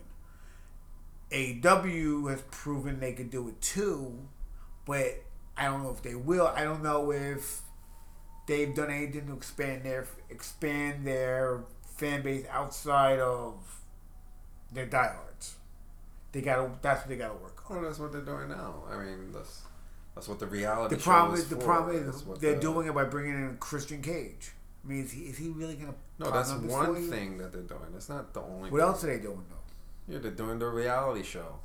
AW 1.32 2.28
has 2.30 2.42
proven 2.52 3.00
they 3.00 3.14
could 3.14 3.30
do 3.30 3.50
it 3.50 3.60
too, 3.62 4.28
but 4.86 5.24
I 5.58 5.66
don't 5.66 5.84
know 5.84 5.92
if 5.92 6.02
they 6.02 6.16
will. 6.16 6.48
I 6.48 6.64
don't 6.64 6.84
know 6.84 7.12
if 7.12 7.62
they've 8.48 8.74
done 8.74 8.92
anything 8.92 9.28
to 9.28 9.34
expand 9.34 9.84
their 9.84 10.08
expand 10.30 11.06
their 11.06 11.64
fan 11.98 12.22
base 12.22 12.46
outside 12.50 13.20
of 13.20 13.56
their 14.72 14.86
diehards. 14.86 15.56
They 16.32 16.42
gotta. 16.42 16.72
That's 16.82 17.02
what 17.02 17.10
they 17.10 17.18
gotta 17.18 17.36
work 17.36 17.70
on. 17.70 17.78
Well, 17.78 17.86
that's 17.86 18.00
what 18.00 18.12
they're 18.12 18.22
doing 18.22 18.50
now. 18.50 18.84
I 18.90 18.98
mean, 18.98 19.32
that's 19.32 19.64
that's 20.16 20.28
what 20.28 20.40
the 20.40 20.48
reality. 20.48 20.96
The 20.96 21.02
show 21.02 21.12
problem 21.12 21.40
is 21.40 21.48
the 21.50 21.56
for. 21.58 21.62
problem 21.64 21.96
is 21.98 22.24
That's 22.24 22.40
they're 22.40 22.56
the- 22.56 22.62
doing 22.62 22.88
it 22.88 22.96
by 22.96 23.04
bringing 23.04 23.34
in 23.36 23.58
Christian 23.58 24.02
Cage. 24.02 24.52
I 24.84 24.88
mean, 24.88 25.04
is 25.04 25.12
he, 25.12 25.22
is 25.24 25.38
he 25.38 25.50
really 25.50 25.76
gonna? 25.76 25.96
No, 26.20 26.32
that's 26.32 26.52
one 26.54 27.10
thing 27.10 27.38
that 27.40 27.52
they're 27.52 27.62
doing. 27.64 27.94
It's 27.96 28.08
not 28.10 28.34
the 28.34 28.42
only. 28.42 28.70
What 28.70 28.80
thing. 28.80 28.88
else 28.88 29.04
are 29.04 29.08
they 29.08 29.20
doing 29.20 29.44
though? 29.50 30.14
Yeah, 30.14 30.20
they're 30.20 30.32
doing 30.32 30.60
the 30.60 30.68
reality 30.68 31.24
show. 31.24 31.60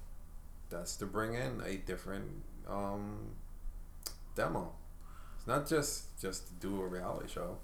That's 0.71 0.97
to 0.97 1.07
bring 1.07 1.35
in 1.35 1.63
a 1.67 1.77
different 1.77 2.27
um, 2.69 3.33
demo. 4.35 4.73
It's 5.37 5.47
not 5.47 5.69
just 5.69 6.19
just 6.21 6.49
to 6.49 6.55
do 6.55 6.81
a 6.83 6.87
reality 6.87 7.29
show. 7.29 7.59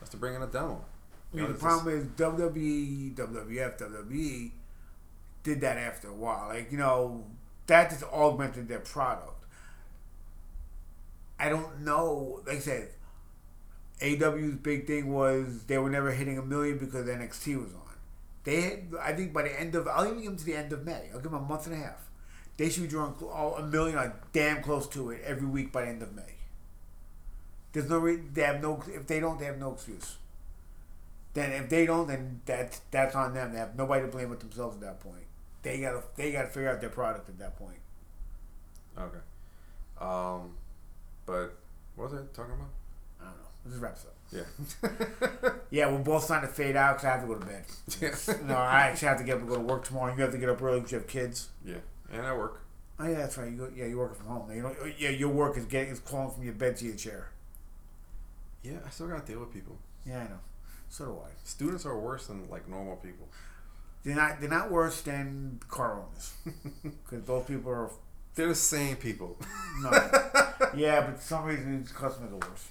It's 0.00 0.10
to 0.10 0.16
bring 0.16 0.34
in 0.34 0.42
a 0.42 0.46
demo. 0.46 0.84
I 1.32 1.36
You 1.36 1.42
mean, 1.42 1.46
know, 1.46 1.52
the 1.52 1.58
problem 1.58 1.94
is 1.96 2.04
WWE, 2.08 3.14
WWF, 3.14 3.78
WWE 3.78 4.50
did 5.42 5.60
that 5.62 5.76
after 5.78 6.08
a 6.08 6.12
while. 6.14 6.48
Like 6.48 6.70
you 6.70 6.78
know, 6.78 7.24
that 7.66 7.90
just 7.90 8.04
augmented 8.04 8.68
their 8.68 8.80
product. 8.80 9.39
I 11.40 11.48
don't 11.48 11.80
know. 11.80 12.42
Like 12.46 12.56
I 12.56 12.60
said, 12.60 12.90
AW's 14.02 14.56
big 14.56 14.86
thing 14.86 15.12
was 15.12 15.64
they 15.64 15.78
were 15.78 15.90
never 15.90 16.12
hitting 16.12 16.38
a 16.38 16.42
million 16.42 16.78
because 16.78 17.06
NXT 17.06 17.62
was 17.62 17.72
on. 17.72 17.80
They 18.44 18.60
had, 18.60 18.78
I 19.00 19.12
think 19.12 19.32
by 19.32 19.42
the 19.42 19.60
end 19.60 19.74
of, 19.74 19.88
I'll 19.88 20.06
even 20.06 20.18
give 20.18 20.26
them 20.26 20.36
to 20.36 20.44
the 20.44 20.54
end 20.54 20.72
of 20.72 20.84
May. 20.84 21.08
I'll 21.12 21.20
give 21.20 21.30
them 21.30 21.34
a 21.34 21.40
month 21.40 21.66
and 21.66 21.74
a 21.74 21.78
half. 21.78 22.08
They 22.56 22.68
should 22.68 22.82
be 22.82 22.88
drawing 22.88 23.14
a 23.58 23.62
million, 23.62 23.96
or 23.96 24.14
damn 24.32 24.62
close 24.62 24.86
to 24.88 25.10
it, 25.10 25.22
every 25.24 25.46
week 25.46 25.72
by 25.72 25.82
the 25.82 25.88
end 25.88 26.02
of 26.02 26.14
May. 26.14 26.36
There's 27.72 27.88
no, 27.88 28.00
they 28.32 28.42
have 28.42 28.60
no, 28.60 28.82
if 28.86 29.06
they 29.06 29.20
don't, 29.20 29.38
they 29.38 29.46
have 29.46 29.58
no 29.58 29.72
excuse. 29.72 30.16
Then 31.32 31.52
if 31.52 31.68
they 31.68 31.86
don't, 31.86 32.08
then 32.08 32.40
that's 32.44 32.80
that's 32.90 33.14
on 33.14 33.34
them. 33.34 33.52
They 33.52 33.58
have 33.58 33.76
nobody 33.76 34.04
to 34.04 34.10
blame 34.10 34.30
but 34.30 34.40
themselves 34.40 34.76
at 34.76 34.82
that 34.82 35.00
point. 35.00 35.26
They 35.62 35.80
gotta 35.80 36.02
they 36.16 36.32
gotta 36.32 36.48
figure 36.48 36.70
out 36.70 36.80
their 36.80 36.90
product 36.90 37.28
at 37.28 37.38
that 37.38 37.56
point. 37.56 37.78
okay. 38.98 39.18
Um, 40.00 40.56
but 41.30 41.54
what 41.94 42.10
was 42.10 42.20
I 42.20 42.24
talking 42.34 42.54
about? 42.54 42.70
I 43.20 43.24
don't 43.24 43.36
know. 43.36 43.70
This 43.70 43.78
wraps 43.78 44.04
up. 44.04 44.14
Yeah. 44.32 45.50
Yeah, 45.72 45.88
we're 45.88 45.98
both 45.98 46.26
trying 46.26 46.40
to 46.40 46.48
fade 46.48 46.74
out 46.74 46.96
because 46.96 47.04
I 47.04 47.10
have 47.12 47.20
to 47.20 47.26
go 47.28 47.36
to 47.36 47.46
bed. 47.46 47.64
yeah. 48.00 48.36
no, 48.44 48.56
I 48.56 48.88
actually 48.88 49.06
have 49.06 49.18
to 49.18 49.24
get 49.24 49.34
up 49.36 49.40
and 49.40 49.48
go 49.48 49.54
to 49.54 49.60
work 49.60 49.84
tomorrow. 49.84 50.12
You 50.12 50.20
have 50.22 50.32
to 50.32 50.38
get 50.38 50.48
up 50.48 50.60
early 50.60 50.80
because 50.80 50.90
you 50.90 50.98
have 50.98 51.06
kids. 51.06 51.48
Yeah. 51.64 51.76
And 52.12 52.26
I 52.26 52.34
work. 52.34 52.62
Oh 52.98 53.06
yeah, 53.06 53.18
that's 53.18 53.38
right. 53.38 53.50
You 53.50 53.56
go, 53.56 53.68
yeah, 53.74 53.86
you're 53.86 53.98
working 53.98 54.16
from 54.16 54.26
home. 54.26 54.50
You 54.52 54.62
know, 54.62 54.74
yeah, 54.98 55.10
your 55.10 55.28
work 55.28 55.56
is 55.56 55.66
getting 55.66 55.92
is 55.92 56.00
crawling 56.00 56.34
from 56.34 56.42
your 56.42 56.54
bed 56.54 56.76
to 56.78 56.86
your 56.86 56.96
chair. 56.96 57.30
Yeah, 58.64 58.78
I 58.84 58.90
still 58.90 59.06
gotta 59.06 59.24
deal 59.24 59.38
with 59.38 59.54
people. 59.54 59.78
Yeah, 60.04 60.18
I 60.18 60.24
know. 60.24 60.40
So 60.88 61.04
do 61.04 61.12
I. 61.24 61.30
Students 61.44 61.86
are 61.86 61.96
worse 61.96 62.26
than 62.26 62.50
like 62.50 62.68
normal 62.68 62.96
people. 62.96 63.28
They're 64.02 64.16
not 64.16 64.40
they're 64.40 64.50
not 64.50 64.72
worse 64.72 65.00
than 65.02 65.60
car 65.68 66.02
owners 66.02 66.32
because 66.82 67.24
those 67.24 67.44
people 67.44 67.70
are 67.70 67.90
They're 68.34 68.48
the 68.48 68.54
same 68.54 68.96
people. 68.96 69.36
no. 69.82 69.90
yeah, 70.76 71.02
but 71.06 71.16
for 71.18 71.22
some 71.22 71.44
reason 71.44 71.80
these 71.80 71.92
customers 71.92 72.32
are 72.32 72.48
worse. 72.48 72.68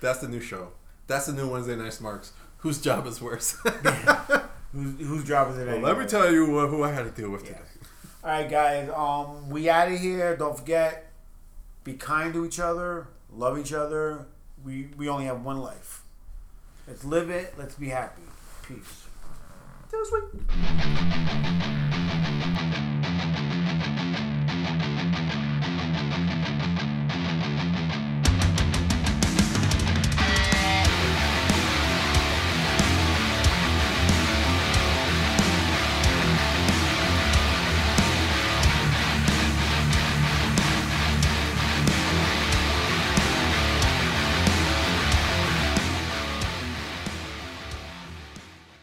That's 0.00 0.18
the 0.20 0.28
new 0.28 0.40
show. 0.40 0.68
That's 1.06 1.26
the 1.26 1.32
new 1.32 1.48
Wednesday 1.48 1.76
Night 1.76 1.92
Smarks. 1.92 2.32
Whose 2.58 2.80
job 2.80 3.06
is 3.06 3.20
worse? 3.20 3.56
Whose 4.72 4.98
whose 5.06 5.24
job 5.24 5.50
is 5.50 5.58
it? 5.58 5.66
well, 5.66 5.74
anyway? 5.76 5.88
let 5.90 5.98
me 5.98 6.06
tell 6.06 6.32
you 6.32 6.58
uh, 6.58 6.66
who 6.66 6.82
I 6.82 6.92
had 6.92 7.02
to 7.04 7.10
deal 7.10 7.30
with 7.30 7.42
Yeah. 7.44 7.50
today. 7.50 7.62
All 8.24 8.30
right, 8.30 8.48
guys. 8.48 8.88
Um, 8.88 9.50
we 9.50 9.68
out 9.68 9.90
of 9.92 9.98
here. 9.98 10.36
Don't 10.36 10.56
forget, 10.56 11.10
be 11.84 11.94
kind 11.94 12.32
to 12.34 12.46
each 12.46 12.58
other. 12.60 13.08
Love 13.34 13.58
each 13.58 13.72
other. 13.72 14.26
We 14.64 14.88
we 14.96 15.08
only 15.08 15.24
have 15.26 15.44
one 15.44 15.58
life. 15.58 16.02
Let's 16.86 17.04
live 17.04 17.30
it. 17.30 17.54
Let's 17.58 17.74
be 17.74 17.88
happy. 17.88 18.22
Peace. 18.66 19.06
Was 19.92 20.08
sweet. 20.08 20.22